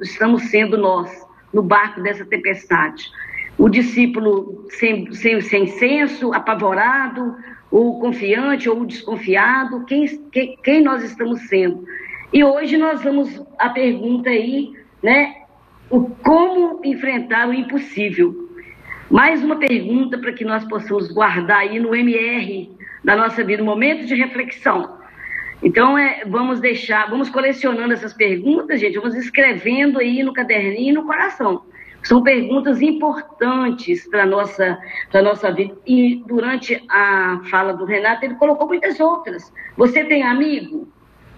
estamos, 0.00 0.42
sendo 0.44 0.78
nós 0.78 1.10
no 1.52 1.62
barco 1.62 2.00
dessa 2.02 2.24
tempestade? 2.24 3.10
o 3.58 3.68
discípulo 3.68 4.66
sem, 4.70 5.12
sem, 5.12 5.40
sem 5.40 5.66
senso, 5.66 6.32
apavorado, 6.32 7.36
ou 7.70 8.00
confiante, 8.00 8.68
ou 8.68 8.84
desconfiado, 8.84 9.84
quem, 9.84 10.06
quem, 10.62 10.82
nós 10.82 11.02
estamos 11.02 11.40
sendo. 11.48 11.84
E 12.32 12.42
hoje 12.44 12.76
nós 12.76 13.02
vamos 13.02 13.42
a 13.58 13.70
pergunta 13.70 14.30
aí, 14.30 14.72
né? 15.02 15.36
O 15.90 16.04
como 16.08 16.80
enfrentar 16.84 17.48
o 17.48 17.54
impossível. 17.54 18.50
Mais 19.10 19.42
uma 19.44 19.56
pergunta 19.56 20.18
para 20.18 20.32
que 20.32 20.44
nós 20.44 20.64
possamos 20.64 21.12
guardar 21.12 21.58
aí 21.58 21.78
no 21.78 21.94
MR 21.94 22.70
da 23.04 23.14
nossa 23.14 23.44
vida, 23.44 23.62
um 23.62 23.66
momento 23.66 24.06
de 24.06 24.14
reflexão. 24.14 24.98
Então, 25.62 25.96
é, 25.96 26.24
vamos 26.26 26.60
deixar, 26.60 27.08
vamos 27.08 27.30
colecionando 27.30 27.92
essas 27.92 28.12
perguntas, 28.12 28.80
gente, 28.80 28.98
vamos 28.98 29.14
escrevendo 29.14 29.98
aí 29.98 30.22
no 30.22 30.32
caderninho 30.32 30.90
e 30.90 30.92
no 30.92 31.06
coração. 31.06 31.62
São 32.02 32.20
perguntas 32.22 32.82
importantes 32.82 34.08
para 34.08 34.24
a 34.24 34.26
nossa, 34.26 34.78
nossa 35.14 35.52
vida. 35.52 35.76
E 35.86 36.22
durante 36.26 36.82
a 36.90 37.40
fala 37.48 37.72
do 37.72 37.84
Renato, 37.84 38.24
ele 38.24 38.34
colocou 38.34 38.66
muitas 38.66 38.98
outras. 38.98 39.52
Você 39.76 40.04
tem 40.04 40.24
amigo? 40.24 40.88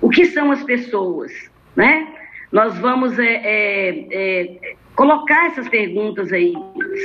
O 0.00 0.08
que 0.08 0.24
são 0.26 0.50
as 0.50 0.62
pessoas? 0.64 1.32
Né? 1.76 2.08
Nós 2.50 2.78
vamos 2.78 3.18
é, 3.18 3.42
é, 3.44 4.06
é, 4.10 4.76
colocar 4.96 5.46
essas 5.48 5.68
perguntas 5.68 6.32
aí, 6.32 6.54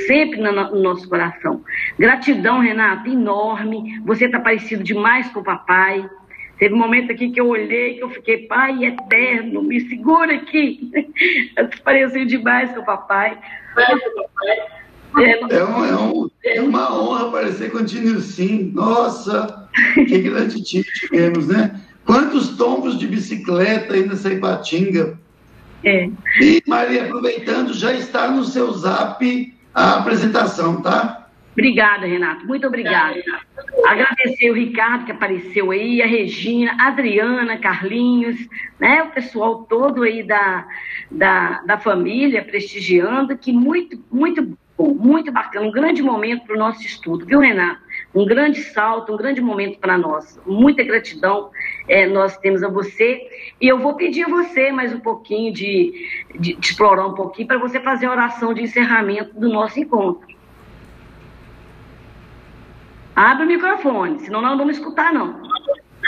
sempre 0.06 0.40
no, 0.40 0.52
no 0.52 0.82
nosso 0.82 1.06
coração. 1.08 1.62
Gratidão, 1.98 2.60
Renato, 2.60 3.10
enorme. 3.10 4.00
Você 4.06 4.24
está 4.24 4.40
parecido 4.40 4.82
demais 4.82 5.28
com 5.30 5.40
o 5.40 5.44
papai. 5.44 6.08
Teve 6.60 6.74
um 6.74 6.78
momento 6.78 7.10
aqui 7.10 7.30
que 7.30 7.40
eu 7.40 7.48
olhei, 7.48 7.94
que 7.94 8.02
eu 8.02 8.10
fiquei, 8.10 8.46
pai 8.46 8.84
eterno, 8.84 9.62
me 9.62 9.80
segura 9.88 10.34
aqui. 10.34 10.90
Parecia 11.82 12.26
demais 12.26 12.70
com 12.72 12.80
o 12.80 12.84
papai. 12.84 13.38
É, 15.16 15.30
é, 15.56 15.64
um, 15.64 15.84
é, 15.84 15.96
um, 15.96 16.30
é 16.44 16.60
uma 16.60 17.00
honra 17.00 17.28
aparecer 17.28 17.72
contigo 17.72 18.20
sim. 18.20 18.72
Nossa, 18.74 19.70
que 19.94 20.18
grande 20.20 20.62
time 20.62 20.84
tivemos, 20.84 21.48
né? 21.48 21.80
Quantos 22.04 22.50
tombos 22.58 22.98
de 22.98 23.06
bicicleta 23.06 23.94
aí 23.94 24.06
nessa 24.06 24.30
Ipatinga. 24.30 25.18
É. 25.82 26.10
E, 26.42 26.62
Maria, 26.66 27.06
aproveitando, 27.06 27.72
já 27.72 27.94
está 27.94 28.30
no 28.30 28.44
seu 28.44 28.70
zap 28.72 29.54
a 29.72 29.94
apresentação, 29.94 30.82
tá? 30.82 31.19
Obrigada, 31.60 32.06
Renato. 32.06 32.46
Muito 32.46 32.66
obrigada. 32.66 33.22
Agradecer 33.84 34.50
o 34.50 34.54
Ricardo 34.54 35.04
que 35.04 35.12
apareceu 35.12 35.70
aí, 35.70 36.00
a 36.00 36.06
Regina, 36.06 36.74
a 36.80 36.88
Adriana, 36.88 37.58
Carlinhos, 37.58 38.48
né? 38.78 39.02
O 39.02 39.10
pessoal 39.10 39.64
todo 39.64 40.02
aí 40.02 40.22
da, 40.22 40.66
da, 41.10 41.60
da 41.66 41.76
família 41.76 42.42
prestigiando, 42.42 43.36
que 43.36 43.52
muito, 43.52 44.02
muito 44.10 44.56
bom, 44.78 44.94
muito 44.94 45.30
bacana. 45.30 45.66
Um 45.66 45.70
grande 45.70 46.00
momento 46.02 46.46
para 46.46 46.56
o 46.56 46.58
nosso 46.58 46.80
estudo, 46.80 47.26
viu, 47.26 47.40
Renato? 47.40 47.82
Um 48.14 48.24
grande 48.24 48.62
salto, 48.62 49.12
um 49.12 49.18
grande 49.18 49.42
momento 49.42 49.78
para 49.78 49.98
nós. 49.98 50.40
Muita 50.46 50.82
gratidão 50.82 51.50
é, 51.86 52.06
nós 52.06 52.38
temos 52.38 52.62
a 52.62 52.68
você. 52.68 53.20
E 53.60 53.68
eu 53.68 53.78
vou 53.78 53.96
pedir 53.96 54.24
a 54.24 54.30
você 54.30 54.72
mais 54.72 54.94
um 54.94 55.00
pouquinho 55.00 55.52
de, 55.52 56.08
de, 56.38 56.54
de 56.54 56.66
explorar 56.70 57.06
um 57.06 57.14
pouquinho 57.14 57.48
para 57.48 57.58
você 57.58 57.78
fazer 57.80 58.06
a 58.06 58.12
oração 58.12 58.54
de 58.54 58.62
encerramento 58.62 59.38
do 59.38 59.50
nosso 59.50 59.78
encontro. 59.78 60.39
Abre 63.20 63.44
o 63.44 63.48
microfone, 63.48 64.18
senão 64.20 64.40
nós 64.40 64.52
não 64.52 64.56
vamos 64.56 64.78
escutar, 64.78 65.12
não. 65.12 65.42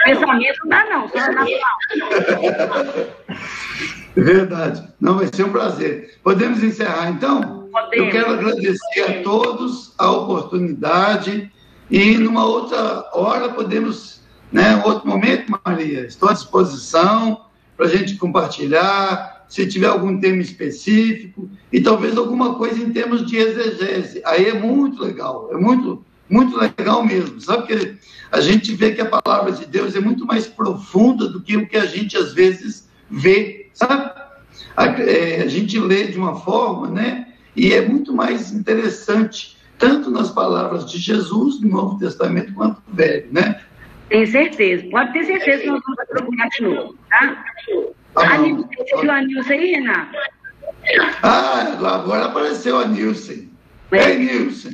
Pensamento 0.02 0.60
não 0.62 0.68
dá, 0.70 0.88
não, 0.88 1.06
só 1.10 1.30
na 1.30 1.44
Verdade. 4.16 4.88
Não, 4.98 5.18
vai 5.18 5.28
ser 5.30 5.44
um 5.44 5.52
prazer. 5.52 6.18
Podemos 6.22 6.64
encerrar, 6.64 7.10
então? 7.10 7.68
Podemos. 7.70 8.06
Eu 8.06 8.10
quero 8.10 8.32
agradecer 8.32 9.02
a 9.02 9.22
todos 9.22 9.94
a 9.98 10.10
oportunidade 10.10 11.52
e 11.90 12.16
numa 12.16 12.46
outra 12.46 13.06
hora 13.12 13.50
podemos, 13.50 14.22
né, 14.50 14.82
outro 14.82 15.06
momento, 15.06 15.52
Maria, 15.66 16.06
estou 16.06 16.30
à 16.30 16.32
disposição 16.32 17.44
para 17.76 17.84
a 17.84 17.90
gente 17.90 18.16
compartilhar, 18.16 19.44
se 19.50 19.66
tiver 19.66 19.88
algum 19.88 20.18
tema 20.18 20.40
específico 20.40 21.50
e 21.70 21.78
talvez 21.78 22.16
alguma 22.16 22.54
coisa 22.54 22.82
em 22.82 22.90
termos 22.90 23.26
de 23.26 23.36
exegese. 23.36 24.22
Aí 24.24 24.48
é 24.48 24.54
muito 24.54 25.02
legal, 25.02 25.50
é 25.52 25.58
muito 25.58 26.02
muito 26.32 26.56
legal 26.58 27.04
mesmo. 27.04 27.38
Sabe 27.40 27.66
que 27.66 27.96
a 28.30 28.40
gente 28.40 28.74
vê 28.74 28.92
que 28.92 29.02
a 29.02 29.06
palavra 29.06 29.52
de 29.52 29.66
Deus 29.66 29.94
é 29.94 30.00
muito 30.00 30.24
mais 30.24 30.46
profunda 30.46 31.28
do 31.28 31.42
que 31.42 31.56
o 31.56 31.68
que 31.68 31.76
a 31.76 31.84
gente 31.84 32.16
às 32.16 32.32
vezes 32.32 32.88
vê, 33.10 33.68
sabe? 33.74 34.10
A, 34.74 34.86
é, 34.86 35.42
a 35.42 35.46
gente 35.46 35.78
lê 35.78 36.04
de 36.04 36.18
uma 36.18 36.34
forma, 36.36 36.88
né? 36.88 37.28
E 37.54 37.74
é 37.74 37.86
muito 37.86 38.14
mais 38.14 38.50
interessante 38.50 39.58
tanto 39.78 40.10
nas 40.10 40.30
palavras 40.30 40.90
de 40.90 40.96
Jesus 40.96 41.60
no 41.60 41.68
Novo 41.68 41.98
Testamento 41.98 42.54
quanto 42.54 42.82
no 42.88 42.94
Velho, 42.94 43.26
né? 43.30 43.60
Tenho 44.08 44.26
certeza. 44.26 44.86
Pode 44.90 45.12
ter 45.12 45.26
certeza 45.26 45.62
que 45.62 45.66
nós 45.68 45.82
vamos 45.84 46.08
procurar 46.08 46.48
de 46.48 46.62
novo, 46.62 46.96
tá? 47.10 47.44
Ah, 48.16 48.34
Anilson, 48.34 48.68
você 48.76 49.00
viu 49.00 49.10
a 49.10 49.20
Nilson 49.22 49.52
aí, 49.52 49.72
Renato? 49.72 50.16
Ah, 51.22 51.94
agora 51.94 52.26
apareceu 52.26 52.78
a 52.78 52.86
Nilson. 52.86 53.48
É, 53.90 54.16
Nilson. 54.16 54.70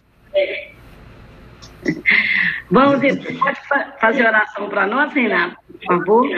Vamos, 2.70 3.01
pode 3.01 3.60
fazer 4.01 4.27
oração 4.27 4.69
para 4.69 4.86
nós, 4.86 5.12
Renato, 5.12 5.56
por 5.66 5.86
favor? 5.86 6.28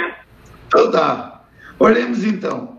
Então 0.68 0.90
tá. 0.90 1.40
Oremos 1.78 2.24
então. 2.24 2.78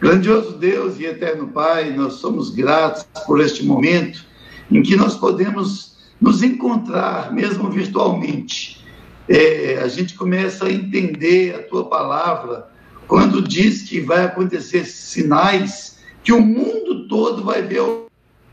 Grandioso 0.00 0.56
Deus 0.58 0.98
e 0.98 1.04
eterno 1.04 1.48
Pai, 1.48 1.90
nós 1.90 2.14
somos 2.14 2.50
gratos 2.50 3.04
por 3.26 3.40
este 3.40 3.64
momento 3.64 4.24
em 4.70 4.82
que 4.82 4.96
nós 4.96 5.14
podemos 5.14 5.94
nos 6.20 6.42
encontrar, 6.42 7.32
mesmo 7.32 7.70
virtualmente. 7.70 8.82
É, 9.28 9.78
a 9.82 9.88
gente 9.88 10.14
começa 10.14 10.66
a 10.66 10.72
entender 10.72 11.54
a 11.54 11.62
tua 11.62 11.88
palavra 11.88 12.68
quando 13.06 13.42
diz 13.42 13.82
que 13.82 14.00
vai 14.00 14.24
acontecer 14.24 14.84
sinais 14.86 15.98
que 16.22 16.32
o 16.32 16.40
mundo 16.40 17.06
todo 17.08 17.44
vai 17.44 17.62
ver 17.62 17.80
ao 17.80 18.06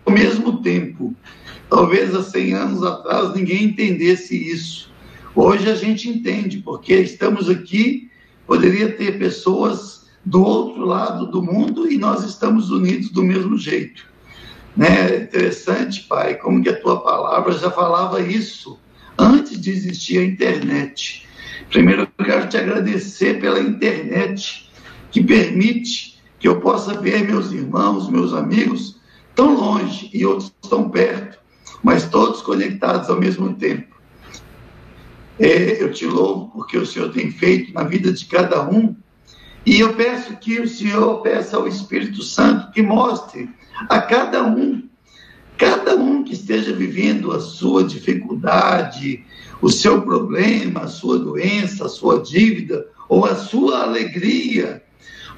mesmo 0.09 0.61
tempo. 0.61 1.15
Talvez 1.71 2.13
há 2.13 2.21
100 2.21 2.53
anos 2.53 2.83
atrás 2.83 3.33
ninguém 3.33 3.63
entendesse 3.63 4.35
isso. 4.35 4.91
Hoje 5.33 5.69
a 5.69 5.73
gente 5.73 6.09
entende, 6.09 6.57
porque 6.57 6.93
estamos 6.95 7.49
aqui, 7.49 8.11
poderia 8.45 8.91
ter 8.91 9.17
pessoas 9.17 10.09
do 10.25 10.43
outro 10.43 10.83
lado 10.83 11.27
do 11.27 11.41
mundo 11.41 11.89
e 11.89 11.97
nós 11.97 12.25
estamos 12.25 12.69
unidos 12.69 13.09
do 13.09 13.23
mesmo 13.23 13.57
jeito. 13.57 14.05
Né? 14.75 15.23
Interessante, 15.23 16.01
pai, 16.09 16.35
como 16.35 16.61
que 16.61 16.67
a 16.67 16.77
tua 16.77 16.99
palavra 16.99 17.53
já 17.53 17.71
falava 17.71 18.19
isso 18.19 18.77
antes 19.17 19.59
de 19.59 19.71
existir 19.71 20.17
a 20.17 20.25
internet. 20.25 21.25
Primeiro, 21.69 22.05
eu 22.17 22.25
quero 22.25 22.49
te 22.49 22.57
agradecer 22.57 23.39
pela 23.39 23.61
internet, 23.61 24.69
que 25.09 25.23
permite 25.23 26.19
que 26.37 26.49
eu 26.49 26.59
possa 26.59 26.99
ver 26.99 27.25
meus 27.25 27.53
irmãos, 27.53 28.09
meus 28.09 28.33
amigos, 28.33 28.99
tão 29.33 29.55
longe 29.55 30.09
e 30.13 30.25
outros 30.25 30.53
tão 30.69 30.89
perto, 30.89 31.39
mas 31.83 32.05
todos 32.05 32.41
conectados 32.41 33.09
ao 33.09 33.19
mesmo 33.19 33.53
tempo. 33.55 33.95
É, 35.39 35.81
eu 35.81 35.91
te 35.91 36.05
louvo 36.05 36.51
porque 36.53 36.77
o 36.77 36.85
Senhor 36.85 37.11
tem 37.11 37.31
feito 37.31 37.73
na 37.73 37.83
vida 37.83 38.11
de 38.11 38.25
cada 38.25 38.67
um, 38.69 38.95
e 39.65 39.79
eu 39.79 39.93
peço 39.93 40.35
que 40.37 40.59
o 40.59 40.67
Senhor 40.67 41.21
peça 41.21 41.57
ao 41.57 41.67
Espírito 41.67 42.21
Santo 42.23 42.71
que 42.71 42.81
mostre 42.81 43.49
a 43.89 44.01
cada 44.01 44.43
um, 44.43 44.87
cada 45.57 45.95
um 45.95 46.23
que 46.23 46.33
esteja 46.33 46.73
vivendo 46.73 47.31
a 47.31 47.39
sua 47.39 47.83
dificuldade, 47.83 49.23
o 49.61 49.69
seu 49.69 50.01
problema, 50.01 50.81
a 50.81 50.87
sua 50.87 51.19
doença, 51.19 51.85
a 51.85 51.89
sua 51.89 52.19
dívida 52.21 52.87
ou 53.07 53.25
a 53.25 53.35
sua 53.35 53.83
alegria, 53.83 54.83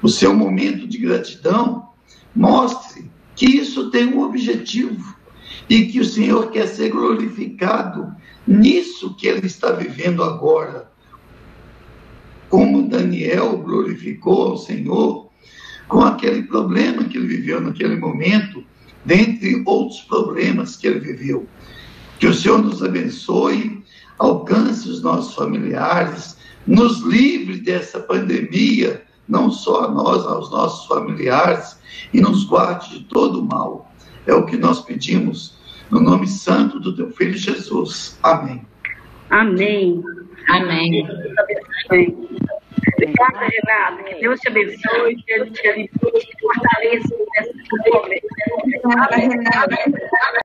o 0.02 0.08
seu 0.08 0.34
momento 0.34 0.86
de 0.86 0.98
gratidão, 0.98 1.88
mostre 2.34 3.10
que 3.36 3.46
isso 3.46 3.90
tem 3.90 4.06
um 4.06 4.22
objetivo 4.22 5.14
e 5.68 5.86
que 5.86 6.00
o 6.00 6.04
Senhor 6.04 6.50
quer 6.50 6.66
ser 6.66 6.90
glorificado 6.90 8.14
nisso 8.46 9.14
que 9.16 9.26
ele 9.26 9.46
está 9.46 9.72
vivendo 9.72 10.22
agora. 10.22 10.90
Como 12.48 12.88
Daniel 12.88 13.56
glorificou 13.58 14.50
ao 14.50 14.56
Senhor 14.56 15.30
com 15.88 16.00
aquele 16.00 16.42
problema 16.44 17.04
que 17.04 17.16
ele 17.16 17.26
viveu 17.26 17.60
naquele 17.60 17.96
momento, 17.96 18.64
dentre 19.04 19.62
outros 19.66 20.00
problemas 20.02 20.76
que 20.76 20.86
ele 20.86 21.00
viveu. 21.00 21.46
Que 22.18 22.26
o 22.26 22.34
Senhor 22.34 22.62
nos 22.62 22.82
abençoe, 22.82 23.82
alcance 24.18 24.88
os 24.88 25.02
nossos 25.02 25.34
familiares, 25.34 26.36
nos 26.66 27.00
livre 27.00 27.58
dessa 27.58 28.00
pandemia, 28.00 29.02
não 29.28 29.50
só 29.50 29.84
a 29.84 29.90
nós, 29.90 30.24
aos 30.24 30.50
nossos 30.50 30.86
familiares, 30.86 31.76
e 32.12 32.20
nos 32.20 32.44
guarde 32.44 32.98
de 32.98 33.04
todo 33.04 33.40
o 33.40 33.46
mal. 33.46 33.93
É 34.26 34.34
o 34.34 34.46
que 34.46 34.56
nós 34.56 34.80
pedimos 34.80 35.58
no 35.90 36.00
nome 36.00 36.26
santo 36.26 36.80
do 36.80 36.94
teu 36.94 37.10
filho 37.10 37.36
Jesus. 37.36 38.18
Amém. 38.22 38.66
Amém. 39.30 40.02
Amém. 40.48 41.06
Obrigada, 42.96 43.38
Renata. 43.40 44.02
Que 44.04 44.20
Deus 44.20 44.40
te 44.40 44.48
abençoe, 44.48 45.16
que 45.16 45.34
Deus 45.34 45.52
te 45.52 45.90
fortaleça 46.40 47.14
nessa 47.36 47.52
momento. 47.92 48.26
Obrigada, 48.62 49.16
Renata. 49.16 49.76